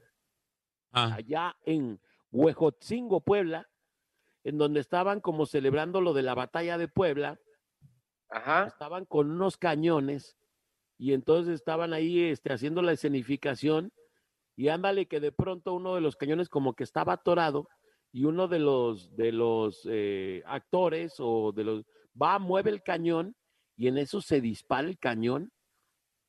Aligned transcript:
Ah, 0.91 1.13
allá 1.15 1.55
en 1.65 2.01
Huejotzingo, 2.33 3.21
Puebla, 3.21 3.69
en 4.43 4.57
donde 4.57 4.81
estaban 4.81 5.21
como 5.21 5.45
celebrando 5.45 6.01
lo 6.01 6.11
de 6.13 6.21
la 6.21 6.35
batalla 6.35 6.77
de 6.77 6.89
Puebla, 6.89 7.39
Ajá. 8.29 8.65
estaban 8.67 9.05
con 9.05 9.31
unos 9.31 9.55
cañones 9.55 10.35
y 10.97 11.13
entonces 11.13 11.53
estaban 11.55 11.93
ahí 11.93 12.23
este, 12.23 12.51
haciendo 12.51 12.81
la 12.81 12.91
escenificación 12.91 13.93
y 14.57 14.67
ándale 14.67 15.05
que 15.05 15.21
de 15.21 15.31
pronto 15.31 15.73
uno 15.73 15.95
de 15.95 16.01
los 16.01 16.17
cañones 16.17 16.49
como 16.49 16.73
que 16.73 16.83
estaba 16.83 17.13
atorado 17.13 17.69
y 18.11 18.25
uno 18.25 18.49
de 18.49 18.59
los 18.59 19.15
de 19.15 19.31
los 19.31 19.87
eh, 19.89 20.43
actores 20.45 21.15
o 21.19 21.53
de 21.53 21.63
los 21.63 21.85
va 22.21 22.37
mueve 22.37 22.69
el 22.69 22.83
cañón 22.83 23.33
y 23.77 23.87
en 23.87 23.97
eso 23.97 24.19
se 24.19 24.41
dispara 24.41 24.89
el 24.89 24.99
cañón 24.99 25.53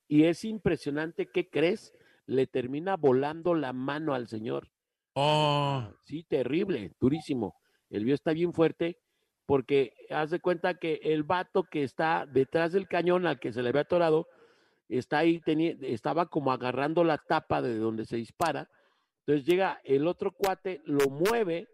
y 0.07 0.25
es 0.25 0.43
impresionante 0.45 1.29
qué 1.31 1.49
crees 1.49 1.93
le 2.25 2.47
termina 2.47 2.95
volando 2.95 3.53
la 3.53 3.73
mano 3.73 4.13
al 4.13 4.27
señor 4.27 4.69
oh, 5.13 5.89
Sí, 6.03 6.23
terrible, 6.23 6.93
durísimo. 6.99 7.55
El 7.89 8.03
video 8.03 8.15
está 8.15 8.33
bien 8.33 8.53
fuerte 8.53 8.99
porque 9.45 9.93
haz 10.09 10.31
de 10.31 10.39
cuenta 10.39 10.75
que 10.75 10.99
el 11.03 11.23
vato 11.23 11.63
que 11.63 11.83
está 11.83 12.25
detrás 12.25 12.71
del 12.71 12.87
cañón 12.87 13.27
al 13.27 13.39
que 13.39 13.51
se 13.51 13.61
le 13.61 13.69
había 13.69 13.81
atorado 13.81 14.27
está 14.89 15.19
ahí, 15.19 15.39
tenía, 15.39 15.75
estaba 15.81 16.27
como 16.27 16.51
agarrando 16.51 17.03
la 17.03 17.17
tapa 17.17 17.61
de 17.61 17.77
donde 17.77 18.05
se 18.05 18.17
dispara. 18.17 18.69
Entonces 19.19 19.45
llega 19.45 19.79
el 19.83 20.07
otro 20.07 20.31
cuate, 20.31 20.81
lo 20.85 21.09
mueve, 21.09 21.67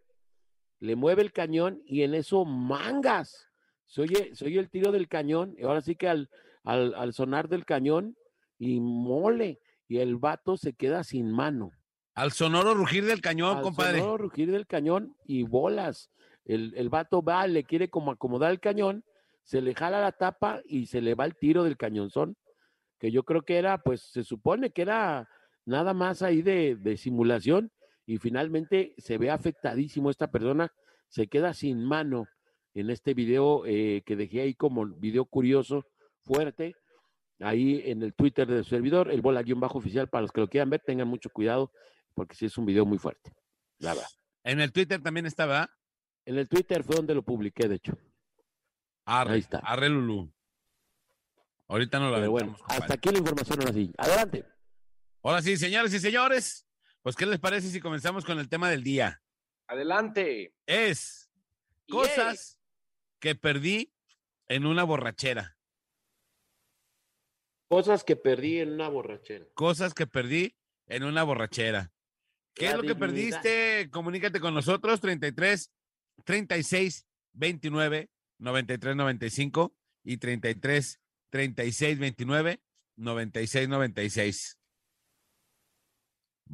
le 0.79 0.95
mueve 0.95 1.21
el 1.21 1.31
cañón 1.31 1.81
y 1.85 2.03
en 2.03 2.13
eso 2.13 2.45
mangas. 2.45 3.47
Se 3.87 4.01
oye, 4.01 4.35
se 4.35 4.45
oye 4.45 4.59
el 4.59 4.69
tiro 4.69 4.91
del 4.91 5.07
cañón, 5.07 5.55
y 5.57 5.63
ahora 5.63 5.81
sí 5.81 5.95
que 5.95 6.07
al, 6.07 6.29
al, 6.71 6.93
al 6.95 7.13
sonar 7.13 7.49
del 7.49 7.65
cañón 7.65 8.15
y 8.57 8.79
mole, 8.79 9.59
y 9.87 9.97
el 9.97 10.17
vato 10.17 10.57
se 10.57 10.73
queda 10.73 11.03
sin 11.03 11.31
mano 11.31 11.71
al 12.19 12.33
sonoro 12.33 12.73
rugir 12.73 13.05
del 13.05 13.21
cañón, 13.21 13.57
al 13.57 13.63
compadre. 13.63 13.99
sonoro 13.99 14.17
rugir 14.17 14.51
del 14.51 14.67
cañón 14.67 15.15
y 15.25 15.43
bolas. 15.43 16.11
El, 16.43 16.73
el 16.75 16.89
vato 16.89 17.21
va, 17.21 17.47
le 17.47 17.63
quiere 17.63 17.89
como 17.89 18.11
acomodar 18.11 18.51
el 18.51 18.59
cañón, 18.59 19.05
se 19.43 19.61
le 19.61 19.73
jala 19.73 20.01
la 20.01 20.11
tapa 20.11 20.61
y 20.65 20.87
se 20.87 20.99
le 20.99 21.15
va 21.15 21.23
el 21.23 21.37
tiro 21.37 21.63
del 21.63 21.77
cañonzón, 21.77 22.35
que 22.99 23.11
yo 23.11 23.23
creo 23.23 23.43
que 23.43 23.57
era, 23.57 23.77
pues 23.77 24.01
se 24.01 24.25
supone 24.25 24.71
que 24.71 24.81
era 24.81 25.29
nada 25.65 25.93
más 25.93 26.21
ahí 26.21 26.41
de, 26.41 26.75
de 26.75 26.97
simulación 26.97 27.71
y 28.05 28.17
finalmente 28.17 28.95
se 28.97 29.17
ve 29.17 29.29
afectadísimo 29.29 30.09
esta 30.09 30.29
persona, 30.29 30.73
se 31.07 31.27
queda 31.27 31.53
sin 31.53 31.85
mano 31.85 32.27
en 32.73 32.89
este 32.89 33.13
video 33.13 33.65
eh, 33.65 34.03
que 34.05 34.17
dejé 34.17 34.41
ahí 34.41 34.55
como 34.55 34.85
video 34.85 35.23
curioso, 35.23 35.85
fuerte, 36.29 36.75
ahí 37.39 37.81
en 37.85 38.03
el 38.03 38.13
Twitter 38.13 38.47
del 38.47 38.63
servidor, 38.63 39.09
el 39.09 39.21
bola 39.21 39.41
guion 39.41 39.59
bajo 39.59 39.79
oficial, 39.79 40.07
para 40.07 40.21
los 40.21 40.31
que 40.31 40.41
lo 40.41 40.47
quieran 40.47 40.69
ver, 40.69 40.81
tengan 40.85 41.07
mucho 41.07 41.31
cuidado, 41.31 41.71
porque 42.13 42.35
sí 42.35 42.45
es 42.45 42.57
un 42.57 42.67
video 42.67 42.85
muy 42.85 42.99
fuerte, 42.99 43.33
la 43.79 43.95
verdad. 43.95 44.09
En 44.43 44.61
el 44.61 44.71
Twitter 44.71 45.01
también 45.01 45.25
estaba. 45.25 45.69
En 46.25 46.37
el 46.37 46.47
Twitter 46.47 46.83
fue 46.83 46.95
donde 46.95 47.15
lo 47.15 47.23
publiqué, 47.23 47.67
de 47.67 47.75
hecho. 47.75 47.97
Arre, 49.05 49.33
Ahí 49.33 49.39
está. 49.39 49.57
Arre 49.59 49.89
Lulú. 49.89 50.31
Ahorita 51.67 51.99
no 51.99 52.09
lo 52.09 52.15
Pero 52.15 52.31
bueno, 52.31 52.55
hasta 52.67 52.93
aquí 52.93 53.09
la 53.09 53.19
información 53.19 53.59
ahora 53.59 53.73
sí. 53.73 53.91
Adelante. 53.97 54.45
Ahora 55.23 55.41
sí, 55.41 55.57
señores 55.57 55.93
y 55.93 55.99
señores, 55.99 56.67
pues 57.01 57.15
¿qué 57.15 57.25
les 57.25 57.39
parece 57.39 57.69
si 57.69 57.79
comenzamos 57.79 58.23
con 58.23 58.39
el 58.39 58.49
tema 58.49 58.69
del 58.69 58.83
día? 58.83 59.21
Adelante. 59.67 60.53
Es 60.65 61.31
cosas 61.89 62.59
que 63.19 63.35
perdí 63.35 63.93
en 64.47 64.65
una 64.65 64.83
borrachera. 64.83 65.58
Cosas 67.69 68.03
que 68.03 68.15
perdí 68.15 68.59
en 68.59 68.73
una 68.73 68.89
borrachera. 68.89 69.45
Cosas 69.53 69.93
que 69.93 70.07
perdí 70.07 70.55
en 70.87 71.03
una 71.03 71.23
borrachera. 71.23 71.91
¿Qué 72.55 72.65
La 72.65 72.71
es 72.71 72.77
lo 72.77 72.81
que 72.81 72.87
dignidad. 72.95 73.07
perdiste? 73.07 73.89
Comunícate 73.91 74.39
con 74.39 74.55
nosotros, 74.55 74.99
33 74.99 75.71
36 76.25 77.05
29 77.33 78.09
93 78.39 78.95
95 78.95 79.75
y 80.03 80.17
33 80.17 80.99
36 81.29 81.99
29 81.99 82.59
96 82.95 83.69
96. 83.69 84.57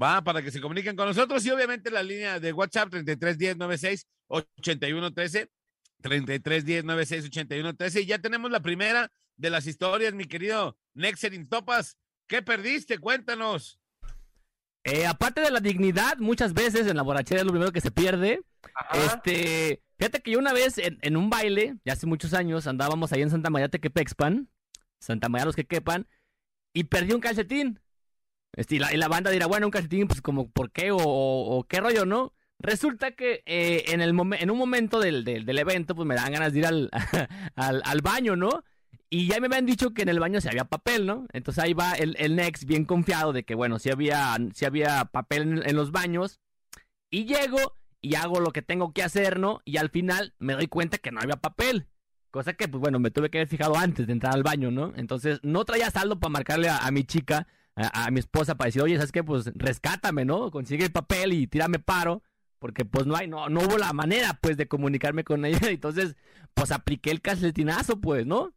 Va 0.02 0.22
para 0.22 0.42
que 0.42 0.52
se 0.52 0.60
comuniquen 0.60 0.98
con 0.98 1.08
nosotros 1.08 1.46
y 1.46 1.52
obviamente 1.52 1.90
la 1.90 2.04
línea 2.04 2.42
de 2.42 2.52
WhatsApp 2.52 2.90
33 2.90 3.38
10 3.38 3.58
96 3.58 4.06
81 4.28 5.14
13 5.14 5.50
33 6.02 6.66
10 6.66 6.84
96 6.84 7.26
81 7.28 7.74
13 7.76 8.02
y 8.02 8.06
ya 8.06 8.20
tenemos 8.20 8.52
la 8.52 8.60
primera 8.60 9.10
de 9.38 9.50
las 9.50 9.68
historias, 9.68 10.14
mi 10.14 10.26
querido 10.26 10.78
Nexerin 10.94 11.48
Topas. 11.48 11.98
¿Qué 12.28 12.42
perdiste? 12.42 12.98
Cuéntanos. 13.00 13.80
Eh, 14.84 15.06
aparte 15.08 15.42
de 15.42 15.52
la 15.52 15.60
dignidad, 15.60 16.18
muchas 16.18 16.54
veces 16.54 16.88
en 16.88 16.96
la 16.98 17.02
borrachera 17.04 17.42
es 17.42 17.46
lo 17.46 17.52
primero 17.52 17.72
que 17.72 17.82
se 17.82 17.92
pierde. 17.92 18.42
Ajá. 18.76 18.98
Este, 19.16 19.82
fíjate 19.98 20.22
que 20.22 20.32
yo 20.32 20.40
una 20.40 20.54
vez 20.54 20.78
en, 20.78 21.00
en 21.02 21.18
un 21.18 21.30
baile, 21.30 21.78
ya 21.84 21.94
hace 21.94 22.06
muchos 22.06 22.34
años, 22.34 22.68
andábamos 22.68 23.12
ahí 23.12 23.22
en 23.22 23.30
Santa 23.32 23.50
María 23.50 23.70
Tequepexpan, 23.70 24.48
Santa 25.00 25.28
María 25.30 25.46
los 25.46 25.56
que 25.56 25.66
quepan, 25.66 26.08
y 26.74 26.86
perdí 26.86 27.14
un 27.14 27.22
calcetín. 27.22 27.80
Este, 28.56 28.76
y, 28.76 28.80
la, 28.80 28.94
y 28.94 28.98
la 28.98 29.08
banda 29.08 29.32
dirá, 29.32 29.48
bueno, 29.48 29.68
un 29.68 29.72
calcetín, 29.72 30.08
pues 30.08 30.22
como, 30.22 30.50
¿por 30.52 30.72
qué? 30.72 30.92
O, 30.92 30.98
o- 30.98 31.58
o 31.58 31.64
qué 31.66 31.80
rollo, 31.82 32.06
¿no? 32.06 32.34
Resulta 32.60 33.12
que 33.12 33.44
eh, 33.46 33.86
en, 33.88 34.02
el 34.02 34.14
momen- 34.14 34.42
en 34.42 34.50
un 34.52 34.58
momento 34.58 35.00
del, 35.00 35.24
del, 35.26 35.46
del 35.46 35.60
evento, 35.60 35.94
pues 35.96 36.08
me 36.08 36.16
dan 36.16 36.32
ganas 36.32 36.54
de 36.54 36.60
ir 36.60 36.66
al, 36.68 36.90
al, 37.56 37.82
al 37.86 38.02
baño, 38.02 38.36
¿no? 38.36 38.64
Y 39.10 39.28
ya 39.28 39.40
me 39.40 39.48
habían 39.48 39.66
dicho 39.66 39.94
que 39.94 40.02
en 40.02 40.10
el 40.10 40.20
baño 40.20 40.42
sí 40.42 40.48
había 40.48 40.66
papel, 40.66 41.06
¿no? 41.06 41.28
Entonces 41.32 41.64
ahí 41.64 41.74
va 41.74 41.94
el, 41.94 42.16
el 42.20 42.40
bien 42.66 42.86
confiado 42.86 43.34
de 43.34 43.44
que, 43.44 43.56
bueno, 43.56 43.80
sí 43.80 43.90
había, 43.90 44.36
sí 44.54 44.66
había 44.66 45.06
papel 45.06 45.42
en, 45.44 45.70
en 45.70 45.76
los 45.76 45.92
baños. 45.92 46.40
Y 47.10 47.26
llego 47.26 47.78
y 48.02 48.16
hago 48.16 48.40
lo 48.40 48.52
que 48.52 48.62
tengo 48.62 48.94
que 48.94 49.04
hacer, 49.04 49.40
¿no? 49.40 49.62
Y 49.66 49.78
al 49.78 49.90
final 49.90 50.34
me 50.40 50.54
doy 50.54 50.68
cuenta 50.68 50.98
que 50.98 51.12
no 51.12 51.20
había 51.22 51.38
papel. 51.38 51.88
Cosa 52.32 52.54
que, 52.54 52.68
pues 52.68 52.82
bueno, 52.82 53.00
me 53.00 53.12
tuve 53.12 53.30
que 53.30 53.38
haber 53.38 53.48
fijado 53.48 53.78
antes 53.78 54.08
de 54.08 54.14
entrar 54.14 54.34
al 54.34 54.44
baño, 54.44 54.72
¿no? 54.72 54.94
Entonces 54.96 55.40
no 55.44 55.64
traía 55.66 55.90
saldo 55.92 56.20
para 56.20 56.32
marcarle 56.32 56.70
a, 56.70 56.90
mi 56.92 57.04
chica, 57.04 57.48
a, 57.76 58.06
a 58.06 58.12
mi 58.12 58.20
esposa, 58.20 58.56
para 58.56 58.68
decir, 58.68 58.82
oye, 58.82 58.96
¿sabes 58.98 59.12
qué? 59.12 59.24
Pues 59.24 59.52
rescátame, 59.56 60.26
¿no? 60.26 60.52
Consigue 60.52 60.86
el 60.86 60.92
papel 60.92 61.34
y 61.34 61.48
tírame 61.48 61.80
paro. 61.80 62.24
Porque 62.60 62.84
pues 62.84 63.06
no 63.06 63.16
hay, 63.16 63.28
no, 63.28 63.48
no 63.50 63.62
hubo 63.62 63.78
la 63.78 63.94
manera, 63.94 64.40
pues, 64.42 64.58
de 64.58 64.68
comunicarme 64.68 65.24
con 65.24 65.46
ella. 65.46 65.60
Entonces, 65.70 66.16
pues 66.54 66.72
apliqué 66.72 67.12
el 67.12 67.22
calcetinazo, 67.22 68.02
pues, 68.02 68.26
¿no? 68.26 68.54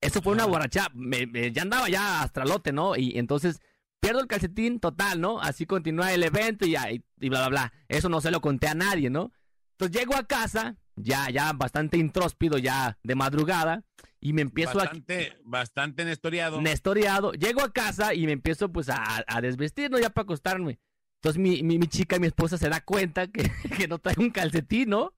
Eso 0.00 0.22
fue 0.22 0.32
una 0.32 0.46
borracha, 0.46 0.88
me, 0.94 1.26
me- 1.26 1.52
ya 1.52 1.62
andaba 1.62 1.88
ya 1.88 2.22
astralote, 2.22 2.72
¿no? 2.72 2.96
Y 2.96 3.18
entonces 3.18 3.60
pierdo 4.00 4.20
el 4.20 4.26
calcetín 4.26 4.80
total, 4.80 5.20
¿no? 5.20 5.40
Así 5.40 5.66
continúa 5.66 6.12
el 6.14 6.22
evento 6.22 6.66
y, 6.66 6.74
y, 6.76 7.04
y 7.20 7.28
bla, 7.28 7.40
bla, 7.40 7.48
bla. 7.48 7.72
Eso 7.88 8.08
no 8.08 8.20
se 8.22 8.30
lo 8.30 8.40
conté 8.40 8.66
a 8.68 8.74
nadie, 8.74 9.10
¿no? 9.10 9.30
Entonces 9.72 9.98
llego 9.98 10.16
a 10.16 10.24
casa, 10.24 10.76
ya, 10.96 11.28
ya 11.30 11.52
bastante 11.52 11.98
intróspido, 11.98 12.56
ya 12.58 12.98
de 13.02 13.14
madrugada, 13.14 13.82
y 14.20 14.32
me 14.32 14.42
empiezo 14.42 14.72
a 14.80 14.84
Bastante, 14.84 15.36
bastante 15.44 16.04
nestoriado. 16.04 16.60
nestoriado. 16.62 17.32
Llego 17.32 17.62
a 17.62 17.72
casa 17.72 18.14
y 18.14 18.24
me 18.26 18.32
empiezo 18.32 18.70
pues 18.72 18.88
a, 18.88 19.24
a 19.26 19.40
desvestir, 19.42 19.90
¿no? 19.90 19.98
Ya 19.98 20.10
para 20.10 20.24
acostarme. 20.24 20.78
Entonces 21.16 21.40
mi, 21.40 21.62
mi, 21.62 21.78
mi 21.78 21.86
chica, 21.88 22.18
mi 22.18 22.26
esposa 22.26 22.56
se 22.56 22.68
da 22.70 22.80
cuenta 22.80 23.26
que, 23.28 23.50
que 23.76 23.86
no 23.88 23.98
traigo 23.98 24.22
un 24.22 24.30
calcetín, 24.30 24.90
¿no? 24.90 25.12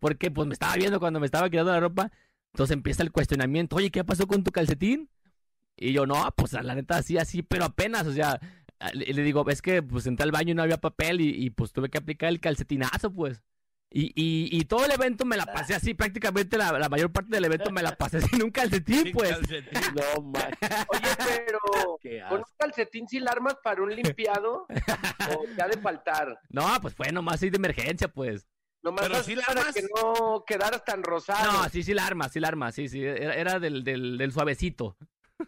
Porque 0.00 0.30
pues 0.30 0.46
me 0.48 0.54
estaba 0.54 0.74
viendo 0.76 1.00
cuando 1.00 1.20
me 1.20 1.26
estaba 1.26 1.48
quitando 1.50 1.72
la 1.72 1.80
ropa. 1.80 2.10
Entonces 2.52 2.74
empieza 2.74 3.02
el 3.02 3.12
cuestionamiento, 3.12 3.76
oye, 3.76 3.90
¿qué 3.90 4.04
pasó 4.04 4.26
con 4.26 4.44
tu 4.44 4.50
calcetín? 4.50 5.08
Y 5.76 5.92
yo, 5.92 6.06
no, 6.06 6.32
pues 6.36 6.52
la 6.52 6.74
neta 6.74 6.98
así, 6.98 7.16
así, 7.16 7.42
pero 7.42 7.64
apenas, 7.64 8.06
o 8.06 8.12
sea, 8.12 8.38
ah, 8.78 8.90
le, 8.92 9.06
le 9.06 9.22
digo, 9.22 9.48
es 9.48 9.62
que 9.62 9.82
pues 9.82 10.06
entré 10.06 10.24
al 10.24 10.32
baño 10.32 10.52
y 10.52 10.54
no 10.54 10.62
había 10.62 10.78
papel 10.80 11.20
y, 11.20 11.30
y, 11.30 11.50
pues 11.50 11.72
tuve 11.72 11.88
que 11.88 11.98
aplicar 11.98 12.28
el 12.28 12.40
calcetinazo, 12.40 13.10
pues. 13.12 13.42
Y, 13.94 14.06
y, 14.14 14.48
y 14.50 14.64
todo 14.64 14.86
el 14.86 14.92
evento 14.92 15.26
me 15.26 15.36
la 15.36 15.44
pasé 15.44 15.74
así, 15.74 15.92
prácticamente 15.92 16.56
la, 16.56 16.78
la 16.78 16.88
mayor 16.88 17.12
parte 17.12 17.30
del 17.30 17.44
evento 17.44 17.70
me 17.70 17.82
la 17.82 17.94
pasé 17.96 18.20
sin 18.22 18.42
un 18.42 18.50
calcetín, 18.50 19.02
Sin 19.04 19.12
pues. 19.12 19.30
calcetín. 19.30 19.80
No, 19.94 20.22
man. 20.22 20.50
Oye, 20.88 21.10
pero 21.46 21.58
con 22.28 22.38
un 22.38 22.44
calcetín 22.58 23.06
la 23.20 23.32
armas 23.32 23.56
para 23.62 23.82
un 23.82 23.94
limpiado 23.94 24.66
o 24.66 25.44
te 25.56 25.62
ha 25.62 25.68
de 25.68 25.78
faltar. 25.78 26.38
No, 26.48 26.66
pues 26.80 26.94
fue 26.94 27.12
nomás 27.12 27.34
así 27.34 27.50
de 27.50 27.56
emergencia, 27.56 28.08
pues. 28.08 28.46
Nomás 28.82 29.06
Pero 29.08 29.22
sí 29.22 29.34
la 29.36 29.44
para 29.44 29.60
armas. 29.60 29.74
que 29.74 29.82
no 29.94 30.44
quedaras 30.46 30.84
tan 30.84 31.02
rosado. 31.02 31.52
No, 31.52 31.68
sí, 31.68 31.82
sí 31.82 31.94
la 31.94 32.06
arma, 32.06 32.28
sí 32.28 32.40
la 32.40 32.48
arma, 32.48 32.72
sí, 32.72 32.88
sí. 32.88 33.02
Era, 33.04 33.34
era 33.34 33.60
del, 33.60 33.84
del, 33.84 34.18
del 34.18 34.32
suavecito. 34.32 34.96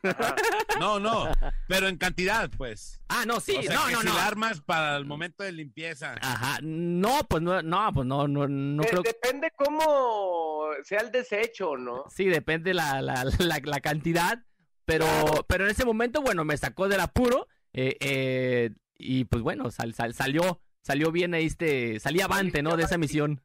Ajá. 0.03 0.35
No, 0.81 0.99
no, 0.99 1.25
pero 1.69 1.87
en 1.89 1.97
cantidad, 1.97 2.51
pues. 2.57 3.01
Ah, 3.09 3.25
no, 3.27 3.39
sí, 3.41 3.57
o 3.57 3.63
sea, 3.63 3.75
no, 3.75 3.87
que 3.87 3.93
no, 3.93 4.01
si 4.01 4.07
no. 4.07 4.15
la 4.15 4.27
armas 4.27 4.61
para 4.61 4.97
el 4.97 5.05
momento 5.05 5.45
de 5.45 5.53
limpieza. 5.53 6.15
Ajá, 6.21 6.59
no, 6.63 7.21
pues 7.29 7.43
no, 7.43 7.63
no, 7.63 7.93
pues 7.93 8.07
no, 8.07 8.27
no, 8.29 8.49
no 8.49 8.83
De- 8.83 8.89
creo 8.89 9.03
que... 9.03 9.11
Depende 9.13 9.51
cómo 9.57 10.69
sea 10.83 11.01
el 11.01 11.11
desecho, 11.13 11.77
¿no? 11.77 12.05
Sí, 12.09 12.25
depende 12.27 12.75
la, 12.75 13.01
la, 13.03 13.25
la, 13.39 13.61
la 13.63 13.81
cantidad, 13.81 14.43
pero, 14.85 15.07
pero 15.49 15.65
en 15.65 15.71
ese 15.71 15.85
momento, 15.85 16.23
bueno, 16.23 16.45
me 16.45 16.57
sacó 16.57 16.89
del 16.89 17.01
apuro 17.01 17.47
eh, 17.73 17.97
eh, 18.01 18.71
y 18.99 19.25
pues 19.25 19.43
bueno, 19.43 19.71
sal- 19.71 19.95
sal- 19.95 20.15
salió, 20.15 20.61
salió 20.85 21.11
bien 21.11 21.35
ahí 21.35 21.47
este, 21.47 21.99
salí 21.99 22.21
avante, 22.21 22.63
¿no? 22.63 22.77
De 22.77 22.85
esa 22.85 22.99
misión. 22.99 23.41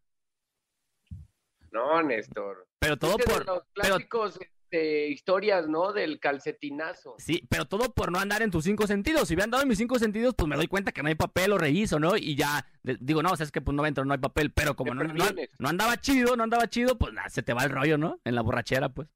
No, 1.72 2.02
Néstor. 2.04 2.68
Pero 2.80 2.98
todo 2.98 3.12
Este 3.18 3.24
de 3.32 3.38
por, 3.38 3.46
los 3.46 3.64
pero- 3.74 3.96
clásicos 3.96 4.40
este, 4.42 5.08
historias, 5.10 5.68
¿no? 5.68 5.94
Del 5.94 6.20
calcetinazo. 6.20 7.16
sí, 7.18 7.44
pero 7.50 7.66
todo 7.66 7.94
por 7.94 8.12
no 8.12 8.20
andar 8.20 8.42
en 8.42 8.52
tus 8.52 8.64
cinco 8.64 8.88
sentidos. 8.88 9.28
Si 9.28 9.34
hubieran 9.36 9.52
dado 9.52 9.64
en 9.64 9.70
mis 9.70 9.78
cinco 9.78 10.00
sentidos, 10.00 10.34
pues 10.36 10.48
me 10.48 10.56
doy 10.56 10.68
cuenta 10.68 10.92
que 10.92 11.02
no 11.04 11.10
hay 11.10 11.16
papel 11.16 11.52
o 11.54 11.58
reviso, 11.58 12.00
¿no? 12.00 12.18
Y 12.18 12.36
ya, 12.36 12.66
digo, 12.84 13.22
no, 13.24 13.32
o 13.32 13.36
sea, 13.36 13.46
es 13.46 13.52
que 13.52 13.62
pues 13.62 13.76
no 13.76 13.86
entro, 13.86 14.06
no 14.06 14.14
hay 14.14 14.20
papel, 14.20 14.52
pero 14.52 14.76
como 14.76 14.94
no, 14.94 15.04
no, 15.04 15.70
andaba 15.70 15.98
chido, 16.00 16.36
no 16.36 16.44
andaba 16.44 16.68
chido, 16.70 16.98
pues 16.98 17.14
nada, 17.14 17.30
se 17.30 17.44
te 17.44 17.54
va 17.54 17.64
el 17.64 17.72
rollo, 17.72 17.98
¿no? 17.98 18.20
En 18.24 18.36
la 18.36 18.42
borrachera, 18.42 18.90
pues. 18.90 19.08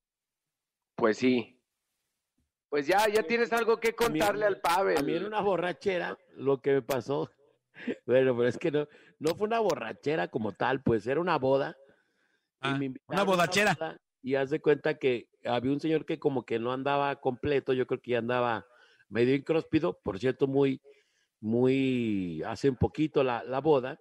Pues 0.96 1.18
sí. 1.18 1.60
Pues 2.70 2.88
ya, 2.88 3.08
ya 3.08 3.24
tienes 3.24 3.54
algo 3.54 3.80
que 3.80 3.90
A 3.90 3.92
mí- 3.92 3.96
contarle 4.20 4.46
al 4.46 4.60
Pavel. 4.60 4.98
A 4.98 5.02
mí 5.04 5.16
en 5.16 5.26
una 5.26 5.42
borrachera, 5.42 6.18
lo 6.36 6.60
que 6.62 6.74
me 6.74 6.82
pasó, 6.82 7.30
bueno, 8.06 8.36
pero 8.36 8.48
es 8.48 8.58
que 8.58 8.72
no, 8.72 8.88
no 9.20 9.36
fue 9.36 9.48
una 9.48 9.60
borrachera 9.60 10.28
como 10.28 10.54
tal, 10.54 10.82
pues 10.84 11.06
era 11.08 11.20
una 11.22 11.38
boda. 11.38 11.78
y 12.62 12.68
Ah, 12.68 12.80
una 13.08 13.24
bodachera. 13.24 13.74
boda, 13.74 13.98
Y 14.22 14.36
haz 14.36 14.50
de 14.50 14.62
cuenta 14.62 14.98
que 14.98 15.30
había 15.44 15.72
un 15.72 15.80
señor 15.80 16.06
que 16.06 16.20
como 16.20 16.46
que 16.46 16.60
no 16.60 16.72
andaba 16.72 17.20
completo, 17.20 17.74
yo 17.74 17.86
creo 17.88 18.02
que 18.02 18.12
ya 18.12 18.20
andaba 18.20 18.66
medio 19.10 19.36
incróspido, 19.36 20.00
por 20.02 20.20
cierto, 20.20 20.48
muy, 20.48 20.82
muy, 21.40 22.42
hace 22.44 22.70
un 22.70 22.78
poquito 22.78 23.24
la, 23.24 23.44
la 23.44 23.60
boda. 23.60 24.00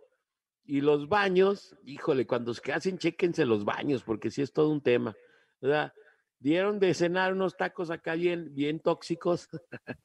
Y 0.64 0.80
los 0.80 1.08
baños, 1.08 1.76
híjole, 1.84 2.26
cuando 2.26 2.54
se 2.54 2.72
hacen, 2.72 2.98
chéquense 2.98 3.44
los 3.44 3.64
baños, 3.64 4.04
porque 4.04 4.30
sí 4.30 4.42
es 4.42 4.52
todo 4.52 4.70
un 4.70 4.80
tema. 4.80 5.14
¿verdad? 5.60 5.92
Dieron 6.38 6.78
de 6.78 6.94
cenar 6.94 7.32
unos 7.32 7.56
tacos 7.56 7.90
acá 7.90 8.14
bien, 8.14 8.54
bien 8.54 8.78
tóxicos, 8.80 9.48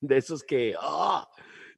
de 0.00 0.16
esos 0.16 0.42
que, 0.42 0.74
¡ah! 0.80 1.28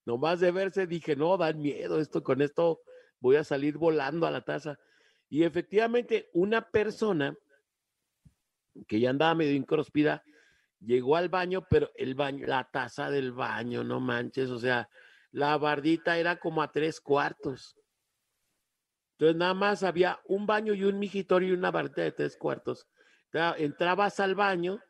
Nomás 0.08 0.40
de 0.40 0.50
verse 0.50 0.86
dije, 0.86 1.16
no, 1.16 1.36
dan 1.36 1.60
miedo, 1.60 2.00
esto 2.00 2.22
con 2.22 2.40
esto 2.40 2.80
voy 3.20 3.36
a 3.36 3.44
salir 3.44 3.76
volando 3.76 4.26
a 4.26 4.30
la 4.30 4.40
taza. 4.40 4.78
Y 5.28 5.42
efectivamente, 5.42 6.30
una 6.32 6.62
persona 6.70 7.36
que 8.86 9.00
ya 9.00 9.10
andaba 9.10 9.34
medio 9.34 9.52
incróspida, 9.52 10.24
llegó 10.80 11.16
al 11.16 11.28
baño, 11.28 11.66
pero 11.68 11.90
el 11.94 12.14
baño, 12.14 12.46
la 12.46 12.70
taza 12.70 13.10
del 13.10 13.32
baño, 13.32 13.84
no 13.84 14.00
manches, 14.00 14.48
o 14.48 14.58
sea, 14.58 14.88
la 15.30 15.58
bardita 15.58 16.16
era 16.16 16.36
como 16.40 16.62
a 16.62 16.72
tres 16.72 17.02
cuartos. 17.02 17.76
Entonces 19.18 19.36
nada 19.36 19.52
más 19.52 19.82
había 19.82 20.20
un 20.24 20.46
baño 20.46 20.72
y 20.72 20.84
un 20.84 20.98
migitorio 20.98 21.50
y 21.50 21.52
una 21.52 21.70
bardita 21.70 22.00
de 22.00 22.12
tres 22.12 22.34
cuartos. 22.38 22.86
Entra- 23.30 23.56
Entrabas 23.58 24.20
al 24.20 24.34
baño 24.34 24.80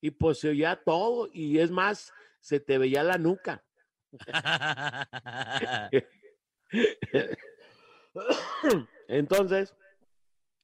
y 0.00 0.10
pues 0.10 0.40
se 0.40 0.48
oía 0.48 0.82
todo 0.84 1.28
y 1.32 1.60
es 1.60 1.70
más, 1.70 2.12
se 2.40 2.58
te 2.58 2.78
veía 2.78 3.04
la 3.04 3.16
nuca. 3.18 3.65
Entonces, 9.08 9.74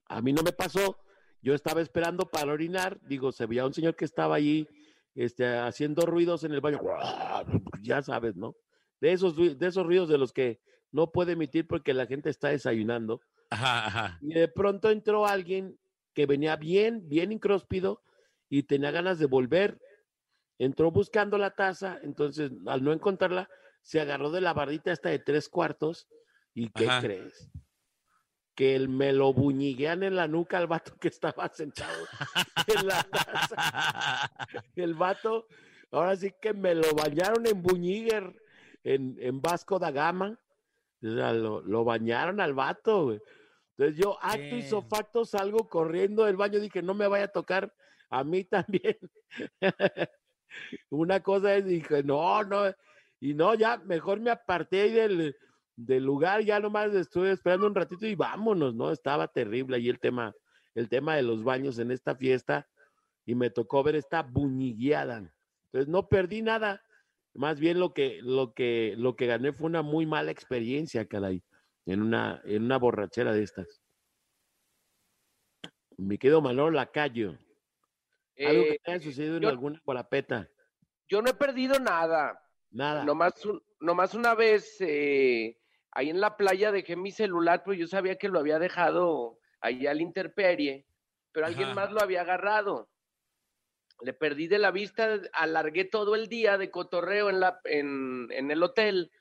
a 0.06 0.20
mí 0.22 0.32
no 0.32 0.42
me 0.42 0.52
pasó. 0.52 0.98
Yo 1.42 1.54
estaba 1.54 1.80
esperando 1.80 2.26
para 2.26 2.52
orinar. 2.52 3.00
Digo, 3.02 3.32
se 3.32 3.46
veía 3.46 3.66
un 3.66 3.74
señor 3.74 3.96
que 3.96 4.04
estaba 4.04 4.36
allí 4.36 4.68
este, 5.14 5.58
haciendo 5.58 6.06
ruidos 6.06 6.44
en 6.44 6.52
el 6.52 6.60
baño. 6.60 6.80
Ya 7.82 8.02
sabes, 8.02 8.36
¿no? 8.36 8.56
De 9.00 9.12
esos, 9.12 9.36
de 9.36 9.66
esos 9.66 9.84
ruidos 9.84 10.08
de 10.08 10.18
los 10.18 10.32
que 10.32 10.60
no 10.92 11.10
puede 11.10 11.32
emitir 11.32 11.66
porque 11.66 11.94
la 11.94 12.06
gente 12.06 12.30
está 12.30 12.48
desayunando. 12.48 13.20
Ajá, 13.50 13.86
ajá. 13.86 14.18
Y 14.20 14.34
de 14.34 14.48
pronto 14.48 14.90
entró 14.90 15.26
alguien 15.26 15.78
que 16.14 16.26
venía 16.26 16.56
bien, 16.56 17.08
bien 17.08 17.32
incróspido 17.32 18.02
y 18.48 18.62
tenía 18.64 18.90
ganas 18.90 19.18
de 19.18 19.26
volver. 19.26 19.80
Entró 20.62 20.92
buscando 20.92 21.38
la 21.38 21.50
taza, 21.50 21.98
entonces 22.04 22.52
al 22.68 22.84
no 22.84 22.92
encontrarla, 22.92 23.50
se 23.80 24.00
agarró 24.00 24.30
de 24.30 24.40
la 24.40 24.52
bardita 24.52 24.92
esta 24.92 25.08
de 25.08 25.18
tres 25.18 25.48
cuartos. 25.48 26.06
¿Y 26.54 26.70
qué 26.70 26.86
Ajá. 26.86 27.00
crees? 27.00 27.50
Que 28.54 28.76
el, 28.76 28.88
me 28.88 29.12
lo 29.12 29.32
buñiguean 29.32 30.04
en 30.04 30.14
la 30.14 30.28
nuca 30.28 30.58
al 30.58 30.68
vato 30.68 30.96
que 31.00 31.08
estaba 31.08 31.48
sentado 31.48 32.06
en 32.68 32.86
la 32.86 33.02
taza. 33.02 34.30
El 34.76 34.94
vato, 34.94 35.48
ahora 35.90 36.14
sí 36.14 36.32
que 36.40 36.52
me 36.52 36.76
lo 36.76 36.94
bañaron 36.94 37.44
en 37.44 37.60
buñiguer, 37.60 38.40
en, 38.84 39.16
en 39.18 39.42
Vasco 39.42 39.80
da 39.80 39.90
Gama. 39.90 40.38
O 41.02 41.10
sea, 41.12 41.32
lo, 41.32 41.60
lo 41.62 41.82
bañaron 41.82 42.40
al 42.40 42.54
vato, 42.54 43.06
güey. 43.06 43.20
Entonces 43.76 43.98
yo, 43.98 44.16
acto 44.22 44.54
y 44.54 44.62
¿Qué? 44.62 44.82
facto, 44.88 45.24
salgo 45.24 45.68
corriendo 45.68 46.24
del 46.24 46.36
baño, 46.36 46.60
dije, 46.60 46.82
no 46.82 46.94
me 46.94 47.08
vaya 47.08 47.24
a 47.24 47.32
tocar 47.32 47.74
a 48.10 48.22
mí 48.22 48.44
también. 48.44 48.96
Una 50.90 51.20
cosa 51.20 51.54
es, 51.56 51.64
dije, 51.64 52.02
no, 52.02 52.42
no, 52.44 52.64
y 53.20 53.34
no, 53.34 53.54
ya, 53.54 53.78
mejor 53.78 54.20
me 54.20 54.30
aparté 54.30 54.82
ahí 54.82 54.92
del, 54.92 55.36
del 55.76 56.04
lugar, 56.04 56.42
ya 56.42 56.60
nomás 56.60 56.92
estuve 56.94 57.30
esperando 57.30 57.66
un 57.66 57.74
ratito 57.74 58.06
y 58.06 58.14
vámonos, 58.14 58.74
¿no? 58.74 58.90
Estaba 58.90 59.28
terrible 59.28 59.76
ahí 59.76 59.88
el 59.88 60.00
tema, 60.00 60.34
el 60.74 60.88
tema 60.88 61.16
de 61.16 61.22
los 61.22 61.44
baños 61.44 61.78
en 61.78 61.90
esta 61.90 62.16
fiesta 62.16 62.68
y 63.24 63.34
me 63.34 63.50
tocó 63.50 63.82
ver 63.82 63.96
esta 63.96 64.22
buñigueada. 64.22 65.32
Entonces 65.66 65.88
no 65.88 66.08
perdí 66.08 66.42
nada, 66.42 66.82
más 67.34 67.60
bien 67.60 67.78
lo 67.78 67.94
que, 67.94 68.20
lo 68.22 68.52
que, 68.52 68.94
lo 68.98 69.16
que 69.16 69.26
gané 69.26 69.52
fue 69.52 69.66
una 69.66 69.82
muy 69.82 70.04
mala 70.04 70.30
experiencia, 70.30 71.06
caray, 71.06 71.42
en 71.86 72.02
una, 72.02 72.42
en 72.44 72.64
una 72.64 72.78
borrachera 72.78 73.32
de 73.32 73.42
estas. 73.42 73.80
Me 75.96 76.18
quedo 76.18 76.40
Manolo 76.40 76.70
Lacayo. 76.70 77.38
Algo 78.38 78.64
que 78.64 78.72
Eh, 78.72 78.80
te 78.82 78.92
haya 78.92 79.04
sucedido 79.04 79.36
en 79.36 79.44
alguna 79.44 79.80
guarapeta. 79.84 80.50
Yo 81.12 81.20
no 81.20 81.28
he 81.28 81.34
perdido 81.34 81.78
nada. 81.78 82.42
Nada. 82.70 83.04
Nomás, 83.04 83.44
un- 83.44 83.62
nomás 83.80 84.14
una 84.14 84.34
vez 84.34 84.76
eh, 84.80 85.58
ahí 85.90 86.08
en 86.08 86.20
la 86.22 86.38
playa 86.38 86.72
dejé 86.72 86.96
mi 86.96 87.10
celular, 87.12 87.62
pero 87.62 87.74
yo 87.74 87.86
sabía 87.86 88.16
que 88.16 88.30
lo 88.30 88.38
había 88.38 88.58
dejado 88.58 89.38
ahí 89.60 89.86
al 89.86 90.00
interperie, 90.00 90.86
pero 91.30 91.44
alguien 91.44 91.68
Ajá. 91.68 91.74
más 91.74 91.92
lo 91.92 92.00
había 92.00 92.22
agarrado. 92.22 92.88
Le 94.00 94.14
perdí 94.14 94.48
de 94.48 94.58
la 94.58 94.70
vista, 94.70 95.20
alargué 95.34 95.84
todo 95.84 96.14
el 96.14 96.28
día 96.28 96.56
de 96.56 96.70
cotorreo 96.70 97.28
en, 97.28 97.40
la, 97.40 97.60
en, 97.64 98.28
en 98.30 98.50
el 98.50 98.62
hotel 98.62 99.12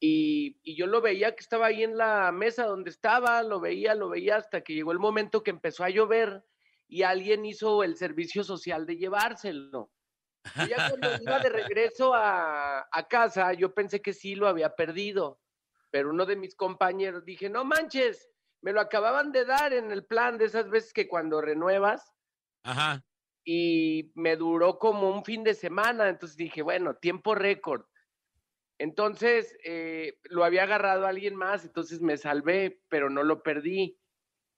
y, 0.00 0.58
y 0.62 0.76
yo 0.76 0.86
lo 0.86 1.02
veía 1.02 1.34
que 1.34 1.42
estaba 1.42 1.66
ahí 1.66 1.82
en 1.84 1.96
la 1.98 2.32
mesa 2.32 2.64
donde 2.66 2.88
estaba, 2.90 3.42
lo 3.42 3.60
veía, 3.60 3.94
lo 3.94 4.08
veía 4.08 4.36
hasta 4.36 4.62
que 4.62 4.72
llegó 4.74 4.92
el 4.92 4.98
momento 4.98 5.42
que 5.42 5.50
empezó 5.50 5.84
a 5.84 5.90
llover 5.90 6.42
y 6.88 7.02
alguien 7.02 7.44
hizo 7.44 7.82
el 7.84 7.96
servicio 7.96 8.44
social 8.44 8.86
de 8.86 8.96
llevárselo. 8.96 9.90
Yo 10.54 10.66
ya 10.66 10.82
cuando 10.84 11.14
iba 11.20 11.40
de 11.40 11.48
regreso 11.50 12.14
a, 12.14 12.80
a 12.90 13.08
casa, 13.08 13.52
yo 13.52 13.74
pensé 13.74 14.00
que 14.02 14.12
sí 14.12 14.34
lo 14.34 14.48
había 14.48 14.74
perdido, 14.74 15.40
pero 15.90 16.10
uno 16.10 16.26
de 16.26 16.36
mis 16.36 16.54
compañeros 16.56 17.24
dije, 17.24 17.48
no 17.50 17.64
manches, 17.64 18.30
me 18.62 18.72
lo 18.72 18.80
acababan 18.80 19.32
de 19.32 19.44
dar 19.44 19.72
en 19.72 19.92
el 19.92 20.06
plan 20.06 20.38
de 20.38 20.46
esas 20.46 20.70
veces 20.70 20.92
que 20.92 21.08
cuando 21.08 21.40
renuevas 21.40 22.14
Ajá. 22.64 23.02
y 23.44 24.12
me 24.14 24.36
duró 24.36 24.78
como 24.78 25.10
un 25.10 25.24
fin 25.24 25.44
de 25.44 25.54
semana, 25.54 26.08
entonces 26.08 26.36
dije, 26.36 26.62
bueno, 26.62 26.96
tiempo 26.96 27.34
récord. 27.34 27.84
Entonces 28.78 29.56
eh, 29.64 30.18
lo 30.24 30.44
había 30.44 30.64
agarrado 30.64 31.06
alguien 31.06 31.36
más, 31.36 31.64
entonces 31.64 32.00
me 32.02 32.16
salvé, 32.18 32.82
pero 32.88 33.10
no 33.10 33.22
lo 33.22 33.42
perdí. 33.42 34.00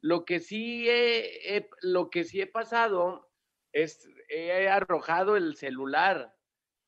Lo 0.02 0.24
que 0.24 0.40
sí 0.40 0.88
he, 0.88 1.56
he- 1.56 1.70
lo 1.82 2.10
que 2.10 2.24
sí 2.24 2.40
he 2.40 2.46
pasado 2.46 3.30
es 3.72 4.08
he 4.28 4.68
arrojado 4.68 5.36
el 5.36 5.56
celular. 5.56 6.34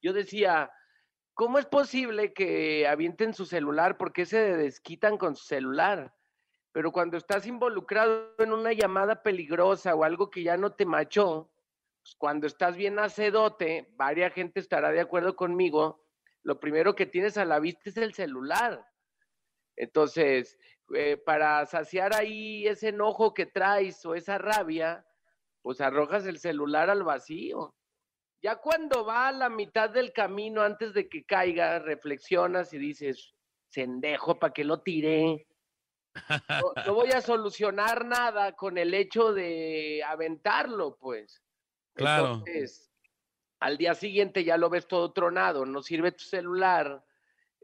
Yo 0.02 0.12
decía, 0.12 0.70
¿cómo 1.34 1.58
es 1.58 1.66
posible 1.66 2.32
que 2.32 2.86
avienten 2.86 3.34
su 3.34 3.46
celular? 3.46 3.96
¿Por 3.96 4.12
qué 4.12 4.26
se 4.26 4.56
desquitan 4.56 5.18
con 5.18 5.36
su 5.36 5.44
celular? 5.44 6.14
Pero 6.72 6.92
cuando 6.92 7.16
estás 7.16 7.46
involucrado 7.46 8.34
en 8.38 8.52
una 8.52 8.72
llamada 8.72 9.22
peligrosa 9.22 9.94
o 9.94 10.04
algo 10.04 10.30
que 10.30 10.42
ya 10.42 10.56
no 10.56 10.72
te 10.74 10.86
machó, 10.86 11.50
pues, 12.02 12.14
cuando 12.16 12.46
estás 12.46 12.76
bien 12.76 12.98
acedote, 12.98 13.88
varia 13.96 14.30
gente 14.30 14.60
estará 14.60 14.90
de 14.90 15.00
acuerdo 15.00 15.36
conmigo, 15.36 16.06
lo 16.42 16.58
primero 16.60 16.94
que 16.94 17.06
tienes 17.06 17.36
a 17.36 17.44
la 17.44 17.58
vista 17.58 17.90
es 17.90 17.96
el 17.96 18.14
celular. 18.14 18.86
Entonces, 19.76 20.58
eh, 20.94 21.16
para 21.16 21.64
saciar 21.66 22.14
ahí 22.14 22.66
ese 22.66 22.88
enojo 22.88 23.34
que 23.34 23.46
traes 23.46 24.04
o 24.04 24.14
esa 24.14 24.38
rabia, 24.38 25.06
pues 25.62 25.80
arrojas 25.80 26.26
el 26.26 26.38
celular 26.38 26.90
al 26.90 27.02
vacío. 27.02 27.74
Ya 28.42 28.56
cuando 28.56 29.04
va 29.04 29.28
a 29.28 29.32
la 29.32 29.50
mitad 29.50 29.90
del 29.90 30.12
camino 30.12 30.62
antes 30.62 30.94
de 30.94 31.08
que 31.08 31.24
caiga, 31.24 31.78
reflexionas 31.78 32.72
y 32.72 32.78
dices, 32.78 33.34
sendejo, 33.68 34.38
¿para 34.38 34.52
qué 34.52 34.64
lo 34.64 34.80
tiré? 34.80 35.46
No, 36.48 36.72
no 36.86 36.94
voy 36.94 37.10
a 37.10 37.20
solucionar 37.20 38.04
nada 38.04 38.56
con 38.56 38.78
el 38.78 38.94
hecho 38.94 39.32
de 39.32 40.02
aventarlo, 40.06 40.96
pues. 40.96 41.42
Claro. 41.94 42.34
Entonces, 42.34 42.90
al 43.60 43.76
día 43.76 43.94
siguiente 43.94 44.42
ya 44.42 44.56
lo 44.56 44.70
ves 44.70 44.88
todo 44.88 45.12
tronado, 45.12 45.66
no 45.66 45.82
sirve 45.82 46.12
tu 46.12 46.24
celular, 46.24 47.04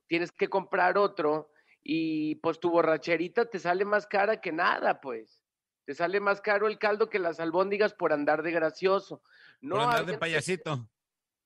tienes 0.07 0.31
que 0.31 0.49
comprar 0.49 0.99
otro 0.99 1.51
y 1.83 2.37
pues 2.37 2.61
tu 2.61 2.71
borracherita 2.71 3.49
te 3.49 3.59
sale 3.59 3.85
más 3.85 4.07
cara 4.07 4.41
que 4.41 4.53
nada, 4.53 5.01
pues. 5.01 5.43
Te 5.87 5.95
sale 5.95 6.21
más 6.21 6.41
caro 6.41 6.67
el 6.67 6.79
caldo 6.79 7.09
que 7.09 7.19
las 7.21 7.41
albóndigas 7.41 7.95
por 7.95 8.13
andar 8.13 8.43
de 8.43 8.51
gracioso. 8.51 9.23
No 9.61 9.77
Por 9.77 9.85
andar 9.85 10.05
de 10.07 10.19
payasito. 10.19 10.91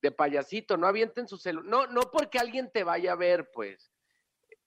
de 0.03 0.11
payasito, 0.11 0.77
no 0.79 0.87
avienten 0.87 1.29
su 1.29 1.37
celular. 1.37 1.69
No, 1.71 1.87
no 1.87 2.11
porque 2.11 2.39
alguien 2.39 2.71
te 2.73 2.83
vaya 2.83 3.13
a 3.13 3.17
ver, 3.17 3.51
pues. 3.53 3.93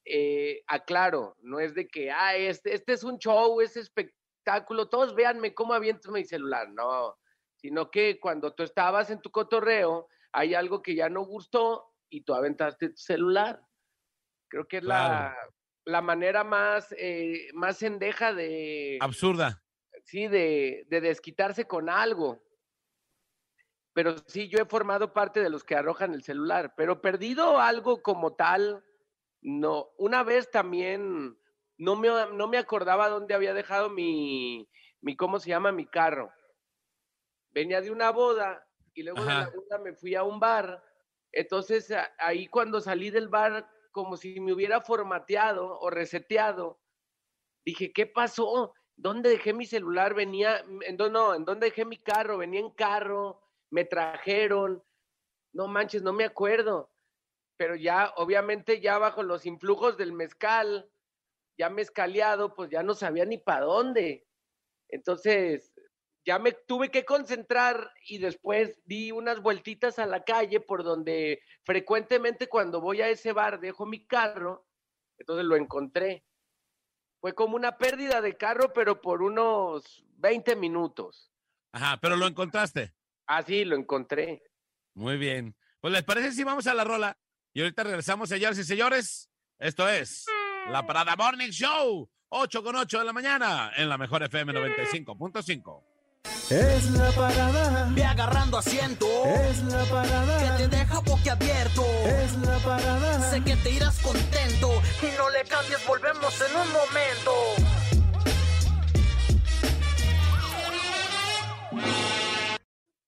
Eh, 0.04 0.62
aclaro, 0.68 1.36
no 1.42 1.58
es 1.58 1.74
de 1.74 1.88
que, 1.88 2.10
ah, 2.12 2.36
este, 2.36 2.74
este 2.74 2.92
es 2.92 3.02
un 3.02 3.18
show, 3.18 3.60
es 3.60 3.76
espectáculo, 3.76 4.88
todos 4.88 5.14
véanme 5.14 5.54
cómo 5.54 5.72
aviento 5.74 6.12
mi 6.12 6.24
celular. 6.24 6.68
No, 6.70 7.18
sino 7.56 7.90
que 7.90 8.20
cuando 8.20 8.54
tú 8.54 8.62
estabas 8.62 9.10
en 9.10 9.20
tu 9.20 9.30
cotorreo, 9.30 10.08
hay 10.32 10.54
algo 10.54 10.82
que 10.82 10.94
ya 10.94 11.08
no 11.08 11.22
gustó 11.24 11.90
y 12.10 12.20
tú 12.22 12.34
aventaste 12.34 12.90
tu 12.90 12.96
celular. 12.96 13.60
Creo 14.48 14.68
que 14.68 14.76
es 14.76 14.84
la, 14.84 15.34
la 15.84 16.00
manera 16.00 16.44
más, 16.44 16.94
eh, 16.96 17.48
más 17.54 17.82
endeja 17.82 18.32
de 18.32 18.98
Absurda. 19.00 19.63
Sí, 20.04 20.28
de, 20.28 20.86
de 20.88 21.00
desquitarse 21.00 21.66
con 21.66 21.88
algo. 21.88 22.42
Pero 23.92 24.16
sí, 24.26 24.48
yo 24.48 24.58
he 24.58 24.66
formado 24.66 25.12
parte 25.12 25.40
de 25.40 25.50
los 25.50 25.64
que 25.64 25.76
arrojan 25.76 26.14
el 26.14 26.22
celular, 26.22 26.74
pero 26.76 27.00
perdido 27.00 27.60
algo 27.60 28.02
como 28.02 28.34
tal, 28.34 28.84
no. 29.40 29.90
Una 29.98 30.22
vez 30.22 30.50
también 30.50 31.38
no 31.78 31.96
me, 31.96 32.08
no 32.32 32.48
me 32.48 32.58
acordaba 32.58 33.08
dónde 33.08 33.34
había 33.34 33.54
dejado 33.54 33.90
mi, 33.90 34.68
mi, 35.00 35.16
¿cómo 35.16 35.38
se 35.38 35.50
llama? 35.50 35.70
Mi 35.72 35.86
carro. 35.86 36.32
Venía 37.50 37.80
de 37.80 37.90
una 37.90 38.10
boda 38.10 38.66
y 38.94 39.04
luego 39.04 39.22
de 39.22 39.32
la 39.32 39.50
boda 39.50 39.78
me 39.78 39.94
fui 39.94 40.14
a 40.14 40.24
un 40.24 40.40
bar. 40.40 40.82
Entonces 41.30 41.92
ahí 42.18 42.48
cuando 42.48 42.80
salí 42.80 43.10
del 43.10 43.28
bar, 43.28 43.68
como 43.92 44.16
si 44.16 44.40
me 44.40 44.52
hubiera 44.52 44.80
formateado 44.80 45.78
o 45.78 45.88
reseteado, 45.88 46.80
dije, 47.64 47.92
¿qué 47.92 48.06
pasó? 48.06 48.74
¿Dónde 48.96 49.30
dejé 49.30 49.52
mi 49.52 49.66
celular? 49.66 50.14
Venía, 50.14 50.64
en 50.82 50.96
no, 50.96 51.34
¿en 51.34 51.44
dónde 51.44 51.66
dejé 51.66 51.84
mi 51.84 51.98
carro? 51.98 52.38
Venía 52.38 52.60
en 52.60 52.70
carro, 52.70 53.42
me 53.70 53.84
trajeron. 53.84 54.82
No 55.52 55.68
manches, 55.68 56.02
no 56.02 56.12
me 56.12 56.24
acuerdo. 56.24 56.90
Pero 57.56 57.76
ya, 57.76 58.12
obviamente, 58.16 58.80
ya 58.80 58.98
bajo 58.98 59.22
los 59.22 59.46
influjos 59.46 59.96
del 59.96 60.12
mezcal, 60.12 60.90
ya 61.56 61.70
mezcaleado, 61.70 62.54
pues 62.54 62.70
ya 62.70 62.82
no 62.82 62.94
sabía 62.94 63.24
ni 63.24 63.38
para 63.38 63.66
dónde. 63.66 64.26
Entonces, 64.88 65.72
ya 66.24 66.38
me 66.38 66.52
tuve 66.52 66.90
que 66.90 67.04
concentrar 67.04 67.92
y 68.06 68.18
después 68.18 68.80
di 68.84 69.12
unas 69.12 69.40
vueltitas 69.40 69.98
a 69.98 70.06
la 70.06 70.24
calle 70.24 70.60
por 70.60 70.82
donde 70.82 71.42
frecuentemente 71.64 72.48
cuando 72.48 72.80
voy 72.80 73.02
a 73.02 73.08
ese 73.08 73.32
bar 73.32 73.60
dejo 73.60 73.84
mi 73.86 74.06
carro, 74.06 74.66
entonces 75.18 75.44
lo 75.44 75.56
encontré. 75.56 76.24
Fue 77.24 77.34
como 77.34 77.56
una 77.56 77.78
pérdida 77.78 78.20
de 78.20 78.36
carro, 78.36 78.74
pero 78.74 79.00
por 79.00 79.22
unos 79.22 80.04
20 80.18 80.56
minutos. 80.56 81.32
Ajá, 81.72 81.98
pero 81.98 82.16
lo 82.16 82.26
encontraste. 82.26 82.92
Así 83.26 83.64
lo 83.64 83.76
encontré. 83.76 84.42
Muy 84.92 85.16
bien. 85.16 85.56
Pues 85.80 85.94
les 85.94 86.04
parece 86.04 86.32
si 86.32 86.44
vamos 86.44 86.66
a 86.66 86.74
la 86.74 86.84
rola 86.84 87.16
y 87.54 87.62
ahorita 87.62 87.82
regresamos, 87.82 88.28
señores 88.28 88.58
y 88.58 88.64
señores. 88.64 89.30
Esto 89.58 89.88
es 89.88 90.26
la 90.68 90.86
Parada 90.86 91.16
Morning 91.16 91.48
Show, 91.48 92.10
8 92.28 92.62
con 92.62 92.76
8 92.76 92.98
de 92.98 93.04
la 93.06 93.14
mañana 93.14 93.72
en 93.74 93.88
la 93.88 93.96
mejor 93.96 94.22
FM 94.22 94.52
95.5. 94.52 95.93
Es 96.50 96.90
la 96.90 97.10
parada, 97.12 97.88
Ve 97.92 98.04
agarrando 98.04 98.58
asiento. 98.58 99.06
es 99.24 99.62
la 99.64 99.82
Que 99.84 99.90
parada, 99.90 100.56
te 100.56 100.68
deja 100.68 100.98
boquiabierto. 101.00 101.82
es 102.04 102.36
la 102.38 102.58
parada. 102.58 103.30
Sé 103.30 103.42
que 103.42 103.56
te 103.56 103.70
irás 103.70 103.98
contento. 104.00 104.70
Y 105.02 105.16
no 105.16 105.30
le 105.30 105.44
cambies, 105.44 105.84
volvemos 105.86 106.40
en 106.40 106.56
un 106.56 106.72
momento. 106.72 107.32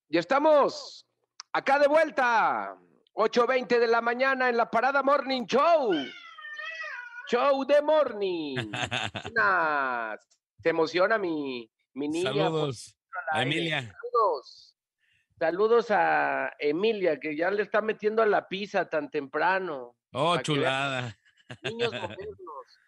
Y 0.08 0.18
estamos 0.18 1.06
acá 1.52 1.78
de 1.78 1.88
vuelta. 1.88 2.76
8.20 3.14 3.78
de 3.80 3.87
la 3.87 4.02
mañana 4.02 4.50
en 4.50 4.56
la 4.58 4.70
Parada 4.70 5.02
Morning 5.02 5.46
Show. 5.46 5.90
Show 7.30 7.64
de 7.64 7.80
Morning. 7.82 8.56
Se 10.62 10.68
emociona 10.68 11.16
mi, 11.18 11.70
mi 11.94 12.08
niña. 12.08 12.30
Saludos, 12.32 12.96
aire. 13.32 13.50
Emilia. 13.50 13.80
Saludos. 13.80 14.76
Saludos 15.38 15.90
a 15.90 16.54
Emilia, 16.58 17.20
que 17.20 17.37
ya 17.37 17.50
le 17.50 17.62
está 17.62 17.82
metiendo 17.82 18.23
a 18.23 18.26
la 18.26 18.49
pizza 18.49 18.88
tan 18.88 19.11
temprano. 19.11 19.96
Oh, 20.12 20.38
chulada. 20.38 21.18
Niños 21.62 21.92
modernos. 21.92 22.16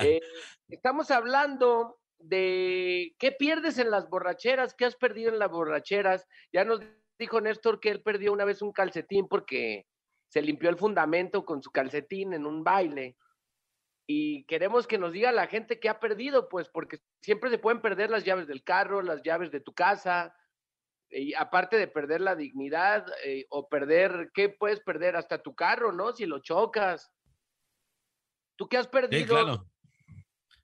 Eh, 0.00 0.20
estamos 0.70 1.10
hablando 1.10 2.00
de 2.18 3.14
qué 3.18 3.32
pierdes 3.32 3.76
en 3.76 3.90
las 3.90 4.08
borracheras, 4.08 4.74
qué 4.74 4.86
has 4.86 4.96
perdido 4.96 5.30
en 5.30 5.38
las 5.38 5.50
borracheras. 5.50 6.26
Ya 6.50 6.64
nos 6.64 6.80
dijo 7.18 7.42
Néstor 7.42 7.78
que 7.78 7.90
él 7.90 8.00
perdió 8.00 8.32
una 8.32 8.46
vez 8.46 8.62
un 8.62 8.72
calcetín 8.72 9.28
porque 9.28 9.86
se 10.28 10.40
limpió 10.40 10.70
el 10.70 10.78
fundamento 10.78 11.44
con 11.44 11.62
su 11.62 11.70
calcetín 11.70 12.32
en 12.32 12.46
un 12.46 12.64
baile. 12.64 13.16
Y 14.06 14.44
queremos 14.46 14.86
que 14.86 14.98
nos 14.98 15.12
diga 15.12 15.32
la 15.32 15.46
gente 15.46 15.78
qué 15.80 15.88
ha 15.88 16.00
perdido, 16.00 16.48
pues, 16.48 16.68
porque 16.68 16.98
siempre 17.22 17.50
se 17.50 17.58
pueden 17.58 17.80
perder 17.80 18.10
las 18.10 18.24
llaves 18.24 18.46
del 18.48 18.64
carro, 18.64 19.00
las 19.02 19.22
llaves 19.22 19.50
de 19.52 19.60
tu 19.60 19.74
casa, 19.74 20.34
y 21.08 21.34
aparte 21.34 21.76
de 21.76 21.88
perder 21.88 22.20
la 22.20 22.34
dignidad 22.34 23.06
eh, 23.24 23.46
o 23.50 23.68
perder, 23.68 24.30
¿qué 24.34 24.48
puedes 24.48 24.80
perder? 24.80 25.14
Hasta 25.14 25.42
tu 25.42 25.54
carro, 25.54 25.92
¿no? 25.92 26.12
Si 26.12 26.26
lo 26.26 26.40
chocas. 26.40 27.12
¿Tú 28.56 28.68
qué 28.68 28.78
has 28.78 28.86
Sí, 28.86 28.90
perdido? 28.92 29.26
claro. 29.34 29.66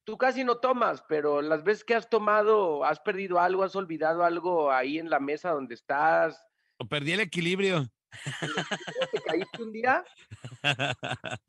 Tú 0.05 0.17
casi 0.17 0.43
no 0.43 0.57
tomas, 0.59 1.03
pero 1.07 1.43
las 1.43 1.63
veces 1.65 1.85
que 1.85 1.95
has 1.95 2.09
tomado, 2.09 2.83
has 2.83 2.99
perdido 2.99 3.39
algo, 3.39 3.63
has 3.63 3.77
olvidado 3.77 4.25
algo 4.25 4.73
ahí 4.73 4.99
en 4.99 5.11
la 5.11 5.21
mesa 5.21 5.51
donde 5.51 5.75
estás. 5.75 6.43
O 6.79 6.87
Perdí 6.89 7.13
el 7.13 7.21
equilibrio. 7.21 7.85
¿Te 9.13 9.21
caíste 9.21 9.63
un 9.63 9.71
día? 9.73 10.03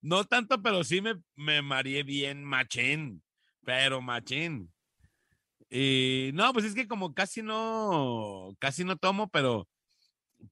no 0.00 0.24
tanto, 0.24 0.62
pero 0.62 0.84
sí 0.84 1.00
me, 1.00 1.14
me 1.36 1.62
mareé 1.62 2.02
bien 2.02 2.44
machín, 2.44 3.22
pero 3.64 4.00
machín. 4.00 4.72
Y 5.70 6.30
no, 6.34 6.52
pues 6.52 6.64
es 6.64 6.74
que 6.74 6.88
como 6.88 7.14
casi 7.14 7.42
no, 7.42 8.56
casi 8.58 8.84
no 8.84 8.96
tomo, 8.96 9.28
pero, 9.28 9.68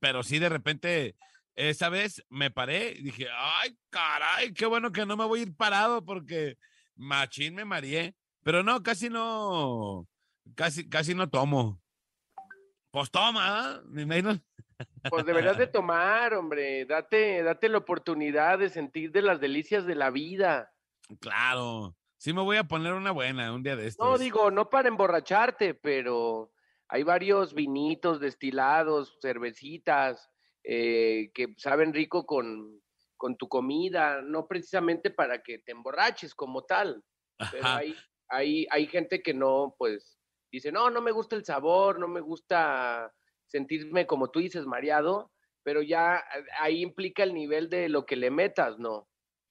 pero 0.01 0.23
sí 0.23 0.39
de 0.39 0.49
repente, 0.49 1.17
esa 1.55 1.89
vez 1.89 2.23
me 2.29 2.51
paré 2.51 2.93
y 2.93 3.03
dije, 3.03 3.27
ay, 3.33 3.77
caray, 3.91 4.53
qué 4.53 4.67
bueno 4.67 4.93
que 4.93 5.07
no 5.07 5.17
me 5.17 5.25
voy 5.25 5.41
a 5.41 5.43
ir 5.45 5.57
parado 5.57 6.05
porque 6.05 6.59
machín 6.95 7.55
me 7.55 7.65
mareé. 7.65 8.15
Pero 8.43 8.63
no, 8.63 8.83
casi 8.83 9.09
no, 9.09 10.07
casi, 10.55 10.89
casi 10.89 11.15
no 11.15 11.29
tomo. 11.29 11.81
Pues 12.91 13.11
toma, 13.11 13.43
¿ah? 13.45 13.83
Pues 15.09 15.25
deberías 15.25 15.57
de 15.57 15.67
tomar, 15.67 16.35
hombre. 16.35 16.85
Date, 16.85 17.43
date 17.43 17.69
la 17.69 17.79
oportunidad 17.79 18.59
de 18.59 18.69
sentir 18.69 19.13
de 19.13 19.23
las 19.23 19.41
delicias 19.41 19.87
de 19.87 19.95
la 19.95 20.11
vida. 20.11 20.73
Claro, 21.21 21.97
sí 22.19 22.33
me 22.33 22.43
voy 22.43 22.57
a 22.57 22.65
poner 22.65 22.93
una 22.93 23.13
buena 23.13 23.53
un 23.53 23.63
día 23.63 23.77
de 23.77 23.87
estos. 23.87 24.07
No 24.07 24.19
digo, 24.19 24.51
no 24.51 24.69
para 24.69 24.89
emborracharte, 24.89 25.75
pero 25.75 26.53
hay 26.89 27.03
varios 27.03 27.55
vinitos 27.55 28.21
destilados, 28.21 29.19
cervecitas, 29.21 30.31
eh, 30.65 31.31
que 31.33 31.55
saben 31.57 31.95
rico 31.95 32.27
con, 32.27 32.83
con 33.17 33.37
tu 33.37 33.49
comida, 33.49 34.21
no 34.23 34.47
precisamente 34.47 35.11
para 35.11 35.43
que 35.43 35.59
te 35.59 35.73
emborraches 35.73 36.35
como 36.35 36.65
tal, 36.65 37.03
pero 37.51 37.67
hay, 37.67 37.95
hay, 38.29 38.67
hay 38.71 38.87
gente 38.87 39.23
que 39.23 39.35
no, 39.35 39.75
pues, 39.79 40.19
dice, 40.51 40.73
no, 40.73 40.91
no 40.91 41.01
me 41.01 41.13
gusta 41.13 41.37
el 41.37 41.45
sabor, 41.45 41.99
no 41.99 42.09
me 42.09 42.21
gusta 42.21 43.13
sentirme, 43.47 44.07
como 44.07 44.31
tú 44.31 44.41
dices, 44.41 44.67
mareado, 44.67 45.33
pero 45.63 45.83
ya 45.83 46.19
eh, 46.19 46.45
ahí 46.61 46.83
implica 46.83 47.23
el 47.23 47.35
nivel 47.35 47.69
de 47.71 47.89
lo 47.89 48.07
que 48.07 48.17
le 48.17 48.31
metas, 48.31 48.79
¿no? 48.79 48.93
O 48.95 49.09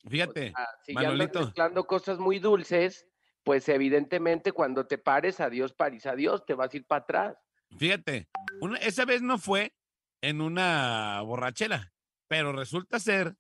Fíjate, 0.09 0.53
sea, 0.55 0.67
si 0.85 0.97
ya 0.97 1.09
andas 1.09 1.31
mezclando 1.33 1.85
cosas 1.85 2.19
muy 2.19 2.39
dulces, 2.39 3.07
pues 3.43 3.69
evidentemente 3.69 4.51
cuando 4.51 4.87
te 4.87 4.97
pares, 4.97 5.39
adiós, 5.39 5.73
París, 5.73 6.05
adiós, 6.05 6.45
te 6.45 6.53
vas 6.55 6.73
a 6.73 6.77
ir 6.77 6.85
para 6.87 7.03
atrás. 7.03 7.37
fíjate, 7.77 8.27
una- 8.61 8.77
esa 8.77 9.05
vez 9.05 9.21
no 9.21 9.37
fue 9.37 9.73
en 10.21 10.41
una 10.41 11.21
borrachera, 11.21 11.93
pero 12.27 12.51
resulta 12.53 12.99
ser 12.99 13.35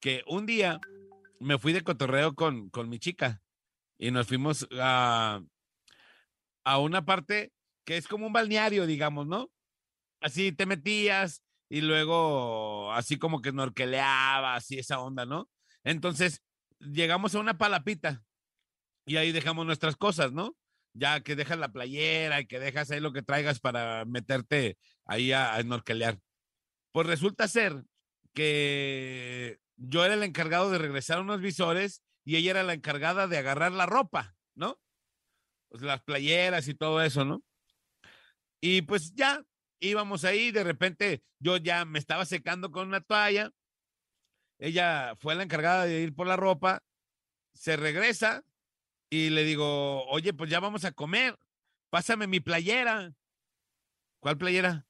que 0.00 0.22
un 0.26 0.46
día 0.46 0.78
me 1.40 1.58
fui 1.58 1.72
de 1.72 1.82
cotorreo 1.82 2.34
con, 2.34 2.70
con 2.70 2.88
mi 2.88 2.98
chica 2.98 3.42
y 3.98 4.10
nos 4.10 4.28
fuimos 4.28 4.68
a, 4.80 5.42
a 6.64 6.78
una 6.78 7.04
parte 7.04 7.52
que 7.84 7.96
es 7.96 8.06
como 8.08 8.26
un 8.26 8.32
balneario, 8.32 8.86
digamos, 8.86 9.26
¿no? 9.26 9.50
Así 10.20 10.52
te 10.52 10.66
metías 10.66 11.42
y 11.68 11.80
luego 11.80 12.92
así 12.92 13.18
como 13.18 13.40
que 13.42 13.52
norqueleabas 13.52 14.70
y 14.70 14.78
esa 14.78 15.00
onda, 15.00 15.26
¿no? 15.26 15.48
Entonces 15.84 16.42
llegamos 16.80 17.34
a 17.34 17.40
una 17.40 17.58
palapita 17.58 18.22
y 19.06 19.16
ahí 19.16 19.32
dejamos 19.32 19.66
nuestras 19.66 19.96
cosas, 19.96 20.32
¿no? 20.32 20.56
Ya 20.94 21.20
que 21.20 21.36
dejas 21.36 21.58
la 21.58 21.72
playera 21.72 22.40
y 22.40 22.46
que 22.46 22.58
dejas 22.58 22.90
ahí 22.90 23.00
lo 23.00 23.12
que 23.12 23.22
traigas 23.22 23.60
para 23.60 24.04
meterte 24.04 24.78
ahí 25.04 25.32
a, 25.32 25.56
a. 25.56 26.18
Pues 26.92 27.06
resulta 27.06 27.48
ser 27.48 27.84
que 28.34 29.58
yo 29.76 30.04
era 30.04 30.14
el 30.14 30.22
encargado 30.22 30.70
de 30.70 30.78
regresar 30.78 31.20
unos 31.20 31.40
visores 31.40 32.02
y 32.24 32.36
ella 32.36 32.50
era 32.52 32.62
la 32.62 32.74
encargada 32.74 33.28
de 33.28 33.38
agarrar 33.38 33.72
la 33.72 33.86
ropa, 33.86 34.34
¿no? 34.54 34.80
Pues 35.68 35.82
las 35.82 36.02
playeras 36.02 36.68
y 36.68 36.74
todo 36.74 37.02
eso, 37.02 37.24
¿no? 37.24 37.42
Y 38.60 38.82
pues 38.82 39.14
ya 39.14 39.42
íbamos 39.80 40.24
ahí, 40.24 40.50
de 40.50 40.64
repente 40.64 41.22
yo 41.38 41.56
ya 41.56 41.84
me 41.84 41.98
estaba 41.98 42.24
secando 42.24 42.70
con 42.70 42.88
una 42.88 43.00
toalla, 43.00 43.52
ella 44.58 45.14
fue 45.16 45.34
la 45.34 45.44
encargada 45.44 45.84
de 45.84 46.00
ir 46.00 46.14
por 46.14 46.26
la 46.26 46.36
ropa, 46.36 46.82
se 47.54 47.76
regresa 47.76 48.44
y 49.10 49.30
le 49.30 49.44
digo, 49.44 50.04
oye, 50.06 50.32
pues 50.32 50.50
ya 50.50 50.60
vamos 50.60 50.84
a 50.84 50.92
comer, 50.92 51.38
pásame 51.90 52.26
mi 52.26 52.40
playera. 52.40 53.14
¿Cuál 54.20 54.36
playera? 54.36 54.86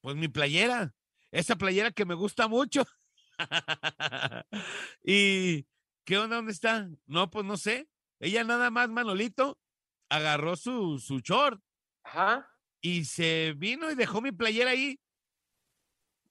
Pues 0.00 0.16
mi 0.16 0.28
playera, 0.28 0.94
esa 1.30 1.56
playera 1.56 1.90
que 1.90 2.04
me 2.04 2.14
gusta 2.14 2.48
mucho. 2.48 2.84
y, 5.02 5.66
¿qué 6.04 6.18
onda? 6.18 6.36
¿Dónde 6.36 6.52
está? 6.52 6.88
No, 7.06 7.30
pues 7.30 7.44
no 7.44 7.56
sé. 7.56 7.88
Ella 8.20 8.44
nada 8.44 8.70
más, 8.70 8.88
Manolito, 8.88 9.58
agarró 10.08 10.56
su, 10.56 10.98
su 10.98 11.18
short 11.18 11.60
Ajá. 12.04 12.51
Y 12.82 13.04
se 13.04 13.54
vino 13.56 13.90
y 13.90 13.94
dejó 13.94 14.20
mi 14.20 14.32
playera 14.32 14.72
ahí. 14.72 15.00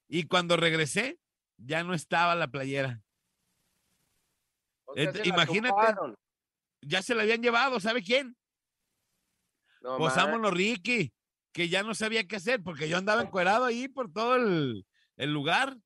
Y 0.08 0.25
cuando 0.27 0.58
regresé, 0.58 1.17
ya 1.58 1.84
no 1.84 1.93
estaba 1.93 2.36
la 2.36 2.50
playera. 2.50 3.01
O 4.86 4.93
sea, 4.93 5.13
imagínate. 5.24 5.70
tomaron. 5.70 6.15
Ya 6.81 7.01
se 7.01 7.15
la 7.15 7.24
habían 7.24 7.41
llevado, 7.41 7.79
¿sabe 7.79 8.03
quién? 8.03 8.36
No 9.81 9.98
Pues 9.98 10.15
más. 10.15 10.25
vámonos, 10.25 10.53
Ricky, 10.53 11.13
que 11.53 11.70
ya 11.70 11.84
no 11.84 11.96
sabía 11.96 12.27
qué 12.27 12.36
hacer 12.36 12.62
porque 12.62 12.89
yo 12.89 12.98
andaba 12.98 13.22
encuerado 13.22 13.65
ahí 13.65 13.88
por 13.88 14.12
todo 14.12 14.36
el, 14.36 14.86
el 15.15 15.34
lugar. 15.34 15.77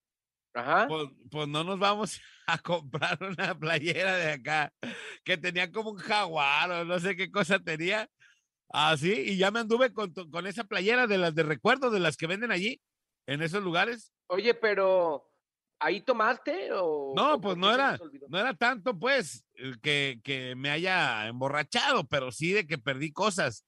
Ajá. 0.56 0.88
Pues, 0.88 1.10
pues 1.30 1.48
no 1.48 1.64
nos 1.64 1.78
vamos 1.78 2.20
a 2.48 2.58
comprar 2.58 3.22
una 3.22 3.54
playera 3.58 4.16
de 4.16 4.32
acá 4.32 4.74
que 5.24 5.38
tenía 5.38 5.72
como 5.72 5.92
un 5.92 5.98
jaguar 5.98 6.72
o 6.72 6.86
no 6.86 7.00
sé 7.00 7.16
qué 7.16 7.30
cosa 7.30 7.60
tenía. 7.60 8.10
Así, 8.70 9.14
y 9.14 9.38
ya 9.38 9.52
me 9.52 9.60
anduve 9.60 9.94
con, 9.94 10.12
con 10.14 10.48
esa 10.48 10.64
playera 10.64 11.08
de 11.08 11.18
las 11.18 11.36
de 11.36 11.44
recuerdo, 11.44 11.92
de 11.92 12.00
las 12.00 12.18
que 12.18 12.28
venden 12.28 12.52
allí, 12.52 12.82
en 13.28 13.42
esos 13.42 13.64
lugares. 13.64 14.12
Oye, 14.28 14.54
pero 14.54 15.32
¿ahí 15.80 16.02
tomaste 16.02 16.70
o 16.74 17.14
No, 17.16 17.40
pues 17.40 17.58
no 17.58 17.72
era, 17.74 17.98
no 18.28 18.40
era 18.40 18.54
tanto, 18.56 18.98
pues, 18.98 19.46
que, 19.82 20.20
que 20.24 20.56
me 20.56 20.70
haya 20.72 21.28
emborrachado, 21.28 22.08
pero 22.08 22.32
sí 22.32 22.52
de 22.54 22.66
que 22.66 22.78
perdí 22.78 23.12
cosas. 23.12 23.66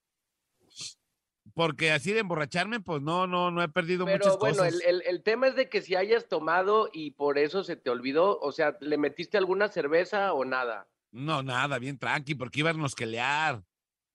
Porque 1.54 1.90
así 1.92 2.12
de 2.12 2.20
emborracharme, 2.20 2.80
pues 2.80 3.00
no, 3.00 3.26
no, 3.26 3.50
no 3.50 3.62
he 3.62 3.68
perdido 3.68 4.04
Pero 4.04 4.18
muchas 4.18 4.36
bueno, 4.36 4.58
cosas. 4.62 4.74
el, 4.74 4.82
el- 4.82 5.02
el 5.06 5.22
tema 5.22 5.46
es 5.48 5.56
de 5.56 5.68
que 5.68 5.80
si 5.80 5.96
hayas 5.96 6.28
tomado 6.28 6.90
y 6.92 7.12
por 7.12 7.38
eso 7.38 7.64
se 7.64 7.76
te 7.76 7.88
olvidó, 7.90 8.38
o 8.40 8.52
sea, 8.52 8.76
¿le 8.80 8.98
metiste 8.98 9.38
alguna 9.38 9.68
cerveza 9.68 10.32
o 10.34 10.44
nada? 10.44 10.88
No, 11.10 11.42
nada, 11.42 11.78
bien 11.78 11.98
tranqui, 11.98 12.34
porque 12.34 12.60
iba 12.60 12.70
a 12.70 12.74
snorkelear. 12.74 13.62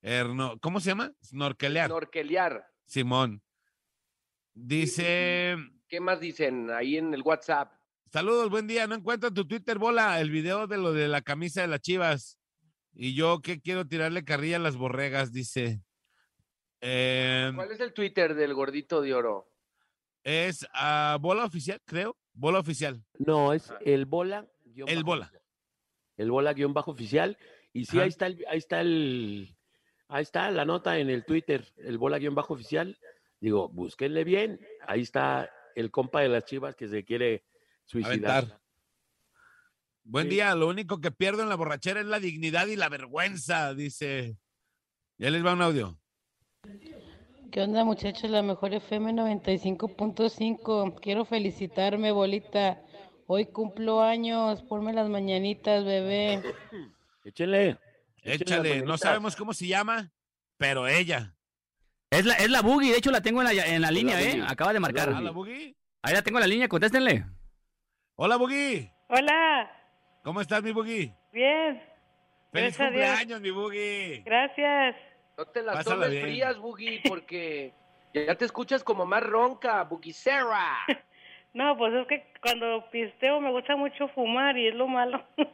Erno- 0.03 0.59
¿Cómo 0.59 0.79
se 0.81 0.89
llama? 0.89 1.13
Snorkelear. 1.23 1.89
Norquelear. 1.89 2.67
Simón. 2.85 3.41
Dice, 4.53 5.55
¿Qué 5.87 5.99
más 5.99 6.19
dicen 6.19 6.69
ahí 6.71 6.97
en 6.97 7.13
el 7.13 7.21
WhatsApp? 7.23 7.71
saludos, 8.11 8.49
buen 8.51 8.67
día. 8.67 8.85
No 8.85 8.93
encuentro 8.95 9.29
en 9.29 9.33
tu 9.33 9.47
Twitter, 9.47 9.79
bola, 9.79 10.19
el 10.21 10.29
video 10.29 10.67
de 10.67 10.77
lo 10.77 10.93
de 10.93 11.07
la 11.07 11.21
camisa 11.23 11.61
de 11.61 11.67
las 11.67 11.79
chivas. 11.81 12.37
Y 12.93 13.15
yo 13.15 13.41
que 13.41 13.59
quiero 13.59 13.87
tirarle 13.87 14.23
carrilla 14.23 14.57
a 14.57 14.59
las 14.59 14.75
borregas, 14.75 15.31
dice. 15.33 15.81
Em, 16.81 17.55
¿Cuál 17.55 17.71
es 17.71 17.79
el 17.79 17.93
Twitter 17.93 18.35
del 18.35 18.53
gordito 18.53 19.01
de 19.01 19.13
oro? 19.13 19.49
es 20.25 20.67
ah, 20.73 21.17
bola 21.19 21.45
oficial, 21.45 21.81
creo. 21.85 22.15
Bola 22.33 22.59
oficial. 22.59 23.03
No, 23.17 23.51
es 23.53 23.73
el 23.81 24.05
bola. 24.05 24.47
guion 24.63 24.87
El 24.89 24.97
bajo 24.97 25.05
bola. 25.07 25.23
oficial. 25.25 25.43
El 26.17 26.31
bola 26.31 26.53
guion 26.53 26.73
bajo 26.73 26.91
oficial. 26.91 27.37
Y 27.73 27.85
sí, 27.85 27.97
Ajá. 27.97 28.03
ahí 28.03 28.09
está 28.09 28.27
el, 28.27 28.45
ahí 28.47 28.57
está 28.59 28.81
el, 28.81 29.52
ahí 30.13 30.23
está 30.23 30.49
la 30.51 30.63
nota 30.65 30.97
en 30.99 31.09
el 31.09 31.25
Twitter, 31.25 31.65
el 31.77 31.97
bola 31.97 32.19
guion 32.19 32.35
bajo 32.35 32.53
oficial. 32.53 32.97
Digo, 33.39 33.67
búsquenle 33.69 34.23
bien. 34.23 34.59
Ahí 34.87 35.01
está 35.01 35.49
el 35.75 35.91
compa 35.91 36.21
de 36.21 36.29
las 36.29 36.45
chivas 36.45 36.75
que 36.75 36.87
se 36.87 37.03
quiere 37.03 37.43
suicidar. 37.85 38.43
Aventar. 38.45 38.59
Buen 40.03 40.25
Sí. 40.25 40.35
día, 40.35 40.53
lo 40.55 40.67
único 40.67 40.99
que 41.01 41.11
pierdo 41.11 41.43
en 41.43 41.49
la 41.49 41.55
borrachera 41.55 41.99
es 42.01 42.05
la 42.05 42.19
dignidad 42.19 42.67
y 42.67 42.75
la 42.75 42.89
vergüenza, 42.89 43.73
dice. 43.73 44.37
Ya 45.17 45.29
les 45.29 45.45
va 45.45 45.53
un 45.53 45.61
audio. 45.61 45.97
¿Qué 47.51 47.61
onda 47.61 47.83
muchachos? 47.83 48.29
La 48.29 48.41
mejor 48.41 48.73
FM 48.73 49.13
95.5. 49.13 50.99
Quiero 51.01 51.23
felicitarme, 51.25 52.11
bolita. 52.11 52.81
Hoy 53.27 53.45
cumplo 53.45 54.01
años. 54.01 54.63
Ponme 54.63 54.91
las 54.93 55.07
mañanitas, 55.09 55.85
bebé. 55.85 56.41
Échenle. 57.23 57.77
Échale, 58.23 58.81
no 58.83 58.97
sabemos 58.97 59.35
cómo 59.35 59.53
se 59.53 59.67
llama, 59.67 60.11
pero 60.57 60.87
ella. 60.87 61.35
Es 62.09 62.25
la, 62.25 62.35
es 62.35 62.49
la 62.49 62.61
Boogie, 62.61 62.91
de 62.91 62.97
hecho 62.97 63.11
la 63.11 63.21
tengo 63.21 63.41
en 63.41 63.55
la, 63.55 63.65
en 63.65 63.81
la 63.81 63.91
línea, 63.91 64.21
¿eh? 64.21 64.29
Boogie. 64.37 64.45
Acaba 64.47 64.73
de 64.73 64.79
marcar. 64.79 65.09
Hola, 65.09 65.31
Buggy. 65.31 65.75
Ahí 66.01 66.13
la 66.13 66.21
tengo 66.21 66.37
en 66.37 66.41
la 66.41 66.47
línea, 66.47 66.67
contéstenle. 66.67 67.25
Hola, 68.15 68.35
Buggy. 68.35 68.89
Hola, 69.09 69.71
¿Cómo 70.23 70.39
estás, 70.41 70.63
mi 70.63 70.71
Buggy? 70.71 71.13
bien, 71.31 71.81
Feliz 72.51 72.77
Gracias 72.77 72.87
cumpleaños, 72.87 73.41
mi 73.41 73.51
Buggy. 73.51 74.21
gracias. 74.23 74.95
No 75.37 75.45
te 75.45 75.63
las 75.63 75.75
Pásala 75.77 75.95
tomes 76.05 76.11
bien. 76.11 76.23
frías, 76.23 76.57
Boogie, 76.57 77.01
porque 77.07 77.73
ya 78.13 78.35
te 78.35 78.45
escuchas 78.45 78.83
como 78.83 79.05
más 79.05 79.23
ronca, 79.23 79.87
Serra. 80.13 80.77
No, 81.53 81.77
pues 81.77 81.93
es 81.93 82.07
que 82.07 82.25
cuando 82.41 82.85
pisteo 82.91 83.39
me 83.39 83.51
gusta 83.51 83.75
mucho 83.75 84.07
fumar 84.09 84.57
y 84.57 84.67
es 84.67 84.75
lo 84.75 84.87
malo. 84.87 85.23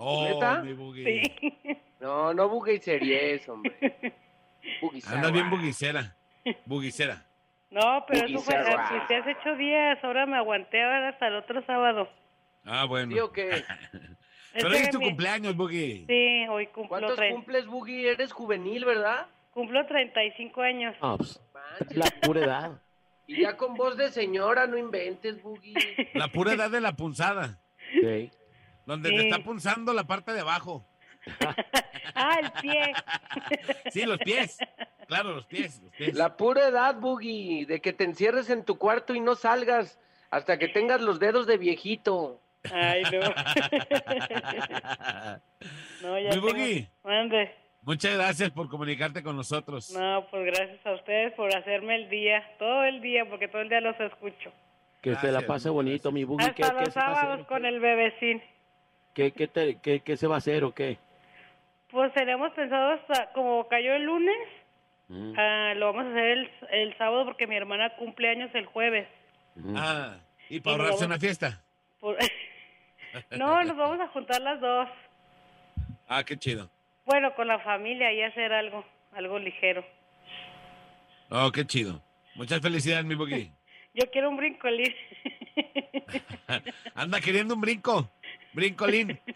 Oh, 0.00 0.24
¿Neta? 0.28 0.62
mi 0.62 0.74
Buggy. 0.74 1.04
sí. 1.04 1.76
No, 1.98 2.32
no 2.32 2.48
Boogie 2.48 2.78
series, 2.80 3.48
hombre. 3.48 3.74
Boogie 4.80 5.02
Andas 5.08 5.32
bien 5.32 5.50
buguicera. 5.50 6.14
Buguicera. 6.66 7.24
No, 7.70 8.04
pero 8.06 8.26
eso 8.26 8.38
fue, 8.38 8.54
pisté 8.54 9.16
hace 9.16 9.36
ocho 9.40 9.56
días, 9.56 9.98
ahora 10.04 10.24
me 10.26 10.36
aguanté 10.36 10.80
ahora 10.80 11.08
hasta 11.08 11.26
el 11.26 11.34
otro 11.34 11.62
sábado. 11.66 12.08
Ah, 12.64 12.84
bueno. 12.84 13.12
¿Sí 13.12 13.18
o 13.18 13.32
qué? 13.32 13.50
Pero 14.54 14.70
Es 14.70 14.90
tu 14.90 14.98
mi- 15.00 15.06
cumpleaños, 15.06 15.56
Buggy. 15.56 16.06
Sí, 16.06 16.46
hoy 16.48 16.66
cumplo, 16.68 16.88
¿Cuántos 16.88 17.18
tre- 17.18 17.32
cumples, 17.32 17.66
Boogie? 17.66 18.12
Eres 18.12 18.32
juvenil, 18.32 18.84
¿verdad? 18.84 19.26
cumplo 19.52 19.84
35 19.84 20.62
años. 20.62 20.94
No, 21.02 21.16
pues, 21.18 21.40
la 21.90 22.06
pura 22.22 22.40
edad. 22.44 22.82
Y 23.28 23.42
ya 23.42 23.56
con 23.56 23.74
voz 23.74 23.96
de 23.96 24.10
señora, 24.10 24.66
no 24.66 24.76
inventes, 24.76 25.40
Boogie. 25.42 25.74
La 26.14 26.26
pura 26.28 26.54
edad 26.54 26.70
de 26.70 26.80
la 26.80 26.96
punzada. 26.96 27.58
Sí. 27.92 28.30
Donde 28.86 29.10
Sí. 29.10 29.16
te 29.16 29.22
está 29.28 29.44
punzando 29.44 29.92
la 29.92 30.04
parte 30.04 30.32
de 30.32 30.40
abajo. 30.40 30.84
ah, 32.14 32.36
el 32.42 32.50
pie. 32.62 32.92
Sí, 33.92 34.04
los 34.06 34.18
pies. 34.18 34.56
Claro, 35.06 35.34
los 35.34 35.44
pies. 35.46 35.80
Los 35.82 35.92
pies. 35.94 36.14
La 36.14 36.36
pura 36.38 36.68
edad, 36.68 36.94
Boogie, 36.96 37.66
de 37.66 37.80
que 37.80 37.92
te 37.92 38.04
encierres 38.04 38.48
en 38.50 38.64
tu 38.64 38.78
cuarto 38.78 39.14
y 39.14 39.20
no 39.20 39.34
salgas 39.34 39.98
hasta 40.30 40.58
que 40.58 40.68
tengas 40.68 41.00
los 41.02 41.18
dedos 41.20 41.46
de 41.46 41.58
viejito. 41.58 42.40
Ay, 42.72 43.02
no. 43.04 43.20
no, 46.02 46.18
ya 46.18 46.28
mi 46.30 46.34
tengo- 46.34 46.48
Buggy, 46.48 46.88
Mande. 47.04 47.54
Muchas 47.82 48.14
gracias 48.14 48.50
por 48.50 48.68
comunicarte 48.68 49.22
con 49.22 49.36
nosotros. 49.36 49.90
No, 49.96 50.26
pues 50.30 50.44
gracias 50.46 50.84
a 50.86 50.92
ustedes 50.92 51.32
por 51.34 51.54
hacerme 51.56 51.94
el 51.96 52.08
día, 52.10 52.42
todo 52.58 52.84
el 52.84 53.00
día, 53.00 53.24
porque 53.28 53.48
todo 53.48 53.62
el 53.62 53.68
día 53.68 53.80
los 53.80 53.98
escucho. 54.00 54.52
Que 55.02 55.10
se 55.16 55.26
la 55.26 55.32
Gracias, 55.40 55.44
pase 55.44 55.68
bonito, 55.70 56.10
gracias. 56.10 56.12
mi 56.14 56.24
buggy. 56.24 56.44
¿Qué, 56.54 56.62
Hasta 56.62 56.74
qué 56.78 56.84
los 56.86 56.96
hacer, 56.96 57.02
sábados 57.14 57.46
con 57.46 57.62
qué? 57.62 57.68
el 57.68 57.80
bebecín. 57.80 58.42
¿Qué, 59.14 59.32
qué, 59.32 59.48
te- 59.48 59.78
qué- 59.80 60.00
qué 60.00 60.16
se 60.16 60.26
va 60.26 60.36
a 60.36 60.38
hacer 60.38 60.64
o 60.64 60.72
qué? 60.74 60.98
Pues 61.90 62.12
tenemos 62.14 62.52
pensado, 62.52 62.92
hasta, 62.92 63.32
como 63.32 63.66
cayó 63.68 63.94
el 63.94 64.02
lunes, 64.04 64.36
Mm, 65.10 65.32
ah, 65.38 65.72
lo 65.74 65.86
vamos 65.86 66.04
a 66.04 66.10
hacer 66.10 66.24
el, 66.26 66.50
el 66.70 66.98
sábado 66.98 67.24
porque 67.24 67.46
mi 67.46 67.56
hermana 67.56 67.96
cumple 67.96 68.28
años 68.28 68.50
el 68.52 68.66
jueves. 68.66 69.08
mm. 69.54 69.74
Ah, 69.74 70.18
y 70.50 70.60
para 70.60 70.76
Y 70.76 70.80
ahorrarse 70.80 71.06
una 71.06 71.18
fiesta. 71.18 71.62
Por- 71.98 72.18
no, 73.38 73.64
nos 73.64 73.74
vamos 73.76 74.00
a 74.00 74.08
juntar 74.08 74.42
las 74.42 74.60
dos. 74.60 74.86
Ah, 76.08 76.22
qué 76.24 76.36
chido. 76.36 76.68
Bueno, 77.08 77.34
con 77.34 77.48
la 77.48 77.58
familia 77.60 78.12
y 78.12 78.20
hacer 78.20 78.52
algo, 78.52 78.84
algo 79.12 79.38
ligero. 79.38 79.82
Oh, 81.30 81.50
qué 81.50 81.64
chido. 81.64 82.02
Muchas 82.34 82.60
felicidades, 82.60 83.06
mi 83.06 83.14
Buggy. 83.14 83.50
Yo 83.94 84.10
quiero 84.10 84.28
un 84.28 84.36
brincolín. 84.36 84.94
Anda 86.94 87.18
queriendo 87.22 87.54
un 87.54 87.62
brinco. 87.62 88.10
Brincolín. 88.52 89.18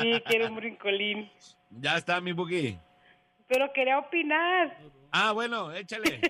Sí, 0.00 0.22
quiero 0.26 0.48
un 0.48 0.56
brincolín. 0.56 1.30
Ya 1.70 1.96
está 1.96 2.20
mi 2.20 2.32
Buki. 2.32 2.76
Pero 3.46 3.72
quería 3.72 3.98
opinar. 4.00 4.76
Ah, 5.12 5.30
bueno, 5.32 5.72
échale. 5.72 6.20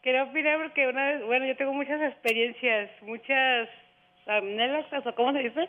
Quería 0.00 0.22
opinar 0.22 0.62
porque 0.62 0.86
una 0.86 1.04
vez, 1.08 1.26
bueno, 1.26 1.44
yo 1.44 1.56
tengo 1.56 1.74
muchas 1.74 2.00
experiencias, 2.00 2.90
muchas 3.02 3.68
anécdotas, 4.26 5.04
o 5.04 5.14
cómo 5.16 5.32
se 5.32 5.40
dice. 5.40 5.68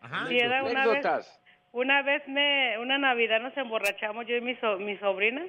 Ajá. 0.00 0.26
Sí, 0.28 0.36
era 0.36 0.64
una 0.64 0.86
vez. 0.86 1.39
Una 1.72 2.02
vez 2.02 2.26
me, 2.28 2.78
una 2.78 2.98
Navidad 2.98 3.40
nos 3.40 3.56
emborrachamos 3.56 4.26
yo 4.26 4.36
y 4.36 4.40
mi, 4.40 4.54
so- 4.56 4.78
mi 4.78 4.96
sobrina. 4.98 5.42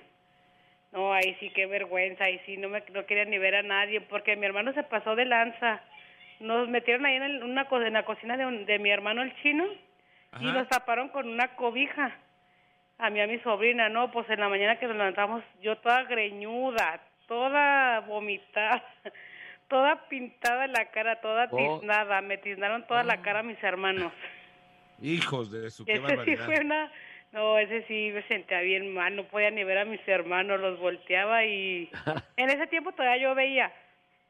No, 0.91 1.13
ahí 1.13 1.35
sí, 1.39 1.49
qué 1.51 1.65
vergüenza, 1.67 2.25
ahí 2.25 2.39
sí, 2.45 2.57
no 2.57 2.67
me 2.67 2.83
no 2.91 3.05
quería 3.05 3.23
ni 3.25 3.37
ver 3.37 3.55
a 3.55 3.63
nadie, 3.63 4.01
porque 4.01 4.35
mi 4.35 4.45
hermano 4.45 4.73
se 4.73 4.83
pasó 4.83 5.15
de 5.15 5.23
lanza. 5.25 5.81
Nos 6.41 6.67
metieron 6.67 7.05
ahí 7.05 7.15
en, 7.15 7.23
el- 7.23 7.43
una, 7.43 7.67
en 7.71 7.93
la 7.93 8.03
cocina 8.03 8.35
de, 8.37 8.45
un- 8.45 8.65
de 8.65 8.77
mi 8.79 8.89
hermano 8.89 9.21
el 9.21 9.33
chino 9.41 9.65
y 10.39 10.45
nos 10.45 10.67
taparon 10.67 11.09
con 11.09 11.27
una 11.29 11.55
cobija. 11.55 12.11
A 12.97 13.09
mí, 13.09 13.19
a 13.19 13.27
mi 13.27 13.39
sobrina, 13.39 13.89
no, 13.89 14.11
pues 14.11 14.29
en 14.29 14.39
la 14.39 14.47
mañana 14.49 14.77
que 14.77 14.85
nos 14.87 14.95
levantamos, 14.95 15.43
yo 15.61 15.77
toda 15.77 16.03
greñuda, 16.03 16.99
toda 17.27 18.01
vomitada, 18.01 18.83
toda 19.69 20.07
pintada 20.09 20.65
en 20.65 20.73
la 20.73 20.85
cara, 20.91 21.19
toda 21.21 21.47
Oh. 21.51 21.79
tiznada, 21.79 22.21
me 22.21 22.37
tiznaron 22.37 22.85
toda 22.85 23.03
la 23.03 23.21
cara 23.21 23.43
mis 23.43 23.61
hermanos. 23.63 24.11
Hijos 25.01 25.51
de 25.51 25.69
su, 25.71 25.85
qué 25.85 25.93
Ese 25.93 26.01
sí 26.01 26.07
barbaridad. 26.07 26.45
fue 26.45 26.59
una, 26.61 26.91
no, 27.31 27.57
ese 27.57 27.83
sí 27.87 28.11
me 28.13 28.21
sentía 28.27 28.61
bien 28.61 28.93
mal, 28.93 29.15
no 29.15 29.23
podía 29.25 29.49
ni 29.51 29.63
ver 29.63 29.79
a 29.79 29.85
mis 29.85 30.05
hermanos, 30.07 30.59
los 30.59 30.79
volteaba 30.79 31.43
y 31.45 31.89
en 32.37 32.49
ese 32.49 32.67
tiempo 32.67 32.91
todavía 32.91 33.21
yo 33.23 33.35
veía. 33.35 33.71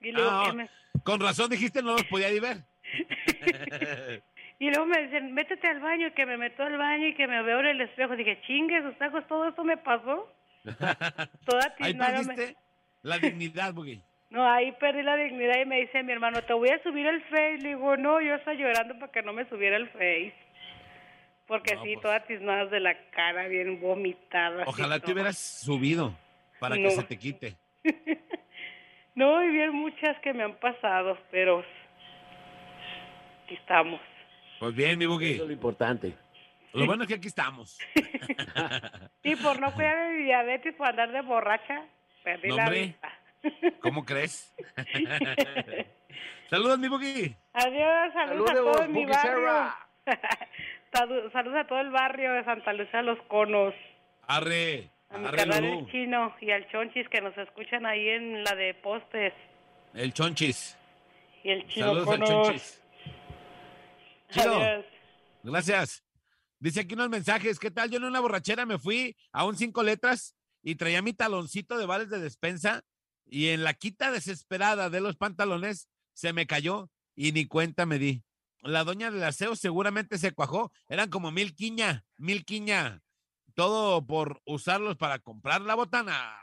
Y 0.02 0.12
luego, 0.12 0.30
Ah, 0.32 0.54
me, 0.54 0.70
Con 1.04 1.20
razón 1.20 1.50
dijiste 1.50 1.82
no 1.84 1.92
los 1.94 2.04
podía 2.06 2.30
ni 2.30 2.40
ver. 2.40 2.58
y 4.60 4.70
luego 4.70 4.86
me 4.86 5.02
dicen, 5.04 5.34
métete 5.34 5.68
al 5.68 5.80
baño, 5.80 6.08
y 6.08 6.12
que 6.12 6.26
me 6.26 6.38
meto 6.38 6.64
al 6.64 6.78
baño 6.78 7.08
y 7.08 7.14
que 7.16 7.28
me 7.28 7.42
veo 7.44 7.60
en 7.60 7.68
el 7.68 7.82
espejo. 7.82 8.16
Dije, 8.16 8.40
chingue, 8.48 8.82
sus 8.82 8.98
tacos, 8.98 9.28
todo 9.28 9.48
esto 9.50 9.64
me 9.64 9.78
pasó. 9.78 10.28
Toda 11.46 11.76
Ahí 11.80 11.94
me- 11.94 12.06
perdiste 12.06 12.56
la 13.04 13.18
dignidad, 13.18 13.74
Buki. 13.74 14.02
No, 14.30 14.50
ahí 14.50 14.72
perdí 14.80 15.02
la 15.04 15.18
dignidad 15.18 15.60
y 15.62 15.66
me 15.66 15.82
dice 15.82 16.04
mi 16.04 16.14
hermano, 16.14 16.42
te 16.44 16.54
voy 16.54 16.70
a 16.70 16.82
subir 16.84 17.06
el 17.06 17.22
Face. 17.24 17.58
Le 17.60 17.70
digo, 17.70 17.98
no, 17.98 18.22
yo 18.22 18.36
estaba 18.36 18.56
llorando 18.56 18.98
para 18.98 19.12
que 19.12 19.22
no 19.24 19.34
me 19.34 19.44
subiera 19.50 19.76
el 19.76 19.90
Face. 19.90 20.34
Porque 21.52 21.76
No, 21.76 21.84
sí, 21.84 21.90
pues. 21.96 22.02
toda 22.04 22.20
tiznada 22.26 22.66
de 22.68 22.80
la 22.80 22.96
cara, 23.12 23.46
bien 23.50 23.82
vomitada. 23.82 24.62
así 24.64 24.70
Ojalá 24.70 25.02
te 25.02 25.12
hubieras 25.12 25.38
subido 25.38 26.14
para 26.62 26.78
No. 26.78 26.84
que 26.84 26.92
se 26.92 27.04
te 27.04 27.20
quite. 27.20 27.58
No, 29.16 29.44
y 29.44 29.50
bien 29.52 29.72
muchas 29.74 30.18
que 30.22 30.34
me 30.34 30.44
han 30.44 30.56
pasado, 30.56 31.18
pero 31.30 31.66
aquí 33.44 33.56
estamos. 33.56 34.00
Pues 34.58 34.74
bien, 34.74 34.98
mi 34.98 35.06
Buki. 35.06 35.34
Eso 35.34 35.42
es 35.44 35.48
lo 35.50 35.54
importante. 35.54 36.14
Lo 36.72 36.86
bueno 36.86 37.04
es 37.04 37.10
que 37.10 37.16
aquí 37.16 37.28
estamos. 37.28 37.78
Y 39.24 39.36
por 39.36 39.60
no 39.60 39.72
cuidar 39.76 40.08
de 40.08 40.18
mi 40.18 40.24
diabetes, 40.24 40.74
por 40.76 40.88
andar 40.88 41.12
de 41.12 41.22
borracha, 41.22 41.84
perdí 42.24 42.48
la 42.52 42.70
vista. 42.70 43.12
¿Cómo 43.82 44.06
crees? 44.06 44.56
Saludos, 46.50 46.80
mi 46.80 46.88
Buki. 46.88 47.36
Adiós, 47.52 48.14
saludos 48.14 48.50
a 48.50 48.54
Saludos, 48.54 48.78
todo 48.78 48.88
mi 48.88 49.04
Buki 49.06 49.12
barrio. 49.12 49.74
Saludos 50.94 51.32
a 51.34 51.68
todo 51.68 51.80
el 51.80 51.90
barrio 51.90 52.34
de 52.34 52.44
Santa 52.44 52.74
Lucía 52.74 53.02
Los 53.02 53.20
Conos. 53.28 53.74
Arre. 54.28 54.92
A 55.10 55.18
mi 55.18 55.26
Arre, 55.28 55.38
canal. 55.38 55.64
El 55.64 55.92
Chino 55.92 56.36
y 56.42 56.52
al 56.52 56.70
Chonchis 56.70 57.08
que 57.10 57.22
nos 57.22 57.38
escuchan 57.38 57.86
ahí 57.86 58.10
en 58.10 58.44
la 58.44 58.56
de 58.56 58.74
postes. 58.76 59.34
El 59.94 60.14
chonchis. 60.14 60.78
Y 61.44 61.50
el 61.52 61.68
Chino 61.68 61.88
Saludos 61.88 62.08
al 62.08 62.20
Conos. 62.20 62.30
chonchis. 62.48 62.84
Chido. 64.30 64.56
Adiós. 64.56 64.86
Gracias. 65.44 66.04
Dice 66.60 66.82
aquí 66.82 66.94
unos 66.94 67.10
mensajes. 67.10 67.60
¿Qué 67.60 67.72
tal? 67.72 67.90
Yo 67.90 67.98
en 67.98 68.04
una 68.06 68.20
borrachera 68.20 68.66
me 68.66 68.78
fui 68.78 69.16
a 69.32 69.46
un 69.46 69.56
cinco 69.58 69.84
letras 69.84 70.36
y 70.62 70.76
traía 70.76 71.02
mi 71.02 71.14
taloncito 71.14 71.78
de 71.78 71.86
vales 71.86 72.10
de 72.10 72.20
despensa 72.20 72.84
y 73.26 73.50
en 73.50 73.64
la 73.64 73.74
quita 73.74 74.12
desesperada 74.12 74.90
de 74.90 75.02
los 75.02 75.16
pantalones 75.16 75.90
se 76.14 76.34
me 76.34 76.46
cayó 76.46 76.90
y 77.16 77.32
ni 77.32 77.46
cuenta 77.48 77.86
me 77.86 77.98
di. 77.98 78.24
La 78.62 78.84
doña 78.84 79.10
del 79.12 79.24
aseo 79.24 79.56
seguramente 79.56 80.18
se 80.18 80.34
cuajó. 80.34 80.72
Eran 80.88 81.10
como 81.10 81.32
mil 81.32 81.56
quiña, 81.56 82.06
mil 82.18 82.46
quiña. 82.46 83.02
Todo 83.54 84.06
por 84.06 84.42
usarlos 84.46 84.98
para 84.98 85.20
comprar 85.20 85.62
la 85.62 85.76
botana. 85.76 86.38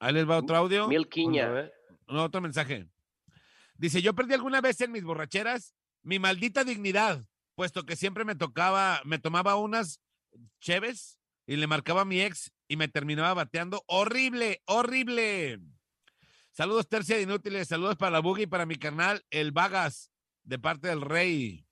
Ahí 0.00 0.12
les 0.12 0.28
va 0.28 0.38
otro 0.38 0.56
audio. 0.56 0.84
A 0.84 0.88
Milquiña. 0.88 1.48
ver. 1.48 1.74
No, 2.06 2.24
otro 2.24 2.40
mensaje. 2.40 2.88
Dice, 3.76 4.00
yo 4.00 4.14
perdí 4.14 4.34
alguna 4.34 4.60
vez 4.60 4.80
en 4.80 4.92
mis 4.92 5.04
borracheras 5.04 5.74
mi 6.02 6.18
maldita 6.18 6.64
dignidad, 6.64 7.24
puesto 7.54 7.84
que 7.84 7.96
siempre 7.96 8.24
me 8.24 8.34
tocaba, 8.34 9.00
me 9.04 9.18
tomaba 9.18 9.56
unas 9.56 10.00
cheves 10.60 11.18
y 11.46 11.56
le 11.56 11.66
marcaba 11.66 12.02
a 12.02 12.04
mi 12.04 12.20
ex 12.20 12.52
y 12.68 12.76
me 12.76 12.88
terminaba 12.88 13.34
bateando. 13.34 13.82
Horrible, 13.86 14.62
horrible. 14.66 15.60
Saludos, 16.58 16.88
tercia 16.88 17.14
de 17.14 17.22
inútiles. 17.22 17.68
Saludos 17.68 17.94
para 17.94 18.10
la 18.10 18.18
Boogie 18.18 18.42
y 18.42 18.46
para 18.48 18.66
mi 18.66 18.74
carnal, 18.74 19.24
el 19.30 19.52
Vagas, 19.52 20.10
de 20.42 20.58
parte 20.58 20.88
del 20.88 21.02
Rey. 21.02 21.64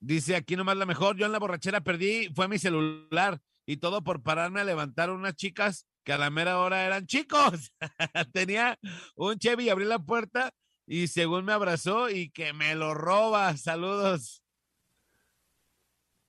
Dice 0.00 0.36
aquí 0.36 0.54
nomás 0.54 0.76
la 0.76 0.84
mejor. 0.84 1.16
Yo 1.16 1.24
en 1.24 1.32
la 1.32 1.38
borrachera 1.38 1.80
perdí, 1.80 2.28
fue 2.34 2.46
mi 2.46 2.58
celular 2.58 3.40
y 3.64 3.78
todo 3.78 4.04
por 4.04 4.22
pararme 4.22 4.60
a 4.60 4.64
levantar 4.64 5.08
unas 5.08 5.34
chicas 5.34 5.86
que 6.04 6.12
a 6.12 6.18
la 6.18 6.28
mera 6.28 6.58
hora 6.58 6.84
eran 6.84 7.06
chicos. 7.06 7.72
Tenía 8.34 8.78
un 9.16 9.38
Chevy 9.38 9.64
y 9.64 9.68
abrí 9.70 9.86
la 9.86 9.98
puerta 9.98 10.52
y 10.84 11.06
según 11.08 11.46
me 11.46 11.54
abrazó 11.54 12.10
y 12.10 12.28
que 12.28 12.52
me 12.52 12.74
lo 12.74 12.92
roba. 12.92 13.56
Saludos. 13.56 14.42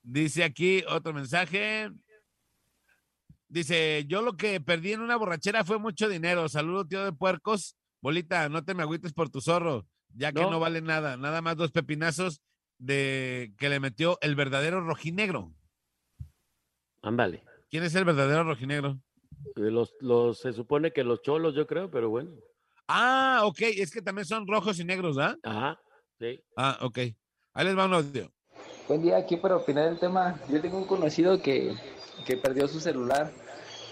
Dice 0.03 0.45
aquí 0.45 0.85
otro 0.87 1.11
mensaje. 1.11 1.91
Dice, 3.49 4.05
yo 4.07 4.21
lo 4.21 4.33
que 4.37 4.61
perdí 4.61 4.93
en 4.93 5.01
una 5.01 5.15
borrachera 5.15 5.63
fue 5.65 5.79
mucho 5.79 6.07
dinero. 6.07 6.47
Saludos, 6.47 6.87
tío 6.87 7.03
de 7.03 7.11
puercos. 7.11 7.75
Bolita, 8.01 8.47
no 8.47 8.63
te 8.63 8.73
me 8.75 8.83
agüites 8.83 9.11
por 9.11 9.29
tu 9.29 9.41
zorro, 9.41 9.85
ya 10.13 10.31
que 10.31 10.41
No. 10.41 10.51
no, 10.51 10.59
vale 10.59 10.81
nada. 10.81 11.17
Nada 11.17 11.41
más 11.41 11.57
dos 11.57 11.71
pepinazos 11.71 12.41
de 12.77 13.51
que 13.57 13.67
le 13.69 13.79
metió 13.79 14.17
el 14.21 14.35
verdadero 14.35 14.81
rojinegro. 14.81 15.51
Ándale. 17.01 17.43
¿Quién 17.69 17.83
es 17.83 17.95
el 17.95 18.05
verdadero 18.05 18.43
rojinegro? 18.43 18.99
Eh, 19.55 19.71
Los, 19.71 19.95
los, 19.99 20.39
se 20.39 20.53
supone 20.53 20.91
que 20.91 21.03
los 21.03 21.21
cholos, 21.21 21.55
yo 21.55 21.65
creo, 21.65 21.89
pero 21.89 22.09
bueno. 22.09 22.31
Ah, 22.87 23.41
ok, 23.45 23.61
es 23.61 23.91
que 23.91 24.01
también 24.01 24.25
son 24.25 24.47
rojos 24.47 24.79
y 24.79 24.85
negros, 24.85 25.17
¿ah? 25.17 25.35
Ajá. 25.43 25.79
Sí. 26.19 26.39
Ah, 26.55 26.77
ok. 26.81 26.97
Ahí 27.53 27.65
les 27.65 27.77
va 27.77 27.85
un 27.85 27.93
audio. 27.93 28.31
Buen 28.87 29.01
día, 29.01 29.17
aquí 29.17 29.37
para 29.37 29.57
opinar 29.57 29.89
del 29.89 29.99
tema. 29.99 30.39
Yo 30.49 30.59
tengo 30.61 30.77
un 30.77 30.87
conocido 30.87 31.41
que, 31.41 31.73
que 32.25 32.37
perdió 32.37 32.67
su 32.67 32.79
celular 32.79 33.31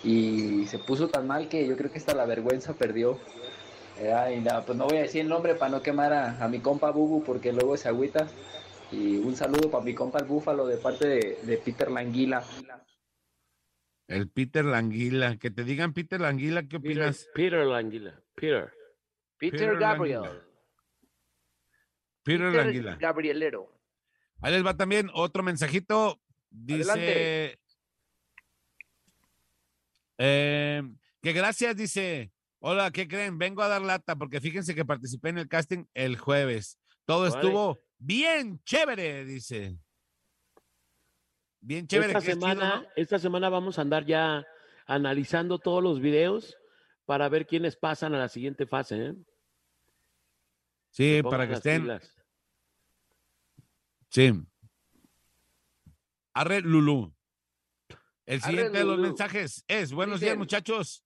y 0.03 0.65
se 0.67 0.79
puso 0.79 1.07
tan 1.07 1.27
mal 1.27 1.49
que 1.49 1.67
yo 1.67 1.75
creo 1.75 1.91
que 1.91 1.97
hasta 1.97 2.15
la 2.15 2.25
vergüenza 2.25 2.73
perdió. 2.73 3.19
Eh, 3.99 4.13
ay, 4.13 4.41
no, 4.41 4.63
pues 4.65 4.77
no 4.77 4.85
voy 4.85 4.97
a 4.97 5.01
decir 5.01 5.21
el 5.21 5.27
nombre 5.29 5.55
para 5.55 5.71
no 5.71 5.81
quemar 5.81 6.13
a, 6.13 6.43
a 6.43 6.47
mi 6.47 6.59
compa 6.59 6.91
Bubu 6.91 7.23
porque 7.23 7.51
luego 7.51 7.77
se 7.77 7.87
agüita. 7.87 8.27
Y 8.91 9.17
un 9.17 9.35
saludo 9.35 9.69
para 9.69 9.83
mi 9.83 9.93
compa 9.93 10.19
el 10.19 10.25
Búfalo 10.25 10.65
de 10.65 10.77
parte 10.77 11.07
de, 11.07 11.39
de 11.43 11.57
Peter 11.57 11.91
Languila. 11.91 12.43
El 14.07 14.29
Peter 14.29 14.63
Languila. 14.63 15.37
Que 15.37 15.51
te 15.51 15.63
digan 15.63 15.93
Peter 15.93 16.21
Languila, 16.21 16.61
¿qué 16.63 16.79
Peter, 16.79 16.91
opinas? 16.91 17.27
Peter 17.33 17.65
Languila. 17.65 18.21
Peter. 18.35 18.73
Peter, 19.37 19.59
Peter 19.59 19.77
Gabriel. 19.77 20.21
Languila. 20.21 20.43
Peter 22.23 22.47
Peter 22.47 22.65
Languila. 22.65 22.95
Gabrielero. 22.95 23.73
Ahí 24.41 24.53
les 24.53 24.65
va 24.65 24.77
también 24.77 25.09
otro 25.13 25.43
mensajito. 25.43 26.21
Dice 26.49 26.89
Adelante. 26.91 27.59
Eh, 30.17 30.83
que 31.21 31.33
gracias, 31.33 31.75
dice. 31.75 32.31
Hola, 32.59 32.91
¿qué 32.91 33.07
creen? 33.07 33.37
Vengo 33.37 33.61
a 33.61 33.67
dar 33.67 33.81
lata 33.81 34.15
porque 34.15 34.41
fíjense 34.41 34.73
que 34.73 34.85
participé 34.85 35.29
en 35.29 35.37
el 35.37 35.47
casting 35.47 35.85
el 35.93 36.17
jueves. 36.17 36.79
Todo 37.05 37.27
estuvo 37.27 37.79
bien 37.99 38.59
chévere, 38.63 39.25
dice. 39.25 39.77
Bien 41.61 41.87
chévere. 41.87 42.09
esta, 42.09 42.21
chido, 42.21 42.33
semana, 42.33 42.81
¿no? 42.81 42.87
esta 42.95 43.19
semana 43.19 43.49
vamos 43.49 43.77
a 43.77 43.81
andar 43.81 44.05
ya 44.05 44.45
analizando 44.87 45.59
todos 45.59 45.83
los 45.83 45.99
videos 45.99 46.57
para 47.05 47.29
ver 47.29 47.45
quiénes 47.45 47.75
pasan 47.75 48.13
a 48.15 48.19
la 48.19 48.29
siguiente 48.29 48.65
fase. 48.65 49.07
¿eh? 49.07 49.15
Sí, 50.89 51.21
para 51.23 51.47
que 51.47 51.53
estén. 51.55 51.83
pilas. 51.83 52.17
Sí. 54.09 54.33
Arre 56.33 56.61
Lulú. 56.61 57.16
El 58.27 58.41
Arre, 58.43 58.51
siguiente 58.51 58.77
de 58.77 58.83
los 58.83 58.99
mensajes 58.99 59.63
es, 59.69 59.93
buenos 59.93 60.19
días 60.19 60.37
muchachos. 60.37 61.01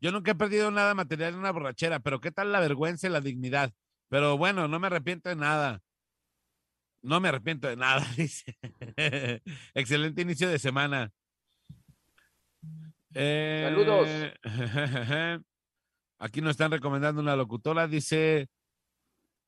Yo 0.00 0.10
nunca 0.10 0.32
he 0.32 0.34
perdido 0.34 0.72
nada 0.72 0.92
material 0.92 1.32
en 1.32 1.38
una 1.38 1.52
borrachera, 1.52 2.00
pero 2.00 2.20
¿qué 2.20 2.32
tal 2.32 2.50
la 2.50 2.58
vergüenza 2.58 3.06
y 3.06 3.10
la 3.10 3.20
dignidad? 3.20 3.72
Pero 4.08 4.36
bueno, 4.36 4.66
no 4.66 4.80
me 4.80 4.88
arrepiento 4.88 5.28
de 5.28 5.36
nada. 5.36 5.80
No 7.00 7.20
me 7.20 7.28
arrepiento 7.28 7.68
de 7.68 7.76
nada, 7.76 8.04
dice. 8.16 8.58
Excelente 9.72 10.22
inicio 10.22 10.48
de 10.48 10.58
semana. 10.58 11.12
Eh, 13.14 13.68
Saludos. 13.68 14.08
Aquí 16.18 16.40
nos 16.40 16.50
están 16.50 16.72
recomendando 16.72 17.20
una 17.20 17.36
locutora, 17.36 17.86
dice, 17.86 18.48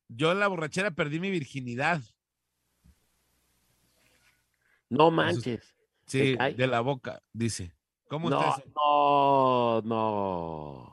yo 0.07 0.31
en 0.31 0.39
la 0.39 0.47
borrachera 0.47 0.93
perdí 0.93 1.19
mi 1.19 1.33
virginidad. 1.33 2.01
No 4.89 5.11
manches. 5.11 5.76
Sí, 6.07 6.37
de 6.37 6.67
la 6.67 6.81
boca, 6.81 7.21
dice. 7.33 7.75
¿Cómo 8.09 8.31
No, 8.31 8.55
no, 8.75 9.83
no. 9.83 10.93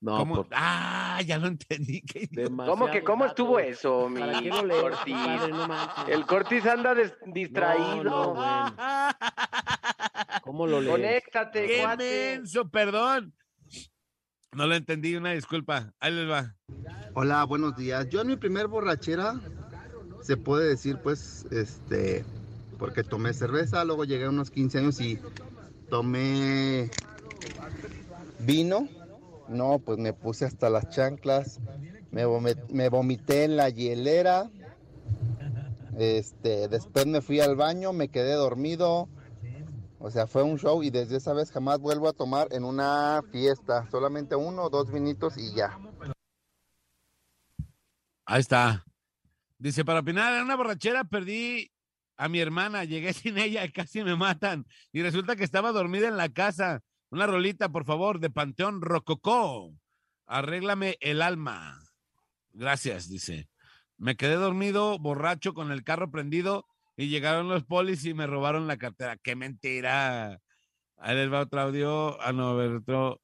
No, 0.00 0.16
¿Cómo? 0.18 0.34
por- 0.34 0.48
Ah, 0.50 1.20
ya 1.24 1.38
lo 1.38 1.46
entendí. 1.46 2.02
¿Cómo 2.66 2.90
que 2.90 3.04
cómo 3.04 3.24
estuvo 3.24 3.60
eso, 3.60 4.08
mi 4.08 4.18
¿Para 4.18 4.40
qué 4.40 4.48
Cortis? 4.50 5.14
No. 5.14 6.06
El 6.08 6.26
Cortis 6.26 6.66
anda 6.66 6.92
des- 6.92 7.14
distraído. 7.26 8.02
No, 8.02 8.34
no, 8.34 8.34
bueno. 8.34 8.74
¿Cómo 10.42 10.66
lo 10.66 10.80
lees? 10.80 10.90
Conéctate, 10.92 11.66
¡Qué 11.68 11.82
cuate. 11.82 12.34
menso! 12.36 12.68
Perdón. 12.68 13.32
No 14.50 14.66
lo 14.66 14.74
entendí, 14.74 15.14
una 15.14 15.30
disculpa. 15.32 15.94
Ahí 16.00 16.12
les 16.12 16.28
va. 16.28 16.56
Hola, 17.14 17.44
buenos 17.44 17.76
días. 17.76 18.08
Yo 18.08 18.22
en 18.22 18.26
mi 18.26 18.36
primer 18.36 18.66
borrachera, 18.66 19.40
se 20.20 20.36
puede 20.36 20.68
decir, 20.68 20.98
pues, 21.00 21.46
este, 21.52 22.24
porque 22.82 23.04
tomé 23.04 23.32
cerveza, 23.32 23.84
luego 23.84 24.04
llegué 24.04 24.24
a 24.24 24.30
unos 24.30 24.50
15 24.50 24.78
años 24.78 25.00
y 25.00 25.16
tomé 25.88 26.90
vino. 28.40 28.88
No, 29.48 29.78
pues 29.78 29.98
me 29.98 30.12
puse 30.12 30.46
hasta 30.46 30.68
las 30.68 30.88
chanclas, 30.90 31.60
me, 32.10 32.26
vomi- 32.26 32.58
me 32.70 32.88
vomité 32.88 33.44
en 33.44 33.54
la 33.56 33.68
hielera. 33.70 34.50
Este, 35.96 36.66
después 36.66 37.06
me 37.06 37.20
fui 37.22 37.38
al 37.38 37.54
baño, 37.54 37.92
me 37.92 38.08
quedé 38.08 38.32
dormido. 38.32 39.08
O 40.00 40.10
sea, 40.10 40.26
fue 40.26 40.42
un 40.42 40.58
show 40.58 40.82
y 40.82 40.90
desde 40.90 41.18
esa 41.18 41.34
vez 41.34 41.52
jamás 41.52 41.78
vuelvo 41.78 42.08
a 42.08 42.12
tomar 42.12 42.48
en 42.50 42.64
una 42.64 43.22
fiesta. 43.30 43.88
Solamente 43.92 44.34
uno 44.34 44.64
o 44.64 44.70
dos 44.70 44.90
vinitos 44.90 45.38
y 45.38 45.54
ya. 45.54 45.78
Ahí 48.26 48.40
está. 48.40 48.84
Dice, 49.56 49.84
para 49.84 50.00
opinar, 50.00 50.34
en 50.34 50.42
una 50.46 50.56
borrachera 50.56 51.04
perdí 51.04 51.70
a 52.16 52.28
mi 52.28 52.40
hermana, 52.40 52.84
llegué 52.84 53.12
sin 53.12 53.38
ella 53.38 53.64
y 53.64 53.72
casi 53.72 54.02
me 54.02 54.16
matan. 54.16 54.66
Y 54.92 55.02
resulta 55.02 55.36
que 55.36 55.44
estaba 55.44 55.72
dormida 55.72 56.08
en 56.08 56.16
la 56.16 56.28
casa. 56.28 56.82
Una 57.10 57.26
rolita, 57.26 57.70
por 57.70 57.84
favor, 57.84 58.20
de 58.20 58.30
Panteón 58.30 58.80
Rococó. 58.80 59.74
Arréglame 60.26 60.96
el 61.00 61.20
alma. 61.20 61.78
Gracias, 62.52 63.08
dice. 63.08 63.48
Me 63.98 64.16
quedé 64.16 64.34
dormido, 64.34 64.98
borracho, 64.98 65.54
con 65.54 65.70
el 65.72 65.84
carro 65.84 66.10
prendido 66.10 66.66
y 66.96 67.08
llegaron 67.08 67.48
los 67.48 67.64
polis 67.64 68.04
y 68.04 68.14
me 68.14 68.26
robaron 68.26 68.66
la 68.66 68.76
cartera. 68.76 69.16
¡Qué 69.16 69.36
mentira! 69.36 70.40
Ahí 70.96 71.16
les 71.16 71.32
va 71.32 71.40
otro 71.40 71.60
audio. 71.60 72.20
Ah, 72.20 72.32
no, 72.32 72.52
otro. 72.54 73.20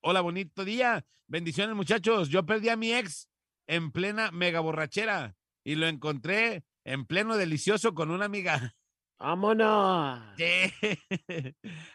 Hola, 0.00 0.20
bonito 0.20 0.64
día. 0.64 1.04
Bendiciones, 1.26 1.76
muchachos. 1.76 2.28
Yo 2.28 2.44
perdí 2.44 2.68
a 2.68 2.76
mi 2.76 2.92
ex 2.92 3.28
en 3.66 3.92
plena 3.92 4.30
mega 4.32 4.60
borrachera 4.60 5.36
y 5.62 5.76
lo 5.76 5.86
encontré 5.86 6.64
en 6.92 7.04
pleno 7.06 7.36
delicioso 7.36 7.94
con 7.94 8.10
una 8.10 8.24
amiga. 8.24 8.74
¡Vámonos! 9.18 10.20
Sí. 10.36 10.72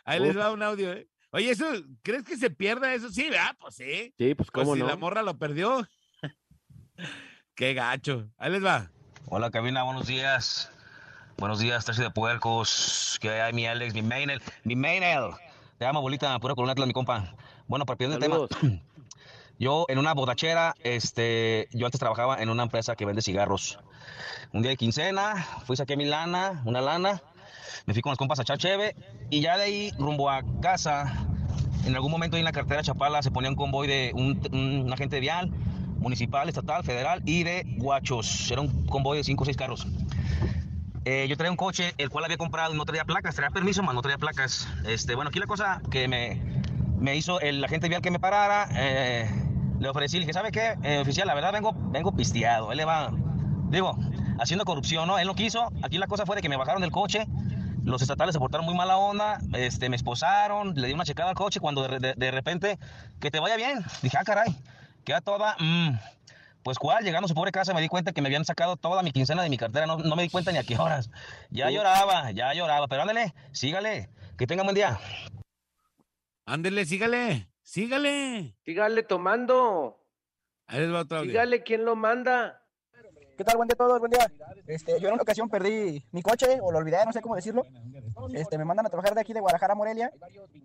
Ahí 0.05 0.19
les 0.19 0.38
va 0.38 0.51
un 0.51 0.62
audio. 0.63 0.93
¿eh? 0.93 1.08
Oye, 1.31 1.49
eso, 1.51 1.65
¿crees 2.01 2.23
que 2.23 2.38
se 2.38 2.49
pierda 2.49 2.93
eso? 2.93 3.10
Sí, 3.10 3.29
¿verdad? 3.29 3.55
Pues 3.60 3.75
sí. 3.75 4.13
Sí, 4.17 4.36
pues 4.36 4.49
Pues 4.51 4.51
cómo 4.51 4.75
si 4.75 4.81
no. 4.81 4.88
la 4.88 4.95
morra 4.95 5.21
lo 5.23 5.38
perdió. 5.38 5.88
Qué 7.55 7.73
gacho. 7.73 8.29
Ahí 8.38 8.51
les 8.51 8.63
va. 8.63 8.91
Hola, 9.27 9.49
cabina, 9.51 9.84
buenos 9.84 10.08
días. 10.08 10.71
Buenos 11.38 11.60
días, 11.60 11.84
Tercio 11.84 12.03
de 12.03 12.12
Puercos. 12.12 13.17
¿Qué 13.21 13.29
hay, 13.41 13.53
mi 13.53 13.65
Alex, 13.65 13.93
mi 13.93 14.01
Mainel? 14.01 14.41
Mi 14.63 14.75
Mainel. 14.75 15.31
Te 15.77 15.86
amo, 15.86 16.01
bolita, 16.01 16.38
pura 16.39 16.55
columna 16.55 16.86
mi 16.86 16.93
compa. 16.93 17.36
Bueno, 17.67 17.86
partiendo 17.86 18.17
del 18.17 18.29
tema. 18.29 18.47
Yo 19.58 19.86
en 19.88 19.99
una 19.99 20.13
borrachera, 20.13 20.75
este, 20.84 21.69
yo 21.71 21.86
antes 21.86 21.97
trabajaba 21.97 22.41
en 22.41 22.49
una 22.49 22.63
empresa 22.63 22.97
que 22.97 23.05
vende 23.05 23.21
cigarros. 23.21 23.79
Un 24.54 24.62
día 24.62 24.72
de 24.72 24.78
quincena, 24.78 25.46
fui 25.65 25.76
saqué 25.76 25.98
mi 25.98 26.06
lana, 26.06 26.62
una 26.65 26.82
lana, 26.82 27.22
me 27.86 27.94
fui 27.94 28.02
con 28.02 28.12
los 28.12 28.18
compas 28.18 28.39
a 28.39 28.44
echar 28.44 28.58
cheve 28.58 28.96
y 29.30 29.41
ya 29.41 29.58
de 29.58 29.63
ahí 29.63 29.91
rumbo 29.98 30.30
a 30.30 30.41
casa. 30.62 31.28
En 31.86 31.94
algún 31.94 32.12
momento 32.12 32.38
en 32.38 32.44
la 32.44 32.52
carretera 32.52 32.82
Chapala 32.82 33.22
se 33.22 33.32
ponía 33.32 33.50
un 33.50 33.56
convoy 33.56 33.88
de 33.88 34.12
un, 34.15 34.41
un 34.52 34.91
agente 34.91 35.20
vial, 35.20 35.52
municipal, 36.00 36.50
estatal, 36.50 36.84
federal 36.84 37.22
y 37.26 37.44
de 37.44 37.63
guachos. 37.78 38.50
Era 38.50 38.62
un 38.62 38.86
convoy 38.88 39.18
de 39.18 39.24
cinco 39.24 39.44
o 39.44 39.46
seis 39.46 39.58
carros. 39.58 39.88
Eh, 41.06 41.28
yo 41.30 41.38
traía 41.38 41.52
un 41.52 41.58
coche, 41.58 41.94
el 42.00 42.10
cual 42.10 42.26
había 42.26 42.38
comprado 42.38 42.74
y 42.74 42.78
no 42.78 42.86
traía 42.86 43.06
placas, 43.06 43.36
traía 43.36 43.52
permiso, 43.52 43.84
más 43.84 43.94
no 43.94 44.02
traía 44.02 44.18
placas. 44.18 44.68
Este, 44.88 45.13
bueno, 45.13 45.30
aquí 45.30 45.39
la 45.39 45.46
cosa 45.46 45.82
que 45.91 46.08
me, 46.08 46.41
me 46.98 47.15
hizo 47.15 47.39
el 47.39 47.63
agente 47.63 47.88
vial 47.89 48.02
que 48.02 48.10
me 48.10 48.20
parara, 48.20 48.68
eh, 48.72 49.30
le 49.80 49.89
ofrecí, 49.89 50.18
le 50.18 50.22
dije, 50.22 50.34
¿sabe 50.34 50.52
qué, 50.52 50.76
eh, 50.82 50.98
oficial? 51.00 51.28
La 51.28 51.36
verdad 51.36 51.54
vengo, 51.54 51.74
vengo 51.91 52.15
pisteado. 52.15 52.72
Él 52.72 52.78
le 52.78 52.86
va, 52.86 53.12
digo, 53.69 53.97
haciendo 54.39 54.65
corrupción, 54.65 55.08
¿no? 55.08 55.17
Él 55.19 55.28
no 55.28 55.36
quiso. 55.36 55.71
Aquí 55.84 55.97
la 55.97 56.08
cosa 56.08 56.25
fue 56.25 56.36
de 56.36 56.41
que 56.41 56.49
me 56.49 56.58
bajaron 56.58 56.82
del 56.82 56.91
coche. 56.91 57.25
Los 57.84 58.01
estatales 58.01 58.34
se 58.34 58.39
portaron 58.39 58.65
muy 58.65 58.73
mala 58.75 58.97
onda, 58.97 59.38
este, 59.54 59.89
me 59.89 59.95
esposaron, 59.95 60.73
le 60.73 60.88
di 60.88 60.93
una 60.93 61.06
checada 61.06 61.30
al 61.30 61.36
coche 61.36 61.60
cuando 61.60 61.88
de, 61.88 61.99
de- 61.99 62.13
de 62.15 62.32
repente, 62.32 62.80
que 63.19 63.30
te 63.30 63.39
vaya 63.39 63.56
bien. 63.58 63.86
Dije, 64.01 64.17
ah, 64.19 64.23
caray, 64.23 64.56
queda 65.04 65.21
toda... 65.21 65.56
mm, 65.60 65.89
pues 66.63 66.80
cuál, 66.80 67.04
llegando 67.04 67.25
a 67.25 67.30
su 67.30 67.36
pobre 67.36 67.51
casa 67.51 67.75
me 67.75 67.82
di 67.82 67.88
cuenta 67.88 68.12
que 68.12 68.23
me 68.23 68.28
habían 68.28 68.43
sacado 68.43 68.75
toda 68.75 69.04
mi 69.04 69.12
quincena 69.12 69.43
de 69.43 69.51
mi 69.51 69.58
cartera, 69.58 69.86
no, 69.86 69.97
no 69.99 70.15
me 70.15 70.23
di 70.23 70.30
cuenta 70.30 70.51
ni 70.51 70.58
a 70.58 70.63
qué 70.63 70.80
horas. 70.80 71.12
Ya 71.51 71.69
lloraba, 71.69 72.32
ya 72.32 72.51
lloraba, 72.56 72.88
pero 72.88 73.04
ándale, 73.04 73.36
sígale, 73.51 74.10
que 74.36 74.47
tenga 74.47 74.63
buen 74.63 74.73
día. 74.73 74.99
Ándele, 76.47 76.86
sígale, 76.86 77.49
sígale. 77.62 78.56
Sígale 78.65 79.04
tomando. 79.04 80.04
Ahí 80.65 80.80
les 80.80 80.91
va 80.91 81.01
audio. 81.01 81.21
Sígale 81.21 81.62
quién 81.62 81.86
lo 81.86 81.95
manda. 81.95 82.64
¿Qué 83.38 83.43
tal? 83.43 83.58
Buen 83.58 83.67
día 83.67 83.74
a 83.74 83.78
todos, 83.78 84.00
buen 84.00 84.12
día. 84.12 84.32
Este, 84.65 84.98
yo 84.98 85.10
en 85.10 85.15
una 85.15 85.24
ocasión 85.24 85.50
perdí 85.50 86.06
mi 86.13 86.21
coche, 86.21 86.60
o 86.62 86.71
lo 86.71 86.78
olvidé, 86.78 87.06
no 87.06 87.12
sé 87.12 87.21
cómo 87.21 87.36
decirlo. 87.36 87.65
Este, 88.34 88.58
me 88.58 88.63
mandan 88.63 88.86
a 88.86 88.89
trabajar 88.89 89.13
de 89.13 89.19
aquí 89.19 89.34
de 89.34 89.41
Guadalajara 89.41 89.74
a 89.74 89.76
Morelia, 89.76 90.10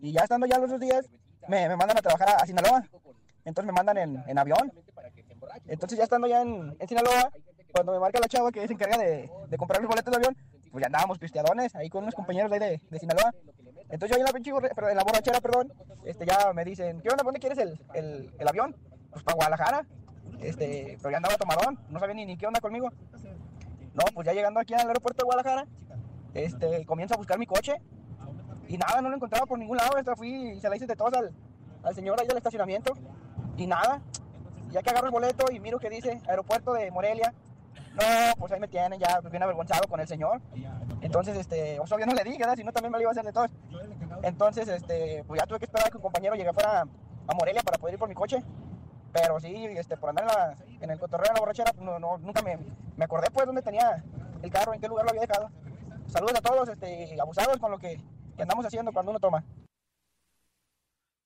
y 0.01 0.13
ya 0.13 0.21
estando 0.21 0.47
ya 0.47 0.57
los 0.59 0.71
dos 0.71 0.79
días, 0.79 1.11
me, 1.49 1.69
me 1.69 1.77
mandan 1.77 1.99
a 1.99 2.01
trabajar 2.01 2.29
a, 2.41 2.47
Sinaloa. 2.47 2.85
Entonces 3.45 3.67
me 3.67 3.73
mandan 3.73 3.99
en, 3.99 4.25
en 4.25 4.39
avión. 4.39 4.73
Entonces 5.67 5.99
ya 5.99 6.05
estando 6.05 6.29
ya 6.29 6.43
en, 6.43 6.77
en 6.79 6.89
Sinaloa, 6.89 7.33
cuando 7.73 7.93
me 7.93 7.99
marca 7.99 8.21
la 8.21 8.29
chava 8.29 8.53
que 8.53 8.65
se 8.65 8.73
encarga 8.73 8.99
de, 8.99 9.29
de 9.49 9.57
comprar 9.57 9.81
los 9.81 9.89
boletos 9.89 10.13
de 10.13 10.19
avión, 10.19 10.37
pues 10.71 10.83
ya 10.83 10.87
andábamos 10.87 11.19
pisteadones 11.19 11.75
ahí 11.75 11.91
con 11.91 12.05
unos 12.05 12.15
compañeros 12.15 12.53
de, 12.53 12.65
ahí 12.65 12.81
de, 12.89 12.99
Sinaloa. 13.01 13.35
Entonces 13.89 14.11
yo 14.11 14.15
ahí 14.15 14.21
en 14.21 14.27
la, 14.27 14.33
pinche 14.33 14.51
en 14.51 14.97
la 14.97 15.03
borrachera, 15.03 15.41
perdón, 15.41 15.73
este, 16.05 16.25
ya 16.25 16.53
me 16.53 16.65
dicen, 16.65 17.01
¿qué 17.01 17.09
onda? 17.09 17.25
¿Dónde 17.25 17.41
quieres 17.41 17.59
el, 17.59 17.81
el, 17.95 18.33
el 18.39 18.49
avión? 18.49 18.77
Pues 19.11 19.25
para 19.25 19.35
Guadalajara. 19.35 19.87
Este, 20.41 20.97
pero 20.99 21.11
ya 21.11 21.17
andaba 21.19 21.37
tomadón, 21.37 21.79
no 21.89 21.99
sabía 21.99 22.15
ni, 22.15 22.27
ni 22.27 22.37
qué 22.37 22.47
onda 22.47 22.61
conmigo. 22.61 22.89
No, 23.95 24.05
pues 24.15 24.27
ya 24.27 24.33
llegando 24.33 24.61
aquí 24.61 24.75
al 24.75 24.87
aeropuerto 24.87 25.23
de 25.23 25.27
Guadalajara, 25.27 25.67
este, 26.35 26.87
comienzo 26.87 27.15
a 27.15 27.17
buscar 27.19 27.39
mi 27.39 27.47
coche 27.47 27.75
y 28.69 28.79
nada, 28.79 29.03
no 29.03 29.09
lo 29.09 29.17
encontraba 29.17 29.47
por 29.47 29.59
ningún 29.59 29.77
lado. 29.77 29.97
Hasta 29.97 30.15
fui 30.15 30.53
y 30.53 30.61
se 30.61 30.69
la 30.69 30.77
hice 30.77 30.87
de 30.87 30.97
todos 30.97 31.13
al, 31.15 31.33
al 31.83 31.95
señor 31.95 32.21
ahí 32.21 32.27
del 32.27 32.37
estacionamiento 32.37 32.93
y 33.57 33.67
nada. 33.67 34.01
Ya 34.71 34.83
que 34.83 34.91
agarro 34.91 35.07
el 35.07 35.13
boleto 35.13 35.51
y 35.51 35.59
miro 35.59 35.81
que 35.81 35.91
dice 35.91 36.21
aeropuerto 36.29 36.73
de 36.73 36.91
Morelia, 36.93 37.35
no, 37.95 38.37
pues 38.39 38.53
ahí 38.53 38.61
me 38.61 38.69
tienen 38.69 39.01
ya 39.01 39.21
bien 39.21 39.43
avergonzado 39.43 39.89
con 39.89 39.99
el 39.99 40.07
señor. 40.07 40.41
Entonces, 41.01 41.37
este, 41.37 41.77
pues 41.79 41.91
obvio 41.91 42.07
no 42.07 42.15
le 42.15 42.23
dije. 42.23 42.45
Si 42.57 42.63
no 42.63 42.73
también 42.73 42.93
me 42.93 42.99
lo 42.99 43.03
iba 43.03 43.11
a 43.11 43.13
hacer 43.13 43.25
de 43.25 43.33
todos. 43.33 43.51
Entonces, 44.23 44.69
este, 44.69 45.25
pues 45.27 45.41
ya 45.41 45.47
tuve 45.47 45.59
que 45.59 45.65
esperar 45.65 45.89
a 45.89 45.91
que 45.91 45.97
un 45.97 46.03
compañero 46.03 46.37
llegara 46.37 46.55
fuera 46.55 46.83
a 46.83 47.35
Morelia 47.35 47.63
para 47.63 47.79
poder 47.79 47.95
ir 47.95 47.99
por 47.99 48.09
mi 48.09 48.15
coche. 48.15 48.43
Pero 49.13 49.41
sí, 49.41 49.53
este, 49.77 49.97
por 49.97 50.11
andar 50.11 50.25
en, 50.25 50.29
la- 50.29 50.57
en 50.85 50.91
el 50.91 50.99
cotorreo 50.99 51.29
de 51.29 51.35
la 51.35 51.41
borrachera, 51.41 51.73
pues, 51.73 51.85
no, 51.85 51.99
no, 51.99 52.19
nunca 52.19 52.43
me, 52.43 52.59
me 52.97 53.05
acordé 53.05 53.29
pues 53.31 53.47
dónde 53.47 53.63
tenía 53.63 54.03
el 54.43 54.51
carro, 54.51 54.73
en 54.73 54.81
qué 54.81 54.89
lugar 54.89 55.05
lo 55.05 55.11
había 55.11 55.23
dejado. 55.27 55.51
Saludos 56.07 56.35
a 56.37 56.41
todos, 56.41 56.69
este, 56.69 57.21
abusados 57.21 57.59
con 57.59 57.71
lo 57.71 57.79
que, 57.79 58.01
que 58.37 58.43
andamos 58.43 58.65
haciendo 58.67 58.93
cuando 58.93 59.11
uno 59.11 59.21
toma. 59.21 59.45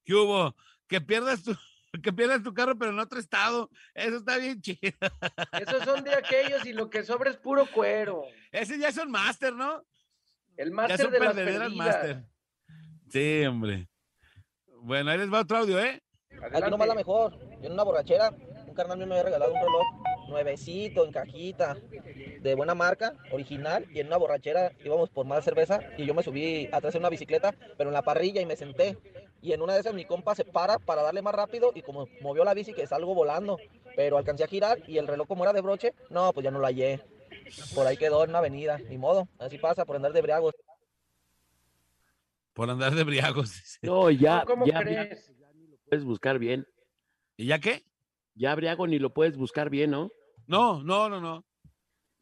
¿Qué 0.04 0.14
hubo? 0.14 0.54
Que 0.86 1.00
pierdas 1.00 1.42
tu, 1.42 1.54
que 2.02 2.12
pierdas 2.12 2.42
tu 2.42 2.52
carro, 2.54 2.76
pero 2.78 2.90
en 2.90 2.98
otro 2.98 3.18
estado. 3.18 3.70
Eso 3.94 4.16
está 4.18 4.36
bien 4.38 4.60
chido. 4.60 4.78
Esos 5.60 5.84
son 5.84 6.04
de 6.04 6.14
aquellos 6.14 6.64
y 6.66 6.72
lo 6.72 6.90
que 6.90 7.02
sobra 7.04 7.30
es 7.30 7.36
puro 7.36 7.66
cuero. 7.72 8.24
Ese 8.52 8.78
ya 8.78 8.92
son 8.92 9.10
máster, 9.10 9.54
¿no? 9.54 9.82
El 10.56 10.70
máster 10.70 11.10
de 11.10 11.18
las 11.20 11.34
perdidas. 11.34 11.72
máster. 11.72 12.24
Sí, 13.10 13.44
hombre. 13.46 13.88
Bueno, 14.82 15.10
ahí 15.10 15.18
les 15.18 15.32
va 15.32 15.40
otro 15.40 15.58
audio, 15.58 15.80
¿eh? 15.80 16.02
Aquí 16.42 16.70
nomás 16.70 16.88
la 16.88 16.94
mejor. 16.94 17.38
Yo 17.60 17.66
en 17.66 17.72
una 17.72 17.82
borrachera, 17.82 18.34
un 18.66 18.74
carnal 18.74 18.98
mío 18.98 19.06
me 19.06 19.14
había 19.14 19.24
regalado 19.24 19.52
un 19.52 19.60
reloj 19.60 20.04
nuevecito, 20.28 21.04
en 21.04 21.12
cajita, 21.12 21.76
de 22.40 22.54
buena 22.54 22.74
marca, 22.74 23.14
original, 23.32 23.86
y 23.90 24.00
en 24.00 24.08
una 24.08 24.16
borrachera 24.16 24.72
íbamos 24.84 25.10
por 25.10 25.26
más 25.26 25.44
cerveza 25.44 25.80
y 25.96 26.06
yo 26.06 26.14
me 26.14 26.22
subí 26.22 26.68
atrás 26.72 26.92
de 26.92 26.98
una 26.98 27.10
bicicleta, 27.10 27.54
pero 27.76 27.90
en 27.90 27.94
la 27.94 28.02
parrilla 28.02 28.40
y 28.40 28.46
me 28.46 28.56
senté. 28.56 28.98
Y 29.40 29.52
en 29.52 29.62
una 29.62 29.74
de 29.74 29.80
esas 29.80 29.94
mi 29.94 30.04
compa 30.04 30.34
se 30.34 30.44
para 30.44 30.78
para 30.78 31.02
darle 31.02 31.22
más 31.22 31.34
rápido 31.34 31.72
y 31.74 31.82
como 31.82 32.08
movió 32.22 32.44
la 32.44 32.54
bici 32.54 32.72
que 32.72 32.86
salgo 32.86 33.14
volando, 33.14 33.58
pero 33.96 34.16
alcancé 34.16 34.44
a 34.44 34.48
girar 34.48 34.78
y 34.88 34.98
el 34.98 35.06
reloj 35.06 35.28
como 35.28 35.44
era 35.44 35.52
de 35.52 35.60
broche, 35.60 35.92
no, 36.10 36.32
pues 36.32 36.44
ya 36.44 36.50
no 36.50 36.58
lo 36.58 36.66
hallé. 36.66 37.00
Por 37.74 37.86
ahí 37.86 37.96
quedó 37.96 38.24
en 38.24 38.30
una 38.30 38.38
avenida, 38.38 38.78
ni 38.78 38.96
modo, 38.96 39.28
así 39.38 39.58
pasa 39.58 39.84
por 39.84 39.96
andar 39.96 40.12
de 40.12 40.22
briagos. 40.22 40.54
Por 42.54 42.70
andar 42.70 42.94
de 42.94 43.04
briagos. 43.04 43.78
No, 43.82 44.10
ya, 44.10 44.44
¿Cómo 44.46 44.64
ya, 44.64 44.80
crees? 44.80 45.30
Puedes 45.88 46.04
buscar 46.04 46.38
bien. 46.38 46.66
¿Y 47.36 47.46
ya 47.46 47.58
qué? 47.58 47.84
Ya 48.34 48.54
Briago 48.54 48.86
ni 48.86 48.98
lo 48.98 49.12
puedes 49.12 49.36
buscar 49.36 49.70
bien, 49.70 49.90
¿no? 49.90 50.10
No, 50.46 50.82
no, 50.82 51.08
no, 51.08 51.20
no. 51.20 51.44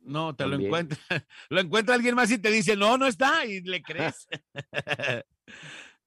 No, 0.05 0.35
te 0.35 0.46
lo 0.46 0.57
encuentra. 0.57 0.98
Lo 1.48 1.61
encuentra 1.61 1.94
alguien 1.94 2.16
más 2.16 2.31
y 2.33 2.38
te 2.38 2.51
dice, 2.51 2.77
no, 2.77 2.98
no 2.98 3.07
está, 3.07 3.46
y 3.46 3.61
le 3.61 3.83
crees. 3.83 4.27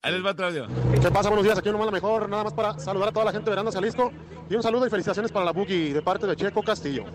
Ahí 0.02 0.12
les 0.12 0.24
va 0.24 0.32
otro 0.32 0.48
audio. 0.48 0.68
¿Qué 1.02 1.10
pasa? 1.10 1.30
Buenos 1.30 1.46
días, 1.46 1.58
aquí 1.58 1.72
nomás 1.72 1.88
la 1.88 1.92
mejor, 1.92 2.30
nada 2.30 2.44
más 2.44 2.54
para 2.54 2.78
saludar 2.78 3.10
a 3.10 3.12
toda 3.12 3.26
la 3.26 3.32
gente 3.32 3.46
de 3.46 3.52
Verano 3.52 3.72
Jalisco 3.72 4.12
y 4.50 4.56
un 4.56 4.62
saludo 4.62 4.86
y 4.86 4.90
felicitaciones 4.90 5.32
para 5.32 5.46
la 5.46 5.52
Buki 5.52 5.94
de 5.94 6.02
parte 6.02 6.28
de 6.28 6.36
Checo 6.36 6.62
Castillo. 6.62 7.06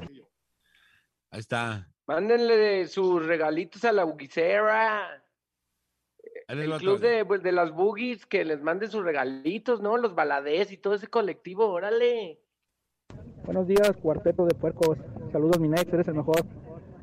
Ahí 1.30 1.40
está. 1.40 1.88
Mándenle 2.06 2.88
sus 2.88 3.24
regalitos 3.24 3.84
a 3.84 3.92
la 3.92 4.02
buguicera. 4.02 5.22
El 6.50 6.78
club 6.78 6.98
de, 6.98 7.24
pues, 7.24 7.44
de 7.44 7.52
las 7.52 7.70
boogies, 7.70 8.26
que 8.26 8.44
les 8.44 8.60
manden 8.60 8.90
sus 8.90 9.04
regalitos, 9.04 9.80
¿no? 9.80 9.96
Los 9.96 10.16
baladés 10.16 10.72
y 10.72 10.76
todo 10.76 10.94
ese 10.94 11.06
colectivo, 11.06 11.66
órale. 11.66 12.40
Buenos 13.44 13.68
días, 13.68 13.92
cuarteto 14.02 14.46
de 14.46 14.54
puercos. 14.56 14.98
Saludos, 15.30 15.60
mi 15.60 15.68
nex, 15.68 15.92
eres 15.92 16.08
el 16.08 16.14
mejor. 16.14 16.44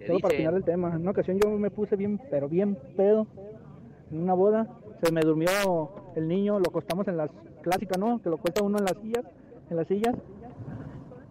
Solo 0.06 0.20
para 0.20 0.36
opinar 0.36 0.54
del 0.54 0.66
tema. 0.66 0.90
En 0.90 1.02
una 1.02 1.12
ocasión 1.12 1.40
yo 1.40 1.50
me 1.52 1.72
puse 1.72 1.96
bien, 1.96 2.20
pero 2.30 2.50
bien 2.50 2.78
pedo 2.98 3.26
en 4.12 4.22
una 4.22 4.34
boda. 4.34 4.68
Se 5.02 5.14
me 5.14 5.22
durmió 5.22 5.48
el 6.18 6.28
niño, 6.28 6.60
lo 6.60 6.70
acostamos 6.70 7.08
en 7.08 7.16
las 7.16 7.30
clásicas, 7.62 7.98
¿no? 7.98 8.22
Que 8.22 8.30
lo 8.30 8.38
cuesta 8.38 8.64
uno 8.64 8.80
en 8.80 8.84
las 8.84 8.98
sillas, 9.02 9.24
en 9.70 9.78
las 9.78 9.88
sillas. 9.88 10.16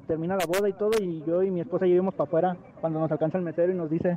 Termina 0.07 0.37
la 0.37 0.47
boda 0.47 0.71
y 0.71 0.73
todo 0.73 0.93
y 1.03 1.23
yo 1.27 1.43
y 1.43 1.51
mi 1.51 1.61
esposa 1.61 1.87
ya 1.87 1.93
íbamos 1.93 2.15
para 2.15 2.29
afuera 2.29 2.57
cuando 2.81 2.99
nos 2.99 3.13
alcanza 3.13 3.37
el 3.37 3.45
mesero 3.45 3.73
y 3.73 3.77
nos 3.77 3.91
dice 3.91 4.17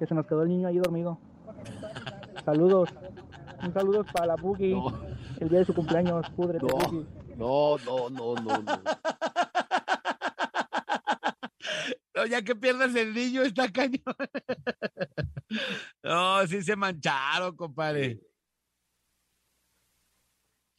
que 0.00 0.06
se 0.06 0.14
nos 0.14 0.26
quedó 0.26 0.42
el 0.42 0.48
niño 0.48 0.66
ahí 0.66 0.78
dormido. 0.78 1.18
Saludos. 2.44 2.90
Un 3.62 3.72
saludo 3.72 4.04
para 4.04 4.26
la 4.26 4.36
Boogie. 4.36 4.76
El 5.40 5.48
día 5.48 5.60
de 5.60 5.64
su 5.64 5.74
cumpleaños, 5.74 6.28
púdrete, 6.30 6.66
No. 6.66 6.76
Boogie. 6.76 7.06
No, 7.36 7.76
no, 7.78 8.10
no, 8.10 8.34
no, 8.34 8.58
no. 8.58 8.82
No, 12.14 12.26
ya 12.26 12.42
que 12.42 12.54
pierdas 12.54 12.94
el 12.94 13.12
niño, 13.12 13.42
está 13.42 13.70
cañón. 13.72 14.00
No, 16.02 16.46
sí 16.46 16.62
se 16.62 16.76
mancharon, 16.76 17.56
compadre. 17.56 18.20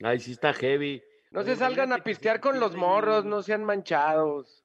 Ay, 0.02 0.20
sí 0.20 0.32
está 0.32 0.54
heavy. 0.54 1.02
No 1.32 1.44
se 1.44 1.56
salgan 1.56 1.92
a 1.92 1.98
pistear 1.98 2.40
con 2.40 2.60
los 2.60 2.76
morros, 2.76 3.26
no 3.26 3.42
sean 3.42 3.64
manchados. 3.64 4.64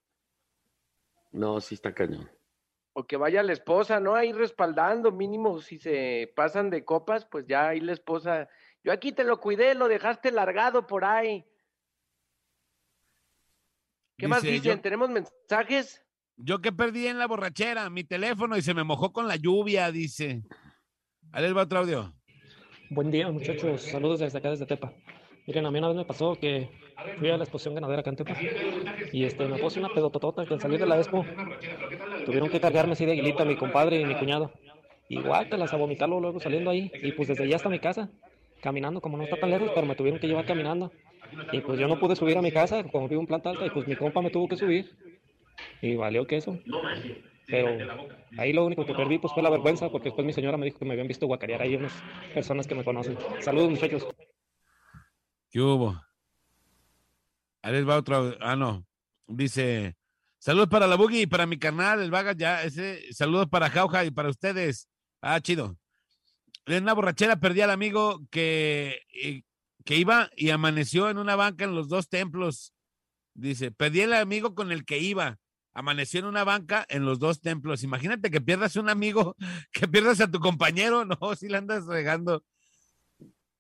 No, 1.33 1.61
sí 1.61 1.75
está 1.75 1.93
cañón. 1.93 2.31
O 3.01 3.07
que 3.07 3.17
vaya 3.17 3.43
la 3.43 3.55
esposa, 3.55 3.99
¿no? 3.99 4.15
Ahí 4.15 4.33
respaldando, 4.33 5.11
mínimo, 5.11 5.59
si 5.61 5.79
se 5.79 6.31
pasan 6.37 6.69
de 6.69 6.85
copas, 6.85 7.25
pues 7.25 7.47
ya 7.47 7.69
ahí 7.69 7.81
la 7.81 7.93
esposa. 7.93 8.47
Yo 8.85 8.93
aquí 8.93 9.11
te 9.13 9.25
lo 9.25 9.41
cuidé, 9.41 9.75
lo 9.75 9.89
dejaste 9.89 10.31
largado 10.31 10.87
por 10.87 11.05
ahí. 11.05 11.47
¿Qué 14.19 14.29
más 14.29 14.43
Dice, 14.43 14.53
dicen? 14.53 14.77
yo- 14.77 14.81
¿Tenemos 14.83 15.09
mensajes? 15.09 16.05
Yo 16.37 16.61
que 16.61 16.73
perdí 16.73 17.07
en 17.07 17.19
la 17.19 17.27
borrachera 17.27 17.89
mi 17.89 18.05
teléfono 18.05 18.57
y 18.57 18.63
se 18.63 18.75
me 18.75 18.85
mojó 18.85 19.13
con 19.13 19.27
la 19.29 19.37
lluvia, 19.37 19.91
dice. 19.91 20.43
Ahí 21.33 21.43
les 21.45 21.57
va 21.57 21.63
otro 21.63 21.79
audio. 21.81 22.15
Buen 22.91 23.11
día, 23.11 23.31
muchachos. 23.31 23.83
Saludos 23.83 24.21
desde 24.21 24.39
acá, 24.39 24.51
desde 24.51 24.67
Tepa. 24.67 24.93
Miren, 25.47 25.65
a 25.65 25.71
mí 25.71 25.79
una 25.79 25.89
vez 25.89 25.97
me 25.97 26.05
pasó 26.05 26.35
que 26.39 26.69
fui 27.19 27.31
a 27.31 27.37
la 27.39 27.45
exposición 27.45 27.75
ganadera 27.75 28.01
acá 28.01 28.11
en 28.11 28.17
Tepa 28.17 28.37
y 29.13 29.25
este, 29.25 29.47
me 29.47 29.59
puse 29.59 29.79
una 29.81 29.89
pedototota 29.89 30.45
que 30.45 30.53
al 30.55 30.61
salir 30.61 30.79
de 30.79 30.87
la 30.87 30.99
expo 30.99 31.25
tuvieron 32.25 32.49
que 32.51 32.61
cargarme 32.61 32.93
así 32.93 33.05
de 33.05 33.13
aguilita 33.13 33.45
mi 33.45 33.57
compadre 33.57 34.01
y 34.01 34.05
mi 34.05 34.15
cuñado. 34.15 34.53
Igual 35.09 35.49
te 35.49 35.59
las 35.59 35.73
a 35.73 35.77
vomitarlo 35.77 36.21
luego 36.21 36.41
saliendo 36.41 36.71
ahí. 36.71 36.91
Y 37.03 37.13
pues 37.13 37.29
desde 37.29 37.45
allá 37.45 37.57
hasta 37.57 37.69
mi 37.69 37.81
casa, 37.81 38.11
caminando, 38.63 39.01
como 39.01 39.17
no 39.17 39.25
está 39.25 39.37
tan 39.37 39.51
lejos, 39.51 39.71
pero 39.75 39.87
me 39.87 39.97
tuvieron 39.97 40.21
que 40.21 40.29
llevar 40.29 40.47
caminando. 40.47 40.93
Y 41.53 41.61
pues 41.61 41.79
yo 41.79 41.89
no 41.89 41.99
pude 41.99 42.17
subir 42.17 42.39
a 42.39 42.43
mi 42.43 42.53
casa, 42.53 42.85
como 42.85 43.09
vivo 43.09 43.21
en 43.21 43.27
planta 43.27 43.51
alta, 43.51 43.67
y 43.67 43.71
pues 43.71 43.87
mi 43.87 43.97
compa 43.97 44.23
me 44.23 44.31
tuvo 44.31 44.49
que 44.49 44.57
subir. 44.57 44.97
Y 45.83 45.97
valió 45.97 46.27
que 46.27 46.37
eso. 46.37 46.59
Pero 47.47 47.77
ahí 48.39 48.53
lo 48.53 48.65
único 48.65 48.85
que 48.87 48.95
perdí 48.95 49.19
pues 49.19 49.33
fue 49.33 49.43
la 49.43 49.51
vergüenza, 49.51 49.91
porque 49.91 50.11
después 50.11 50.25
mi 50.25 50.33
señora 50.33 50.57
me 50.57 50.67
dijo 50.67 50.79
que 50.79 50.85
me 50.85 50.93
habían 50.93 51.09
visto 51.09 51.27
guacarear 51.27 51.63
ahí 51.63 51.75
unas 51.75 51.93
personas 52.33 52.67
que 52.67 52.75
me 52.77 52.85
conocen. 52.85 53.17
Saludos, 53.41 53.71
muchachos. 53.71 54.07
¿Qué 55.51 55.61
hubo? 55.61 56.01
Ahí 57.63 57.83
va 57.83 57.97
audio. 57.97 58.37
Ah, 58.41 58.55
no. 58.55 58.87
Dice: 59.27 59.97
Saludos 60.41 60.69
para 60.69 60.87
la 60.87 60.97
Boogie 60.97 61.21
y 61.21 61.27
para 61.27 61.45
mi 61.47 61.59
carnal, 61.59 62.01
el 62.01 62.11
Vaga. 62.11 62.33
Ya, 62.33 62.65
ese. 62.65 63.13
Saludos 63.13 63.47
para 63.51 63.69
Jauja 63.69 64.07
y 64.07 64.11
para 64.11 64.31
ustedes. 64.31 64.89
Ah, 65.21 65.39
chido. 65.41 65.77
En 66.65 66.87
borrachera 66.87 67.37
perdí 67.37 67.61
al 67.61 67.71
amigo 67.71 68.21
que, 68.31 69.03
y- 69.13 69.45
que 69.85 69.97
iba 69.97 70.31
y 70.37 70.49
amaneció 70.49 71.11
en 71.11 71.19
una 71.19 71.37
banca 71.37 71.65
en 71.65 71.75
los 71.75 71.89
dos 71.89 72.09
templos. 72.09 72.73
Dice: 73.35 73.71
Perdí 73.71 74.01
el 74.01 74.15
amigo 74.15 74.55
con 74.55 74.73
el 74.73 74.87
que 74.87 74.99
iba. 74.99 75.39
Amaneció 75.75 76.21
en 76.21 76.27
una 76.27 76.43
banca 76.43 76.87
en 76.89 77.05
los 77.05 77.19
dos 77.19 77.43
templos. 77.43 77.83
Imagínate 77.83 78.31
que 78.31 78.41
pierdas 78.41 78.77
un 78.77 78.89
amigo, 78.89 79.37
que 79.73 79.89
pierdas 79.89 80.23
a 80.23 80.31
tu 80.31 80.41
compañero. 80.41 81.05
No, 81.21 81.35
si 81.37 81.49
le 81.49 81.59
andas 81.59 81.85
regando. 81.85 82.43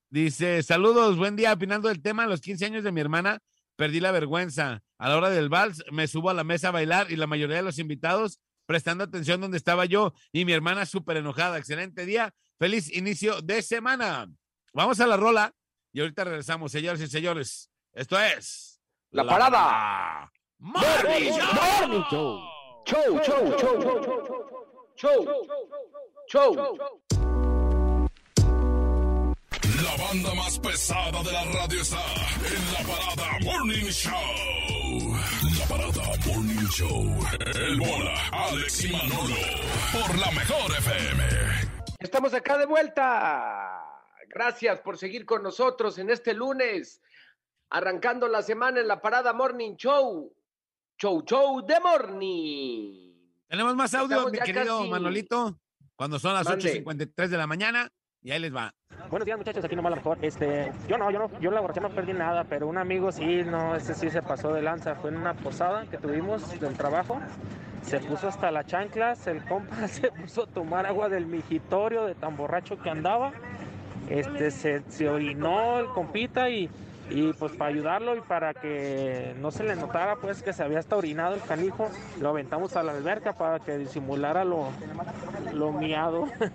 Dice, 0.08 0.62
saludos, 0.62 1.18
buen 1.18 1.36
día, 1.36 1.52
opinando 1.52 1.88
del 1.88 2.00
tema, 2.00 2.26
los 2.26 2.40
15 2.40 2.64
años 2.64 2.82
de 2.84 2.90
mi 2.90 3.00
hermana, 3.02 3.38
perdí 3.80 3.98
la 3.98 4.12
vergüenza. 4.12 4.82
A 4.98 5.08
la 5.08 5.16
hora 5.16 5.30
del 5.30 5.48
vals, 5.48 5.82
me 5.90 6.06
subo 6.06 6.28
a 6.28 6.34
la 6.34 6.44
mesa 6.44 6.68
a 6.68 6.70
bailar 6.70 7.10
y 7.10 7.16
la 7.16 7.26
mayoría 7.26 7.56
de 7.56 7.62
los 7.62 7.78
invitados 7.78 8.38
prestando 8.66 9.04
atención 9.04 9.40
donde 9.40 9.56
estaba 9.56 9.86
yo 9.86 10.12
y 10.32 10.44
mi 10.44 10.52
hermana 10.52 10.84
súper 10.84 11.16
enojada. 11.16 11.56
Excelente 11.56 12.04
día, 12.04 12.34
feliz 12.58 12.94
inicio 12.94 13.40
de 13.40 13.62
semana. 13.62 14.30
Vamos 14.74 15.00
a 15.00 15.06
la 15.06 15.16
rola 15.16 15.54
y 15.94 16.00
ahorita 16.00 16.24
regresamos, 16.24 16.72
señores 16.72 17.00
y 17.00 17.06
señores. 17.06 17.70
Esto 17.94 18.20
es... 18.20 18.82
La 19.12 19.24
parada. 19.24 20.30
Morning 20.58 21.32
Morning 21.54 22.04
Show. 22.10 22.38
Show, 22.84 23.20
show, 23.24 23.56
show, 23.58 23.80
show, 23.80 24.04
show, 24.94 25.24
show, 26.28 26.54
show. 26.54 27.19
La 29.50 29.96
banda 29.96 30.32
más 30.34 30.58
pesada 30.60 31.22
de 31.24 31.32
la 31.32 31.44
radio 31.44 31.80
está 31.82 31.98
en 32.46 32.72
la 32.72 32.80
parada 32.94 33.38
Morning 33.42 33.90
Show. 33.90 35.16
La 35.58 35.66
parada 35.66 36.16
Morning 36.26 36.66
Show. 36.68 37.16
El 37.56 37.78
bola, 37.80 38.14
Alex 38.32 38.84
y 38.84 38.92
Manolo. 38.92 39.34
Por 39.92 40.18
la 40.18 40.30
mejor 40.30 40.70
FM. 40.78 41.24
Estamos 41.98 42.32
acá 42.32 42.58
de 42.58 42.66
vuelta. 42.66 43.82
Gracias 44.28 44.78
por 44.80 44.96
seguir 44.96 45.26
con 45.26 45.42
nosotros 45.42 45.98
en 45.98 46.10
este 46.10 46.32
lunes, 46.32 47.00
arrancando 47.70 48.28
la 48.28 48.42
semana 48.42 48.80
en 48.80 48.86
la 48.88 49.00
parada 49.02 49.32
Morning 49.32 49.74
Show. 49.74 50.32
Show, 50.96 51.24
show 51.26 51.66
de 51.66 51.80
morning. 51.80 53.10
Tenemos 53.48 53.74
más 53.74 53.92
Estamos 53.92 54.30
mi 54.30 54.38
querido 54.38 54.78
casi- 54.78 54.90
Manolito, 54.90 55.58
cuando 55.96 56.18
son 56.20 56.34
las 56.34 56.44
Mande. 56.46 56.84
8.53 56.84 57.28
de 57.30 57.36
la 57.36 57.46
mañana 57.48 57.90
y 58.22 58.30
ahí 58.30 58.38
les 58.40 58.54
va. 58.54 58.72
Buenos 59.08 59.26
días, 59.26 59.38
muchachos. 59.38 59.64
Aquí 59.64 59.74
nomás 59.74 59.90
la 59.90 59.96
mejor. 59.96 60.18
Este, 60.22 60.72
yo 60.88 60.98
no, 60.98 61.10
yo 61.10 61.18
no, 61.18 61.40
yo 61.40 61.48
en 61.48 61.54
la 61.54 61.60
borracha 61.60 61.80
no 61.80 61.90
perdí 61.90 62.12
nada, 62.12 62.44
pero 62.44 62.68
un 62.68 62.78
amigo 62.78 63.10
sí, 63.12 63.42
no, 63.44 63.74
ese 63.74 63.94
sí 63.94 64.10
se 64.10 64.22
pasó 64.22 64.52
de 64.52 64.62
lanza. 64.62 64.94
Fue 64.96 65.10
en 65.10 65.16
una 65.16 65.34
posada 65.34 65.86
que 65.86 65.96
tuvimos 65.96 66.60
del 66.60 66.74
trabajo. 66.74 67.20
Se 67.82 67.98
puso 67.98 68.28
hasta 68.28 68.50
las 68.50 68.66
chanclas, 68.66 69.26
el 69.26 69.42
compa 69.44 69.88
se 69.88 70.10
puso 70.12 70.44
a 70.44 70.46
tomar 70.46 70.86
agua 70.86 71.08
del 71.08 71.26
mijitorio 71.26 72.04
de 72.04 72.14
tan 72.14 72.36
borracho 72.36 72.80
que 72.80 72.90
andaba. 72.90 73.32
Este, 74.08 74.50
se, 74.50 74.82
se 74.88 75.08
orinó 75.08 75.78
el 75.78 75.86
compita 75.86 76.50
y, 76.50 76.68
y 77.10 77.32
pues 77.32 77.52
para 77.52 77.70
ayudarlo 77.70 78.16
y 78.16 78.20
para 78.20 78.54
que 78.54 79.34
no 79.40 79.50
se 79.50 79.64
le 79.64 79.76
notara 79.76 80.16
pues 80.16 80.42
que 80.42 80.52
se 80.52 80.62
había 80.62 80.78
hasta 80.78 80.96
orinado 80.96 81.34
el 81.34 81.42
canijo, 81.42 81.90
lo 82.20 82.30
aventamos 82.30 82.76
a 82.76 82.82
la 82.82 82.92
alberca 82.92 83.36
para 83.36 83.58
que 83.58 83.78
disimulara 83.78 84.44
lo, 84.44 84.68
lo 85.52 85.72
miado. 85.72 86.26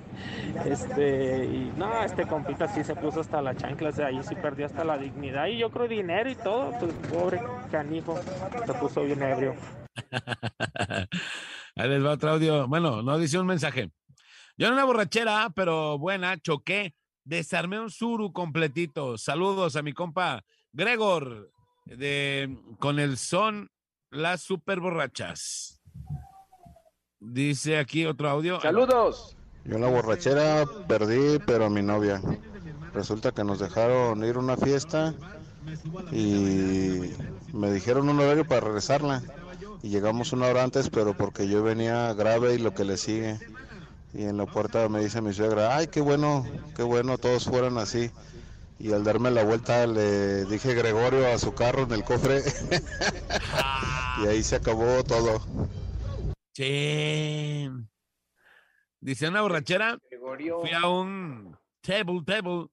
Este, 0.66 1.46
y 1.46 1.74
no, 1.76 2.04
este 2.04 2.26
compita 2.26 2.68
sí 2.70 2.84
se 2.84 2.96
puso 2.96 3.20
hasta 3.20 3.42
las 3.42 3.58
chanclas 3.58 3.98
de 3.98 4.06
ahí, 4.06 4.20
sí 4.24 4.36
perdió 4.36 4.66
hasta 4.66 4.84
la 4.84 4.98
dignidad 4.98 5.48
y 5.48 5.58
yo 5.58 5.70
creo 5.70 5.88
dinero 5.88 6.30
y 6.30 6.36
todo, 6.36 6.72
pues 6.80 6.94
pobre 7.12 7.42
canijo, 7.72 8.18
se 8.66 8.74
puso 8.74 9.04
bien 9.04 9.22
ebrio. 9.22 9.54
Ahí 11.76 11.90
les 11.90 12.04
va 12.04 12.12
otro. 12.12 12.68
Bueno, 12.68 13.02
no 13.02 13.18
dice 13.18 13.38
un 13.38 13.48
mensaje. 13.48 13.92
Yo 14.58 14.68
en 14.68 14.74
una 14.74 14.86
borrachera, 14.86 15.50
pero 15.54 16.00
buena, 16.00 16.38
choqué, 16.38 16.96
desarmé 17.26 17.80
un 17.80 17.90
suru 17.90 18.32
completito. 18.32 19.18
Saludos 19.18 19.76
a 19.76 19.82
mi 19.82 19.92
compa 19.92 20.46
Gregor, 20.72 21.52
de, 21.86 22.58
con 22.80 23.00
el 23.00 23.18
son 23.18 23.70
Las 24.12 24.42
Super 24.42 24.80
Borrachas. 24.80 25.82
Dice 27.20 27.78
aquí 27.78 28.06
otro 28.06 28.30
audio. 28.30 28.62
Saludos. 28.62 29.36
Yo 29.66 29.76
en 29.76 29.82
la 29.82 29.90
borrachera 29.90 30.66
perdí, 30.88 31.40
pero 31.46 31.66
a 31.66 31.70
mi 31.70 31.82
novia. 31.82 32.22
Resulta 32.94 33.32
que 33.32 33.44
nos 33.44 33.60
dejaron 33.60 34.24
ir 34.24 34.36
a 34.36 34.40
una 34.40 34.58
fiesta 34.58 35.16
y 36.12 37.12
me 37.52 37.72
dijeron 37.72 38.08
un 38.10 38.20
horario 38.20 38.48
para 38.48 38.62
regresarla. 38.62 39.24
Y 39.82 39.90
llegamos 39.90 40.34
una 40.34 40.48
hora 40.48 40.64
antes, 40.64 40.90
pero 40.90 41.18
porque 41.18 41.48
yo 41.48 41.64
venía 41.64 42.14
grave 42.14 42.56
y 42.56 42.60
lo 42.60 42.74
que 42.74 42.86
le 42.86 42.98
sigue. 42.98 43.40
Y 44.16 44.24
en 44.24 44.38
la 44.38 44.46
puerta 44.46 44.88
me 44.88 45.02
dice 45.02 45.22
mi 45.22 45.34
suegra, 45.34 45.76
ay, 45.76 45.88
qué 45.88 46.00
bueno, 46.00 46.46
qué 46.74 46.84
bueno, 46.84 47.18
todos 47.18 47.44
fueran 47.44 47.78
así. 47.78 48.10
y 48.80 48.94
al 48.94 49.04
darme 49.04 49.30
la 49.30 49.44
vuelta 49.44 49.86
le 49.88 50.46
dije 50.46 50.74
Gregorio 50.74 51.28
a 51.28 51.38
su 51.38 51.54
carro 51.54 51.84
en 51.84 51.92
el 51.92 52.04
cofre 52.06 52.42
y 54.24 54.28
ahí 54.28 54.42
se 54.42 54.56
acabó 54.56 55.04
todo. 55.04 55.42
Sí. 56.54 57.70
Dice 59.02 59.28
una 59.28 59.42
borrachera, 59.42 59.98
Gregorio. 60.10 60.62
fui 60.62 60.72
a 60.72 60.88
un 60.88 61.58
table, 61.82 62.22
table, 62.26 62.68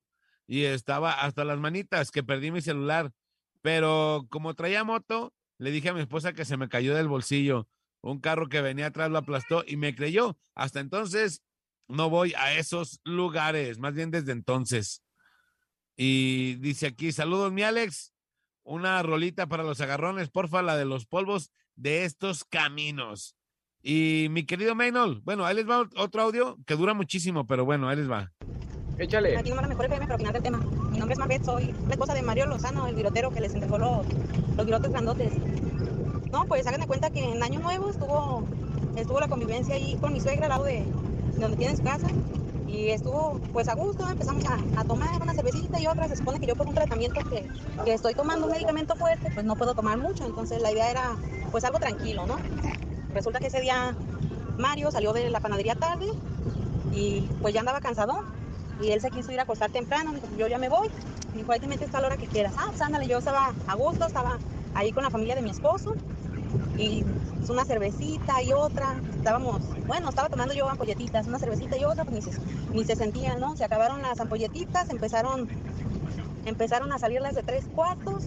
y 0.47 0.65
estaba 0.65 1.13
hasta 1.13 1.45
las 1.45 1.59
manitas 1.59 2.13
que 2.13 2.23
perdí 2.23 2.53
mi 2.53 2.61
celular. 2.61 3.11
Pero 3.63 4.27
como 4.31 4.55
traía 4.55 4.85
moto, 4.85 5.33
le 5.59 5.73
dije 5.73 5.89
a 5.89 5.93
mi 5.93 6.01
esposa 6.01 6.33
que 6.33 6.45
se 6.45 6.57
me 6.57 6.69
cayó 6.69 6.95
del 6.95 7.09
bolsillo. 7.09 7.67
Un 8.03 8.21
carro 8.21 8.49
que 8.49 8.61
venía 8.61 8.87
atrás 8.87 9.11
lo 9.11 9.19
aplastó 9.19 9.65
y 9.67 9.77
me 9.77 9.95
creyó. 9.95 10.37
Hasta 10.55 10.81
entonces 10.81 11.43
no 11.89 12.11
voy 12.11 12.35
a 12.37 12.55
esos 12.55 13.01
lugares, 13.05 13.79
más 13.79 13.95
bien 13.95 14.11
desde 14.11 14.33
entonces. 14.33 15.03
Y 15.97 16.57
dice 16.57 16.89
aquí, 16.89 17.13
saludos 17.13 17.53
mi 17.53 17.63
Alex, 17.63 18.13
una 18.65 19.03
rolita 19.03 19.47
para 19.47 19.63
los 19.63 19.81
agarrones, 19.81 20.31
porfa, 20.31 20.63
la 20.63 20.77
de 20.77 20.85
los 20.85 21.07
polvos 21.07 21.51
de 21.77 22.05
estos 22.05 22.45
caminos. 22.45 23.37
Y 23.83 24.29
mi 24.31 24.45
querido 24.45 24.75
Maynol, 24.75 25.21
bueno, 25.23 25.45
ahí 25.45 25.57
les 25.57 25.69
va 25.69 25.89
otro 25.97 26.23
audio 26.23 26.57
que 26.67 26.77
dura 26.77 26.95
muchísimo, 26.95 27.47
pero 27.47 27.65
bueno, 27.65 27.89
ahí 27.89 27.97
les 27.97 28.11
va. 28.11 28.33
Échale. 28.99 29.37
Aquí 29.37 29.51
nomás 29.51 29.65
la 29.65 29.69
mejor 29.69 29.87
FM, 29.87 30.05
pero 30.07 30.15
al 30.15 30.19
final 30.19 30.33
del 30.33 30.43
tema. 30.43 30.59
Mi 30.91 30.99
nombre 30.99 31.15
es 31.15 31.19
Marbet, 31.19 31.45
soy 31.45 31.75
la 31.87 31.93
esposa 31.93 32.15
de 32.15 32.23
Mario 32.23 32.47
Lozano, 32.47 32.87
el 32.87 32.95
virotero 32.95 33.31
que 33.31 33.41
les 33.41 33.55
entregó 33.55 33.79
los, 33.79 34.07
los 34.57 34.67
virotes 34.67 34.91
grandotes. 34.91 35.33
No, 36.33 36.47
pues 36.47 36.67
hagan 36.67 36.81
de 36.81 36.87
cuenta 36.87 37.11
que 37.11 37.31
en 37.31 37.43
Año 37.43 37.61
Nuevo 37.61 37.91
estuvo, 37.91 38.43
estuvo 38.97 39.21
la 39.21 39.29
convivencia 39.29 39.75
ahí 39.75 39.99
con 40.01 40.15
mi 40.15 40.21
suegra 40.21 40.47
al 40.47 40.49
lado 40.49 40.65
de, 40.65 40.83
de 41.35 41.39
donde 41.39 41.59
tiene 41.59 41.77
su 41.77 41.83
casa. 41.83 42.09
Y 42.67 42.89
estuvo 42.89 43.39
pues 43.53 43.69
a 43.69 43.75
gusto, 43.75 44.09
empezamos 44.09 44.43
a, 44.47 44.85
tomar 44.85 45.21
una 45.21 45.35
cervecita 45.35 45.79
y 45.79 45.87
otra. 45.87 46.09
Se 46.09 46.17
supone 46.17 46.41
que 46.41 46.47
yo 46.47 46.57
por 46.57 46.67
un 46.67 46.75
tratamiento 46.75 47.21
que, 47.29 47.47
que 47.85 47.93
estoy 47.93 48.15
tomando 48.15 48.47
un 48.47 48.53
medicamento 48.53 48.97
fuerte, 48.97 49.31
pues 49.35 49.45
no 49.45 49.57
puedo 49.57 49.75
tomar 49.75 49.99
mucho. 49.99 50.25
Entonces 50.25 50.63
la 50.63 50.73
idea 50.73 50.91
era 50.91 51.17
pues 51.51 51.65
algo 51.65 51.79
tranquilo, 51.79 52.27
¿no? 52.27 52.39
Resulta 53.13 53.39
que 53.39 53.49
ese 53.49 53.61
día 53.61 53.95
Mario 54.57 54.91
salió 54.91 55.13
de 55.13 55.29
la 55.29 55.41
panadería 55.41 55.75
tarde 55.75 56.07
y 56.95 57.29
pues 57.43 57.53
ya 57.53 57.61
andaba 57.61 57.81
cansado 57.81 58.25
y 58.81 58.89
él 58.89 59.03
se 59.03 59.11
quiso 59.11 59.33
ir 59.33 59.41
a 59.41 59.43
acostar 59.43 59.71
temprano, 59.71 60.15
dijo, 60.15 60.29
yo 60.39 60.49
ya 60.49 60.57
me 60.57 60.71
voy, 60.71 60.89
dijo, 61.35 61.53
ahí 61.53 61.61
te 61.61 61.67
metes 61.67 61.95
a 61.95 62.01
la 62.01 62.07
hora 62.07 62.17
que 62.17 62.27
quieras. 62.27 62.55
Ah, 62.57 62.71
pues 62.75 63.07
yo 63.07 63.19
estaba 63.19 63.53
a 63.67 63.75
gusto, 63.75 64.07
estaba 64.07 64.39
ahí 64.75 64.93
con 64.93 65.03
la 65.03 65.11
familia 65.11 65.35
de 65.35 65.43
mi 65.43 65.51
esposo 65.51 65.95
y 66.77 67.05
una 67.49 67.65
cervecita 67.65 68.43
y 68.43 68.53
otra, 68.53 69.01
estábamos, 69.17 69.61
bueno, 69.87 70.09
estaba 70.09 70.29
tomando 70.29 70.55
yo 70.55 70.69
ampolletitas, 70.69 71.27
una 71.27 71.39
cervecita 71.39 71.77
y 71.77 71.85
otra, 71.85 72.05
pues 72.05 72.25
ni 72.25 72.33
se, 72.33 72.41
ni 72.73 72.85
se 72.85 72.97
sentían, 72.97 73.41
¿no? 73.41 73.57
Se 73.57 73.65
acabaron 73.65 74.03
las 74.03 74.19
ampolletitas, 74.21 74.91
empezaron, 74.91 75.49
empezaron 76.47 76.93
a 76.93 76.99
salir 76.99 77.21
las 77.21 77.35
de 77.35 77.43
tres 77.43 77.65
cuartos 77.75 78.25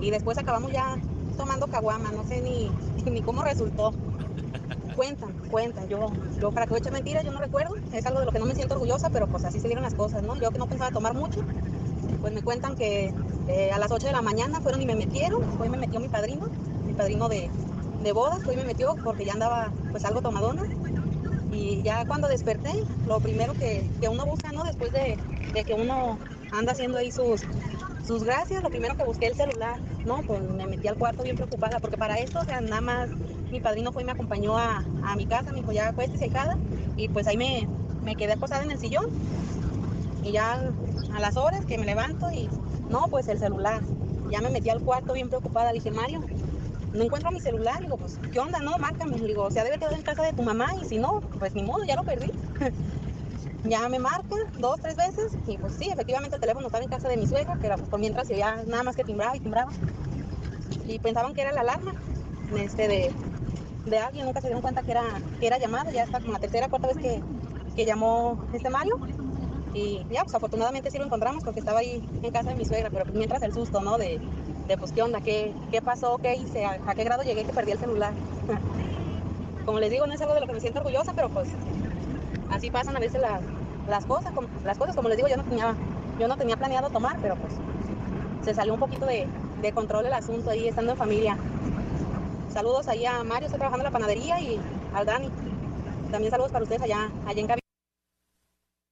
y 0.00 0.10
después 0.10 0.38
acabamos 0.38 0.72
ya 0.72 0.96
tomando 1.36 1.66
caguama, 1.66 2.10
no 2.12 2.24
sé 2.24 2.40
ni, 2.40 2.70
ni 3.10 3.22
cómo 3.22 3.42
resultó. 3.42 3.92
Cuentan, 4.96 5.32
cuentan, 5.50 5.88
yo, 5.88 6.12
yo 6.40 6.52
para 6.52 6.66
que 6.66 6.76
echar 6.76 6.92
mentiras, 6.92 7.24
yo 7.24 7.32
no 7.32 7.40
recuerdo, 7.40 7.74
es 7.92 8.06
algo 8.06 8.20
de 8.20 8.26
lo 8.26 8.32
que 8.32 8.38
no 8.38 8.46
me 8.46 8.54
siento 8.54 8.74
orgullosa, 8.74 9.10
pero 9.10 9.26
pues 9.26 9.44
así 9.44 9.58
se 9.58 9.66
dieron 9.66 9.82
las 9.82 9.94
cosas, 9.94 10.22
¿no? 10.22 10.36
Yo 10.36 10.52
que 10.52 10.58
no 10.58 10.68
pensaba 10.68 10.92
tomar 10.92 11.14
mucho, 11.14 11.42
pues 12.20 12.32
me 12.32 12.42
cuentan 12.42 12.76
que 12.76 13.12
eh, 13.48 13.72
a 13.72 13.78
las 13.78 13.90
8 13.90 14.06
de 14.06 14.12
la 14.12 14.22
mañana 14.22 14.60
fueron 14.60 14.80
y 14.80 14.86
me 14.86 14.94
metieron, 14.94 15.42
hoy 15.60 15.68
me 15.68 15.78
metió 15.78 15.98
mi 15.98 16.08
padrino, 16.08 16.46
padrino 16.94 17.28
de, 17.28 17.50
de 18.02 18.12
bodas, 18.12 18.46
hoy 18.46 18.56
me 18.56 18.64
metió 18.64 18.94
porque 19.02 19.24
ya 19.24 19.32
andaba 19.34 19.70
pues 19.90 20.04
algo 20.04 20.20
tomadona, 20.22 20.62
y 21.52 21.82
ya 21.82 22.04
cuando 22.06 22.28
desperté, 22.28 22.72
lo 23.06 23.20
primero 23.20 23.52
que, 23.54 23.88
que 24.00 24.08
uno 24.08 24.26
busca, 24.26 24.50
¿no? 24.52 24.64
Después 24.64 24.92
de, 24.92 25.16
de 25.52 25.64
que 25.64 25.74
uno 25.74 26.18
anda 26.52 26.72
haciendo 26.72 26.98
ahí 26.98 27.12
sus, 27.12 27.42
sus 28.06 28.24
gracias, 28.24 28.62
lo 28.62 28.70
primero 28.70 28.96
que 28.96 29.04
busqué 29.04 29.26
el 29.26 29.34
celular, 29.34 29.78
¿no? 30.04 30.22
Pues 30.22 30.40
me 30.42 30.66
metí 30.66 30.88
al 30.88 30.96
cuarto 30.96 31.22
bien 31.22 31.36
preocupada, 31.36 31.78
porque 31.78 31.96
para 31.96 32.18
esto, 32.18 32.40
o 32.40 32.44
sea, 32.44 32.60
nada 32.60 32.80
más 32.80 33.08
mi 33.50 33.60
padrino 33.60 33.92
fue 33.92 34.02
y 34.02 34.04
me 34.04 34.12
acompañó 34.12 34.58
a, 34.58 34.82
a 35.04 35.16
mi 35.16 35.26
casa, 35.26 35.52
me 35.52 35.60
dijo, 35.60 35.72
ya 35.72 35.88
acuéstese, 35.88 36.26
hijada, 36.26 36.56
y 36.96 37.08
pues 37.08 37.26
ahí 37.28 37.36
me, 37.36 37.68
me 38.02 38.16
quedé 38.16 38.32
acostada 38.32 38.64
en 38.64 38.72
el 38.72 38.78
sillón, 38.78 39.06
y 40.24 40.32
ya 40.32 40.72
a 41.12 41.20
las 41.20 41.36
horas 41.36 41.64
que 41.66 41.78
me 41.78 41.84
levanto 41.84 42.30
y, 42.32 42.48
no, 42.88 43.06
pues 43.08 43.28
el 43.28 43.38
celular, 43.38 43.80
ya 44.30 44.40
me 44.40 44.50
metí 44.50 44.70
al 44.70 44.80
cuarto 44.80 45.12
bien 45.12 45.28
preocupada, 45.28 45.72
dije, 45.72 45.90
Mario, 45.92 46.20
no 46.94 47.02
encuentro 47.02 47.30
mi 47.32 47.40
celular, 47.40 47.80
digo, 47.80 47.96
pues, 47.96 48.18
¿qué 48.32 48.38
onda? 48.38 48.60
No, 48.60 48.78
márcame, 48.78 49.16
digo, 49.18 49.42
o 49.42 49.50
sea, 49.50 49.64
debe 49.64 49.78
quedar 49.78 49.94
en 49.94 50.02
casa 50.02 50.22
de 50.22 50.32
tu 50.32 50.42
mamá, 50.42 50.68
y 50.80 50.84
si 50.84 50.98
no, 50.98 51.20
pues 51.38 51.54
ni 51.54 51.62
modo, 51.62 51.84
ya 51.84 51.96
lo 51.96 52.04
perdí. 52.04 52.30
ya 53.64 53.88
me 53.88 53.98
marca 53.98 54.36
dos, 54.58 54.78
tres 54.80 54.94
veces 54.94 55.32
y 55.46 55.56
pues 55.56 55.74
sí, 55.78 55.88
efectivamente 55.90 56.36
el 56.36 56.40
teléfono 56.40 56.66
estaba 56.66 56.84
en 56.84 56.90
casa 56.90 57.08
de 57.08 57.16
mi 57.16 57.26
suegra, 57.26 57.56
pero 57.60 57.76
pues 57.76 57.88
por 57.88 57.98
mientras 57.98 58.28
ya 58.28 58.62
nada 58.66 58.82
más 58.82 58.94
que 58.94 59.04
timbraba 59.04 59.36
y 59.36 59.40
timbraba. 59.40 59.72
Y 60.86 60.98
pensaban 60.98 61.34
que 61.34 61.40
era 61.40 61.52
la 61.52 61.62
alarma 61.62 61.92
este, 62.56 62.88
de, 62.88 63.12
de 63.86 63.98
alguien, 63.98 64.26
nunca 64.26 64.40
se 64.40 64.48
dieron 64.48 64.62
cuenta 64.62 64.82
que 64.82 64.90
era, 64.92 65.04
que 65.40 65.46
era 65.46 65.58
llamada, 65.58 65.90
ya 65.90 66.04
está 66.04 66.20
como 66.20 66.32
la 66.32 66.38
tercera, 66.38 66.68
cuarta 66.68 66.88
vez 66.88 66.98
que, 66.98 67.22
que 67.74 67.84
llamó 67.86 68.38
este 68.52 68.70
Mario. 68.70 68.98
Y 69.72 70.06
ya, 70.10 70.22
pues 70.22 70.34
afortunadamente 70.34 70.90
sí 70.90 70.98
lo 70.98 71.04
encontramos 71.04 71.42
porque 71.42 71.58
estaba 71.58 71.80
ahí 71.80 72.06
en 72.22 72.30
casa 72.30 72.50
de 72.50 72.56
mi 72.56 72.64
suegra, 72.64 72.90
pero 72.90 73.06
mientras 73.12 73.42
el 73.42 73.52
susto, 73.52 73.80
¿no? 73.80 73.98
De, 73.98 74.20
de 74.68 74.76
pues 74.76 74.92
qué 74.92 75.02
onda, 75.02 75.20
qué, 75.20 75.52
qué 75.70 75.82
pasó, 75.82 76.18
qué 76.18 76.34
hice, 76.34 76.64
a, 76.64 76.78
a 76.86 76.94
qué 76.94 77.04
grado 77.04 77.22
llegué 77.22 77.44
que 77.44 77.52
perdí 77.52 77.72
el 77.72 77.78
celular. 77.78 78.12
como 79.64 79.80
les 79.80 79.90
digo, 79.90 80.06
no 80.06 80.14
es 80.14 80.20
algo 80.20 80.34
de 80.34 80.40
lo 80.40 80.46
que 80.46 80.52
me 80.52 80.60
siento 80.60 80.80
orgullosa, 80.80 81.12
pero 81.14 81.28
pues 81.28 81.48
así 82.50 82.70
pasan 82.70 82.96
a 82.96 83.00
veces 83.00 83.20
las, 83.20 83.42
las 83.88 84.06
cosas, 84.06 84.32
como, 84.32 84.48
las 84.64 84.78
cosas, 84.78 84.94
como 84.94 85.08
les 85.08 85.16
digo, 85.16 85.28
yo 85.28 85.36
no 85.36 85.44
tenía, 85.44 85.74
yo 86.18 86.28
no 86.28 86.36
tenía 86.36 86.56
planeado 86.56 86.90
tomar, 86.90 87.18
pero 87.20 87.36
pues 87.36 87.54
se 88.44 88.54
salió 88.54 88.74
un 88.74 88.80
poquito 88.80 89.06
de, 89.06 89.26
de 89.62 89.72
control 89.72 90.06
el 90.06 90.12
asunto 90.12 90.50
ahí 90.50 90.68
estando 90.68 90.92
en 90.92 90.98
familia. 90.98 91.38
Saludos 92.52 92.88
ahí 92.88 93.04
a 93.04 93.24
Mario, 93.24 93.46
estoy 93.46 93.58
trabajando 93.58 93.86
en 93.86 93.92
la 93.92 93.98
panadería 93.98 94.40
y 94.40 94.60
al 94.94 95.06
Dani. 95.06 95.28
También 96.10 96.30
saludos 96.30 96.52
para 96.52 96.62
ustedes 96.62 96.82
allá, 96.82 97.10
allá 97.26 97.40
en 97.40 97.46
cabina. 97.46 97.60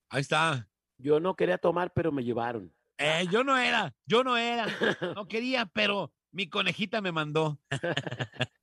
Ahí 0.09 0.21
está. 0.21 0.69
Yo 0.99 1.21
no 1.21 1.35
quería 1.37 1.59
tomar, 1.59 1.93
pero 1.93 2.11
me 2.11 2.25
llevaron. 2.25 2.73
Eh, 3.05 3.27
yo 3.33 3.43
no 3.43 3.59
era, 3.59 3.93
yo 4.07 4.23
no 4.23 4.37
era, 4.37 4.67
no 5.17 5.27
quería, 5.27 5.67
pero 5.67 6.13
mi 6.31 6.49
conejita 6.49 7.01
me 7.01 7.11
mandó. 7.11 7.59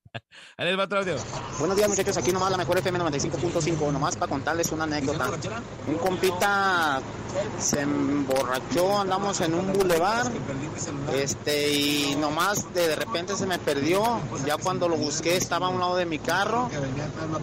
Buenos 1.59 1.77
días 1.77 1.89
muchachos, 1.89 2.17
aquí 2.17 2.31
nomás 2.31 2.51
la 2.51 2.57
mejor 2.57 2.77
FM 2.77 2.99
95.5, 2.99 3.91
nomás 3.91 4.15
para 4.15 4.29
contarles 4.29 4.71
una 4.71 4.83
anécdota. 4.85 5.29
Un 5.87 5.97
compita 5.97 7.01
se 7.59 7.81
emborrachó, 7.81 8.99
andamos 8.99 9.39
en 9.41 9.53
un 9.53 9.71
bulevar, 9.73 10.31
este, 11.13 11.71
y 11.71 12.15
nomás 12.15 12.73
de, 12.73 12.87
de 12.87 12.95
repente 12.95 13.35
se 13.35 13.45
me 13.45 13.59
perdió, 13.59 14.19
ya 14.45 14.57
cuando 14.57 14.87
lo 14.87 14.97
busqué 14.97 15.37
estaba 15.37 15.67
a 15.67 15.69
un 15.69 15.79
lado 15.79 15.95
de 15.95 16.05
mi 16.05 16.19
carro, 16.19 16.69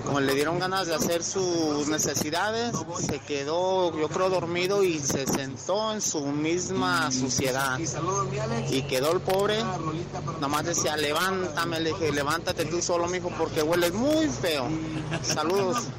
como 0.05 0.21
le 0.21 0.35
dieron 0.35 0.59
ganas 0.59 0.89
de 0.89 0.95
hacer 0.95 1.23
sus 1.23 1.89
necesidades, 1.89 2.75
se 2.99 3.21
quedó 3.21 3.97
yo 3.97 4.09
creo 4.09 4.29
dormido 4.29 4.83
y 4.83 4.99
se 4.99 5.27
sentó 5.27 5.93
en 5.93 6.01
su 6.01 6.21
misma 6.27 7.11
suciedad. 7.13 7.79
Y 8.71 8.83
quedó 8.83 9.13
el 9.13 9.21
pobre, 9.21 9.63
nomás 10.41 10.65
decía, 10.65 10.97
levántame, 10.97 11.81
le 11.81 11.91
dije, 11.91 12.13
levántate 12.13 12.56
tú 12.65 12.81
solo, 12.81 13.07
mijo, 13.09 13.31
porque 13.37 13.63
hueles 13.63 13.93
muy 13.93 14.29
feo. 14.29 14.69
Saludos. 15.23 15.91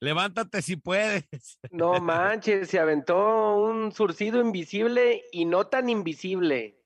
Levántate 0.00 0.62
si 0.62 0.76
puedes. 0.76 1.24
No 1.70 2.00
manches, 2.00 2.68
se 2.68 2.78
aventó 2.78 3.56
un 3.56 3.92
surcido 3.92 4.40
invisible 4.40 5.24
y 5.30 5.44
no 5.44 5.66
tan 5.66 5.88
invisible. 5.88 6.78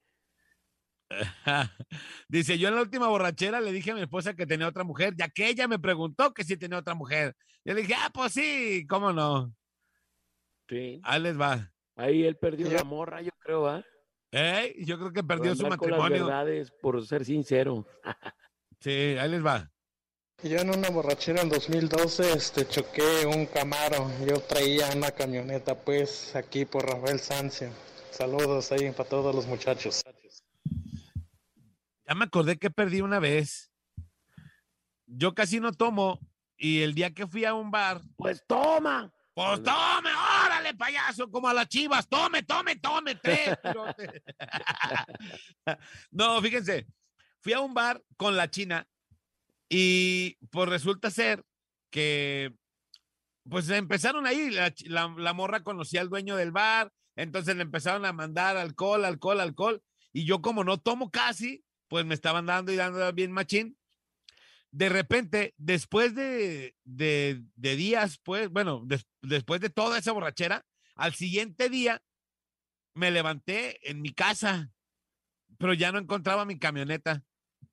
Dice, 2.29 2.59
yo 2.59 2.69
en 2.69 2.75
la 2.75 2.83
última 2.83 3.09
borrachera 3.09 3.61
le 3.61 3.73
dije 3.73 3.93
a 3.93 3.95
mi 3.95 4.01
esposa 4.01 4.35
que 4.35 4.47
tenía 4.47 4.67
otra 4.67 4.85
mujer, 4.85 5.15
ya 5.17 5.29
que 5.29 5.49
ella 5.49 5.69
me 5.69 5.79
preguntó 5.79 6.35
que 6.35 6.45
si 6.45 6.57
tenía 6.57 6.79
otra 6.79 6.95
mujer. 6.95 7.37
Yo 7.65 7.75
le 7.75 7.83
dije, 7.83 7.95
ah, 7.97 8.11
pues 8.13 8.33
sí, 8.33 8.85
¿cómo 8.89 9.13
no? 9.13 9.55
Sí. 10.69 11.01
Ahí 11.05 11.21
les 11.21 11.41
va. 11.41 11.73
Ahí 11.97 12.25
él 12.25 12.37
perdió 12.37 12.69
la 12.71 12.85
morra, 12.85 13.23
yo 13.23 13.31
creo, 13.39 13.69
¿ah? 13.69 13.85
¿Eh? 14.33 14.75
Yo 14.85 14.99
creo 14.99 15.13
que 15.13 15.23
perdió 15.23 15.55
su 15.55 15.65
andar 15.65 15.79
con 15.79 15.91
las 15.91 16.01
matrimonio. 16.01 16.27
verdades, 16.27 16.73
por 16.73 17.07
ser 17.07 17.25
sincero. 17.25 17.87
Sí, 18.85 19.17
ahí 19.19 19.31
les 19.31 19.43
va. 19.43 19.71
Yo 20.43 20.59
en 20.59 20.69
una 20.69 20.91
borrachera 20.91 21.41
en 21.41 21.49
2012 21.49 22.35
este, 22.35 22.69
choqué 22.69 23.25
un 23.25 23.47
Camaro. 23.47 24.11
Yo 24.29 24.43
traía 24.43 24.91
una 24.95 25.11
camioneta, 25.11 25.75
pues, 25.75 26.37
aquí 26.37 26.67
por 26.67 26.87
Rafael 26.87 27.19
Sancio. 27.19 27.71
Saludos 28.11 28.71
ahí 28.73 28.91
para 28.91 29.09
todos 29.09 29.35
los 29.35 29.47
muchachos. 29.47 30.03
Ya 32.07 32.15
me 32.15 32.27
acordé 32.27 32.59
que 32.59 32.69
perdí 32.69 33.01
una 33.01 33.21
vez. 33.21 33.73
Yo 35.07 35.33
casi 35.33 35.61
no 35.61 35.73
tomo 35.73 36.21
y 36.59 36.83
el 36.83 36.93
día 36.93 37.15
que 37.15 37.27
fui 37.27 37.47
a 37.47 37.55
un 37.55 37.71
bar. 37.71 38.03
Pues 38.17 38.45
toma. 38.47 39.11
Pues 39.33 39.63
tome, 39.63 40.11
órale, 40.45 40.75
payaso, 40.75 41.31
como 41.31 41.49
a 41.49 41.55
las 41.55 41.69
chivas, 41.69 42.07
tome, 42.07 42.43
tome, 42.43 42.77
tome, 42.77 43.15
tres. 43.15 43.57
no, 46.11 46.43
fíjense, 46.43 46.87
fui 47.45 47.53
a 47.53 47.61
un 47.61 47.75
bar 47.75 48.03
con 48.17 48.37
la 48.37 48.51
china 48.51 48.89
y 49.69 50.37
pues 50.51 50.67
resulta 50.69 51.11
ser 51.11 51.45
que 51.91 52.55
pues 53.49 53.69
empezaron 53.69 54.27
ahí, 54.27 54.51
la, 54.87 55.09
morra 55.35 55.63
conocía 55.63 56.01
al 56.01 56.09
dueño 56.09 56.37
del 56.37 56.51
bar, 56.51 56.91
Entonces 57.15 57.55
le 57.55 57.63
empezaron 57.63 58.07
a 58.07 58.13
mandar 58.15 58.57
alcohol, 58.57 59.05
alcohol, 59.05 59.41
alcohol. 59.41 59.83
Y 60.13 60.25
yo 60.25 60.41
como 60.41 60.65
no 60.65 60.79
tomo 60.79 61.11
casi, 61.11 61.63
pues 61.89 62.07
me 62.07 62.15
estaban 62.15 62.47
dando 62.47 62.73
y 62.73 62.77
dando 62.77 63.13
bien 63.13 63.31
machín. 63.33 63.77
De 64.71 64.89
repente, 64.89 65.55
después 65.59 66.15
de, 66.15 66.75
de, 66.85 67.45
días, 67.55 68.19
pues, 68.25 68.49
bueno, 68.49 68.83
des- 68.87 69.07
después 69.23 69.61
de 69.61 69.71
toda 69.71 69.99
esa 69.99 70.13
borrachera, 70.13 70.65
al 70.97 71.15
siguiente 71.15 71.69
día 71.69 72.03
me 72.95 73.11
levanté 73.11 73.89
en 73.91 74.01
mi 74.01 74.13
casa, 74.13 74.73
pero 75.59 75.75
ya 75.75 75.93
no 75.93 75.99
encontraba 75.99 76.45
mi 76.45 76.59
camioneta. 76.59 77.23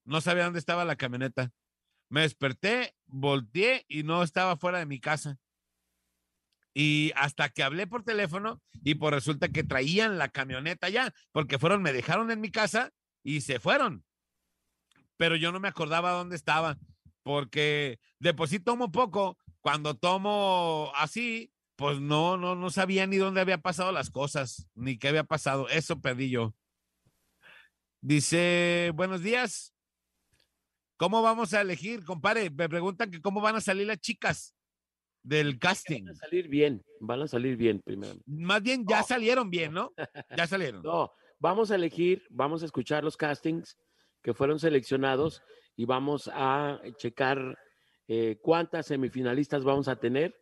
No 0.04 0.22
sabía 0.22 0.46
dónde 0.46 0.60
estaba 0.60 0.86
la 0.86 0.96
camioneta. 0.96 1.52
Me 2.10 2.22
desperté, 2.22 2.96
volteé 3.06 3.86
y 3.88 4.04
no 4.04 4.24
estaba 4.24 4.58
fuera 4.58 4.80
de 4.80 4.86
mi 4.86 5.00
casa. 5.00 5.40
Y 6.74 7.12
hasta 7.16 7.50
que 7.50 7.64
hablé 7.64 7.88
por 7.88 8.04
teléfono 8.04 8.62
y 8.84 8.96
pues 8.96 9.14
resulta 9.14 9.50
que 9.50 9.64
traían 9.64 10.18
la 10.18 10.30
camioneta 10.30 10.90
ya, 10.90 11.14
porque 11.32 11.60
fueron, 11.60 11.82
me 11.82 11.94
dejaron 11.94 12.32
en 12.32 12.42
mi 12.42 12.50
casa 12.50 12.92
y 13.24 13.42
se 13.42 13.60
fueron. 13.60 14.06
Pero 15.18 15.36
yo 15.36 15.52
no 15.52 15.60
me 15.60 15.68
acordaba 15.68 16.12
dónde 16.12 16.36
estaba, 16.36 16.78
porque 17.24 18.00
de 18.20 18.34
por 18.34 18.48
sí 18.48 18.60
tomo 18.60 18.92
poco, 18.92 19.38
cuando 19.60 19.96
tomo 19.96 20.92
así, 20.96 21.54
pues 21.76 22.00
no, 22.00 22.38
no, 22.38 22.56
no 22.56 22.70
sabía 22.70 23.06
ni 23.08 23.18
dónde 23.18 23.42
había 23.42 23.58
pasado 23.58 23.92
las 23.92 24.10
cosas, 24.10 24.68
ni 24.76 24.98
qué 24.98 25.10
había 25.10 25.24
pasado. 25.24 25.68
Eso 25.70 26.02
perdí 26.02 26.30
yo. 26.30 26.56
Dice, 28.02 28.92
buenos 28.96 29.22
días. 29.22 29.74
¿Cómo 31.02 31.24
vamos 31.24 31.52
a 31.56 31.62
elegir, 31.62 32.06
compadre? 32.06 32.52
Me 32.52 32.70
preguntan 32.70 33.10
que 33.10 33.20
cómo 33.20 33.42
van 33.42 33.56
a 33.56 33.60
salir 33.60 33.88
las 33.88 34.00
chicas 34.00 34.56
del 35.24 35.58
casting. 35.58 36.04
Van 36.04 36.14
a 36.14 36.14
salir 36.14 36.48
bien, 36.48 36.86
van 37.00 37.22
a 37.24 37.28
salir 37.28 37.58
bien 37.58 37.82
primero. 37.82 38.20
Más 38.28 38.62
bien 38.62 38.86
ya 38.88 39.02
salieron 39.02 39.50
bien, 39.50 39.74
¿no? 39.74 39.92
Ya 40.38 40.46
salieron. 40.46 40.84
No, 40.84 41.12
vamos 41.40 41.72
a 41.72 41.76
elegir, 41.76 42.22
vamos 42.30 42.62
a 42.62 42.68
escuchar 42.68 43.04
los 43.04 43.18
castings 43.18 43.80
que 44.22 44.36
fueron 44.36 44.60
seleccionados 44.60 45.42
y 45.76 45.86
vamos 45.86 46.30
a 46.32 46.80
checar 46.98 47.58
eh, 48.08 48.38
cuántas 48.40 48.86
semifinalistas 48.86 49.64
vamos 49.64 49.88
a 49.88 49.96
tener. 49.96 50.36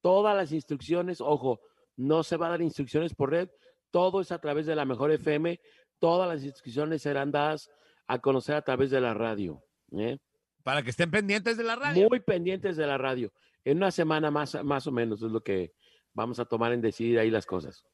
Todas 0.00 0.36
las 0.36 0.52
instrucciones, 0.52 1.20
ojo, 1.20 1.58
no 1.96 2.22
se 2.22 2.36
va 2.36 2.46
a 2.46 2.50
dar 2.50 2.62
instrucciones 2.62 3.16
por 3.16 3.30
red, 3.30 3.48
todo 3.90 4.20
es 4.20 4.30
a 4.30 4.38
través 4.38 4.66
de 4.66 4.76
la 4.76 4.84
mejor 4.84 5.10
FM, 5.10 5.58
todas 5.98 6.28
las 6.28 6.44
instrucciones 6.44 7.02
serán 7.02 7.32
dadas 7.32 7.68
a 8.06 8.20
conocer 8.20 8.54
a 8.54 8.62
través 8.62 8.90
de 8.90 9.00
la 9.00 9.12
radio. 9.12 9.60
¿Eh? 10.00 10.18
Para 10.62 10.82
que 10.82 10.90
estén 10.90 11.10
pendientes 11.10 11.56
de 11.56 11.64
la 11.64 11.76
radio. 11.76 12.08
Muy 12.08 12.20
pendientes 12.20 12.76
de 12.76 12.86
la 12.86 12.98
radio. 12.98 13.32
En 13.64 13.78
una 13.78 13.90
semana 13.90 14.30
más, 14.30 14.62
más 14.64 14.86
o 14.86 14.92
menos 14.92 15.22
es 15.22 15.30
lo 15.30 15.42
que 15.42 15.72
vamos 16.12 16.38
a 16.38 16.44
tomar 16.44 16.72
en 16.72 16.80
decidir 16.80 17.18
ahí 17.18 17.30
las 17.30 17.46
cosas. 17.46 17.84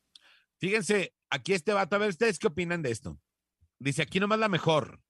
Fíjense, 0.58 1.14
aquí 1.30 1.52
este 1.52 1.72
vato, 1.72 1.96
a 1.96 1.98
ver 1.98 2.10
ustedes 2.10 2.38
qué 2.38 2.48
opinan 2.48 2.82
de 2.82 2.90
esto. 2.90 3.18
Dice, 3.78 4.02
aquí 4.02 4.20
nomás 4.20 4.38
la 4.38 4.48
mejor. 4.48 5.00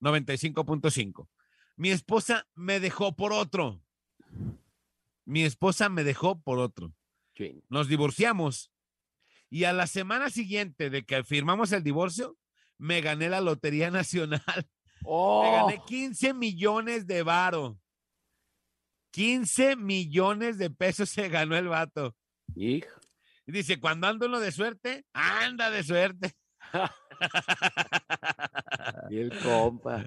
95.5. 0.00 1.28
Mi 1.76 1.90
esposa 1.90 2.46
me 2.54 2.80
dejó 2.80 3.16
por 3.16 3.32
otro. 3.32 3.82
Mi 5.24 5.42
esposa 5.42 5.88
me 5.88 6.04
dejó 6.04 6.40
por 6.40 6.58
otro. 6.58 6.94
Nos 7.68 7.88
divorciamos. 7.88 8.72
Y 9.50 9.64
a 9.64 9.72
la 9.72 9.86
semana 9.86 10.30
siguiente 10.30 10.90
de 10.90 11.04
que 11.04 11.22
firmamos 11.24 11.72
el 11.72 11.82
divorcio, 11.82 12.38
me 12.78 13.00
gané 13.00 13.28
la 13.28 13.40
Lotería 13.40 13.90
Nacional. 13.90 14.68
Me 15.06 15.50
gané 15.50 15.82
15 15.86 16.34
millones 16.34 17.06
de 17.06 17.22
varo. 17.22 17.78
15 19.12 19.76
millones 19.76 20.58
de 20.58 20.70
pesos 20.70 21.08
se 21.10 21.28
ganó 21.28 21.56
el 21.56 21.68
vato. 21.68 22.14
Y 22.54 22.82
dice, 23.46 23.80
cuando 23.80 24.06
ando 24.06 24.26
uno 24.26 24.40
de 24.40 24.52
suerte, 24.52 25.04
anda 25.12 25.70
de 25.70 25.82
suerte. 25.82 26.32
Y 29.08 29.18
el 29.18 29.32
compa. 29.40 30.04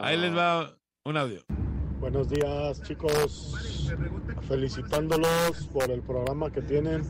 Ahí 0.00 0.16
les 0.16 0.34
va 0.34 0.74
un 1.04 1.16
audio. 1.16 1.42
Buenos 2.00 2.30
días 2.30 2.82
chicos, 2.82 3.54
felicitándolos 4.48 5.66
por 5.72 5.90
el 5.90 6.00
programa 6.00 6.50
que 6.50 6.62
tienen, 6.62 7.02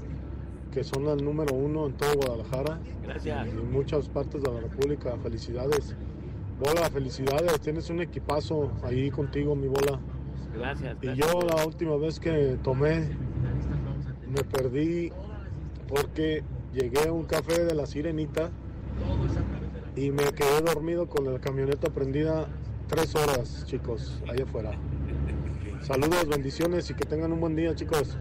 que 0.72 0.82
son 0.82 1.06
el 1.06 1.24
número 1.24 1.54
uno 1.54 1.86
en 1.86 1.96
todo 1.96 2.14
Guadalajara. 2.14 2.80
Gracias. 3.02 3.46
Y 3.46 3.50
en 3.50 3.70
muchas 3.70 4.08
partes 4.08 4.42
de 4.42 4.52
la 4.52 4.60
República, 4.60 5.16
felicidades. 5.22 5.94
Bola, 6.60 6.90
felicidades, 6.90 7.58
tienes 7.62 7.88
un 7.88 8.02
equipazo 8.02 8.70
ahí 8.84 9.10
contigo, 9.10 9.56
mi 9.56 9.66
bola. 9.66 9.98
Gracias. 10.52 10.94
Y 11.00 11.06
gracias. 11.06 11.32
yo 11.32 11.40
la 11.40 11.64
última 11.64 11.96
vez 11.96 12.20
que 12.20 12.58
tomé, 12.62 13.08
me 14.28 14.44
perdí 14.44 15.10
porque 15.88 16.44
llegué 16.74 17.08
a 17.08 17.12
un 17.12 17.24
café 17.24 17.64
de 17.64 17.74
la 17.74 17.86
Sirenita 17.86 18.50
y 19.96 20.10
me 20.10 20.24
quedé 20.34 20.60
dormido 20.60 21.08
con 21.08 21.32
la 21.32 21.40
camioneta 21.40 21.88
prendida 21.88 22.46
tres 22.88 23.14
horas, 23.14 23.64
chicos, 23.66 24.22
allá 24.28 24.44
afuera. 24.44 24.72
Saludos, 25.80 26.28
bendiciones 26.28 26.90
y 26.90 26.94
que 26.94 27.06
tengan 27.06 27.32
un 27.32 27.40
buen 27.40 27.56
día, 27.56 27.74
chicos. 27.74 28.18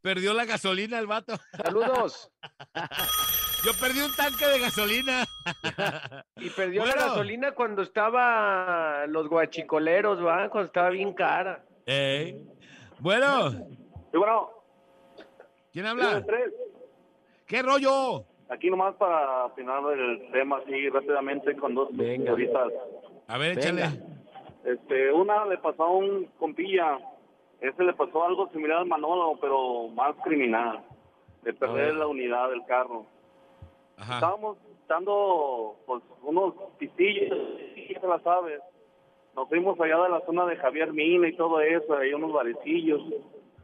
Perdió 0.00 0.32
la 0.32 0.44
gasolina 0.44 0.96
el 1.00 1.08
vato. 1.08 1.34
Saludos. 1.56 2.30
Yo 3.64 3.72
perdí 3.80 4.00
un 4.00 4.12
tanque 4.12 4.46
de 4.46 4.58
gasolina. 4.58 5.24
Y 6.36 6.50
perdió 6.50 6.84
la 6.84 6.94
gasolina 6.94 7.52
cuando 7.52 7.82
estaba 7.82 9.06
los 9.06 9.28
guachicoleros, 9.28 10.24
¿va? 10.24 10.48
Cuando 10.48 10.66
estaba 10.66 10.90
bien 10.90 11.12
cara. 11.12 11.64
Ey. 11.86 12.44
Bueno. 12.98 13.52
bueno. 14.12 14.50
¿Quién 15.72 15.86
habla? 15.86 16.20
Sí. 16.20 16.26
¿Qué 17.46 17.62
rollo? 17.62 18.24
Aquí 18.48 18.68
nomás 18.68 18.94
para 18.96 19.46
opinar 19.46 19.82
del 19.84 20.30
tema 20.32 20.58
así 20.58 20.88
rápidamente 20.88 21.56
con 21.56 21.74
dos 21.74 21.88
cositas. 21.88 22.72
A 23.28 23.38
ver, 23.38 23.56
Venga. 23.56 23.86
échale. 23.86 24.02
Este, 24.64 25.12
una 25.12 25.46
le 25.46 25.58
pasó 25.58 25.84
a 25.84 25.90
un 25.90 26.26
compilla, 26.38 26.98
ese 27.60 27.82
le 27.82 27.92
pasó 27.94 28.24
algo 28.24 28.48
similar 28.50 28.78
al 28.78 28.86
Manolo, 28.86 29.38
pero 29.40 29.88
más 29.88 30.14
criminal, 30.22 30.84
de 31.42 31.52
perder 31.52 31.94
la 31.94 32.06
unidad 32.06 32.50
del 32.50 32.64
carro. 32.66 33.06
Estábamos 33.98 34.58
dando 34.88 35.76
pues 35.86 36.02
unos 36.22 36.54
pistillos, 36.78 37.38
ya 37.88 38.00
te 38.00 38.06
la 38.06 38.18
sabes. 38.20 38.60
Nos 39.34 39.48
fuimos 39.48 39.80
allá 39.80 40.02
de 40.02 40.08
la 40.10 40.20
zona 40.26 40.44
de 40.46 40.56
Javier 40.56 40.92
Mina 40.92 41.28
y 41.28 41.36
todo 41.36 41.60
eso, 41.60 41.96
hay 41.96 42.12
unos 42.12 42.32
barecillos. 42.32 43.00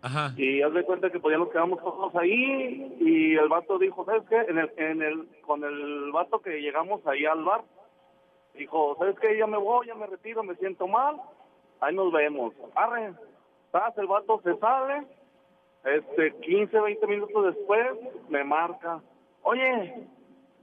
Ajá. 0.01 0.33
Y 0.37 0.63
haz 0.63 0.73
de 0.73 0.85
cuenta 0.85 1.11
que 1.11 1.19
pues 1.19 1.35
ya 1.35 1.39
nos 1.39 1.51
quedamos 1.51 1.83
todos 1.83 2.15
ahí 2.15 2.97
y 3.01 3.35
el 3.35 3.49
vato 3.49 3.79
dijo, 3.79 4.05
¿sabes 4.05 4.23
qué? 4.29 4.37
En 4.49 4.59
el, 4.59 4.73
en 4.77 5.03
el, 5.03 5.29
con 5.43 5.65
el 5.65 6.13
vato 6.13 6.41
que 6.41 6.61
llegamos 6.61 7.05
ahí 7.07 7.27
al 7.27 7.45
bar, 7.45 7.63
dijo, 8.55 8.97
¿sabes 8.99 9.19
qué? 9.21 9.37
Ya 9.37 9.47
me 9.47 9.59
voy, 9.59 9.89
ya 9.89 9.95
me 9.95 10.07
retiro, 10.07 10.43
me 10.43 10.55
siento 10.55 10.87
mal, 10.87 11.17
ahí 11.81 11.95
nos 11.95 12.13
vemos. 12.13 12.55
Arre. 12.75 13.13
El 13.97 14.07
vato 14.07 14.41
se 14.43 14.57
sale, 14.57 15.07
este, 15.85 16.35
15, 16.41 16.81
20 16.81 17.07
minutos 17.07 17.55
después 17.55 17.87
me 18.29 18.43
marca, 18.43 19.01
oye, 19.43 20.07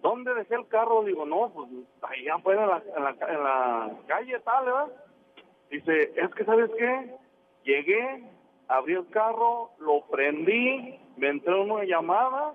¿dónde 0.06 0.36
dejé 0.36 0.54
el 0.54 0.68
carro? 0.68 1.04
Digo, 1.04 1.26
no, 1.26 1.50
pues 1.50 1.68
allá 2.04 2.36
afuera 2.36 2.64
en 2.64 2.70
la, 2.70 2.84
en 2.96 3.04
la, 3.04 3.34
en 3.34 3.44
la 3.44 3.92
calle 4.06 4.40
tal, 4.42 4.66
¿verdad? 4.66 4.88
Dice, 5.72 6.14
es 6.16 6.36
que 6.36 6.46
¿sabes 6.46 6.70
qué? 6.78 7.16
Llegué, 7.64 8.24
abrí 8.68 8.94
el 8.94 9.10
carro, 9.10 9.72
lo 9.80 10.02
prendí, 10.06 11.00
me 11.18 11.30
entró 11.30 11.64
una 11.64 11.84
llamada, 11.86 12.54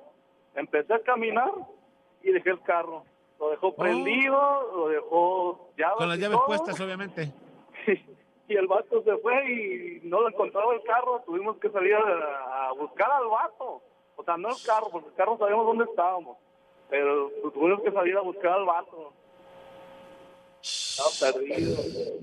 empecé 0.54 0.94
a 0.94 1.00
caminar 1.00 1.50
y 2.22 2.30
dejé 2.30 2.50
el 2.50 2.62
carro. 2.62 3.04
Lo 3.40 3.50
dejó 3.50 3.74
prendido, 3.74 4.38
lo 4.76 4.88
dejó 4.88 5.70
llaves 5.76 5.94
Oh. 5.94 5.98
Con 5.98 6.08
las 6.08 6.18
llaves 6.18 6.36
todo. 6.36 6.46
puestas, 6.46 6.80
obviamente. 6.80 7.32
y 8.48 8.54
el 8.54 8.68
vato 8.68 9.02
se 9.02 9.16
fue 9.16 9.50
y 9.50 10.00
no 10.04 10.20
lo 10.20 10.28
encontraba 10.28 10.72
el 10.72 10.82
carro, 10.84 11.20
tuvimos 11.26 11.56
que 11.56 11.68
salir 11.70 11.94
a, 11.94 12.68
a 12.68 12.72
buscar 12.74 13.10
al 13.10 13.26
vato. 13.26 13.82
O 14.14 14.22
sea, 14.22 14.36
no 14.36 14.50
el 14.50 14.62
carro, 14.64 14.88
porque 14.92 15.08
el 15.08 15.14
carro 15.14 15.36
sabíamos 15.36 15.66
dónde 15.66 15.84
estábamos, 15.84 16.36
pero 16.90 17.30
tuvimos 17.54 17.80
que 17.82 17.92
salir 17.92 18.16
a 18.16 18.20
buscar 18.20 18.52
al 18.52 18.66
vato. 18.66 19.12
Estaba 20.62 21.32
perdido. 21.32 21.76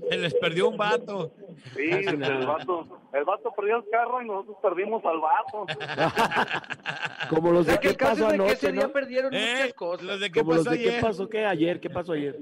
Se 0.08 0.16
les 0.16 0.34
perdió 0.34 0.68
un 0.68 0.76
vato. 0.76 1.32
Sí, 1.74 1.90
el 1.90 2.16
vato, 2.46 2.86
el 3.12 3.24
vato 3.24 3.52
perdió 3.56 3.76
el 3.78 3.88
carro 3.90 4.22
y 4.22 4.26
nosotros 4.26 4.56
perdimos 4.62 5.04
al 5.04 5.18
vato. 5.20 5.66
Como 7.30 7.50
los 7.50 7.66
de 7.66 7.78
qué 7.80 7.94
pasó 7.94 8.12
es 8.12 8.18
de 8.18 8.26
que 8.28 8.34
anoche, 8.34 8.52
ese 8.52 8.72
día 8.72 8.82
¿no? 8.86 8.92
perdieron 8.92 9.34
Eh, 9.34 9.54
muchas 9.58 9.74
cosas. 9.74 10.06
Los 10.06 10.20
de 10.20 10.30
qué 10.30 10.40
Como 10.40 10.52
los 10.54 10.64
pasó 10.64 10.70
de 10.76 10.82
qué 10.82 10.88
ayer. 10.90 11.00
pasó 11.02 11.28
qué 11.28 11.44
ayer, 11.46 11.80
qué 11.80 11.90
pasó 11.90 12.12
ayer. 12.12 12.36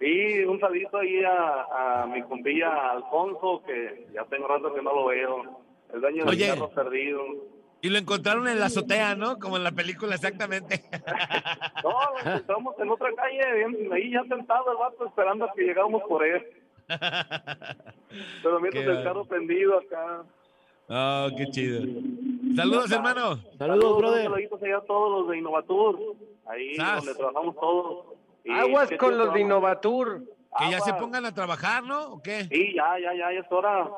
Sí, 0.00 0.44
un 0.46 0.58
salito 0.58 0.96
ahí 0.96 1.22
a, 1.24 2.02
a 2.02 2.06
mi 2.06 2.22
compilla 2.22 2.92
Alfonso, 2.92 3.62
que 3.66 4.06
ya 4.14 4.24
tengo 4.24 4.48
rato 4.48 4.72
que 4.72 4.80
no 4.80 4.94
lo 4.94 5.06
veo. 5.06 5.60
El 5.92 6.00
dueño 6.00 6.24
del 6.24 6.46
carro 6.48 6.70
perdido. 6.70 7.22
Y 7.82 7.88
lo 7.88 7.98
encontraron 7.98 8.46
en 8.48 8.60
la 8.60 8.66
azotea, 8.66 9.14
¿no? 9.14 9.38
Como 9.38 9.56
en 9.56 9.64
la 9.64 9.72
película, 9.72 10.14
exactamente. 10.14 10.84
No, 11.82 11.90
lo 11.90 12.30
encontramos 12.30 12.74
en 12.78 12.90
otra 12.90 13.08
calle, 13.14 13.54
bien, 13.54 13.92
ahí 13.92 14.10
ya 14.12 14.22
sentado 14.24 14.70
el 14.70 14.76
vato 14.76 15.06
esperando 15.06 15.46
a 15.46 15.52
que 15.54 15.62
llegáramos 15.62 16.02
por 16.02 16.24
él. 16.24 16.46
Pero 18.42 18.60
mientras 18.60 18.84
Qué 18.84 18.90
el 18.90 19.04
carro 19.04 19.24
prendido 19.24 19.78
acá. 19.78 20.22
Oh, 20.88 21.28
qué 21.36 21.46
chido. 21.46 21.82
Saludos, 22.56 22.90
hermano. 22.90 23.38
Saludos, 23.56 23.98
brother. 23.98 24.24
Saluditos 24.24 24.62
allá 24.62 24.76
a 24.78 24.80
todos 24.82 25.20
los 25.20 25.30
de 25.30 25.38
Innovatur, 25.38 26.16
ahí 26.46 26.74
Sas. 26.74 26.96
donde 26.96 27.14
trabajamos 27.14 27.54
todos. 27.56 28.06
Y 28.44 28.50
Aguas 28.50 28.90
con 28.98 29.16
los 29.16 29.32
de. 29.32 29.40
Innovatur. 29.40 30.24
Que 30.58 30.70
ya 30.70 30.80
se 30.80 30.92
pongan 30.94 31.24
a 31.24 31.32
trabajar, 31.32 31.84
¿no? 31.84 32.14
¿O 32.14 32.22
qué? 32.22 32.44
Sí, 32.44 32.74
ya, 32.74 32.98
ya, 32.98 33.14
ya, 33.14 33.32
ya 33.32 33.40
es 33.40 33.46
hora. 33.50 33.88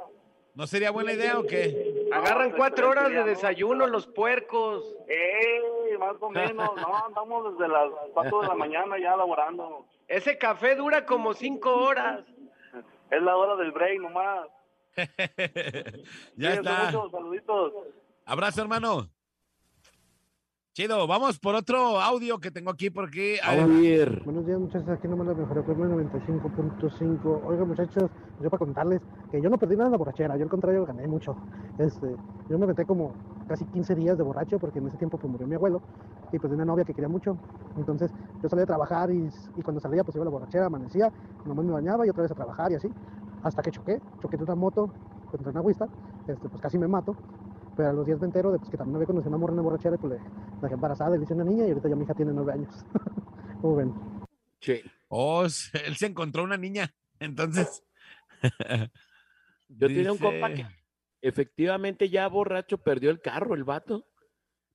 ¿No 0.54 0.66
sería 0.66 0.90
buena 0.90 1.12
idea 1.12 1.38
o 1.38 1.46
qué? 1.46 2.08
Agarran 2.12 2.52
cuatro 2.52 2.90
horas 2.90 3.08
de 3.10 3.24
desayuno 3.24 3.86
los 3.86 4.06
puercos. 4.06 4.84
Eh, 5.08 5.96
más 5.98 6.16
o 6.20 6.30
menos, 6.30 6.70
no, 6.76 7.06
andamos 7.06 7.52
desde 7.52 7.72
las 7.72 7.90
4 8.12 8.40
de 8.42 8.48
la 8.48 8.54
mañana 8.54 8.98
ya 8.98 9.16
laborando. 9.16 9.86
Ese 10.08 10.36
café 10.36 10.74
dura 10.74 11.06
como 11.06 11.32
cinco 11.32 11.74
horas. 11.74 12.24
Es 13.10 13.22
la 13.22 13.36
hora 13.36 13.56
del 13.56 13.72
break 13.72 14.00
nomás. 14.00 14.48
ya 16.36 16.54
está. 16.54 16.84
mucho, 16.84 17.10
saluditos. 17.10 17.72
Abrazo, 18.26 18.62
hermano. 18.62 19.08
Chido, 20.74 21.06
vamos 21.06 21.38
por 21.38 21.54
otro 21.54 22.00
audio 22.00 22.38
que 22.38 22.50
tengo 22.50 22.70
aquí 22.70 22.88
porque... 22.88 23.38
a 23.44 23.54
ver, 23.56 24.22
Buenos 24.24 24.46
días, 24.46 24.58
muchachos. 24.58 24.88
Aquí 24.88 25.06
nomás 25.06 25.26
la 25.26 25.34
mejor 25.34 25.58
FM 25.58 25.84
95.5. 26.08 27.42
Oiga, 27.44 27.66
muchachos, 27.66 28.10
yo 28.40 28.48
para 28.48 28.58
contarles 28.58 29.02
que 29.30 29.42
yo 29.42 29.50
no 29.50 29.58
perdí 29.58 29.76
nada 29.76 29.88
en 29.88 29.92
la 29.92 29.98
borrachera. 29.98 30.34
Yo 30.38 30.44
al 30.44 30.48
contrario 30.48 30.86
gané 30.86 31.06
mucho. 31.06 31.36
Este, 31.76 32.16
yo 32.48 32.58
me 32.58 32.66
metí 32.66 32.86
como 32.86 33.12
casi 33.48 33.66
15 33.66 33.94
días 33.96 34.16
de 34.16 34.24
borracho 34.24 34.58
porque 34.58 34.78
en 34.78 34.86
ese 34.86 34.96
tiempo 34.96 35.18
pues, 35.18 35.30
murió 35.30 35.46
mi 35.46 35.56
abuelo 35.56 35.82
y 36.32 36.38
pues 36.38 36.50
de 36.50 36.56
una 36.56 36.64
novia 36.64 36.86
que 36.86 36.94
quería 36.94 37.10
mucho. 37.10 37.36
Entonces 37.76 38.10
yo 38.42 38.48
salía 38.48 38.62
a 38.62 38.68
trabajar 38.68 39.10
y, 39.10 39.28
y 39.54 39.62
cuando 39.62 39.78
salía 39.78 40.04
pues 40.04 40.14
iba 40.14 40.22
a 40.22 40.24
la 40.24 40.30
borrachera, 40.30 40.64
amanecía, 40.64 41.12
nomás 41.44 41.66
me 41.66 41.72
bañaba 41.72 42.06
y 42.06 42.08
otra 42.08 42.22
vez 42.22 42.32
a 42.32 42.34
trabajar 42.34 42.72
y 42.72 42.76
así. 42.76 42.88
Hasta 43.42 43.60
que 43.60 43.72
choqué, 43.72 44.00
choqué 44.22 44.38
de 44.38 44.44
una 44.44 44.54
moto 44.54 44.90
contra 45.30 45.50
una 45.50 45.60
agüista, 45.60 45.86
este, 46.26 46.48
pues 46.48 46.62
casi 46.62 46.78
me 46.78 46.88
mato. 46.88 47.14
Pero 47.76 47.88
a 47.88 47.92
los 47.92 48.06
días 48.06 48.20
me 48.20 48.26
entero 48.26 48.52
de 48.52 48.58
pues, 48.58 48.70
que 48.70 48.76
también 48.76 48.96
había 48.96 49.06
conocido 49.06 49.30
una 49.30 49.38
morra 49.38 49.52
en 49.52 49.56
la 49.56 49.62
borrachera 49.62 49.94
y 49.96 49.98
pues 49.98 50.12
le 50.12 50.18
la 50.18 50.60
dejé 50.62 50.74
embarazada 50.74 51.14
y 51.14 51.18
le 51.18 51.24
hice 51.24 51.34
una 51.34 51.44
niña 51.44 51.66
y 51.66 51.68
ahorita 51.70 51.88
ya 51.88 51.96
mi 51.96 52.04
hija 52.04 52.14
tiene 52.14 52.32
nueve 52.32 52.52
años. 52.52 52.84
¿Cómo 53.60 53.76
ven? 53.76 53.94
Sí. 54.60 54.80
Oh, 55.08 55.44
él 55.44 55.96
se 55.96 56.06
encontró 56.06 56.44
una 56.44 56.56
niña. 56.56 56.94
Entonces... 57.18 57.84
Yo 59.68 59.86
tenía 59.88 60.12
un 60.12 60.18
Dice- 60.18 60.24
compa 60.24 60.52
que 60.54 60.66
efectivamente 61.22 62.08
ya 62.08 62.26
borracho 62.28 62.78
perdió 62.78 63.10
el 63.10 63.20
carro, 63.20 63.54
el 63.54 63.64
vato. 63.64 64.06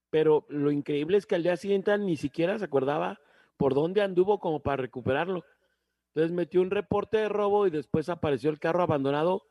Pero 0.09 0.45
lo 0.49 0.71
increíble 0.71 1.17
es 1.17 1.25
que 1.25 1.35
al 1.35 1.43
día 1.43 1.57
siguiente 1.57 1.95
ni 1.97 2.15
siquiera 2.15 2.57
se 2.57 2.65
acordaba 2.65 3.19
por 3.57 3.73
dónde 3.73 4.01
anduvo 4.01 4.39
como 4.39 4.61
para 4.61 4.77
recuperarlo. 4.77 5.43
Entonces 6.13 6.31
metió 6.31 6.61
un 6.61 6.71
reporte 6.71 7.17
de 7.17 7.29
robo 7.29 7.67
y 7.67 7.71
después 7.71 8.07
apareció 8.09 8.49
el 8.49 8.59
carro 8.59 8.81
abandonado 8.81 9.43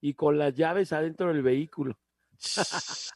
y 0.00 0.14
con 0.14 0.38
las 0.38 0.54
llaves 0.54 0.92
adentro 0.92 1.28
del 1.28 1.42
vehículo. 1.42 1.98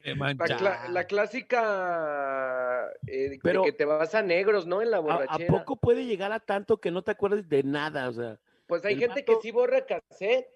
Qué 0.00 0.10
La, 0.10 0.14
mancha. 0.14 0.56
cla- 0.56 0.88
la 0.88 1.04
clásica 1.04 2.88
eh, 3.06 3.30
de 3.30 3.38
Pero- 3.42 3.64
que 3.64 3.72
te 3.72 3.84
vas 3.84 4.14
a 4.14 4.22
negros, 4.22 4.66
¿no? 4.66 4.80
En 4.80 4.90
la 4.90 4.98
¿A, 4.98 5.00
a 5.00 5.02
borrachera. 5.02 5.52
poco 5.52 5.76
puede 5.76 6.06
llegar 6.06 6.32
a 6.32 6.40
tanto 6.40 6.80
que 6.80 6.90
no 6.90 7.02
te 7.02 7.10
acuerdes 7.10 7.48
de 7.48 7.62
nada? 7.64 8.08
O 8.08 8.12
sea, 8.12 8.38
Pues 8.66 8.84
hay 8.84 8.96
gente 8.96 9.20
vato- 9.22 9.36
que 9.38 9.42
sí 9.42 9.50
borra 9.50 9.84
cassette. 9.84 10.46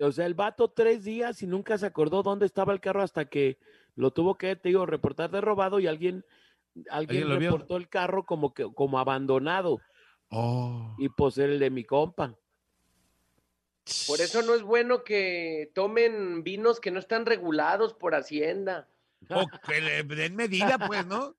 o 0.00 0.12
sea, 0.12 0.26
el 0.26 0.34
vato 0.34 0.68
tres 0.70 1.04
días 1.04 1.42
y 1.42 1.46
nunca 1.46 1.76
se 1.78 1.86
acordó 1.86 2.22
dónde 2.22 2.46
estaba 2.46 2.72
el 2.72 2.80
carro 2.80 3.02
hasta 3.02 3.24
que 3.26 3.58
lo 3.96 4.12
tuvo 4.12 4.36
que, 4.36 4.54
te 4.56 4.68
digo, 4.70 4.86
reportar 4.86 5.30
de 5.30 5.40
robado 5.40 5.78
y 5.80 5.86
alguien, 5.88 6.24
alguien 6.88 6.88
¿Alguien 6.90 7.28
lo 7.28 7.38
vio? 7.38 7.50
reportó 7.50 7.76
el 7.76 7.88
carro 7.88 8.24
como 8.24 8.54
que 8.54 8.72
como 8.72 8.98
abandonado. 8.98 9.80
Oh. 10.30 10.94
Y 10.98 11.08
pues 11.10 11.36
era 11.38 11.52
el 11.52 11.58
de 11.58 11.68
mi 11.70 11.84
compa. 11.84 12.34
Por 14.06 14.20
eso 14.20 14.42
no 14.42 14.54
es 14.54 14.62
bueno 14.62 15.02
que 15.04 15.70
tomen 15.74 16.44
vinos 16.44 16.80
que 16.80 16.90
no 16.90 16.98
están 17.00 17.26
regulados 17.26 17.94
por 17.94 18.14
Hacienda. 18.14 18.88
O 19.28 19.46
que 19.66 19.80
le 19.80 20.02
den 20.04 20.36
medida, 20.36 20.78
pues, 20.86 21.04
¿no? 21.06 21.36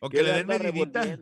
O 0.00 0.08
¿Qué 0.08 0.18
que 0.18 0.22
le 0.24 0.32
den 0.32 0.46
medidita. 0.46 1.18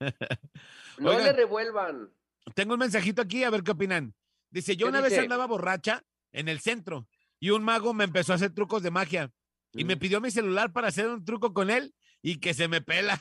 No 0.98 1.10
Oigan. 1.10 1.24
le 1.24 1.32
revuelvan. 1.34 2.10
Tengo 2.54 2.72
un 2.74 2.80
mensajito 2.80 3.20
aquí, 3.20 3.44
a 3.44 3.50
ver 3.50 3.62
qué 3.62 3.72
opinan. 3.72 4.14
Dice, 4.50 4.76
yo 4.76 4.86
¿Qué 4.86 4.90
una 4.90 5.00
vez 5.02 5.18
andaba 5.18 5.46
borracha 5.46 6.02
en 6.32 6.48
el 6.48 6.60
centro 6.60 7.06
y 7.38 7.50
un 7.50 7.62
mago 7.62 7.92
me 7.92 8.04
empezó 8.04 8.32
a 8.32 8.36
hacer 8.36 8.54
trucos 8.54 8.82
de 8.82 8.90
magia 8.90 9.30
y 9.72 9.84
Mm. 9.84 9.86
me 9.88 9.96
pidió 9.98 10.20
mi 10.22 10.30
celular 10.30 10.72
para 10.72 10.88
hacer 10.88 11.08
un 11.08 11.22
truco 11.24 11.52
con 11.52 11.68
él 11.68 11.94
y 12.22 12.38
que 12.40 12.54
se 12.54 12.66
me 12.68 12.80
pela. 12.80 13.20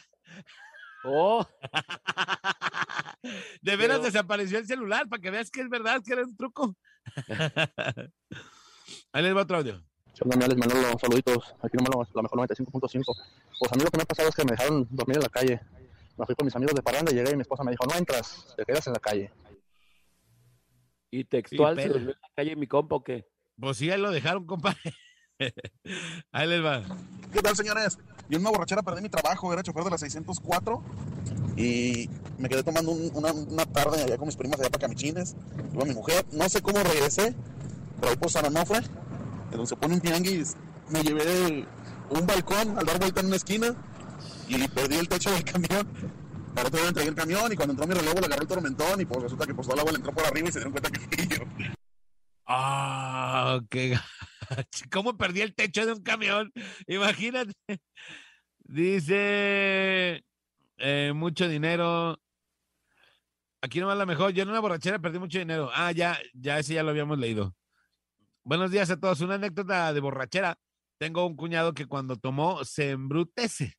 Oh, 1.04 1.46
De 3.62 3.76
veras 3.76 3.98
Pero- 3.98 4.04
desapareció 4.04 4.58
el 4.60 4.68
celular 4.68 5.10
para 5.10 5.22
que 5.22 5.32
veas 5.32 5.50
que 5.52 5.62
es 5.62 5.70
verdad 5.70 6.02
que 6.06 6.14
era 6.14 6.24
un 6.24 6.36
truco. 6.38 6.78
Ahí 9.14 9.24
les 9.24 9.36
va 9.36 9.42
otro 9.42 9.58
audio. 9.58 9.84
¿Qué 10.14 10.24
onda, 10.24 10.38
mi 10.38 10.44
Alex 10.46 10.58
Manolo? 10.60 11.00
Saluditos. 11.00 11.56
Aquí 11.62 11.78
nomás 11.78 12.08
la 12.14 12.22
mejor 12.22 12.40
95.5. 12.40 13.04
Pues 13.60 13.72
a 13.72 13.76
mí 13.76 13.84
lo 13.84 13.90
que 13.90 13.98
me 13.98 14.04
ha 14.04 14.06
pasado 14.06 14.30
es 14.30 14.36
que 14.36 14.46
me 14.46 14.52
dejaron 14.52 14.88
dormir 14.90 15.18
en 15.18 15.24
la 15.24 15.30
calle. 15.30 15.62
Me 16.18 16.26
fui 16.26 16.36
con 16.36 16.46
mis 16.46 16.56
amigos 16.56 16.74
de 16.76 16.82
parranda 16.82 17.12
y 17.12 17.16
llegué 17.16 17.32
y 17.32 17.36
mi 17.36 17.42
esposa 17.42 17.64
me 17.64 17.72
dijo, 17.72 17.86
no 17.86 17.96
entras, 17.98 18.54
te 18.56 18.64
quedas 18.64 18.88
en 18.88 18.94
la 18.94 19.00
calle. 19.00 19.32
y 21.12 21.26
textual 21.26 21.76
se 21.80 21.90
durmió 21.90 22.12
en 22.12 22.20
la 22.22 22.30
calle 22.36 22.56
mi 22.56 22.68
compa 22.68 22.96
o 22.96 23.04
qué. 23.04 23.28
Pues 23.60 23.78
sí, 23.78 23.90
ahí 23.90 24.00
lo 24.00 24.12
dejaron, 24.12 24.46
compadre. 24.46 24.80
Ahí 26.32 26.48
les 26.48 26.64
va. 26.64 26.82
¿Qué 27.34 27.42
tal, 27.42 27.56
señores? 27.56 27.98
Yo 28.30 28.38
en 28.38 28.42
una 28.42 28.52
borrachera 28.52 28.82
perdí 28.82 29.02
mi 29.02 29.10
trabajo, 29.10 29.52
era 29.54 29.62
chofer 29.64 29.84
de 29.84 29.92
la 29.92 29.98
604 29.98 30.82
y 31.58 32.10
me 32.38 32.50
quedé 32.50 32.64
tomando 32.64 32.92
un- 32.92 33.12
una, 33.14 33.32
una 33.34 33.66
tarde 33.66 34.02
allá 34.04 34.18
con 34.18 34.28
mis 34.28 34.36
primas 34.36 34.60
allá 34.60 34.70
para 34.70 34.82
Camichines. 34.82 35.36
Iba 35.74 35.86
mi 35.86 35.94
mujer, 35.94 36.26
no 36.32 36.48
sé 36.50 36.62
cómo 36.62 36.80
regresé, 36.84 37.36
pero 38.00 38.12
ahí 38.12 38.18
por 38.18 38.32
San 38.32 38.46
Onofre, 38.46 38.82
donde 39.52 39.68
se 39.68 39.76
pone 39.76 39.96
un 39.96 40.02
tianguis, 40.02 40.56
me 40.90 41.04
llevé 41.04 41.66
un 42.10 42.26
balcón 42.26 42.78
al 42.78 42.86
dar 42.86 43.00
vuelta 43.00 43.20
en 43.20 43.28
una 43.28 43.36
esquina 43.36 43.76
y 44.48 44.68
perdí 44.70 44.96
el 44.96 45.08
techo 45.10 45.32
del 45.32 45.44
camión. 45.44 45.88
Para 46.56 46.70
otro 46.70 46.80
día 46.80 46.88
entregué 46.90 47.10
el 47.10 47.16
camión 47.16 47.52
y 47.52 47.56
cuando 47.58 47.74
entró 47.74 47.86
mi 47.86 47.94
relevo 47.94 48.20
le 48.22 48.26
agarró 48.28 48.44
el 48.44 48.48
tormentón 48.48 49.02
y 49.02 49.06
pues 49.06 49.24
resulta 49.24 49.46
que 49.46 49.54
pues 49.54 49.68
todo 49.68 49.74
el 49.76 49.80
agua 49.82 49.92
le 49.92 49.98
entró 49.98 50.14
por 50.14 50.26
arriba 50.26 50.48
y 50.48 50.52
se 50.54 50.60
dieron 50.60 50.72
cuenta 50.72 50.90
que 50.90 51.00
fui 51.02 51.28
yo. 51.28 51.44
Ah, 52.48 53.60
qué. 53.70 54.00
¿Cómo 54.92 55.18
perdí 55.18 55.42
el 55.42 55.56
techo 55.56 55.86
de 55.86 55.94
un 55.94 56.04
camión? 56.04 56.52
Imagínate. 56.88 57.54
Dice 58.60 60.24
eh, 60.78 61.14
mucho 61.16 61.48
dinero. 61.48 62.20
Aquí 63.62 63.80
no 63.80 63.88
va 63.88 63.96
la 63.96 64.06
mejor. 64.06 64.32
Yo 64.32 64.44
en 64.44 64.50
una 64.50 64.60
borrachera 64.60 65.00
perdí 65.00 65.20
mucho 65.20 65.40
dinero. 65.40 65.70
Ah, 65.74 65.92
ya, 65.92 66.20
ya 66.34 66.60
ese 66.60 66.74
ya 66.76 66.84
lo 66.84 66.92
habíamos 66.92 67.18
leído. 67.18 67.56
Buenos 68.44 68.72
días 68.72 68.90
a 68.90 69.00
todos. 69.00 69.22
Una 69.22 69.36
anécdota 69.36 69.94
de 69.94 70.00
borrachera. 70.00 70.58
Tengo 70.98 71.26
un 71.26 71.36
cuñado 71.36 71.74
que 71.74 71.88
cuando 71.88 72.16
tomó 72.16 72.64
se 72.64 72.92
embrutece 72.92 73.76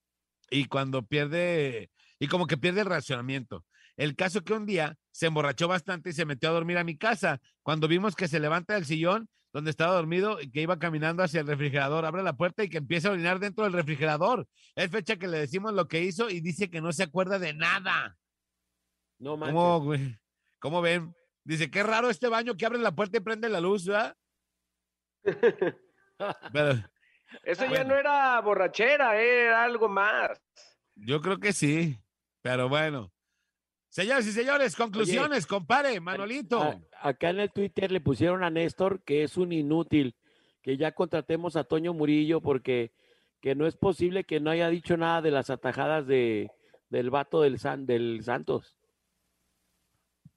y 0.51 0.67
cuando 0.67 1.03
pierde, 1.07 1.91
y 2.19 2.29
como 2.29 2.47
que 2.47 2.57
pierde 2.57 2.81
el 2.81 2.87
racionamiento. 2.87 3.65
El 3.97 4.15
caso 4.15 4.43
que 4.43 4.53
un 4.53 4.67
día 4.67 4.97
se 5.11 5.27
emborrachó 5.27 5.69
bastante 5.69 6.11
y 6.11 6.13
se 6.13 6.27
metió 6.27 6.51
a 6.51 6.53
dormir 6.53 6.77
a 6.79 6.85
mi 6.85 6.99
casa. 6.99 7.41
Cuando 7.63 7.89
vimos 7.89 8.15
que 8.15 8.29
se 8.29 8.41
levanta 8.41 8.75
del 8.75 8.85
sillón 8.85 9.29
donde 9.57 9.71
estaba 9.71 9.95
dormido 9.95 10.39
y 10.39 10.51
que 10.51 10.61
iba 10.61 10.79
caminando 10.79 11.23
hacia 11.23 11.41
el 11.41 11.47
refrigerador, 11.47 12.05
abre 12.05 12.23
la 12.23 12.37
puerta 12.37 12.63
y 12.63 12.69
que 12.69 12.77
empieza 12.77 13.09
a 13.09 13.13
orinar 13.13 13.39
dentro 13.39 13.65
del 13.65 13.73
refrigerador. 13.73 14.47
Es 14.75 14.91
fecha 14.91 15.17
que 15.17 15.29
le 15.29 15.39
decimos 15.39 15.73
lo 15.73 15.89
que 15.89 16.03
hizo 16.03 16.29
y 16.29 16.43
dice 16.43 16.69
que 16.69 16.83
no 16.83 16.93
se 16.93 17.05
acuerda 17.05 17.39
de 17.39 17.55
nada. 17.55 18.19
No 19.19 19.39
manches. 19.39 19.55
¿Cómo, 19.55 19.81
güey? 19.81 20.19
¿Cómo 20.59 20.83
ven? 20.83 21.17
Dice, 21.43 21.71
qué 21.71 21.83
raro 21.83 22.11
este 22.11 22.29
baño 22.29 22.55
que 22.55 22.67
abre 22.67 22.79
la 22.79 22.95
puerta 22.95 23.17
y 23.17 23.21
prende 23.21 23.49
la 23.49 23.63
luz, 23.63 23.87
¿verdad? 23.87 24.15
Pero 26.53 26.75
Eso 27.43 27.65
ya 27.65 27.83
no 27.85 27.95
era 27.95 28.39
borrachera, 28.43 29.19
era 29.19 29.65
algo 29.65 29.89
más. 29.89 30.39
yo 30.97 31.23
creo 31.23 31.39
que 31.39 31.55
sí. 31.55 31.99
Pero 32.43 32.69
bueno. 32.69 33.11
Señores 33.97 34.27
y 34.27 34.33
señores, 34.33 34.77
conclusiones, 34.77 35.47
compare, 35.47 35.99
Manolito. 36.01 36.63
A- 36.63 36.79
acá 37.01 37.31
en 37.31 37.41
el 37.41 37.51
Twitter 37.51 37.91
le 37.91 38.03
pusieron 38.03 38.45
a 38.45 38.51
Néstor 38.51 39.03
que 39.05 39.23
es 39.23 39.39
un 39.39 39.53
inútil, 39.53 40.15
que 40.61 40.77
ya 40.77 40.93
contratemos 40.93 41.57
a 41.57 41.65
Toño 41.65 41.95
Murillo 41.95 42.43
porque 42.43 42.93
que 43.41 43.55
no 43.55 43.67
es 43.67 43.75
posible 43.79 44.25
que 44.25 44.39
no 44.39 44.51
haya 44.51 44.69
dicho 44.69 44.99
nada 44.99 45.23
de 45.23 45.31
las 45.31 45.49
atajadas 45.49 46.07
de, 46.07 46.51
del 46.91 47.09
vato 47.09 47.41
del, 47.41 47.59
San, 47.59 47.87
del 47.87 48.23
Santos. 48.23 48.77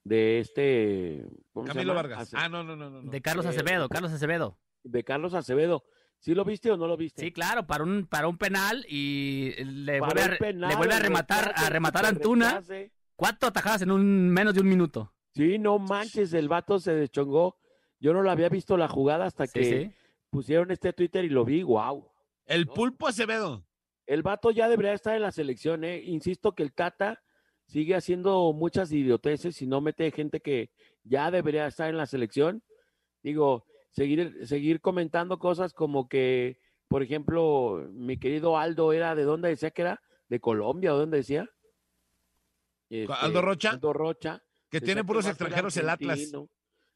De 0.04 0.38
este... 0.40 1.26
¿cómo 1.52 1.66
se 1.66 1.72
Camilo 1.74 1.92
llama? 1.92 2.00
Vargas. 2.08 2.20
Ace- 2.22 2.36
Ah, 2.38 2.48
no, 2.48 2.64
no, 2.64 2.76
no, 2.76 2.88
no. 2.88 3.10
De 3.10 3.20
Carlos 3.20 3.44
Eh, 3.44 3.50
Acevedo, 3.50 3.90
Carlos 3.90 4.10
Acevedo. 4.12 4.58
De 4.84 5.04
Carlos 5.04 5.34
Acevedo. 5.34 5.84
¿Sí 6.18 6.34
lo 6.34 6.46
viste 6.46 6.70
o 6.70 6.78
no 6.78 6.86
lo 6.86 6.96
viste? 6.96 7.20
Sí, 7.20 7.30
claro, 7.30 7.66
para 7.66 7.84
un, 7.84 8.06
para 8.06 8.26
un 8.26 8.38
penal 8.38 8.86
y 8.88 9.52
le 9.64 9.98
Para 10.00 10.14
vuelve, 10.14 10.34
a, 10.34 10.38
penal, 10.38 10.70
le 10.70 10.76
vuelve 10.76 10.94
a 10.94 10.98
rematar, 10.98 11.48
rechace, 11.48 11.66
a 11.66 11.68
rematar 11.68 12.04
a 12.06 12.08
Antuna. 12.08 12.46
rechace. 12.52 12.90
Cuatro 13.20 13.50
atajadas 13.50 13.82
en 13.82 13.90
un 13.90 14.30
menos 14.30 14.54
de 14.54 14.62
un 14.62 14.68
minuto. 14.70 15.12
Sí, 15.34 15.58
no 15.58 15.78
manches, 15.78 16.32
el 16.32 16.48
vato 16.48 16.78
se 16.78 16.94
deschongó. 16.94 17.58
Yo 17.98 18.14
no 18.14 18.22
lo 18.22 18.30
había 18.30 18.48
visto 18.48 18.78
la 18.78 18.88
jugada 18.88 19.26
hasta 19.26 19.46
Sí, 19.46 19.52
que 19.52 19.64
sí. 19.64 19.92
pusieron 20.30 20.70
este 20.70 20.94
Twitter 20.94 21.26
y 21.26 21.28
lo 21.28 21.44
vi, 21.44 21.62
wow. 21.62 22.10
El 22.46 22.66
pulpo 22.66 23.08
Acevedo. 23.08 23.62
El 24.06 24.22
vato 24.22 24.50
ya 24.50 24.70
debería 24.70 24.94
estar 24.94 25.14
en 25.16 25.20
la 25.20 25.32
selección, 25.32 25.84
¿eh? 25.84 26.00
Insisto 26.02 26.52
que 26.54 26.62
el 26.62 26.72
Tata 26.72 27.22
sigue 27.66 27.94
haciendo 27.94 28.54
muchas 28.54 28.90
idioteces 28.90 29.60
y 29.60 29.66
no 29.66 29.82
mete 29.82 30.10
gente 30.12 30.40
que 30.40 30.70
ya 31.04 31.30
debería 31.30 31.66
estar 31.66 31.90
en 31.90 31.98
la 31.98 32.06
selección. 32.06 32.62
Digo, 33.22 33.66
seguir, 33.90 34.46
seguir 34.46 34.80
comentando 34.80 35.38
cosas 35.38 35.74
como 35.74 36.08
que, 36.08 36.58
por 36.88 37.02
ejemplo, 37.02 37.86
mi 37.92 38.16
querido 38.16 38.56
Aldo 38.56 38.94
era 38.94 39.14
de 39.14 39.24
dónde 39.24 39.50
decía 39.50 39.72
que 39.72 39.82
era, 39.82 40.00
de 40.30 40.40
Colombia, 40.40 40.94
¿o 40.94 40.98
dónde 40.98 41.18
decía? 41.18 41.50
¿Aldo 42.90 43.38
Este, 43.38 43.40
Rocha? 43.40 43.70
Aldo 43.70 43.92
Rocha. 43.92 44.42
Que 44.70 44.80
tiene 44.80 45.04
puros 45.04 45.26
extranjeros 45.26 45.76
el 45.76 45.88
Atlas. 45.88 46.32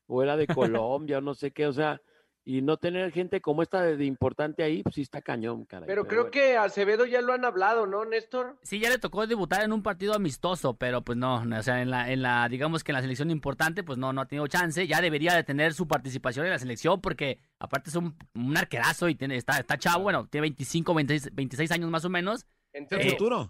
O 0.07 0.23
era 0.23 0.37
de 0.37 0.47
Colombia, 0.47 1.19
o 1.19 1.21
no 1.21 1.35
sé 1.35 1.51
qué, 1.51 1.67
o 1.67 1.73
sea, 1.73 2.01
y 2.45 2.61
no 2.61 2.77
tener 2.77 3.11
gente 3.11 3.41
como 3.41 3.63
esta 3.63 3.81
de, 3.83 3.97
de 3.97 4.05
importante 4.05 4.63
ahí, 4.63 4.83
pues 4.83 4.97
sí 4.97 5.01
está 5.01 5.23
cañón, 5.23 5.65
caray. 5.65 5.87
Pero 5.87 6.07
creo 6.07 6.31
que 6.31 6.59
Acevedo 6.59 7.07
ya 7.07 7.23
lo 7.23 7.33
han 7.33 7.45
hablado, 7.47 7.87
¿no, 7.87 8.05
Néstor? 8.05 8.59
Sí, 8.63 8.79
ya 8.81 8.91
le 8.91 8.99
tocó 8.99 9.27
debutar 9.27 9.63
en 9.65 9.73
un 9.73 9.83
partido 9.83 10.13
amistoso, 10.15 10.77
pero 10.77 11.03
pues 11.03 11.17
no, 11.17 11.37
o 11.43 11.63
sea, 11.63 11.81
en 11.81 11.89
la, 11.91 12.13
en 12.13 12.21
la, 12.21 12.47
digamos 12.51 12.85
que 12.85 12.93
en 12.93 12.97
la 12.97 13.01
selección 13.03 13.31
importante, 13.31 13.83
pues 13.83 13.97
no, 13.97 14.13
no 14.13 14.21
ha 14.21 14.27
tenido 14.29 14.47
chance. 14.47 14.87
Ya 14.87 15.01
debería 15.01 15.35
de 15.35 15.43
tener 15.43 15.73
su 15.73 15.89
participación 15.89 16.45
en 16.45 16.53
la 16.53 16.59
selección, 16.59 17.01
porque 17.01 17.39
aparte 17.59 17.89
es 17.89 17.97
un, 17.97 18.15
un 18.35 18.57
arquerazo 18.59 19.09
y 19.09 19.15
tiene, 19.15 19.37
está, 19.37 19.59
está 19.59 19.79
chavo, 19.79 20.03
bueno, 20.03 20.27
tiene 20.27 20.43
25, 20.43 20.93
26, 20.93 21.35
26 21.35 21.71
años 21.73 21.91
más 21.91 22.05
o 22.05 22.11
menos. 22.11 22.45
Es 22.75 22.93
el 22.93 23.01
Eh, 23.01 23.11
futuro. 23.13 23.49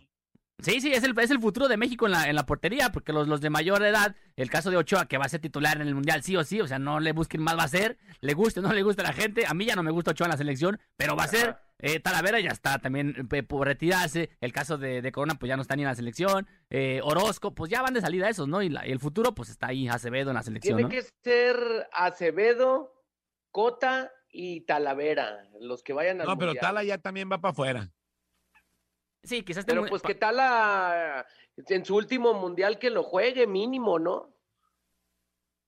Sí, 0.62 0.80
sí, 0.80 0.92
es 0.92 1.02
el, 1.02 1.18
es 1.18 1.30
el 1.30 1.40
futuro 1.40 1.66
de 1.68 1.76
México 1.76 2.06
en 2.06 2.12
la, 2.12 2.28
en 2.28 2.36
la 2.36 2.46
portería, 2.46 2.90
porque 2.90 3.12
los, 3.12 3.26
los 3.26 3.40
de 3.40 3.50
mayor 3.50 3.82
edad, 3.84 4.14
el 4.36 4.48
caso 4.50 4.70
de 4.70 4.76
Ochoa, 4.76 5.06
que 5.06 5.18
va 5.18 5.24
a 5.24 5.28
ser 5.28 5.40
titular 5.40 5.80
en 5.80 5.88
el 5.88 5.94
Mundial, 5.94 6.22
sí 6.22 6.36
o 6.36 6.44
sí, 6.44 6.60
o 6.60 6.66
sea, 6.68 6.78
no 6.78 7.00
le 7.00 7.12
busquen 7.12 7.42
más, 7.42 7.58
va 7.58 7.64
a 7.64 7.68
ser, 7.68 7.98
le 8.20 8.34
guste 8.34 8.60
o 8.60 8.62
no 8.62 8.72
le 8.72 8.82
gusta 8.82 9.02
a 9.02 9.06
la 9.06 9.12
gente, 9.12 9.44
a 9.46 9.52
mí 9.52 9.64
ya 9.66 9.74
no 9.74 9.82
me 9.82 9.90
gusta 9.90 10.12
Ochoa 10.12 10.26
en 10.26 10.30
la 10.30 10.36
selección, 10.36 10.78
pero 10.96 11.16
va 11.16 11.24
a 11.24 11.28
ser, 11.28 11.56
eh, 11.80 11.98
Talavera 11.98 12.38
ya 12.38 12.50
está 12.50 12.78
también 12.78 13.28
eh, 13.32 13.42
por 13.42 13.66
retirarse, 13.66 14.30
el 14.40 14.52
caso 14.52 14.78
de, 14.78 15.02
de 15.02 15.12
Corona, 15.12 15.34
pues 15.34 15.48
ya 15.48 15.56
no 15.56 15.62
está 15.62 15.74
ni 15.74 15.82
en 15.82 15.88
la 15.88 15.94
selección, 15.96 16.46
eh, 16.70 17.00
Orozco, 17.02 17.52
pues 17.54 17.68
ya 17.70 17.82
van 17.82 17.92
de 17.94 18.00
salida 18.00 18.28
esos, 18.28 18.46
¿no? 18.46 18.62
Y, 18.62 18.68
la- 18.68 18.86
y 18.86 18.92
el 18.92 19.00
futuro, 19.00 19.34
pues 19.34 19.48
está 19.50 19.66
ahí 19.66 19.88
Acevedo 19.88 20.30
en 20.30 20.36
la 20.36 20.42
selección, 20.44 20.76
Tiene 20.76 20.82
¿no? 20.84 20.88
que 20.88 21.02
ser 21.24 21.56
Acevedo, 21.92 22.92
Cota 23.50 24.10
y 24.30 24.62
Talavera, 24.62 25.48
los 25.60 25.82
que 25.82 25.92
vayan 25.92 26.20
al 26.20 26.26
No, 26.28 26.36
pero 26.38 26.50
Mundial. 26.52 26.62
Tala 26.64 26.84
ya 26.84 26.98
también 26.98 27.28
va 27.30 27.40
para 27.40 27.52
afuera. 27.52 27.90
Sí, 29.24 29.42
quizás 29.42 29.64
Pero 29.64 29.86
pues 29.86 30.02
que 30.02 30.14
Tala 30.14 31.26
en 31.56 31.84
su 31.84 31.96
último 31.96 32.34
mundial 32.34 32.78
que 32.78 32.90
lo 32.90 33.02
juegue 33.02 33.46
mínimo, 33.46 33.98
¿no? 33.98 34.34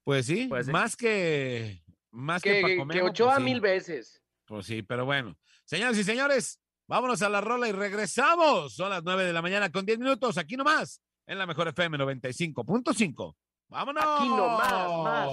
Pues 0.04 0.26
sí, 0.26 0.48
más 0.68 0.96
que 0.96 1.82
más 2.10 2.42
que, 2.42 2.52
Que, 2.52 2.62
Paco 2.62 2.74
que 2.74 2.84
Memo, 2.84 3.06
Ochoa 3.08 3.34
pues 3.34 3.38
sí. 3.38 3.44
mil 3.44 3.60
veces. 3.60 4.22
Pues 4.46 4.66
sí, 4.66 4.82
pero 4.82 5.04
bueno. 5.04 5.36
Señoras 5.64 5.98
y 5.98 6.04
señores, 6.04 6.60
vámonos 6.86 7.20
a 7.22 7.28
la 7.28 7.40
rola 7.40 7.68
y 7.68 7.72
regresamos. 7.72 8.74
Son 8.74 8.90
las 8.90 9.02
9 9.02 9.24
de 9.24 9.32
la 9.32 9.42
mañana 9.42 9.70
con 9.70 9.84
10 9.84 9.98
minutos, 9.98 10.38
aquí 10.38 10.56
nomás, 10.56 11.02
en 11.26 11.38
la 11.38 11.46
mejor 11.46 11.68
FM 11.68 11.98
95.5. 11.98 13.34
¡Vámonos! 13.68 14.04
Aquí 14.04 14.28
nomás, 14.28 14.72
más, 14.72 15.32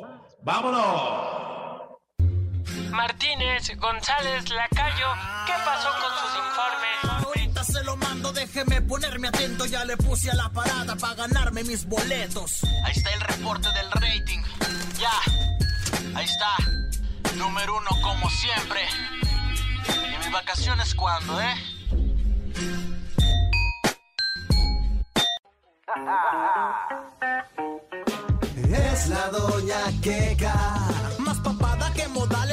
más. 0.00 0.36
¡Vámonos! 0.42 1.54
Martínez, 2.90 3.76
González, 3.76 4.48
Lacayo, 4.50 5.08
¿qué 5.46 5.52
pasó 5.64 5.90
con 6.00 6.10
sus 6.16 6.38
informes? 6.38 7.13
Se 7.74 7.82
lo 7.82 7.96
mando, 7.96 8.30
déjeme 8.32 8.82
ponerme 8.82 9.26
atento. 9.26 9.66
Ya 9.66 9.84
le 9.84 9.96
puse 9.96 10.30
a 10.30 10.34
la 10.36 10.48
parada 10.48 10.94
para 10.94 11.14
ganarme 11.14 11.64
mis 11.64 11.84
boletos. 11.84 12.62
Ahí 12.84 12.92
está 12.94 13.10
el 13.10 13.20
reporte 13.20 13.68
del 13.72 13.90
rating. 13.90 14.38
Ya, 14.96 15.10
ahí 16.14 16.24
está. 16.24 16.54
Número 17.34 17.76
uno 17.76 17.90
como 18.00 18.30
siempre. 18.30 18.78
¿Y 19.88 20.18
mis 20.18 20.30
vacaciones 20.30 20.94
cuándo, 20.94 21.40
eh? 21.40 21.54
Es 28.92 29.08
la 29.08 29.28
doña 29.30 30.00
Queca. 30.00 30.93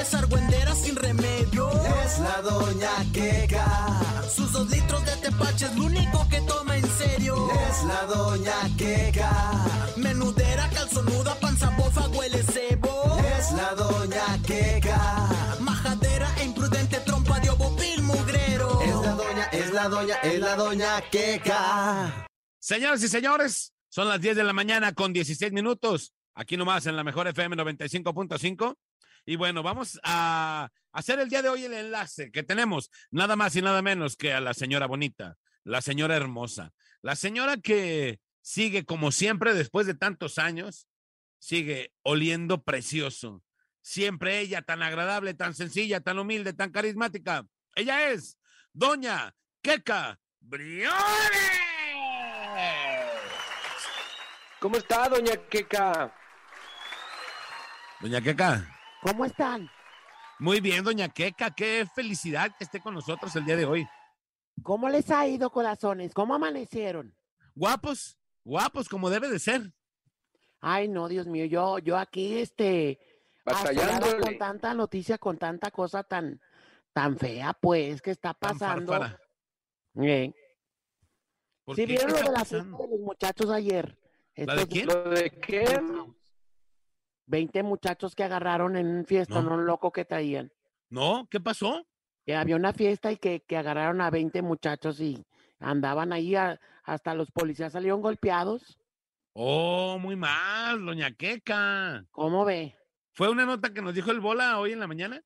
Sin 0.04 0.96
remedio. 0.96 1.70
Es 2.04 2.20
la 2.20 2.42
doña 2.42 2.90
Queca. 3.14 4.02
Sus 4.36 4.52
dos 4.52 4.68
litros 4.72 5.06
de 5.06 5.16
tepache 5.18 5.66
es 5.66 5.76
lo 5.76 5.86
único 5.86 6.28
que 6.28 6.42
toma 6.42 6.76
en 6.76 6.88
serio. 6.90 7.36
Es 7.70 7.84
la 7.84 8.06
doña 8.08 8.54
Queca. 8.78 9.32
Menudera, 9.98 10.68
calzonuda, 10.72 11.36
panza 11.36 11.70
bofa, 11.78 12.08
huele 12.08 12.42
cebo. 12.42 13.20
Es 13.38 13.52
la 13.52 13.76
doña 13.76 14.42
Queca. 14.44 15.30
Majadera 15.60 16.34
e 16.40 16.46
imprudente 16.46 16.98
trompa 17.02 17.40
de 17.40 17.52
mugrero. 18.02 18.82
Es 18.82 18.96
la 18.96 19.14
doña, 19.14 19.46
es 19.52 19.72
la 19.72 19.88
doña, 19.88 20.16
es 20.16 20.40
la 20.40 20.56
doña 20.56 21.02
Queca. 21.12 22.28
Señoras 22.60 23.04
y 23.04 23.08
señores, 23.08 23.74
son 23.90 24.08
las 24.08 24.20
10 24.20 24.36
de 24.36 24.44
la 24.44 24.54
mañana 24.54 24.94
con 24.94 25.14
16 25.14 25.52
minutos, 25.52 26.14
aquí 26.34 26.58
nomás 26.58 26.88
en 26.88 26.96
la 26.96 27.04
mejor 27.04 27.28
FM 27.28 27.56
95.5. 27.56 28.76
Y 29.26 29.36
bueno, 29.36 29.64
vamos 29.64 30.00
a 30.04 30.70
hacer 30.92 31.20
el 31.20 31.30
día 31.30 31.42
de 31.42 31.50
hoy 31.50 31.66
el 31.66 31.74
enlace 31.74 32.32
que 32.32 32.44
tenemos, 32.44 32.90
nada 33.12 33.36
más 33.36 33.56
y 33.56 33.62
nada 33.62 33.82
menos 33.82 34.16
que 34.16 34.34
a 34.34 34.42
la 34.42 34.54
señora 34.54 34.88
bonita, 34.88 35.38
la 35.64 35.82
señora 35.82 36.16
hermosa, 36.16 36.74
la 37.02 37.16
señora 37.16 37.58
que 37.58 38.20
sigue 38.42 38.86
como 38.86 39.12
siempre 39.12 39.54
después 39.54 39.86
de 39.88 39.94
tantos 39.94 40.38
años, 40.38 40.88
sigue 41.40 41.94
oliendo 42.04 42.64
precioso. 42.64 43.44
Siempre 43.84 44.40
ella 44.40 44.62
tan 44.62 44.84
agradable, 44.84 45.34
tan 45.34 45.56
sencilla, 45.56 46.02
tan 46.02 46.20
humilde, 46.20 46.54
tan 46.54 46.72
carismática. 46.72 47.48
Ella 47.76 48.10
es 48.10 48.38
Doña 48.74 49.36
Queca 49.62 50.20
Briones. 50.40 50.92
¿Cómo 54.60 54.78
está, 54.78 55.10
doña 55.10 55.36
Queca? 55.50 56.16
Doña 58.00 58.22
Queca. 58.22 58.81
¿Cómo 59.02 59.26
están? 59.26 59.70
Muy 60.40 60.60
bien, 60.60 60.84
doña 60.84 61.10
Queca. 61.10 61.52
Qué 61.52 61.86
felicidad 61.94 62.56
que 62.58 62.64
esté 62.64 62.80
con 62.80 62.94
nosotros 62.94 63.36
el 63.36 63.46
día 63.46 63.56
de 63.56 63.66
hoy. 63.66 63.88
¿Cómo 64.64 64.90
les 64.90 65.10
ha 65.10 65.28
ido, 65.28 65.50
corazones? 65.50 66.14
¿Cómo 66.14 66.36
amanecieron? 66.36 67.16
Guapos, 67.56 68.18
guapos, 68.44 68.88
como 68.88 69.10
debe 69.10 69.30
de 69.30 69.40
ser. 69.40 69.74
Ay, 70.60 70.88
no, 70.88 71.08
Dios 71.08 71.26
mío, 71.26 71.46
yo, 71.46 71.80
yo 71.80 71.98
aquí, 71.98 72.38
este, 72.40 73.00
con 73.44 74.38
tanta 74.38 74.74
noticia, 74.76 75.18
con 75.18 75.38
tanta 75.38 75.72
cosa 75.72 76.04
tan, 76.04 76.40
tan 76.94 77.18
fea, 77.18 77.54
pues, 77.54 78.02
que 78.02 78.12
está 78.12 78.34
pasando. 78.36 78.94
fárfara. 78.94 79.20
Eh. 79.96 80.34
¿Por 81.64 81.76
¿Sí 81.76 81.82
qué? 81.82 81.88
vieron 81.88 82.14
¿Qué 82.14 82.22
lo 82.22 82.32
de 82.32 82.38
la 82.38 82.46
fiesta 82.46 82.78
de 82.78 82.88
los 82.88 83.00
muchachos 83.00 83.50
ayer? 83.50 83.98
¿La 84.36 84.56
de 84.56 84.62
Estos 84.62 84.68
quién? 84.68 84.88
¿Lo 84.88 85.10
de 85.10 85.32
qué? 85.32 85.82
20 87.26 87.64
muchachos 87.64 88.16
que 88.16 88.24
agarraron 88.24 88.76
en 88.76 88.88
un 88.88 89.06
fiesta, 89.06 89.36
No. 89.42 89.50
no 89.52 89.56
un 89.56 89.66
loco 89.66 89.92
que 89.92 90.06
traían. 90.06 90.52
¿No? 90.90 91.28
¿Qué 91.30 91.40
pasó? 91.40 91.86
Que 92.26 92.36
había 92.36 92.56
una 92.56 92.74
fiesta 92.74 93.12
y 93.12 93.18
que, 93.18 93.42
que 93.42 93.58
agarraron 93.58 94.02
a 94.02 94.10
20 94.10 94.42
muchachos 94.42 95.00
y 95.00 95.26
andaban 95.60 96.12
ahí, 96.14 96.36
a- 96.36 96.60
hasta 96.84 97.14
los 97.16 97.32
policías 97.32 97.74
salieron 97.74 98.02
golpeados. 98.02 98.78
Oh, 99.34 99.98
muy 100.00 100.16
mal, 100.16 100.86
doña 100.86 101.12
Queca. 101.12 102.06
¿Cómo 102.12 102.44
ve? 102.44 102.76
¿Fue 103.14 103.30
una 103.30 103.46
nota 103.46 103.74
que 103.74 103.82
nos 103.82 103.94
dijo 103.94 104.12
el 104.12 104.20
Bola 104.20 104.60
hoy 104.60 104.74
en 104.74 104.80
la 104.80 104.88
mañana? 104.88 105.22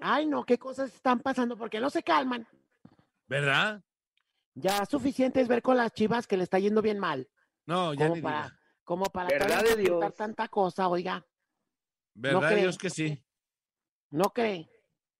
Ay, 0.00 0.26
no, 0.26 0.44
qué 0.44 0.58
cosas 0.58 0.94
están 0.94 1.20
pasando, 1.20 1.56
porque 1.56 1.78
no 1.80 1.90
se 1.90 2.02
calman. 2.02 2.46
¿Verdad? 3.26 3.82
Ya 4.54 4.84
suficiente 4.86 5.40
es 5.40 5.48
ver 5.48 5.62
con 5.62 5.76
las 5.76 5.92
chivas 5.92 6.26
que 6.26 6.36
le 6.36 6.44
está 6.44 6.58
yendo 6.58 6.80
bien 6.82 6.98
mal. 6.98 7.28
No, 7.66 7.92
ya 7.94 8.04
como 8.04 8.16
ni 8.16 8.22
para, 8.22 8.42
diga. 8.44 8.58
Como 8.84 9.06
para 9.06 9.28
¿Verdad 9.28 9.64
de 9.64 9.76
Dios? 9.76 10.14
tanta 10.14 10.48
cosa, 10.48 10.88
oiga. 10.88 11.26
¿Verdad, 12.14 12.50
cree. 12.50 12.60
Dios 12.62 12.78
que 12.78 12.90
sí? 12.90 13.24
¿No 14.10 14.32
cree? 14.32 14.70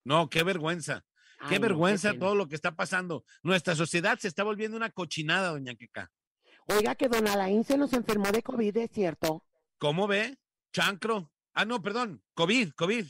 No, 0.05 0.31
qué 0.31 0.45
vergüenza. 0.45 1.05
Qué 1.49 1.57
no, 1.57 1.63
vergüenza 1.63 2.15
todo 2.19 2.35
lo 2.35 2.47
que 2.47 2.55
está 2.55 2.77
pasando. 2.77 3.25
Nuestra 3.43 3.75
sociedad 3.75 4.19
se 4.19 4.29
está 4.29 4.45
volviendo 4.45 4.77
una 4.77 4.91
cochinada, 4.91 5.51
doña 5.51 5.75
Queca. 5.75 6.13
Oiga, 6.67 6.95
que 6.95 7.09
don 7.09 7.27
Alain 7.27 7.65
se 7.65 7.77
nos 7.77 7.93
enfermó 7.93 8.31
de 8.31 8.43
COVID, 8.43 8.77
¿es 8.77 8.91
cierto? 8.91 9.45
¿Cómo 9.79 10.07
ve? 10.07 10.39
Chancro. 10.73 11.31
Ah, 11.53 11.65
no, 11.65 11.83
perdón. 11.83 12.23
COVID, 12.35 12.71
COVID. 12.71 13.07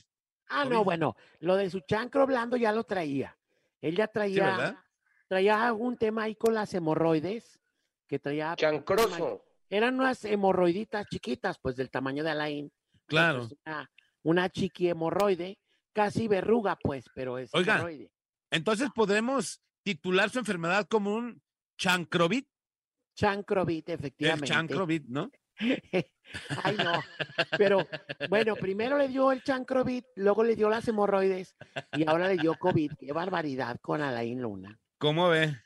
Ah, 0.49 0.65
no, 0.65 0.85
bueno, 0.85 1.17
lo 1.41 1.57
de 1.57 1.71
su 1.71 1.81
chancro 1.81 2.27
blando 2.27 2.57
ya 2.57 2.73
lo 2.73 2.85
traía. 2.85 3.37
Él 3.81 3.97
ya 3.97 4.11
¿verdad? 4.13 4.13
traía, 4.13 4.85
traía 5.29 5.67
algún 5.67 5.97
tema 5.97 6.25
ahí 6.25 6.35
con 6.35 6.55
las 6.55 6.73
hemorroides, 6.75 7.61
que 8.07 8.19
traía... 8.19 8.55
Chancroso. 8.57 9.45
Eran 9.75 9.99
unas 9.99 10.25
hemorroiditas 10.25 11.05
chiquitas, 11.09 11.59
pues 11.59 11.75
del 11.75 11.91
tamaño 11.91 12.23
de 12.23 12.31
Alain. 12.31 12.73
Claro. 13.07 13.49
Pues, 13.49 13.59
una, 13.67 13.91
una 14.23 14.49
chiqui 14.49 14.89
hemorroide, 14.89 15.59
casi 15.93 16.29
verruga, 16.29 16.79
pues, 16.81 17.07
pero 17.13 17.39
es 17.39 17.53
Oiga, 17.53 17.75
hemorroide. 17.75 18.13
Entonces 18.53 18.91
podremos 18.95 19.61
titular 19.83 20.31
su 20.31 20.39
enfermedad 20.39 20.87
como 20.87 21.13
un 21.17 21.43
chancrovit. 21.77 22.47
Chancrovit, 23.17 23.89
El 23.89 23.95
efectivamente. 23.97 24.47
chancrovit, 24.47 25.07
¿no? 25.09 25.29
Ay, 26.63 26.77
no. 26.77 27.03
Pero 27.59 27.85
bueno, 28.29 28.55
primero 28.55 28.97
le 28.97 29.09
dio 29.09 29.33
el 29.33 29.43
chancrovit, 29.43 30.05
luego 30.15 30.45
le 30.45 30.55
dio 30.55 30.71
las 30.71 30.87
hemorroides 30.87 31.57
y 31.95 32.09
ahora 32.09 32.29
le 32.29 32.37
dio 32.37 32.55
COVID. 32.55 32.93
Qué 32.97 33.13
barbaridad 33.13 33.81
con 33.81 34.03
Alain 34.03 34.41
Luna. 34.41 34.79
¿Cómo 34.99 35.31
ve? 35.31 35.57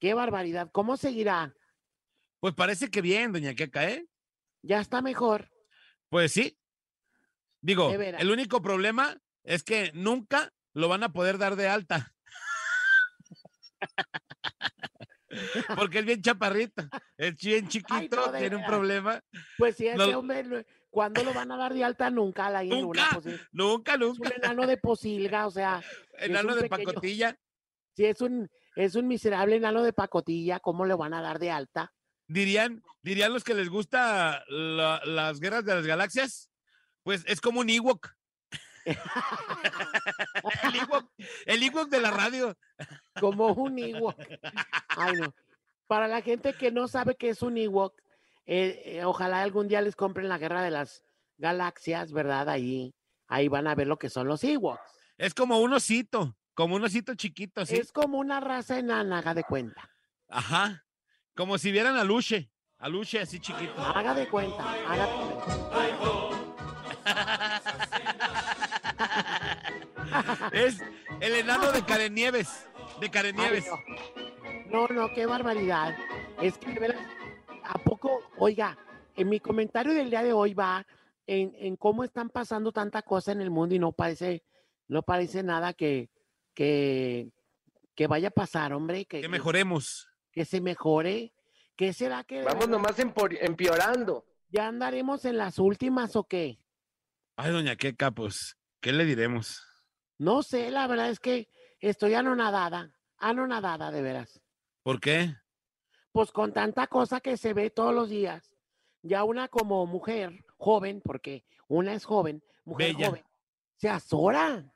Qué 0.00 0.12
barbaridad. 0.14 0.70
¿Cómo 0.72 0.96
seguirá? 0.96 1.54
Pues 2.40 2.54
parece 2.54 2.90
que 2.90 3.00
bien, 3.02 3.32
doña 3.32 3.54
Queca, 3.54 3.88
¿eh? 3.88 4.06
Ya 4.62 4.80
está 4.80 5.02
mejor. 5.02 5.50
Pues 6.08 6.32
sí. 6.32 6.56
Digo, 7.60 7.90
el 7.92 8.30
único 8.30 8.62
problema 8.62 9.20
es 9.42 9.64
que 9.64 9.90
nunca 9.94 10.52
lo 10.72 10.88
van 10.88 11.02
a 11.02 11.12
poder 11.12 11.38
dar 11.38 11.56
de 11.56 11.68
alta. 11.68 12.14
Porque 15.76 15.98
es 16.00 16.04
bien 16.06 16.22
chaparrito, 16.22 16.82
es 17.16 17.36
bien 17.36 17.68
chiquito, 17.68 18.32
tiene 18.32 18.56
un 18.56 18.64
problema. 18.64 19.20
Pues 19.58 19.76
si 19.76 19.86
ese 19.86 19.98
No- 19.98 20.18
hombre, 20.20 20.66
¿cuándo 20.90 21.22
lo 21.22 21.34
van 21.34 21.52
a 21.52 21.56
dar 21.56 21.74
de 21.74 21.84
alta? 21.84 22.10
Nunca, 22.10 22.48
la 22.50 22.64
Nunca, 22.64 23.08
Pues, 23.12 23.26
es- 23.26 23.40
nunca, 23.52 23.94
es 23.94 24.00
un 24.00 24.06
nunca. 24.18 24.30
enano 24.36 24.66
de 24.66 24.76
posilga, 24.78 25.46
o 25.46 25.50
sea. 25.50 25.82
Enano 26.18 26.54
de 26.54 26.62
pequeño- 26.68 26.86
pacotilla. 26.86 27.36
Si 27.94 28.04
es 28.06 28.20
un, 28.20 28.48
es 28.76 28.94
un 28.94 29.06
miserable 29.06 29.56
enano 29.56 29.82
de 29.82 29.92
pacotilla, 29.92 30.60
¿cómo 30.60 30.86
le 30.86 30.94
van 30.94 31.12
a 31.12 31.20
dar 31.20 31.38
de 31.38 31.50
alta? 31.50 31.92
Dirían, 32.28 32.82
dirían 33.02 33.32
los 33.32 33.42
que 33.42 33.54
les 33.54 33.68
gusta 33.68 34.44
la- 34.48 35.00
las 35.04 35.40
guerras 35.40 35.64
de 35.64 35.74
las 35.74 35.86
galaxias, 35.86 36.50
pues 37.02 37.24
es 37.26 37.40
como 37.40 37.60
un 37.60 37.70
Ewok. 37.70 38.14
el 40.62 40.74
Ewok, 40.76 41.10
el 41.46 41.62
Ewok 41.62 41.88
de 41.88 42.00
la 42.00 42.10
radio. 42.10 42.56
Como 43.20 43.48
un 43.48 43.78
Ewok. 43.78 44.18
Ay, 44.88 45.14
no. 45.20 45.34
Para 45.86 46.06
la 46.08 46.20
gente 46.22 46.52
que 46.54 46.70
no 46.70 46.86
sabe 46.88 47.16
qué 47.16 47.30
es 47.30 47.42
un 47.42 47.56
Ewok, 47.56 47.98
eh, 48.46 48.82
eh, 48.84 49.04
ojalá 49.04 49.42
algún 49.42 49.68
día 49.68 49.80
les 49.80 49.96
compren 49.96 50.28
la 50.28 50.38
guerra 50.38 50.62
de 50.62 50.70
las 50.70 51.02
galaxias, 51.38 52.12
¿verdad? 52.12 52.48
Ahí, 52.48 52.94
ahí 53.26 53.48
van 53.48 53.66
a 53.66 53.74
ver 53.74 53.86
lo 53.86 53.98
que 53.98 54.10
son 54.10 54.26
los 54.28 54.44
Ewoks. 54.44 54.80
Es 55.16 55.34
como 55.34 55.60
un 55.60 55.72
osito, 55.72 56.36
como 56.54 56.76
un 56.76 56.84
osito 56.84 57.14
chiquito, 57.14 57.62
así. 57.62 57.76
Es 57.76 57.92
como 57.92 58.18
una 58.18 58.40
raza 58.40 58.78
enana, 58.78 59.18
haga 59.18 59.34
de 59.34 59.44
cuenta. 59.44 59.90
Ajá. 60.28 60.84
Como 61.38 61.56
si 61.56 61.70
vieran 61.70 61.96
a 61.96 62.02
Luche, 62.02 62.50
a 62.78 62.88
Luche 62.88 63.20
así 63.20 63.38
chiquito. 63.38 63.80
Haga 63.80 64.12
de 64.12 64.28
cuenta, 64.28 64.72
haga 64.88 65.06
de 65.06 65.12
Es 70.64 70.82
el 71.20 71.34
enano 71.36 71.70
de 71.70 71.84
Karen 71.84 72.12
Nieves, 72.12 72.66
de 73.00 73.08
Karen 73.08 73.36
Nieves. 73.36 73.66
No, 74.68 74.88
no, 74.88 75.14
qué 75.14 75.26
barbaridad. 75.26 75.96
Es 76.42 76.58
que 76.58 76.76
¿a 77.62 77.78
poco? 77.84 78.18
Oiga, 78.38 78.76
en 79.14 79.28
mi 79.28 79.38
comentario 79.38 79.94
del 79.94 80.10
día 80.10 80.24
de 80.24 80.32
hoy 80.32 80.54
va 80.54 80.84
en, 81.28 81.54
en 81.54 81.76
cómo 81.76 82.02
están 82.02 82.30
pasando 82.30 82.72
tanta 82.72 83.02
cosa 83.02 83.30
en 83.30 83.40
el 83.42 83.50
mundo 83.50 83.76
y 83.76 83.78
no 83.78 83.92
parece, 83.92 84.42
no 84.88 85.02
parece 85.02 85.44
nada 85.44 85.72
que, 85.72 86.10
que, 86.52 87.30
que 87.94 88.08
vaya 88.08 88.26
a 88.26 88.32
pasar, 88.32 88.72
hombre. 88.72 89.04
Que, 89.04 89.20
Que 89.20 89.28
mejoremos. 89.28 90.08
Que 90.32 90.44
se 90.44 90.60
mejore. 90.60 91.32
¿Qué 91.76 91.92
será 91.92 92.24
que 92.24 92.42
Vamos 92.42 92.68
nomás 92.68 92.98
empeorando. 92.98 94.24
ya 94.48 94.66
andaremos 94.66 95.24
en 95.24 95.36
las 95.38 95.58
últimas 95.58 96.16
o 96.16 96.24
qué? 96.24 96.58
Ay, 97.36 97.52
doña 97.52 97.76
Queca, 97.76 98.10
pues, 98.10 98.56
¿qué 98.80 98.92
le 98.92 99.04
diremos? 99.04 99.64
No 100.18 100.42
sé, 100.42 100.70
la 100.72 100.88
verdad 100.88 101.08
es 101.10 101.20
que 101.20 101.48
estoy 101.78 102.14
anonadada, 102.14 102.92
anonadada 103.18 103.92
de 103.92 104.02
veras. 104.02 104.40
¿Por 104.82 105.00
qué? 105.00 105.34
pues 106.10 106.32
con 106.32 106.52
tanta 106.52 106.88
cosa 106.88 107.20
que 107.20 107.36
se 107.36 107.52
ve 107.52 107.70
todos 107.70 107.94
los 107.94 108.08
días, 108.08 108.50
ya 109.02 109.22
una 109.22 109.46
como 109.46 109.86
mujer 109.86 110.44
joven, 110.56 111.00
porque 111.04 111.44
una 111.68 111.92
es 111.92 112.04
joven, 112.04 112.42
mujer 112.64 112.96
Bella. 112.96 113.06
joven, 113.10 113.24
se 113.76 113.88
azora, 113.88 114.74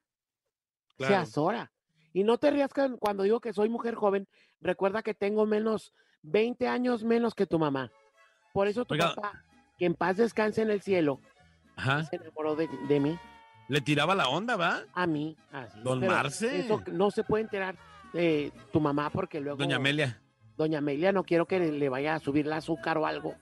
se 0.98 1.12
azora. 1.16 1.72
Y 2.12 2.22
no 2.22 2.38
te 2.38 2.50
rías 2.52 2.70
cuando 3.00 3.24
digo 3.24 3.40
que 3.40 3.52
soy 3.52 3.68
mujer 3.68 3.96
joven, 3.96 4.28
recuerda 4.62 5.02
que 5.02 5.12
tengo 5.14 5.44
menos, 5.46 5.92
20 6.22 6.66
años 6.68 7.04
menos 7.04 7.34
que 7.34 7.46
tu 7.46 7.58
mamá. 7.58 7.90
Por 8.52 8.68
eso 8.68 8.84
tu 8.84 8.94
Oiga. 8.94 9.14
papá, 9.14 9.42
que 9.78 9.86
en 9.86 9.94
paz 9.94 10.16
descanse 10.16 10.62
en 10.62 10.70
el 10.70 10.80
cielo, 10.82 11.20
Ajá. 11.76 12.04
se 12.04 12.16
enamoró 12.16 12.54
de, 12.56 12.68
de 12.88 13.00
mí, 13.00 13.18
Le 13.68 13.80
tiraba 13.80 14.14
la 14.14 14.28
onda, 14.28 14.56
¿va? 14.56 14.82
a 14.92 15.06
mí. 15.06 15.36
así. 15.50 15.80
Don 15.82 16.00
Pero 16.00 16.12
Marce. 16.12 16.60
Eso 16.60 16.82
no 16.92 17.10
se 17.10 17.24
puede 17.24 17.44
enterar 17.44 17.76
de 18.12 18.52
tu 18.72 18.80
mamá 18.80 19.08
porque 19.10 19.40
luego... 19.40 19.56
Doña 19.58 19.76
Amelia. 19.76 20.20
Doña 20.56 20.78
Amelia, 20.78 21.12
no 21.12 21.24
quiero 21.24 21.46
que 21.46 21.58
le, 21.58 21.88
vaya 21.88 22.14
a 22.14 22.18
subir 22.18 22.46
el 22.46 22.52
azúcar 22.52 22.98
o 22.98 23.06
algo. 23.06 23.34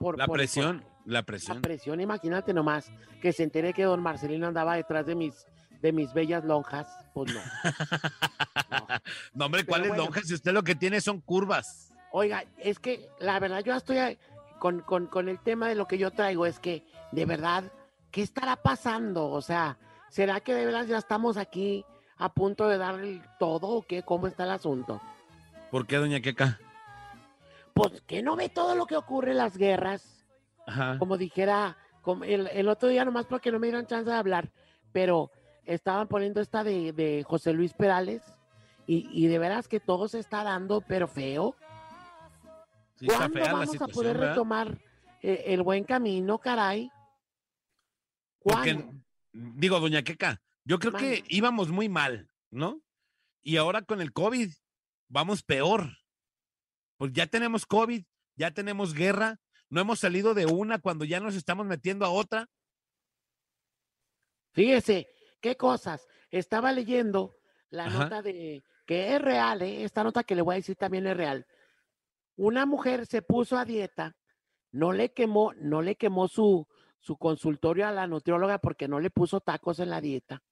Por, 0.00 0.18
La 0.18 0.26
por- 0.26 0.36
presión, 0.38 0.84
la 1.04 1.20
La 1.20 1.22
presión. 1.22 1.62
presión, 1.62 2.00
imagínate 2.00 2.52
nomás, 2.52 2.90
que 3.22 3.32
se 3.32 3.44
entere 3.44 3.72
que 3.72 3.84
don 3.84 4.02
Marcelino 4.02 4.48
andaba 4.48 4.74
detrás 4.74 5.06
de 5.06 5.14
mis, 5.14 5.46
de 5.86 5.92
mis 5.92 6.12
bellas 6.12 6.44
lonjas. 6.44 6.86
Pues 7.14 7.32
no. 7.32 7.40
No, 9.34 9.46
hombre, 9.46 9.64
¿cuáles 9.64 9.88
bueno. 9.88 10.04
lonjas? 10.04 10.26
Si 10.26 10.34
usted 10.34 10.52
lo 10.52 10.64
que 10.64 10.74
tiene 10.74 11.00
son 11.00 11.20
curvas. 11.20 11.92
Oiga, 12.10 12.44
es 12.58 12.78
que 12.78 13.08
la 13.20 13.38
verdad 13.38 13.62
yo 13.62 13.74
estoy 13.74 14.18
con, 14.58 14.80
con, 14.80 15.06
con 15.06 15.28
el 15.28 15.38
tema 15.38 15.68
de 15.68 15.74
lo 15.74 15.86
que 15.86 15.98
yo 15.98 16.10
traigo, 16.10 16.46
es 16.46 16.58
que 16.58 16.82
de 17.12 17.24
verdad, 17.24 17.64
¿qué 18.10 18.22
estará 18.22 18.56
pasando? 18.56 19.28
O 19.28 19.40
sea, 19.42 19.78
¿será 20.08 20.40
que 20.40 20.54
de 20.54 20.64
verdad 20.64 20.86
ya 20.86 20.98
estamos 20.98 21.36
aquí 21.36 21.84
a 22.16 22.32
punto 22.32 22.68
de 22.68 22.78
dar 22.78 22.98
el 22.98 23.22
todo 23.38 23.68
o 23.68 23.82
qué? 23.82 24.02
¿Cómo 24.02 24.26
está 24.26 24.44
el 24.44 24.50
asunto? 24.50 25.00
¿Por 25.70 25.86
qué, 25.86 25.96
doña 25.96 26.20
Queca? 26.20 26.58
Pues 27.74 28.00
que 28.02 28.22
no 28.22 28.34
ve 28.34 28.48
todo 28.48 28.74
lo 28.74 28.86
que 28.86 28.96
ocurre 28.96 29.32
en 29.32 29.38
las 29.38 29.56
guerras. 29.56 30.24
Ajá. 30.66 30.98
como 30.98 31.16
dijera, 31.16 31.76
como 32.02 32.24
el, 32.24 32.48
el 32.48 32.68
otro 32.68 32.88
día 32.88 33.04
nomás 33.04 33.26
porque 33.26 33.52
no 33.52 33.60
me 33.60 33.68
dieron 33.68 33.86
chance 33.86 34.10
de 34.10 34.16
hablar, 34.16 34.50
pero 34.90 35.30
estaban 35.66 36.08
poniendo 36.08 36.40
esta 36.40 36.64
de, 36.64 36.92
de 36.92 37.24
José 37.24 37.52
Luis 37.52 37.72
Perales 37.72 38.22
y, 38.86 39.08
y 39.12 39.26
de 39.26 39.38
veras 39.38 39.68
que 39.68 39.80
todo 39.80 40.08
se 40.08 40.18
está 40.18 40.42
dando, 40.44 40.80
pero 40.80 41.08
feo. 41.08 41.56
Sí, 42.96 43.06
está 43.06 43.18
¿Cuándo 43.18 43.38
la 43.40 43.52
vamos 43.52 43.82
a 43.82 43.88
poder 43.88 44.16
¿verdad? 44.16 44.30
retomar 44.30 44.78
eh, 45.22 45.44
el 45.48 45.62
buen 45.62 45.84
camino, 45.84 46.38
caray? 46.38 46.90
Porque, 48.42 48.88
digo, 49.32 49.80
doña 49.80 50.02
Queca, 50.02 50.40
yo 50.64 50.78
creo 50.78 50.92
que 50.92 51.24
íbamos 51.28 51.70
muy 51.70 51.88
mal, 51.88 52.30
¿no? 52.50 52.80
Y 53.42 53.56
ahora 53.56 53.82
con 53.82 54.00
el 54.00 54.12
COVID 54.12 54.50
vamos 55.08 55.42
peor. 55.42 55.98
Pues 56.96 57.12
ya 57.12 57.26
tenemos 57.26 57.66
COVID, 57.66 58.04
ya 58.36 58.52
tenemos 58.52 58.94
guerra, 58.94 59.38
no 59.68 59.80
hemos 59.80 60.00
salido 60.00 60.32
de 60.32 60.46
una 60.46 60.78
cuando 60.78 61.04
ya 61.04 61.20
nos 61.20 61.34
estamos 61.34 61.66
metiendo 61.66 62.04
a 62.06 62.10
otra. 62.10 62.48
Fíjese, 64.52 65.06
qué 65.40 65.56
cosas. 65.56 66.06
Estaba 66.30 66.72
leyendo 66.72 67.36
la 67.70 67.86
Ajá. 67.86 68.04
nota 68.04 68.22
de 68.22 68.62
que 68.86 69.14
es 69.14 69.20
real, 69.20 69.62
¿eh? 69.62 69.82
esta 69.84 70.04
nota 70.04 70.22
que 70.24 70.34
le 70.36 70.42
voy 70.42 70.54
a 70.54 70.56
decir 70.56 70.76
también 70.76 71.06
es 71.06 71.16
real. 71.16 71.46
Una 72.36 72.66
mujer 72.66 73.06
se 73.06 73.22
puso 73.22 73.56
a 73.58 73.64
dieta, 73.64 74.16
no 74.70 74.92
le 74.92 75.12
quemó, 75.12 75.52
no 75.54 75.82
le 75.82 75.96
quemó 75.96 76.28
su, 76.28 76.66
su 77.00 77.16
consultorio 77.16 77.86
a 77.86 77.92
la 77.92 78.06
nutrióloga 78.06 78.58
porque 78.58 78.86
no 78.88 79.00
le 79.00 79.10
puso 79.10 79.40
tacos 79.40 79.78
en 79.80 79.90
la 79.90 80.00
dieta. 80.00 80.42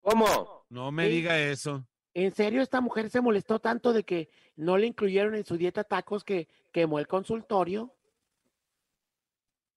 ¿Cómo? 0.00 0.64
No 0.68 0.90
me 0.92 1.04
Sí. 1.06 1.10
diga 1.10 1.38
eso. 1.38 1.86
En 2.14 2.34
serio, 2.34 2.60
esta 2.62 2.80
mujer 2.80 3.08
se 3.10 3.20
molestó 3.20 3.60
tanto 3.60 3.92
de 3.92 4.04
que 4.04 4.30
no 4.56 4.76
le 4.76 4.86
incluyeron 4.86 5.34
en 5.34 5.44
su 5.44 5.56
dieta 5.56 5.84
tacos 5.84 6.24
que 6.24 6.48
quemó 6.72 6.98
el 6.98 7.06
consultorio. 7.06 7.94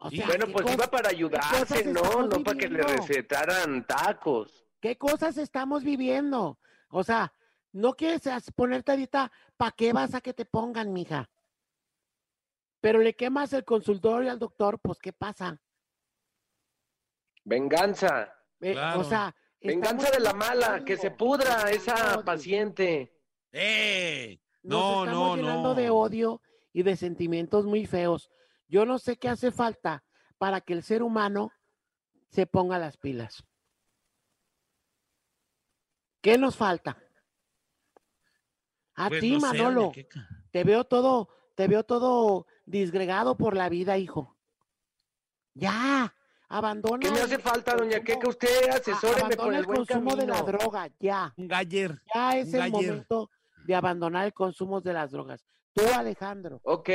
O 0.05 0.09
sea, 0.09 0.25
bueno, 0.27 0.45
¿qué 0.47 0.51
pues 0.51 0.73
iba 0.73 0.87
para 0.87 1.09
ayudarse, 1.09 1.85
¿no? 1.85 2.27
No 2.27 2.43
para 2.43 2.57
que 2.57 2.67
le 2.67 2.83
recetaran 2.83 3.87
tacos. 3.87 4.65
¿Qué 4.81 4.97
cosas 4.97 5.37
estamos 5.37 5.83
viviendo? 5.85 6.59
O 6.89 7.03
sea, 7.05 7.33
no 7.71 7.93
quieres 7.93 8.21
ponerte 8.53 8.91
a 8.91 8.95
dieta, 8.97 9.31
¿para 9.55 9.71
qué 9.71 9.93
vas 9.93 10.13
a 10.13 10.19
que 10.19 10.33
te 10.33 10.43
pongan, 10.43 10.91
mija? 10.91 11.29
Pero 12.81 12.99
le 12.99 13.15
quemas 13.15 13.53
el 13.53 13.63
consultorio 13.63 14.29
al 14.29 14.39
doctor, 14.39 14.77
pues 14.79 14.99
¿qué 14.99 15.13
pasa? 15.13 15.61
Venganza. 17.45 18.33
Eh, 18.59 18.75
O 18.97 19.05
sea, 19.05 19.33
Venganza 19.61 20.11
de 20.11 20.19
la 20.19 20.33
mala, 20.33 20.83
que 20.83 20.97
se 20.97 21.11
pudra 21.11 21.71
esa 21.71 22.21
paciente. 22.25 23.13
¡Eh! 23.53 24.37
nos 24.63 24.81
No, 24.81 25.05
estamos 25.05 25.29
no, 25.29 25.35
llenando 25.37 25.75
de 25.75 25.87
no. 25.87 25.95
odio 25.95 26.41
y 26.73 26.83
de 26.83 26.97
sentimientos 26.97 27.65
muy 27.65 27.85
feos. 27.85 28.29
Yo 28.73 28.87
no 28.87 28.97
sé 28.97 29.17
qué 29.17 29.29
hace 29.29 29.51
falta 29.51 30.03
para 30.39 30.59
que 30.59 30.73
el 30.73 30.81
ser 30.81 31.03
humano 31.03 31.51
se 32.31 32.47
ponga 32.47 32.79
las 32.79 32.97
pilas. 32.97 33.43
¿Qué 36.21 36.39
nos 36.39 36.55
falta? 36.55 36.97
A 38.95 39.09
Pues 39.09 39.21
ti, 39.21 39.33
no 39.33 39.41
Manolo, 39.41 39.91
te 40.49 40.63
veo 40.63 40.85
todo, 40.85 41.29
te 41.53 41.67
veo 41.67 41.83
todo 41.83 42.47
disgregado 42.65 43.37
por 43.37 43.55
la 43.55 43.69
vida, 43.69 43.99
hijo. 43.99 44.35
Ya, 45.53 46.15
abandona. 46.49 46.97
¿Qué 46.99 47.11
me 47.11 47.21
hace 47.21 47.37
falta, 47.37 47.75
doña 47.75 47.99
Queca? 48.03 48.27
Usted 48.27 48.69
asesóreme 48.69 49.35
por 49.35 49.53
abandona 49.53 49.57
el 49.57 49.59
el 49.59 49.65
buen 49.67 49.85
consumo 49.85 50.15
de 50.15 50.25
la 50.25 50.41
droga, 50.41 50.89
ya. 50.99 51.31
Un 51.37 51.47
galler. 51.47 52.01
Ya 52.15 52.37
es 52.39 52.47
un 52.47 52.55
el 52.55 52.71
galler. 52.71 52.71
momento 52.89 53.29
de 53.67 53.75
abandonar 53.75 54.25
el 54.25 54.33
consumo 54.33 54.81
de 54.81 54.93
las 54.93 55.11
drogas. 55.11 55.45
Tú, 55.73 55.83
Alejandro. 55.93 56.59
Ok. 56.63 56.89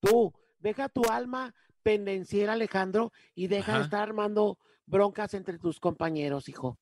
Tú, 0.00 0.32
deja 0.60 0.88
tu 0.88 1.02
alma 1.10 1.54
pendenciera, 1.82 2.52
Alejandro, 2.52 3.12
y 3.34 3.48
deja 3.48 3.78
de 3.78 3.84
estar 3.84 4.02
armando 4.02 4.58
broncas 4.86 5.34
entre 5.34 5.58
tus 5.58 5.80
compañeros, 5.80 6.48
hijo. 6.48 6.78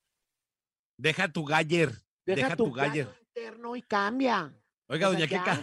Deja 0.97 1.31
tu 1.31 1.45
galler. 1.45 1.89
Deja, 2.25 2.43
Deja, 2.47 2.55
tu, 2.55 2.65
tu 2.65 2.71
galler. 2.73 3.05
gallo 3.05 3.17
interno 3.27 3.75
y 3.75 3.81
cambia. 3.81 4.53
Oiga, 4.87 5.07
O 5.09 5.11
sea, 5.11 5.19
doña. 5.19 5.27
Queca, 5.27 5.61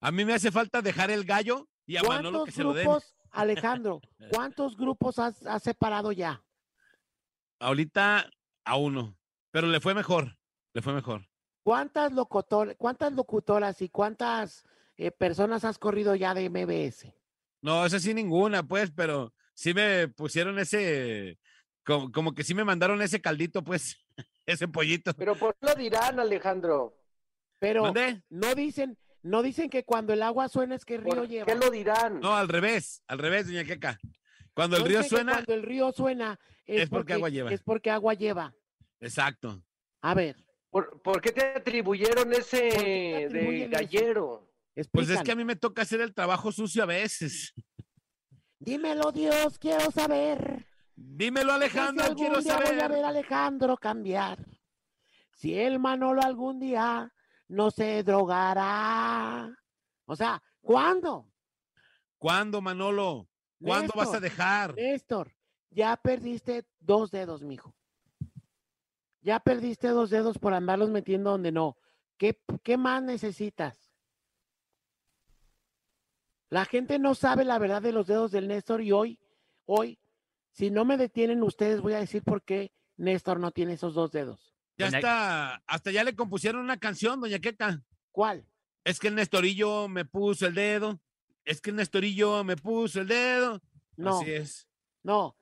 a 0.00 0.10
mí 0.10 0.24
me 0.24 0.34
hace 0.34 0.50
falta 0.50 0.80
dejar 0.82 1.10
el 1.10 1.24
gallo 1.24 1.68
y 1.84 1.96
a 1.96 2.02
Manolo 2.02 2.38
¿Cuántos 2.40 2.44
que 2.46 2.52
se 2.52 2.62
lo 2.62 2.72
den. 2.72 2.84
grupos 2.84 3.14
Alejandro, 3.30 4.00
¿cuántos 4.32 4.76
grupos 4.76 5.18
has, 5.18 5.44
has 5.46 5.62
separado 5.62 6.10
ya? 6.10 6.42
Ahorita 7.60 8.30
a 8.64 8.76
uno, 8.76 9.18
pero 9.50 9.66
le 9.66 9.80
fue 9.80 9.94
mejor, 9.94 10.38
le 10.72 10.80
fue 10.82 10.94
mejor. 10.94 11.28
¿Cuántas, 11.62 12.12
locutor, 12.12 12.76
cuántas 12.76 13.12
locutoras 13.12 13.82
y 13.82 13.88
cuántas 13.90 14.64
eh, 14.96 15.10
personas 15.10 15.64
has 15.64 15.78
corrido 15.78 16.14
ya 16.14 16.32
de 16.32 16.48
MBS? 16.48 17.12
No, 17.62 17.84
esa 17.86 17.98
sí 17.98 18.14
ninguna, 18.14 18.62
pues, 18.62 18.90
pero 18.90 19.32
sí 19.54 19.74
me 19.74 20.08
pusieron 20.08 20.58
ese, 20.58 21.38
como, 21.84 22.12
como 22.12 22.34
que 22.34 22.44
sí 22.44 22.54
me 22.54 22.64
mandaron 22.64 23.00
ese 23.02 23.20
caldito, 23.20 23.62
pues, 23.64 23.96
ese 24.46 24.68
pollito. 24.68 25.12
Pero 25.14 25.34
¿por 25.36 25.54
qué 25.56 25.66
lo 25.66 25.74
dirán, 25.74 26.20
Alejandro? 26.20 26.96
Pero 27.58 27.82
¿Mande? 27.84 28.22
no 28.28 28.54
dicen, 28.54 28.98
no 29.22 29.42
dicen 29.42 29.70
que 29.70 29.84
cuando 29.84 30.12
el 30.12 30.22
agua 30.22 30.48
suena 30.48 30.74
es 30.74 30.84
que 30.84 30.96
el 30.96 31.02
río 31.02 31.16
¿Por 31.16 31.28
lleva. 31.28 31.46
qué 31.46 31.54
lo 31.54 31.70
dirán? 31.70 32.20
No, 32.20 32.36
al 32.36 32.48
revés, 32.48 33.02
al 33.08 33.18
revés, 33.18 33.46
doña 33.46 33.64
Queca. 33.64 33.98
Cuando 34.54 34.76
el 34.76 34.82
No 34.82 34.88
río 34.88 35.02
suena, 35.02 35.32
Cuando 35.32 35.54
el 35.54 35.62
río 35.62 35.92
suena 35.92 36.38
es, 36.64 36.82
es 36.84 36.88
porque 36.88 37.12
agua 37.14 37.28
lleva. 37.30 37.52
Es 37.52 37.62
porque 37.62 37.90
agua 37.90 38.14
lleva. 38.14 38.54
exacto. 39.00 39.62
A 40.02 40.14
ver. 40.14 40.36
¿Por, 40.70 41.00
por 41.02 41.20
qué 41.22 41.32
te 41.32 41.44
atribuyeron 41.56 42.32
ese 42.34 42.60
¿Por 42.68 42.70
qué 42.70 42.82
te 42.82 42.84
de 42.84 43.24
atribuyen 43.26 43.70
gallero? 43.70 44.45
Pues 44.90 45.08
es 45.08 45.22
que 45.22 45.32
a 45.32 45.36
mí 45.36 45.44
me 45.44 45.56
toca 45.56 45.82
hacer 45.82 46.00
el 46.02 46.12
trabajo 46.12 46.52
sucio 46.52 46.82
a 46.82 46.86
veces. 46.86 47.54
Dímelo, 48.58 49.10
Dios, 49.10 49.58
quiero 49.58 49.90
saber. 49.90 50.66
Dímelo, 50.94 51.52
si 51.52 51.56
Alejandro, 51.56 52.04
algún 52.04 52.18
quiero 52.18 52.40
día 52.40 52.56
voy 52.56 52.64
a 52.64 52.66
saber. 52.68 52.90
ver 52.90 53.04
a 53.04 53.08
Alejandro 53.08 53.76
cambiar. 53.76 54.46
Si 55.32 55.54
el 55.54 55.78
Manolo 55.78 56.22
algún 56.22 56.60
día 56.60 57.12
no 57.48 57.70
se 57.70 58.02
drogará. 58.02 59.50
O 60.04 60.14
sea, 60.14 60.42
¿cuándo? 60.60 61.30
¿Cuándo, 62.18 62.60
Manolo? 62.60 63.28
¿Cuándo 63.60 63.92
vas 63.96 64.12
a 64.14 64.20
dejar? 64.20 64.74
Néstor, 64.74 65.34
ya 65.70 65.96
perdiste 65.96 66.66
dos 66.80 67.10
dedos, 67.10 67.42
mijo. 67.42 67.74
Ya 69.20 69.40
perdiste 69.40 69.88
dos 69.88 70.10
dedos 70.10 70.38
por 70.38 70.54
andarlos 70.54 70.90
metiendo 70.90 71.30
donde 71.30 71.52
no. 71.52 71.76
¿Qué, 72.16 72.40
qué 72.62 72.76
más 72.76 73.02
necesitas? 73.02 73.85
La 76.56 76.64
gente 76.64 76.98
no 76.98 77.14
sabe 77.14 77.44
la 77.44 77.58
verdad 77.58 77.82
de 77.82 77.92
los 77.92 78.06
dedos 78.06 78.30
del 78.30 78.48
Néstor 78.48 78.80
y 78.80 78.90
hoy, 78.90 79.20
hoy, 79.66 79.98
si 80.52 80.70
no 80.70 80.86
me 80.86 80.96
detienen 80.96 81.42
ustedes, 81.42 81.82
voy 81.82 81.92
a 81.92 81.98
decir 81.98 82.22
por 82.22 82.42
qué 82.42 82.72
Néstor 82.96 83.38
no 83.38 83.50
tiene 83.50 83.74
esos 83.74 83.92
dos 83.92 84.10
dedos. 84.10 84.54
Ya 84.78 84.86
está, 84.86 85.56
hasta 85.66 85.90
ya 85.90 86.02
le 86.02 86.16
compusieron 86.16 86.62
una 86.62 86.78
canción, 86.78 87.20
doña 87.20 87.40
Queca. 87.40 87.82
¿Cuál? 88.10 88.46
Es 88.84 88.98
que 88.98 89.08
el 89.08 89.16
Nestorillo 89.16 89.86
me 89.88 90.06
puso 90.06 90.46
el 90.46 90.54
dedo. 90.54 90.98
Es 91.44 91.60
que 91.60 91.68
el 91.68 91.76
Nestorillo 91.76 92.42
me 92.42 92.56
puso 92.56 93.02
el 93.02 93.08
dedo. 93.08 93.60
No. 93.98 94.20
Así 94.20 94.30
es. 94.30 94.66
No. 95.02 95.36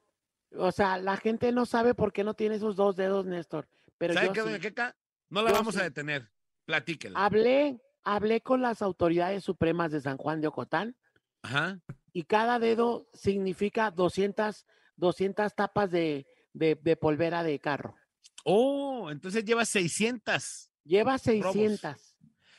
O 0.51 0.73
sea, 0.73 0.99
la 0.99 1.17
gente 1.17 1.53
no 1.53 1.65
sabe 1.65 1.95
por 1.95 2.12
qué 2.12 2.25
no 2.25 2.35
tiene 2.35 2.57
esos 2.57 2.75
dos 2.75 2.97
dedos, 2.97 3.25
Néstor. 3.25 3.69
Pero 3.99 4.15
¿Sabe 4.15 4.27
yo 4.27 4.33
qué, 4.33 4.41
sí. 4.41 4.47
doña 4.47 4.59
Queca? 4.59 4.97
No 5.31 5.43
la 5.43 5.51
Yo 5.51 5.55
vamos 5.59 5.77
a 5.77 5.85
detener. 5.85 6.29
Platíquela. 6.65 7.25
Hablé, 7.25 7.81
hablé 8.03 8.41
con 8.41 8.62
las 8.62 8.83
autoridades 8.83 9.45
supremas 9.45 9.93
de 9.93 10.01
San 10.01 10.17
Juan 10.17 10.41
de 10.41 10.49
Ocotán 10.49 10.97
Ajá. 11.45 11.78
y 12.12 12.24
cada 12.24 12.59
dedo 12.59 13.07
significa 13.12 13.90
200, 13.90 14.64
200 14.97 15.55
tapas 15.55 15.90
de, 15.90 16.26
de, 16.55 16.74
de 16.74 16.97
polvera 16.97 17.42
de 17.42 17.59
carro. 17.61 17.97
Oh, 18.45 19.11
entonces 19.11 19.45
lleva 19.45 19.64
600. 19.64 20.70
Lleva 20.84 21.16
Robos. 21.18 21.22
600. 21.22 22.16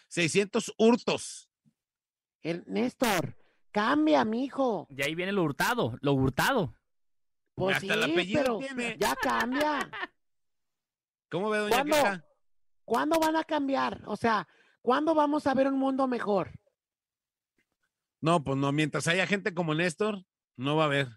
600 0.08 0.74
hurtos. 0.78 1.50
El, 2.42 2.64
Néstor, 2.68 3.36
cambia, 3.72 4.24
mijo. 4.24 4.86
De 4.90 5.04
ahí 5.04 5.16
viene 5.16 5.32
lo 5.32 5.44
hurtado, 5.44 5.98
lo 6.02 6.14
hurtado. 6.14 6.76
Pues 7.56 7.78
Hasta 7.78 7.94
el 7.94 8.04
sí, 8.04 8.12
apellido 8.12 8.42
pero 8.44 8.60
tiene. 8.60 8.98
ya 9.00 9.16
cambia. 9.16 9.90
¿Cómo 11.32 11.50
ve, 11.50 11.58
doña 11.58 11.84
¿Cuándo? 11.84 12.26
¿Cuándo 12.84 13.20
van 13.20 13.36
a 13.36 13.44
cambiar? 13.44 14.04
O 14.06 14.16
sea, 14.16 14.48
¿cuándo 14.82 15.16
vamos 15.16 15.48
a 15.48 15.54
ver 15.56 15.68
un 15.68 15.80
mundo 15.80 16.08
mejor? 16.08 16.52
No, 18.26 18.44
pues 18.44 18.58
no, 18.58 18.72
mientras 18.72 19.08
haya 19.08 19.28
gente 19.28 19.54
como 19.54 19.76
Néstor, 19.76 20.26
no 20.58 20.76
va 20.76 20.84
a 20.84 20.86
haber. 20.88 21.08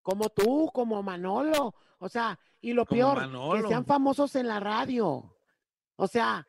Como 0.00 0.30
tú, 0.30 0.70
como 0.72 1.02
Manolo. 1.02 1.74
O 1.98 2.08
sea, 2.08 2.38
y 2.62 2.72
lo 2.72 2.86
Como 2.86 2.98
peor, 2.98 3.16
Manolo. 3.18 3.62
que 3.62 3.68
sean 3.68 3.84
famosos 3.84 4.34
en 4.34 4.48
la 4.48 4.60
radio. 4.60 5.36
O 5.96 6.06
sea, 6.08 6.46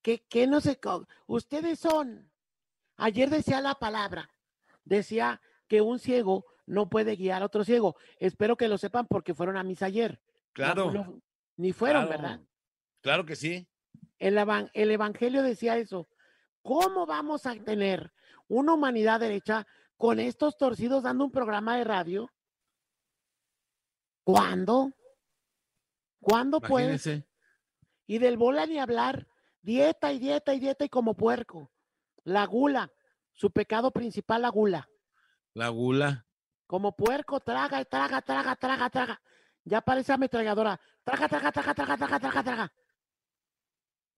que, 0.00 0.24
que 0.26 0.46
no 0.46 0.62
sé, 0.62 0.80
co- 0.80 1.06
ustedes 1.26 1.78
son. 1.78 2.30
Ayer 2.96 3.28
decía 3.28 3.60
la 3.60 3.74
palabra, 3.74 4.30
decía 4.84 5.40
que 5.68 5.82
un 5.82 5.98
ciego 5.98 6.46
no 6.66 6.88
puede 6.88 7.14
guiar 7.16 7.42
a 7.42 7.46
otro 7.46 7.62
ciego. 7.62 7.94
Espero 8.18 8.56
que 8.56 8.68
lo 8.68 8.78
sepan 8.78 9.06
porque 9.06 9.34
fueron 9.34 9.58
a 9.58 9.62
misa 9.64 9.84
ayer. 9.86 10.18
No, 10.22 10.52
Claro. 10.54 10.90
no, 10.92 11.22
ni 11.56 11.72
fueron, 11.72 12.06
claro. 12.06 12.22
¿verdad? 12.22 12.40
Claro 13.02 13.24
que 13.26 13.36
sí. 13.36 13.68
El, 14.18 14.38
el 14.72 14.90
Evangelio 14.90 15.42
decía 15.42 15.76
eso. 15.76 16.08
¿Cómo 16.62 17.04
vamos 17.06 17.44
a 17.46 17.54
tener 17.54 18.12
una 18.48 18.74
humanidad 18.74 19.20
derecha 19.20 19.66
con 19.96 20.20
estos 20.20 20.56
torcidos 20.56 21.02
dando 21.02 21.24
un 21.24 21.30
programa 21.30 21.76
de 21.76 21.84
radio? 21.84 22.32
¿Cuándo? 24.24 24.92
¿Cuándo 26.20 26.60
pues? 26.60 26.84
Imagínese. 26.84 27.26
Y 28.06 28.18
del 28.18 28.36
bola 28.36 28.66
ni 28.66 28.78
hablar. 28.78 29.26
Dieta 29.62 30.12
y 30.12 30.18
dieta 30.18 30.54
y 30.54 30.60
dieta 30.60 30.84
y 30.84 30.88
como 30.88 31.14
puerco. 31.14 31.70
La 32.24 32.44
gula. 32.46 32.92
Su 33.32 33.50
pecado 33.50 33.90
principal, 33.90 34.42
la 34.42 34.48
gula. 34.48 34.88
La 35.54 35.68
gula. 35.68 36.26
Como 36.66 36.94
puerco, 36.94 37.40
traga 37.40 37.80
y 37.80 37.84
traga, 37.84 38.20
traga, 38.22 38.56
traga, 38.56 38.90
traga. 38.90 39.22
Ya 39.64 39.80
parece 39.80 40.12
ametralladora. 40.12 40.80
Traga, 41.04 41.28
traga, 41.28 41.52
traga, 41.52 41.74
traga, 41.74 41.96
traga, 41.96 42.20
traga, 42.20 42.42
traga. 42.42 42.72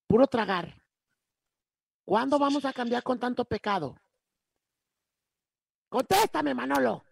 Puro 0.06 0.26
tragar. 0.26 0.82
¿Cuándo 2.04 2.38
vamos 2.38 2.64
a 2.64 2.72
cambiar 2.72 3.02
con 3.02 3.18
tanto 3.20 3.44
pecado? 3.44 3.96
Contéstame, 5.90 6.54
Manolo. 6.54 7.04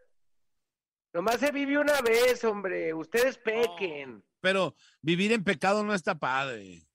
Nomás 1.13 1.37
se 1.41 1.51
vive 1.51 1.77
una 1.79 2.01
vez, 2.01 2.43
hombre. 2.45 2.95
Ustedes 2.95 3.37
pequen. 3.39 4.25
Pero 4.41 4.75
vivir 5.03 5.33
en 5.33 5.43
pecado 5.45 5.83
no 5.85 5.93
está 5.93 6.15
padre. 6.19 6.87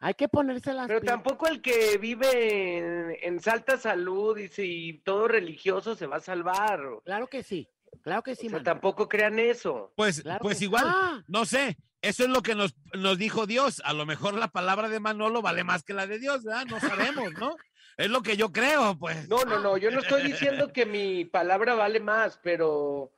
Hay 0.00 0.14
que 0.14 0.28
ponerse 0.28 0.72
las 0.74 0.88
Pero 0.88 1.00
pilas. 1.00 1.14
tampoco 1.14 1.46
el 1.48 1.62
que 1.62 1.96
vive 1.96 2.78
en, 2.78 3.16
en 3.22 3.40
salta 3.40 3.78
salud 3.78 4.36
y 4.36 4.48
si 4.48 5.00
todo 5.04 5.28
religioso 5.28 5.94
se 5.94 6.06
va 6.06 6.16
a 6.16 6.20
salvar. 6.20 6.80
Claro 7.04 7.26
que 7.28 7.42
sí. 7.42 7.68
Claro 8.02 8.22
que 8.22 8.34
sí, 8.34 8.48
O 8.48 8.50
sea, 8.50 8.62
tampoco 8.62 9.08
crean 9.08 9.38
eso. 9.38 9.92
Pues, 9.96 10.22
Claro 10.22 10.40
pues 10.42 10.60
igual, 10.60 10.84
Ah. 10.86 11.22
no 11.28 11.44
sé. 11.46 11.78
Eso 12.02 12.24
es 12.24 12.30
lo 12.30 12.42
que 12.42 12.56
nos, 12.56 12.74
nos 12.94 13.16
dijo 13.16 13.46
Dios. 13.46 13.80
A 13.84 13.92
lo 13.92 14.04
mejor 14.04 14.34
la 14.34 14.48
palabra 14.48 14.88
de 14.88 14.98
Manolo 14.98 15.40
vale 15.40 15.62
más 15.62 15.84
que 15.84 15.94
la 15.94 16.06
de 16.08 16.18
Dios, 16.18 16.42
¿verdad? 16.42 16.66
No 16.66 16.80
sabemos, 16.80 17.32
¿no? 17.38 17.56
Es 17.96 18.08
lo 18.10 18.22
que 18.22 18.36
yo 18.36 18.52
creo, 18.52 18.98
pues. 18.98 19.28
No, 19.28 19.44
no, 19.44 19.58
no. 19.58 19.76
Yo 19.76 19.90
no 19.90 20.00
estoy 20.00 20.22
diciendo 20.22 20.72
que 20.72 20.86
mi 20.86 21.24
palabra 21.24 21.74
vale 21.74 22.00
más, 22.00 22.38
pero 22.42 23.12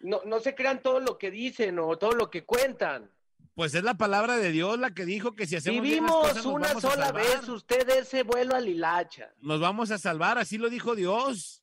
no, 0.00 0.20
no 0.24 0.40
se 0.40 0.54
crean 0.54 0.82
todo 0.82 1.00
lo 1.00 1.18
que 1.18 1.30
dicen 1.30 1.78
o 1.78 1.96
todo 1.98 2.12
lo 2.12 2.30
que 2.30 2.44
cuentan. 2.44 3.10
Pues 3.54 3.74
es 3.74 3.82
la 3.82 3.94
palabra 3.94 4.36
de 4.38 4.50
Dios 4.50 4.78
la 4.78 4.94
que 4.94 5.04
dijo 5.04 5.34
que 5.34 5.46
si 5.46 5.56
hacemos 5.56 5.82
bien 5.82 5.96
las 5.96 6.10
Vivimos 6.10 6.28
cosas, 6.28 6.36
nos 6.44 6.46
una 6.54 6.68
vamos 6.68 6.84
a 6.84 6.90
sola 6.90 7.06
salvar. 7.06 7.22
vez, 7.24 7.48
usted 7.48 7.88
ese 7.90 8.22
vuelo 8.22 8.54
a 8.54 8.60
Lilacha. 8.60 9.34
Nos 9.40 9.60
vamos 9.60 9.90
a 9.90 9.98
salvar, 9.98 10.38
así 10.38 10.56
lo 10.56 10.70
dijo 10.70 10.94
Dios. 10.94 11.62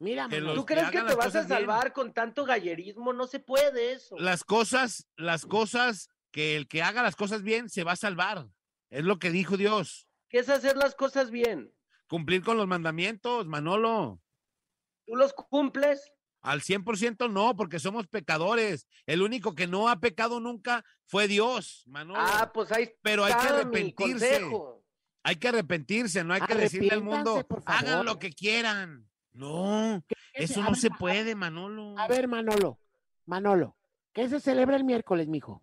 Mira, 0.00 0.24
Que 0.28 0.36
Manolo. 0.40 0.54
los 0.54 0.54
¿Tú 0.56 0.66
crees 0.66 0.90
que 0.90 0.98
hagan 0.98 1.06
te 1.06 1.14
las 1.14 1.16
vas 1.18 1.26
a 1.26 1.28
cosas 1.28 1.46
bien. 1.46 1.58
salvar 1.58 1.92
con 1.92 2.12
tanto 2.12 2.44
gallerismo? 2.46 3.12
No 3.12 3.26
se 3.28 3.38
puede 3.38 3.92
eso. 3.92 4.16
Las 4.18 4.42
cosas, 4.44 5.06
las 5.16 5.46
cosas, 5.46 6.08
que 6.32 6.56
el 6.56 6.66
que 6.66 6.82
haga 6.82 7.02
las 7.02 7.14
cosas 7.16 7.42
bien 7.42 7.68
se 7.68 7.84
va 7.84 7.92
a 7.92 7.96
salvar. 7.96 8.48
Es 8.88 9.04
lo 9.04 9.18
que 9.20 9.30
dijo 9.30 9.56
Dios. 9.56 10.08
¿Qué 10.30 10.38
es 10.38 10.48
hacer 10.48 10.76
las 10.76 10.94
cosas 10.94 11.30
bien? 11.30 11.74
Cumplir 12.08 12.42
con 12.42 12.56
los 12.56 12.66
mandamientos, 12.66 13.46
Manolo. 13.46 14.22
¿Tú 15.04 15.16
los 15.16 15.34
cumples? 15.34 16.12
Al 16.40 16.62
100% 16.62 17.30
no, 17.30 17.54
porque 17.56 17.78
somos 17.78 18.06
pecadores. 18.06 18.86
El 19.06 19.22
único 19.22 19.54
que 19.54 19.66
no 19.66 19.88
ha 19.88 19.98
pecado 19.98 20.40
nunca 20.40 20.84
fue 21.04 21.26
Dios, 21.26 21.82
Manolo. 21.86 22.20
Ah, 22.20 22.50
pues 22.54 22.70
ahí 22.72 22.90
Pero 23.02 23.24
hay 23.24 23.34
que 23.34 23.38
está 23.40 23.54
arrepentirse. 23.54 24.48
Hay 25.22 25.36
que 25.36 25.48
arrepentirse, 25.48 26.24
no 26.24 26.32
hay 26.32 26.40
que 26.40 26.54
decirle 26.54 26.92
al 26.92 27.02
mundo, 27.02 27.46
hagan 27.66 28.06
lo 28.06 28.18
que 28.18 28.30
quieran. 28.30 29.06
No, 29.32 30.02
eso 30.32 30.62
no 30.62 30.70
ver, 30.70 30.76
se 30.76 30.90
puede, 30.90 31.34
Manolo. 31.34 31.98
A 31.98 32.08
ver, 32.08 32.26
Manolo. 32.26 32.80
Manolo. 33.26 33.76
¿Qué 34.12 34.28
se 34.28 34.40
celebra 34.40 34.76
el 34.76 34.84
miércoles, 34.84 35.28
mijo? 35.28 35.62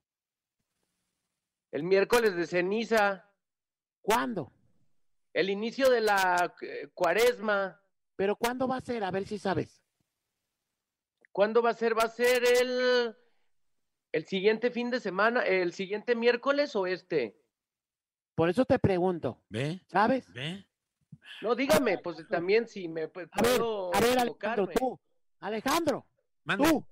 El 1.72 1.84
miércoles 1.84 2.36
de 2.36 2.46
ceniza, 2.46 3.28
¿Cuándo? 4.08 4.54
El 5.34 5.50
inicio 5.50 5.90
de 5.90 6.02
la 6.02 6.54
eh, 6.62 6.90
cuaresma. 6.94 7.80
¿Pero 8.16 8.36
cuándo 8.36 8.68
va 8.68 8.78
a 8.78 8.82
ser? 8.82 9.04
A 9.04 9.12
ver 9.12 9.26
si 9.26 9.38
sabes. 9.38 9.84
¿Cuándo 11.32 11.62
va 11.62 11.72
a 11.72 11.76
ser? 11.76 11.98
¿Va 11.98 12.04
a 12.04 12.10
ser 12.10 12.44
el, 12.62 13.16
el 14.12 14.26
siguiente 14.26 14.72
fin 14.72 14.90
de 14.90 15.00
semana, 15.00 15.42
el 15.42 15.74
siguiente 15.74 16.16
miércoles 16.16 16.76
o 16.76 16.88
este? 16.88 17.40
Por 18.34 18.50
eso 18.50 18.66
te 18.66 18.80
pregunto. 18.80 19.44
¿Ve? 19.50 19.82
¿Sabes? 19.88 20.32
¿Ve? 20.34 20.68
No, 21.42 21.56
dígame, 21.56 22.00
pues 22.00 22.28
también 22.28 22.68
si 22.68 22.88
me 22.88 23.08
pues, 23.08 23.28
A 23.32 23.42
ver, 23.42 23.58
puedo 23.60 23.96
a 23.96 24.00
ver, 24.00 24.18
Alejandro, 24.18 24.68
tú, 24.68 25.00
Alejandro, 25.40 26.08
tú, 26.58 26.86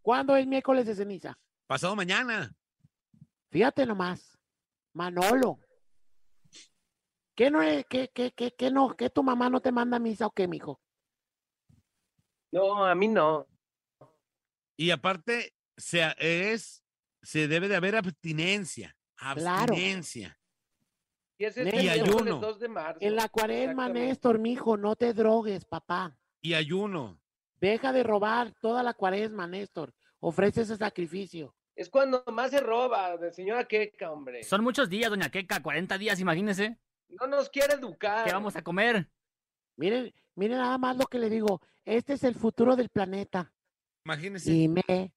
¿cuándo 0.00 0.36
es 0.36 0.46
miércoles 0.46 0.86
de 0.86 0.94
ceniza? 0.94 1.36
Pasado 1.66 1.96
mañana. 1.96 2.54
Fíjate 3.50 3.84
nomás, 3.84 4.38
Manolo. 4.92 5.58
¿Qué 7.34 7.50
no 7.50 7.62
es, 7.62 7.86
qué, 7.86 8.10
qué, 8.12 8.32
qué, 8.32 8.52
qué 8.52 8.70
no, 8.70 8.94
que 8.94 9.10
tu 9.10 9.22
mamá 9.22 9.48
no 9.48 9.60
te 9.60 9.72
manda 9.72 9.96
a 9.96 10.00
misa 10.00 10.26
o 10.26 10.30
qué, 10.30 10.46
mijo? 10.46 10.80
No, 12.50 12.84
a 12.84 12.94
mí 12.94 13.08
no. 13.08 13.46
Y 14.76 14.90
aparte, 14.90 15.54
se, 15.76 16.02
es, 16.18 16.84
se 17.22 17.48
debe 17.48 17.68
de 17.68 17.76
haber 17.76 17.96
abstinencia. 17.96 18.94
Claro. 19.14 19.72
Abstinencia. 19.72 20.38
Y 21.38 21.44
ese 21.44 21.68
es 21.68 21.82
Y 21.82 21.88
ayuno. 21.88 22.38
2 22.38 22.60
de 22.60 22.68
marzo. 22.68 22.98
En 23.00 23.16
la 23.16 23.28
cuaresma. 23.28 23.88
Néstor, 23.88 24.38
mijo, 24.38 24.76
no 24.76 24.96
te 24.96 25.14
drogues, 25.14 25.64
papá. 25.64 26.16
Y 26.42 26.54
ayuno. 26.54 27.20
Deja 27.60 27.92
de 27.92 28.02
robar 28.02 28.52
toda 28.60 28.82
la 28.82 28.92
cuaresma, 28.92 29.46
Néstor. 29.46 29.94
Ofrece 30.20 30.62
ese 30.62 30.76
sacrificio. 30.76 31.54
Es 31.74 31.88
cuando 31.88 32.22
más 32.32 32.50
se 32.50 32.60
roba, 32.60 33.16
de 33.16 33.32
señora 33.32 33.64
Queca, 33.64 34.10
hombre. 34.10 34.42
Son 34.42 34.62
muchos 34.62 34.90
días, 34.90 35.10
doña 35.10 35.30
Queca, 35.30 35.62
40 35.62 35.96
días, 35.96 36.20
imagínese. 36.20 36.78
No 37.20 37.26
nos 37.26 37.48
quiere 37.50 37.74
educar. 37.74 38.26
¿Qué 38.26 38.32
vamos 38.32 38.56
a 38.56 38.62
comer? 38.62 39.08
Miren, 39.76 40.12
miren 40.34 40.58
nada 40.58 40.78
más 40.78 40.96
lo 40.96 41.06
que 41.06 41.18
le 41.18 41.28
digo. 41.30 41.60
Este 41.84 42.14
es 42.14 42.24
el 42.24 42.34
futuro 42.34 42.76
del 42.76 42.88
planeta. 42.88 43.52
Imagínese. 44.04 44.50
Dime, 44.50 45.12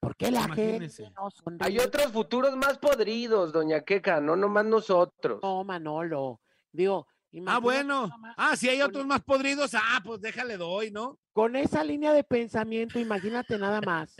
¿por 0.00 0.16
qué 0.16 0.30
la 0.30 0.44
Imagínese. 0.44 1.04
gente 1.04 1.14
no 1.20 1.30
sonríe? 1.30 1.66
Hay 1.66 1.78
otros 1.78 2.06
futuros 2.12 2.56
más 2.56 2.78
podridos, 2.78 3.52
doña 3.52 3.82
Queca, 3.82 4.20
no 4.20 4.36
nomás 4.36 4.64
nosotros. 4.66 5.40
No, 5.42 5.64
Manolo. 5.64 6.40
Digo, 6.70 7.06
Ah, 7.46 7.58
bueno. 7.60 8.10
Ah, 8.36 8.56
si 8.56 8.68
hay 8.68 8.82
otros 8.82 9.06
más 9.06 9.22
podridos, 9.22 9.74
ah, 9.74 10.00
pues 10.04 10.20
déjale 10.20 10.58
doy, 10.58 10.90
¿no? 10.90 11.18
Con 11.32 11.56
esa 11.56 11.82
línea 11.82 12.12
de 12.12 12.24
pensamiento, 12.24 12.98
imagínate 12.98 13.56
nada 13.58 13.80
más. 13.80 14.14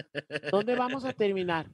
¿Dónde 0.50 0.74
vamos 0.76 1.04
a 1.04 1.12
terminar? 1.12 1.66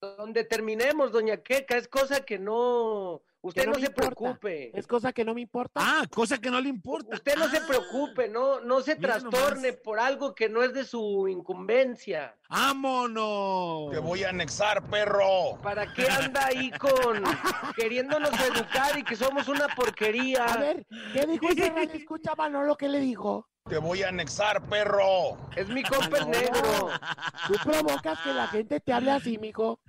Donde 0.00 0.44
terminemos, 0.44 1.10
doña 1.10 1.38
Queca, 1.38 1.76
es 1.76 1.88
cosa 1.88 2.20
que 2.24 2.38
no... 2.38 3.22
Usted 3.48 3.66
no 3.66 3.74
se 3.74 3.80
importa. 3.86 4.10
preocupe. 4.14 4.78
Es 4.78 4.86
cosa 4.86 5.12
que 5.12 5.24
no 5.24 5.34
me 5.34 5.40
importa. 5.40 5.80
Ah, 5.82 6.04
cosa 6.12 6.38
que 6.38 6.50
no 6.50 6.60
le 6.60 6.68
importa. 6.68 7.14
Usted 7.16 7.36
no 7.36 7.48
se 7.48 7.58
Ah, 7.58 7.64
preocupe, 7.66 8.28
no, 8.28 8.60
no 8.60 8.80
se 8.80 8.96
trastorne 8.96 9.68
nomás. 9.68 9.80
por 9.82 9.98
algo 10.00 10.34
que 10.34 10.48
no 10.48 10.62
es 10.62 10.72
de 10.72 10.84
su 10.84 11.28
incumbencia. 11.28 12.34
¡Vámonos! 12.48 13.90
Te 13.92 13.98
voy 13.98 14.24
a 14.24 14.30
anexar, 14.30 14.82
perro. 14.84 15.58
¿Para 15.62 15.92
qué 15.94 16.08
anda 16.08 16.46
ahí 16.46 16.70
con 16.72 17.22
queriéndonos 17.76 18.30
educar 18.40 18.98
y 18.98 19.04
que 19.04 19.16
somos 19.16 19.48
una 19.48 19.68
porquería? 19.74 20.44
A 20.44 20.56
ver, 20.58 20.86
¿qué 21.12 21.26
dijo 21.26 21.48
ese 21.50 21.70
radio? 21.70 21.90
Escucha, 21.94 22.34
Manolo, 22.36 22.76
¿qué 22.76 22.88
le 22.88 23.00
dijo? 23.00 23.48
Te 23.68 23.78
voy 23.78 24.02
a 24.02 24.08
anexar, 24.10 24.62
perro. 24.62 25.36
Es 25.56 25.68
mi 25.68 25.82
compa 25.82 26.18
el 26.18 26.30
negro. 26.30 26.88
Tú 27.48 27.54
provocas 27.64 28.20
que 28.20 28.32
la 28.32 28.46
gente 28.48 28.78
te 28.80 28.92
hable 28.92 29.10
así, 29.10 29.38
mijo. 29.38 29.80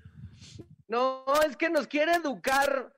No, 0.88 1.26
es 1.48 1.56
que 1.58 1.70
nos 1.70 1.86
quiere 1.88 2.14
educar. 2.14 2.94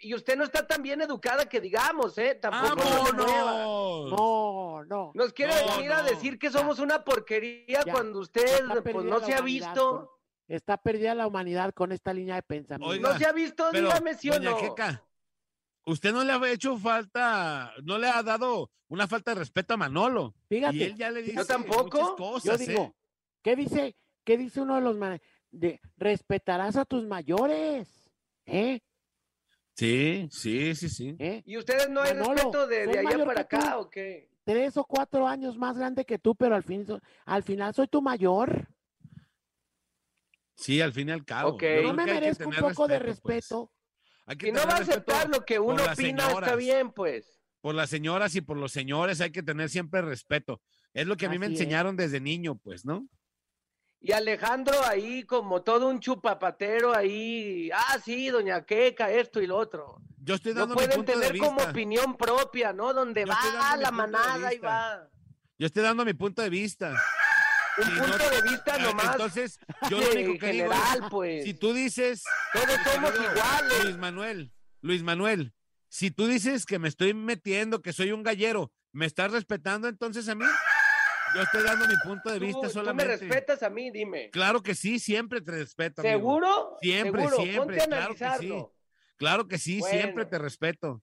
Y 0.00 0.14
usted 0.14 0.36
no 0.36 0.44
está 0.44 0.66
tan 0.66 0.82
bien 0.82 1.00
educada 1.00 1.48
que 1.48 1.60
digamos, 1.60 2.16
¿eh? 2.18 2.34
Tampoco 2.36 2.76
mueva. 3.14 3.52
¡Vámonos! 3.52 4.10
No, 4.10 4.84
no. 4.84 5.10
Nos 5.14 5.32
quiere 5.32 5.52
No, 5.66 5.76
venir 5.76 5.92
a 5.92 6.02
decir 6.02 6.38
que 6.38 6.50
somos 6.50 6.78
una 6.78 7.02
porquería 7.04 7.82
Ya, 7.84 7.92
cuando 7.92 8.20
usted 8.20 8.64
pues 8.82 9.04
no 9.04 9.20
se 9.20 9.34
ha 9.34 9.40
visto. 9.40 9.90
con- 9.90 10.18
Está 10.48 10.78
perdida 10.78 11.14
la 11.14 11.26
humanidad 11.26 11.74
con 11.74 11.92
esta 11.92 12.14
línea 12.14 12.36
de 12.36 12.42
pensamiento. 12.42 12.90
Oiga, 12.90 13.12
No 13.12 13.18
se 13.18 13.26
ha 13.26 13.32
visto, 13.32 13.68
Pero, 13.70 13.88
dígame 13.88 14.14
sí 14.14 14.30
o 14.30 14.34
doña 14.34 14.50
no. 14.52 14.56
Queca, 14.58 15.04
usted 15.84 16.10
no 16.12 16.24
le 16.24 16.32
ha 16.32 16.50
hecho 16.50 16.78
falta, 16.78 17.74
no 17.84 17.98
le 17.98 18.08
ha 18.08 18.22
dado 18.22 18.70
una 18.88 19.06
falta 19.06 19.32
de 19.34 19.40
respeto 19.40 19.74
a 19.74 19.76
Manolo. 19.76 20.34
Fíjate, 20.48 20.76
y 20.76 20.82
él 20.84 20.94
ya 20.94 21.10
le 21.10 21.20
dice 21.20 21.36
Yo 21.36 21.44
tampoco. 21.44 22.16
cosas, 22.16 22.60
yo 22.60 22.66
digo, 22.66 22.82
¿eh? 22.84 22.94
¿qué 23.42 23.56
dice, 23.56 23.94
qué 24.24 24.38
dice 24.38 24.62
uno 24.62 24.76
de 24.76 24.80
los 24.80 24.96
de 25.50 25.80
respetarás 25.98 26.76
a 26.76 26.86
tus 26.86 27.04
mayores? 27.06 28.10
¿Eh? 28.46 28.80
Sí, 29.78 30.28
sí, 30.32 30.74
sí, 30.74 30.88
sí. 30.88 31.16
¿Eh? 31.20 31.40
¿Y 31.46 31.56
ustedes 31.56 31.88
no 31.88 32.02
hay 32.02 32.12
Manolo, 32.12 32.32
respeto 32.34 32.66
de, 32.66 32.82
allá 32.82 33.02
mayor 33.04 33.24
para 33.26 33.46
tú. 33.46 33.56
acá 33.56 33.78
o 33.78 33.88
qué? 33.88 34.28
Tres 34.42 34.76
o 34.76 34.84
cuatro 34.84 35.24
años 35.24 35.56
más 35.56 35.78
grande 35.78 36.04
que 36.04 36.18
tú, 36.18 36.34
pero 36.34 36.56
al 36.56 36.64
fin, 36.64 36.84
al 37.26 37.42
final 37.44 37.72
soy 37.72 37.86
tu 37.86 38.02
mayor. 38.02 38.66
Sí, 40.56 40.80
al 40.80 40.92
fin 40.92 41.10
y 41.10 41.12
al 41.12 41.24
cabo. 41.24 41.56
Yo 41.60 41.82
No 41.82 41.94
me 41.94 42.06
merezco 42.06 42.48
un 42.48 42.56
poco 42.56 42.88
de 42.88 42.98
pues. 42.98 43.02
respeto. 43.02 43.70
Hay 44.26 44.36
que 44.36 44.46
Si 44.46 44.52
no 44.52 44.62
tener 44.62 44.74
va 44.74 44.78
a 44.78 44.82
aceptar 44.82 45.28
lo 45.28 45.44
que 45.44 45.60
uno 45.60 45.80
opina, 45.84 46.28
está 46.28 46.56
bien, 46.56 46.90
pues. 46.90 47.40
Por 47.60 47.76
las 47.76 47.88
señoras 47.88 48.34
y 48.34 48.40
por 48.40 48.56
los 48.56 48.72
señores 48.72 49.20
hay 49.20 49.30
que 49.30 49.44
tener 49.44 49.68
siempre 49.68 50.02
respeto. 50.02 50.60
Es 50.92 51.06
lo 51.06 51.16
que 51.16 51.26
a 51.26 51.28
mí 51.28 51.38
me 51.38 51.46
es. 51.46 51.52
enseñaron 51.52 51.96
desde 51.96 52.18
niño, 52.18 52.56
pues, 52.56 52.84
¿no? 52.84 53.06
Y 54.00 54.12
Alejandro 54.12 54.74
ahí 54.86 55.24
como 55.24 55.62
todo 55.62 55.88
un 55.88 55.98
chupapatero 56.00 56.94
ahí, 56.94 57.68
ah, 57.74 57.98
sí, 58.04 58.28
doña 58.28 58.64
Queca, 58.64 59.10
esto 59.10 59.40
y 59.42 59.46
lo 59.48 59.56
otro. 59.56 59.96
Yo 60.18 60.34
estoy 60.36 60.54
No 60.54 60.60
dando 60.60 60.74
mi 60.76 60.82
pueden 60.82 60.96
punto 60.98 61.12
de 61.18 61.26
tener 61.26 61.38
como 61.40 61.56
vista. 61.56 61.70
opinión 61.70 62.16
propia, 62.16 62.72
¿no? 62.72 62.92
Donde 62.94 63.22
Yo 63.22 63.26
va 63.28 63.38
mi 63.42 63.50
la 63.56 63.62
punto 63.68 63.84
de 63.86 63.92
manada 63.92 64.54
y 64.54 64.58
va. 64.58 65.08
Yo 65.58 65.66
estoy 65.66 65.82
dando 65.82 66.04
mi 66.04 66.14
punto 66.14 66.42
de 66.42 66.50
vista. 66.50 66.94
Un 67.78 67.84
Si 67.84 67.90
no- 67.92 68.02
punto 68.02 68.30
de 68.30 68.42
vista 68.42 68.74
Ah, 68.74 68.78
nomás 68.78 69.06
Entonces, 69.12 69.58
yo 69.90 69.98
lo 70.00 70.06
de 70.06 70.10
único 70.12 70.38
que 70.38 70.52
digo 70.52 70.72
es, 70.72 70.78
general, 70.78 71.08
pues. 71.10 71.44
si 71.44 71.54
tú 71.54 71.72
dices, 71.72 72.22
Todos 72.52 72.66
somos 72.94 73.12
iguales. 73.14 73.84
Luis 73.84 73.96
Manuel, 73.96 74.52
Luis 74.80 75.02
Manuel, 75.02 75.54
si 75.88 76.10
tú 76.12 76.26
dices 76.26 76.66
que 76.66 76.78
me 76.78 76.88
estoy 76.88 77.14
metiendo, 77.14 77.80
que 77.82 77.92
soy 77.92 78.12
un 78.12 78.22
gallero, 78.22 78.72
¿me 78.92 79.06
estás 79.06 79.32
respetando 79.32 79.88
entonces 79.88 80.28
a 80.28 80.34
mí? 80.34 80.44
Yo 81.34 81.42
estoy 81.42 81.62
dando 81.62 81.86
mi 81.86 81.94
punto 82.04 82.30
de 82.30 82.38
Tú- 82.38 82.44
vista 82.46 82.60
tú, 82.60 82.66
me 82.66 82.72
solamente. 82.72 83.16
respetas 83.16 83.62
a 83.62 83.70
mí, 83.70 83.90
dime. 83.90 84.30
Claro 84.30 84.62
que 84.62 84.74
sí, 84.74 84.98
siempre 84.98 85.40
te 85.40 85.50
respeto. 85.52 86.00
amigo. 86.02 86.16
¿Seguro? 86.18 86.76
Siempre, 86.80 87.22
Seguro, 87.22 87.42
siempre, 87.42 87.76
ponte 87.78 87.82
a 87.82 87.86
claro 87.86 88.14
que 88.14 88.30
sí. 88.38 88.64
Claro 89.16 89.48
que 89.48 89.58
sí, 89.58 89.80
siempre 89.82 90.24
te 90.26 90.38
respeto. 90.38 91.02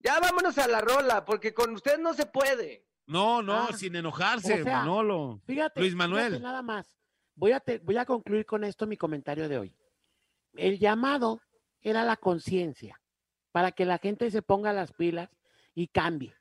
Ya 0.00 0.20
vámonos 0.20 0.56
a 0.58 0.68
la 0.68 0.80
rola, 0.80 1.24
porque 1.24 1.52
con 1.52 1.74
usted 1.74 1.98
no 1.98 2.14
se 2.14 2.26
puede. 2.26 2.86
No, 3.06 3.42
no, 3.42 3.54
Ah, 3.54 3.72
sin 3.76 3.96
enojarse, 3.96 4.60
o 4.60 4.64
sea, 4.64 4.78
Manolo. 4.78 5.40
Fíjate, 5.46 5.80
Luis 5.80 5.92
fíjate 5.92 6.08
Manuel. 6.08 6.42
nada 6.42 6.62
más. 6.62 6.94
Voy 7.34 7.52
a, 7.52 7.60
te- 7.60 7.78
voy 7.78 7.96
a 7.96 8.04
concluir 8.04 8.44
con 8.46 8.64
esto 8.64 8.86
mi 8.86 8.96
comentario 8.96 9.48
de 9.48 9.58
hoy. 9.58 9.76
El 10.54 10.78
llamado 10.78 11.40
era 11.80 12.04
la 12.04 12.16
conciencia, 12.16 13.00
para 13.50 13.72
que 13.72 13.84
la 13.86 13.98
gente 13.98 14.30
se 14.30 14.42
ponga 14.42 14.72
las 14.72 14.92
pilas 14.92 15.30
y 15.74 15.88
cambie. 15.88 16.34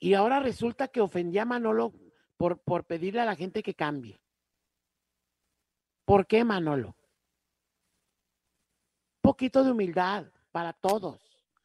Y 0.00 0.14
ahora 0.14 0.40
resulta 0.40 0.88
que 0.88 1.02
ofendí 1.02 1.38
a 1.38 1.44
Manolo 1.44 1.92
por, 2.38 2.58
por 2.58 2.84
pedirle 2.84 3.20
a 3.20 3.26
la 3.26 3.36
gente 3.36 3.62
que 3.62 3.74
cambie. 3.74 4.18
¿Por 6.06 6.26
qué, 6.26 6.42
Manolo? 6.42 6.88
Un 6.88 6.94
poquito 9.20 9.62
de 9.62 9.70
humildad 9.70 10.24
para 10.50 10.72
todos 10.72 11.20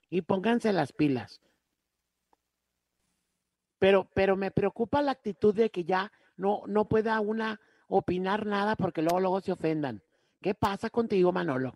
y 0.10 0.22
pónganse 0.22 0.74
las 0.74 0.92
pilas. 0.92 1.42
Pero, 3.80 4.10
pero 4.14 4.36
me 4.36 4.52
preocupa 4.52 5.02
la 5.02 5.12
actitud 5.12 5.56
de 5.56 5.72
que 5.72 5.86
ya 5.86 6.12
no, 6.36 6.64
no 6.68 6.90
pueda 6.90 7.20
una 7.22 7.62
opinar 7.88 8.46
nada 8.46 8.76
porque 8.76 9.02
luego, 9.02 9.22
luego 9.22 9.42
se 9.42 9.54
ofendan. 9.54 10.04
¿Qué 10.42 10.54
pasa 10.54 10.90
contigo, 10.90 11.32
Manolo? 11.32 11.74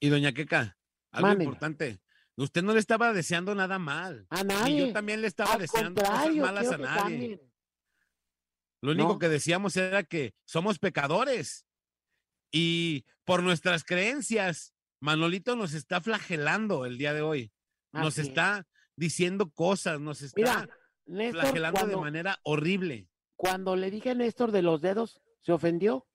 Y 0.00 0.08
doña 0.08 0.32
Queca, 0.32 0.78
algo 1.10 1.42
importante. 1.42 2.00
Usted 2.36 2.62
no 2.62 2.72
le 2.72 2.80
estaba 2.80 3.12
deseando 3.12 3.54
nada 3.54 3.78
mal. 3.78 4.26
A 4.30 4.40
Y 4.40 4.44
nadie. 4.44 4.86
yo 4.88 4.92
también 4.92 5.20
le 5.20 5.28
estaba 5.28 5.52
Al 5.52 5.60
deseando 5.60 6.02
cosas 6.02 6.34
malas 6.34 6.70
a 6.72 6.78
nadie. 6.78 7.00
cambien. 7.02 7.52
Lo 8.80 8.92
único 8.92 9.08
No. 9.14 9.18
que 9.18 9.28
decíamos 9.28 9.76
era 9.76 10.02
que 10.02 10.34
somos 10.44 10.78
pecadores. 10.78 11.64
Y 12.50 13.04
por 13.24 13.42
nuestras 13.42 13.84
creencias, 13.84 14.74
Manolito 15.00 15.56
nos 15.56 15.74
está 15.74 16.00
flagelando 16.00 16.86
el 16.86 16.98
día 16.98 17.12
de 17.14 17.22
hoy. 17.22 17.52
Nos 17.92 18.08
Así 18.14 18.22
es. 18.22 18.28
está 18.28 18.66
diciendo 18.96 19.50
cosas, 19.50 20.00
nos 20.00 20.22
está 20.22 20.40
Mira, 20.40 20.68
Néstor, 21.06 21.40
flagelando 21.42 21.86
de 21.86 21.96
manera 21.96 22.38
horrible. 22.42 23.08
cuando 23.36 23.74
le 23.76 23.90
dije 23.90 24.10
a 24.10 24.14
Néstor 24.14 24.50
de 24.52 24.62
los 24.62 24.80
dedos, 24.80 25.20
se 25.40 25.52
ofendió, 25.52 26.06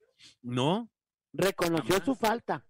¿No? 0.42 0.90
reconoció 1.32 1.94
Jamás. 1.94 2.04
su 2.04 2.14
falta 2.14 2.66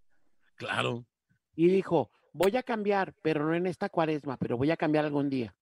Claro. 0.56 1.06
y 1.54 1.68
dijo, 1.68 2.10
voy 2.32 2.56
a 2.56 2.62
cambiar, 2.62 3.14
pero 3.22 3.44
no 3.46 3.54
en 3.54 3.66
esta 3.66 3.88
cuaresma, 3.88 4.36
pero 4.36 4.56
voy 4.56 4.70
a 4.70 4.76
cambiar 4.76 5.04
algún 5.04 5.28
día. 5.30 5.54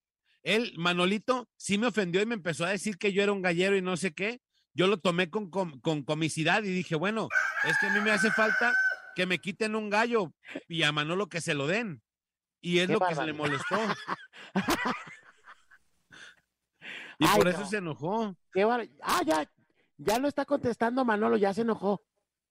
Él, 0.43 0.73
Manolito, 0.77 1.49
sí 1.57 1.79
me 1.79 1.87
ofendió 1.89 2.21
y 2.23 2.27
me 2.27 2.35
empezó 2.35 2.65
a 2.65 2.71
decir 2.71 2.97
que 2.99 3.13
yo 3.13 3.23
era 3.23 3.33
un 3.33 3.43
gallero 3.43 3.77
y 3.77 3.83
no 3.83 3.97
sé 3.97 4.13
qué. 4.15 4.41
Yo 4.75 4.87
lo 4.87 4.99
tomé 4.99 5.29
con, 5.31 5.51
com- 5.51 5.81
con 5.81 6.03
comicidad 6.05 6.63
y 6.63 6.69
dije, 6.69 6.95
bueno, 6.95 7.29
es 7.65 7.77
que 7.79 7.87
a 7.87 7.93
mí 7.93 8.01
me 8.01 8.13
hace 8.13 8.31
falta 8.31 8.73
que 9.17 9.27
me 9.27 9.39
quiten 9.39 9.75
un 9.75 9.91
gallo 9.91 10.33
y 10.69 10.85
a 10.85 10.93
Manolo 10.93 11.29
que 11.29 11.41
se 11.41 11.55
lo 11.55 11.67
den. 11.67 12.01
Y 12.61 12.79
es 12.79 12.89
lo 12.89 13.01
que 13.01 13.15
se 13.15 13.25
le 13.25 13.33
molestó. 13.33 13.77
y 17.19 17.25
Ay, 17.27 17.37
por 17.39 17.49
eso 17.49 17.61
no. 17.61 17.67
se 17.67 17.77
enojó. 17.79 18.37
Qué 18.53 18.65
bar- 18.65 18.89
Ah, 19.03 19.23
ya, 19.27 19.51
ya 19.97 20.19
lo 20.19 20.29
está 20.29 20.45
contestando 20.45 21.05
Manolo, 21.05 21.37
ya 21.37 21.53
se 21.53 21.63
enojó. 21.63 22.03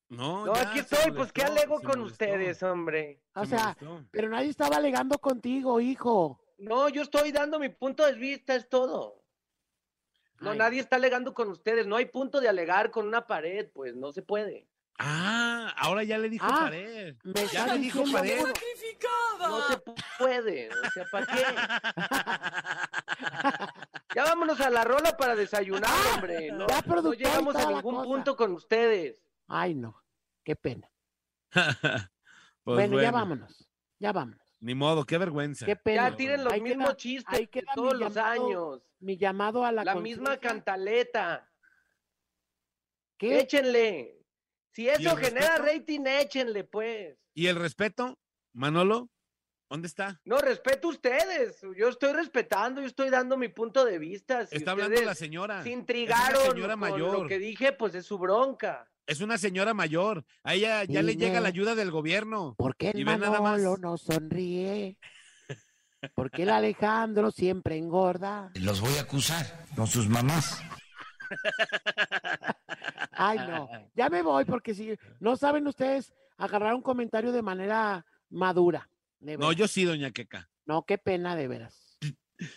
No, 0.10 0.46
No, 0.46 0.56
ya, 0.56 0.70
aquí 0.70 0.80
estoy, 0.80 1.12
pues 1.12 1.32
qué 1.34 1.42
alego 1.44 1.82
con 1.82 2.00
molestó, 2.00 2.24
ustedes, 2.26 2.64
hombre. 2.64 3.22
O 3.36 3.44
se 3.44 3.58
sea, 3.58 3.76
molestó. 3.82 4.08
pero 4.12 4.30
nadie 4.30 4.50
estaba 4.50 4.78
alegando 4.78 5.18
contigo, 5.20 5.82
hijo. 5.82 6.40
No, 6.58 6.88
yo 6.90 7.02
estoy 7.02 7.32
dando 7.32 7.60
mi 7.60 7.70
punto 7.70 8.06
de 8.06 8.14
vista, 8.14 8.56
es 8.56 8.70
todo. 8.70 9.22
No, 10.40 10.54
nadie 10.54 10.80
está 10.80 10.96
alegando 10.98 11.34
con 11.34 11.50
ustedes. 11.50 11.88
No 11.88 11.96
hay 11.98 12.06
punto 12.06 12.40
de 12.40 12.48
alegar 12.48 12.92
con 12.92 13.08
una 13.08 13.26
pared, 13.28 13.70
pues 13.74 13.96
no 13.96 14.14
se 14.14 14.22
puede. 14.22 14.68
Ah, 15.00 15.74
ahora 15.78 16.04
ya 16.04 16.18
le 16.18 16.30
dijo 16.30 16.46
Ah, 16.48 16.62
pared. 16.66 17.16
me 17.24 17.48
Ya 17.48 17.68
le 17.68 17.78
dijo 17.80 18.04
pared. 18.12 18.40
puro. 18.40 18.54
No 19.50 19.62
se 19.68 19.78
puede. 20.18 20.70
O 20.70 20.90
sea, 20.92 21.06
¿para 21.12 21.26
qué? 21.28 21.44
Ya 24.16 24.24
vámonos 24.24 24.60
a 24.62 24.70
la 24.72 24.84
rola 24.84 25.16
para 25.16 25.36
desayunar, 25.36 25.92
hombre. 26.16 26.52
No, 26.52 26.66
ya, 26.68 26.82
llegamos 27.16 27.56
a 27.56 27.72
ningún 27.72 28.04
punto 28.04 28.36
con 28.36 28.52
ustedes. 28.54 29.22
Ay, 29.48 29.76
no. 29.76 30.02
Qué 30.44 30.56
pena. 30.56 30.90
Pues 32.64 32.90
bueno, 32.90 33.02
ya 33.02 33.12
vámonos. 33.12 33.70
Ya 33.98 34.12
vámonos. 34.12 34.42
Ni 34.60 34.76
modo, 34.76 35.06
qué 35.06 35.18
vergüenza. 35.18 35.66
Qué 35.66 35.78
pena. 35.78 36.10
Ya 36.10 36.16
tiren 36.18 36.44
los 36.44 36.52
Ahí 36.52 36.60
mismos 36.60 36.88
queda- 36.88 36.96
chistes 36.98 37.50
queda 37.50 37.72
todos 37.74 37.98
los 37.98 38.14
llamado- 38.14 38.46
años. 38.46 38.82
Mi 39.00 39.16
llamado 39.18 39.64
a 39.64 39.72
la 39.72 39.86
La 39.86 39.96
misma 39.96 40.36
cantaleta. 40.38 41.50
¿Qué? 43.18 43.40
Échenle. 43.40 44.22
Si 44.74 44.84
¿Y 44.84 44.90
eso 44.90 45.16
genera 45.16 45.58
respeto? 45.60 45.64
rating, 45.80 46.06
échenle, 46.08 46.64
pues. 46.66 47.18
¿Y 47.34 47.48
el 47.48 47.56
respeto, 47.56 48.20
Manolo? 48.54 49.10
¿Dónde 49.70 49.88
está? 49.88 50.20
No, 50.26 50.38
respeto 50.40 50.88
a 50.88 50.92
ustedes. 50.92 51.62
Yo 51.78 51.88
estoy 51.90 52.12
respetando, 52.14 52.82
yo 52.82 52.88
estoy 52.88 53.10
dando 53.10 53.38
mi 53.38 53.48
punto 53.48 53.86
de 53.86 53.98
vista. 53.98 54.46
Si 54.46 54.58
Está 54.58 54.72
hablando 54.72 55.02
la 55.02 55.16
señora. 55.16 55.64
Se 55.64 55.70
Es 55.70 55.74
intrigaron 55.78 56.42
una 56.42 56.52
señora 56.52 56.74
con 56.74 56.80
mayor. 56.80 57.20
lo 57.22 57.28
que 57.28 57.40
dije, 57.40 57.72
pues 57.74 57.96
es 57.96 58.06
su 58.06 58.18
bronca. 58.18 58.90
Es 59.08 59.22
una 59.22 59.38
señora 59.38 59.74
mayor. 59.74 60.26
A 60.44 60.54
ella 60.54 60.84
ya 60.84 61.02
le 61.02 61.16
llega 61.16 61.40
la 61.40 61.48
ayuda 61.48 61.76
del 61.76 61.92
gobierno. 61.92 62.56
¿Por 62.58 62.76
qué 62.76 62.92
Y 62.94 63.00
el 63.00 63.06
ve 63.06 63.18
nada 63.18 63.40
más. 63.40 63.62
Manolo 63.62 63.78
no 63.78 63.98
sonríe? 63.98 64.98
¿Por 66.14 66.30
qué 66.30 66.44
el 66.44 66.50
Alejandro 66.50 67.32
siempre 67.32 67.78
engorda? 67.78 68.52
Los 68.56 68.82
voy 68.82 68.94
a 68.98 69.02
acusar 69.02 69.66
con 69.78 69.88
sus 69.88 70.10
mamás. 70.10 70.62
Ay, 73.12 73.40
no. 73.40 73.70
Ya 73.96 74.10
me 74.10 74.22
voy 74.22 74.44
porque 74.44 74.76
si 74.76 74.96
no 75.22 75.38
saben 75.38 75.66
ustedes 75.68 76.14
agarrar 76.38 76.76
un 76.76 76.82
comentario 76.82 77.32
de 77.32 77.42
manera 77.42 78.06
madura. 78.30 78.90
de 79.20 79.38
No, 79.38 79.54
yo 79.54 79.70
sí, 79.70 79.86
doña 79.86 80.12
Queca. 80.12 80.50
No, 80.66 80.84
qué 80.84 80.98
pena, 80.98 81.38
de 81.38 81.48
veras. 81.48 81.98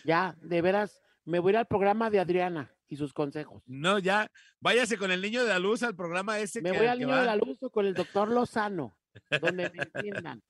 Ya, 0.03 0.35
de 0.41 0.61
veras, 0.61 1.01
me 1.23 1.39
voy 1.39 1.51
a 1.51 1.53
ir 1.53 1.57
al 1.59 1.67
programa 1.67 2.09
de 2.09 2.19
Adriana 2.19 2.75
y 2.91 2.97
sus 2.97 3.13
consejos. 3.13 3.63
No, 3.67 3.99
ya. 3.99 4.29
Váyase 4.59 4.97
con 4.97 5.11
el 5.11 5.21
niño 5.21 5.43
de 5.43 5.49
la 5.49 5.59
luz 5.59 5.81
al 5.81 5.95
programa 5.95 6.37
ese 6.39 6.61
Me 6.61 6.71
que, 6.73 6.77
voy 6.77 6.87
al 6.87 6.97
que 6.99 7.05
niño 7.05 7.15
va, 7.15 7.21
de 7.21 7.25
la 7.25 7.35
luz 7.37 7.57
o 7.63 7.69
con 7.69 7.85
el 7.85 7.93
doctor 7.93 8.29
Lozano, 8.29 8.97
donde 9.41 9.69
me 9.69 9.83
entiendan. 9.95 10.43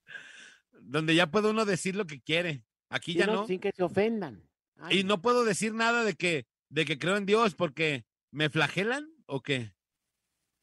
donde 0.82 1.14
ya 1.14 1.30
puede 1.30 1.52
uno 1.52 1.66
decir 1.66 1.96
lo 1.96 2.08
que 2.08 2.20
quiere. 2.20 2.66
Aquí 2.90 3.14
Sí, 3.14 3.20
ya 3.20 3.28
no, 3.28 3.34
no. 3.34 3.48
Sin 3.48 3.60
que 3.60 3.72
se 3.72 3.84
ofendan. 3.84 4.42
Ay, 4.78 5.00
Y 5.00 5.04
no 5.04 5.22
puedo 5.22 5.46
decir 5.46 5.76
nada 5.76 6.04
de 6.04 6.16
que, 6.16 6.48
de 6.70 6.84
que 6.86 6.98
creo 6.98 7.16
en 7.16 7.28
Dios 7.28 7.54
porque 7.54 8.06
me 8.32 8.50
flagelan 8.50 9.08
o 9.28 9.44
qué. 9.44 9.76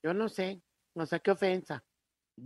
Yo 0.03 0.13
no 0.15 0.29
sé, 0.29 0.61
no 0.97 1.07
sé 1.07 1.21
qué 1.21 1.31
ofensa. 1.31 1.85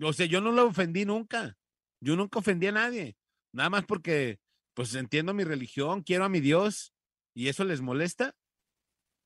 O 0.03 0.13
sea, 0.13 0.27
yo 0.27 0.43
no 0.43 0.53
lo 0.53 0.67
ofendí 0.67 1.07
nunca. 1.07 1.57
Yo 2.01 2.17
nunca 2.17 2.39
ofendí 2.39 2.67
a 2.67 2.73
nadie. 2.73 3.17
Nada 3.55 3.71
más 3.71 3.87
porque, 3.87 4.41
pues 4.75 4.95
entiendo 4.95 5.33
mi 5.33 5.45
religión, 5.45 6.03
quiero 6.03 6.27
a 6.27 6.29
mi 6.29 6.41
Dios 6.41 6.93
y 7.35 7.49
eso 7.49 7.65
les 7.65 7.81
molesta. 7.81 8.35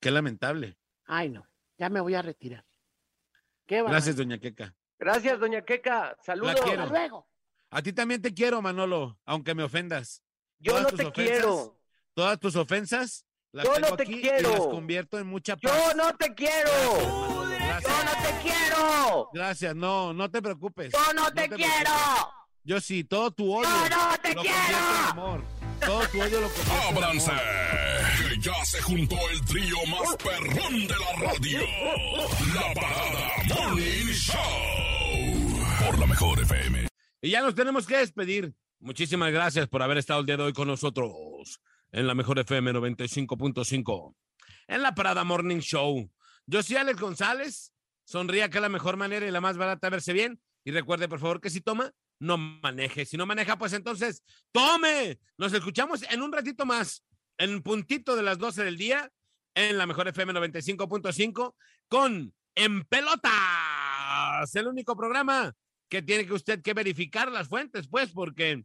Qué 0.00 0.10
lamentable. 0.10 0.78
Ay, 1.06 1.28
no, 1.30 1.46
ya 1.78 1.88
me 1.88 2.00
voy 2.00 2.14
a 2.14 2.22
retirar. 2.22 2.64
Qué 3.66 3.82
Gracias, 3.82 4.16
doña 4.16 4.38
Queca. 4.38 4.74
Gracias, 4.98 5.38
doña 5.40 5.62
Queca. 5.62 6.16
Saludos. 6.24 6.54
La 6.54 6.60
quiero. 6.62 6.82
Hasta 6.82 6.92
luego. 6.98 7.28
A 7.70 7.82
ti 7.82 7.92
también 7.92 8.22
te 8.22 8.32
quiero, 8.32 8.62
Manolo, 8.62 9.18
aunque 9.24 9.54
me 9.54 9.62
ofendas. 9.62 10.22
Yo 10.58 10.72
Todas 10.72 10.92
no 10.92 10.98
te 10.98 11.12
quiero. 11.12 11.80
Todas 12.14 12.38
tus 12.40 12.56
ofensas 12.56 13.26
las 13.52 13.66
Yo 13.66 13.72
tengo 13.74 13.90
no 13.90 13.96
te 13.96 14.02
aquí 14.04 14.14
y 14.18 14.22
quiero. 14.22 14.50
las 14.50 14.60
convierto 14.60 15.18
en 15.18 15.26
mucha 15.26 15.56
Yo 15.56 15.68
paz. 15.68 15.96
no 15.96 16.14
te 16.16 16.34
quiero. 16.34 16.70
Gracias. 17.50 17.82
Yo 17.82 18.04
no 18.04 18.22
te 18.22 18.42
quiero. 18.42 19.30
Gracias, 19.34 19.74
no, 19.76 20.12
no 20.14 20.30
te 20.30 20.40
preocupes. 20.40 20.92
Yo 20.92 21.12
no 21.14 21.30
te 21.32 21.48
quiero. 21.48 21.90
Yo 22.64 22.80
sí, 22.80 23.04
todo 23.04 23.30
tu 23.32 23.52
odio. 23.52 23.68
no 23.68 24.18
te 24.22 24.34
lo 24.34 24.42
quiero. 24.42 24.56
en 24.58 25.10
amor. 25.10 25.44
Todo 25.84 26.00
tu 26.08 26.22
odio 26.22 26.40
lo 26.40 26.48
convierto 26.48 26.88
en 26.88 26.96
¡Ábranse! 26.96 27.32
Que 28.18 28.40
ya 28.40 28.64
se 28.64 28.80
juntó 28.82 29.16
el 29.30 29.44
trío 29.44 29.76
más 29.90 30.16
perrón 30.16 30.86
de 30.86 30.94
la 30.94 31.28
radio. 31.28 31.60
La 32.54 32.74
parada 32.74 33.42
Morning 33.48 34.12
Show. 34.12 35.86
Por 35.86 35.98
la 35.98 36.06
mejor 36.06 36.40
FM. 36.40 36.88
Y 37.22 37.30
ya 37.30 37.42
nos 37.42 37.54
tenemos 37.54 37.86
que 37.86 37.98
despedir. 37.98 38.54
Muchísimas 38.80 39.32
gracias 39.32 39.68
por 39.68 39.82
haber 39.82 39.98
estado 39.98 40.20
el 40.20 40.26
día 40.26 40.36
de 40.36 40.44
hoy 40.44 40.52
con 40.52 40.68
nosotros 40.68 41.60
en 41.92 42.06
la 42.06 42.14
mejor 42.14 42.38
FM 42.38 42.72
95.5 42.72 44.14
en 44.68 44.82
la 44.82 44.94
Parada 44.94 45.24
Morning 45.24 45.60
Show. 45.60 46.10
Yo 46.46 46.62
soy 46.62 46.76
Alex 46.76 47.00
González. 47.00 47.72
Sonría 48.04 48.48
que 48.48 48.58
es 48.58 48.62
la 48.62 48.68
mejor 48.68 48.96
manera 48.96 49.26
y 49.26 49.30
la 49.30 49.40
más 49.40 49.56
barata 49.56 49.88
de 49.88 49.90
verse 49.90 50.12
bien. 50.12 50.40
Y 50.64 50.70
recuerde, 50.70 51.08
por 51.08 51.18
favor, 51.18 51.40
que 51.40 51.50
si 51.50 51.60
toma, 51.60 51.92
no 52.18 52.38
maneje. 52.38 53.04
Si 53.04 53.16
no 53.16 53.26
maneja, 53.26 53.58
pues 53.58 53.72
entonces, 53.72 54.22
tome. 54.52 55.18
Nos 55.38 55.52
escuchamos 55.52 56.02
en 56.10 56.22
un 56.22 56.32
ratito 56.32 56.64
más, 56.64 57.04
en 57.38 57.62
puntito 57.62 58.16
de 58.16 58.22
las 58.22 58.38
12 58.38 58.64
del 58.64 58.76
día, 58.76 59.10
en 59.54 59.78
la 59.78 59.86
mejor 59.86 60.08
FM 60.08 60.32
95.5 60.34 61.54
con 61.88 62.34
En 62.54 62.84
Pelotas, 62.84 64.54
el 64.54 64.66
único 64.66 64.96
programa 64.96 65.52
que 65.88 66.02
tiene 66.02 66.26
que 66.26 66.34
usted 66.34 66.62
que 66.62 66.74
verificar 66.74 67.30
las 67.30 67.48
fuentes, 67.48 67.88
pues, 67.88 68.12
porque 68.12 68.64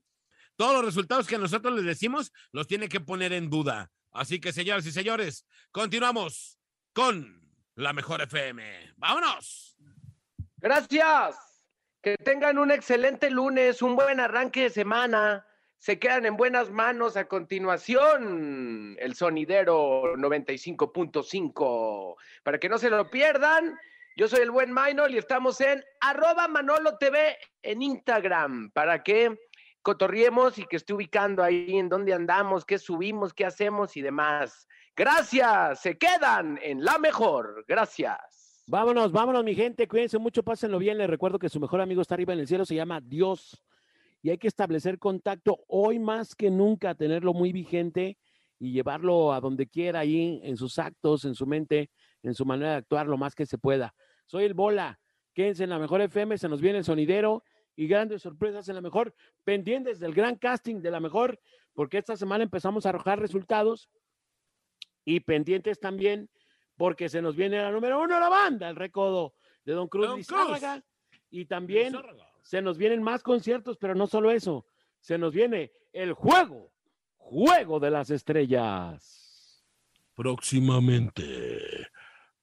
todos 0.56 0.74
los 0.74 0.86
resultados 0.86 1.28
que 1.28 1.38
nosotros 1.38 1.74
les 1.76 1.86
decimos 1.86 2.32
los 2.52 2.68
tiene 2.68 2.90
que 2.90 3.00
poner 3.00 3.34
en 3.34 3.50
duda. 3.50 3.92
Así 4.12 4.40
que, 4.40 4.52
señoras 4.52 4.86
y 4.86 4.92
señores, 4.92 5.46
continuamos 5.72 6.60
con 6.94 7.42
la 7.76 7.94
mejor 7.94 8.22
FM. 8.22 8.94
¡Vámonos! 8.98 9.78
Gracias. 10.58 11.36
Que 12.02 12.18
tengan 12.18 12.58
un 12.58 12.72
excelente 12.72 13.30
lunes, 13.30 13.82
un 13.82 13.96
buen 13.96 14.20
arranque 14.20 14.64
de 14.64 14.70
semana. 14.70 15.46
Se 15.82 15.98
quedan 15.98 16.28
en 16.28 16.38
buenas 16.38 16.70
manos 16.70 17.18
a 17.18 17.28
continuación. 17.28 18.96
El 19.00 19.16
sonidero 19.16 20.16
95.5. 20.16 22.16
Para 22.44 22.60
que 22.60 22.70
no 22.70 22.78
se 22.78 22.92
lo 22.92 23.10
pierdan, 23.10 23.76
yo 24.16 24.28
soy 24.28 24.42
el 24.42 24.52
buen 24.52 24.72
Minor 24.72 25.10
y 25.10 25.18
estamos 25.18 25.60
en 25.60 25.84
arroba 26.00 26.48
Manolo 26.48 27.00
TV 27.00 27.36
en 27.64 27.82
Instagram. 27.82 28.70
Para 28.70 29.02
que 29.02 29.36
cotorriemos 29.82 30.60
y 30.60 30.68
que 30.68 30.76
esté 30.76 30.94
ubicando 30.94 31.42
ahí 31.42 31.76
en 31.76 31.90
dónde 31.90 32.14
andamos, 32.14 32.64
qué 32.64 32.78
subimos, 32.78 33.34
qué 33.34 33.46
hacemos 33.46 33.98
y 33.98 34.04
demás. 34.04 34.68
Gracias. 34.96 35.82
Se 35.82 35.98
quedan 35.98 36.60
en 36.62 36.86
la 36.86 37.00
mejor. 37.00 37.66
Gracias. 37.68 38.64
Vámonos, 38.68 39.12
vámonos, 39.12 39.44
mi 39.44 39.56
gente. 39.56 39.88
Cuídense 39.88 40.20
mucho, 40.20 40.44
pásenlo 40.44 40.78
bien. 40.78 41.00
Les 41.00 41.10
recuerdo 41.10 41.40
que 41.40 41.50
su 41.50 41.60
mejor 41.60 41.82
amigo 41.82 42.04
está 42.04 42.14
arriba 42.14 42.34
en 42.34 42.40
el 42.42 42.48
cielo, 42.48 42.66
se 42.66 42.76
llama 42.76 43.02
Dios. 43.02 43.64
Y 44.22 44.30
hay 44.30 44.38
que 44.38 44.48
establecer 44.48 45.00
contacto 45.00 45.64
hoy 45.68 46.00
más 46.00 46.36
que 46.36 46.52
nunca, 46.52 46.96
tenerlo 46.96 47.34
muy 47.34 47.52
vigente 47.52 48.18
y 48.60 48.72
llevarlo 48.72 49.34
a 49.34 49.42
donde 49.42 49.68
quiera, 49.68 50.02
ahí 50.02 50.40
en 50.44 50.56
sus 50.58 50.78
actos, 50.78 51.26
en 51.26 51.34
su 51.34 51.48
mente, 51.48 51.90
en 52.22 52.36
su 52.36 52.46
manera 52.46 52.72
de 52.72 52.78
actuar, 52.78 53.08
lo 53.08 53.18
más 53.18 53.34
que 53.34 53.46
se 53.46 53.58
pueda. 53.58 53.96
Soy 54.26 54.46
el 54.46 54.54
Bola. 54.54 55.00
Quédense 55.34 55.64
en 55.64 55.70
la 55.70 55.80
mejor 55.80 56.02
FM, 56.02 56.38
se 56.38 56.50
nos 56.50 56.62
viene 56.62 56.80
el 56.80 56.84
sonidero 56.84 57.44
y 57.76 57.88
grandes 57.88 58.22
sorpresas 58.22 58.68
en 58.70 58.76
la 58.76 58.82
mejor. 58.82 59.16
Pendientes 59.44 60.00
del 60.00 60.14
gran 60.14 60.36
casting 60.36 60.82
de 60.82 60.92
la 60.92 61.00
mejor, 61.00 61.40
porque 61.74 61.98
esta 61.98 62.16
semana 62.16 62.44
empezamos 62.44 62.86
a 62.86 62.90
arrojar 62.90 63.20
resultados 63.20 63.90
y 65.06 65.22
pendientes 65.22 65.80
también 65.80 66.30
porque 66.78 67.10
se 67.10 67.22
nos 67.22 67.36
viene 67.36 67.58
la 67.58 67.72
número 67.72 68.02
uno 68.02 68.16
de 68.16 68.20
la 68.20 68.30
banda, 68.30 68.70
el 68.70 68.76
recodo 68.76 69.36
de 69.66 69.74
Don 69.74 69.88
Cruz 69.88 70.28
Don. 70.28 70.84
Y 71.30 71.46
también 71.46 71.94
se 72.42 72.62
nos 72.62 72.78
vienen 72.78 73.04
más 73.04 73.24
conciertos, 73.24 73.78
pero 73.78 73.96
no 73.96 74.08
solo 74.08 74.32
eso, 74.32 74.66
se 75.00 75.18
nos 75.18 75.34
viene 75.34 75.72
el 75.94 76.12
juego, 76.14 76.72
juego 77.18 77.80
de 77.80 77.92
las 77.92 78.10
estrellas. 78.10 79.64
Próximamente. 80.16 81.88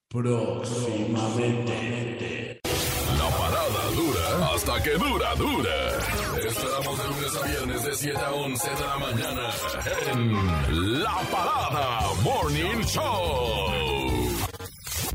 Próximamente. 0.08 2.60
La 3.18 3.28
parada 3.36 3.90
dura 3.94 4.54
hasta 4.54 4.82
que 4.82 4.92
dura, 4.92 5.34
dura. 5.34 5.98
Esperamos 6.44 6.98
de 6.98 7.04
lunes 7.08 7.36
a 7.36 7.46
viernes 7.46 7.84
de 7.84 7.94
7 7.94 8.18
a 8.18 8.32
11 8.32 8.70
de 8.70 8.80
la 8.80 8.98
mañana 8.98 9.50
en 10.12 11.02
La 11.02 11.18
Parada 11.30 12.00
Morning 12.22 12.82
Show. 12.84 13.87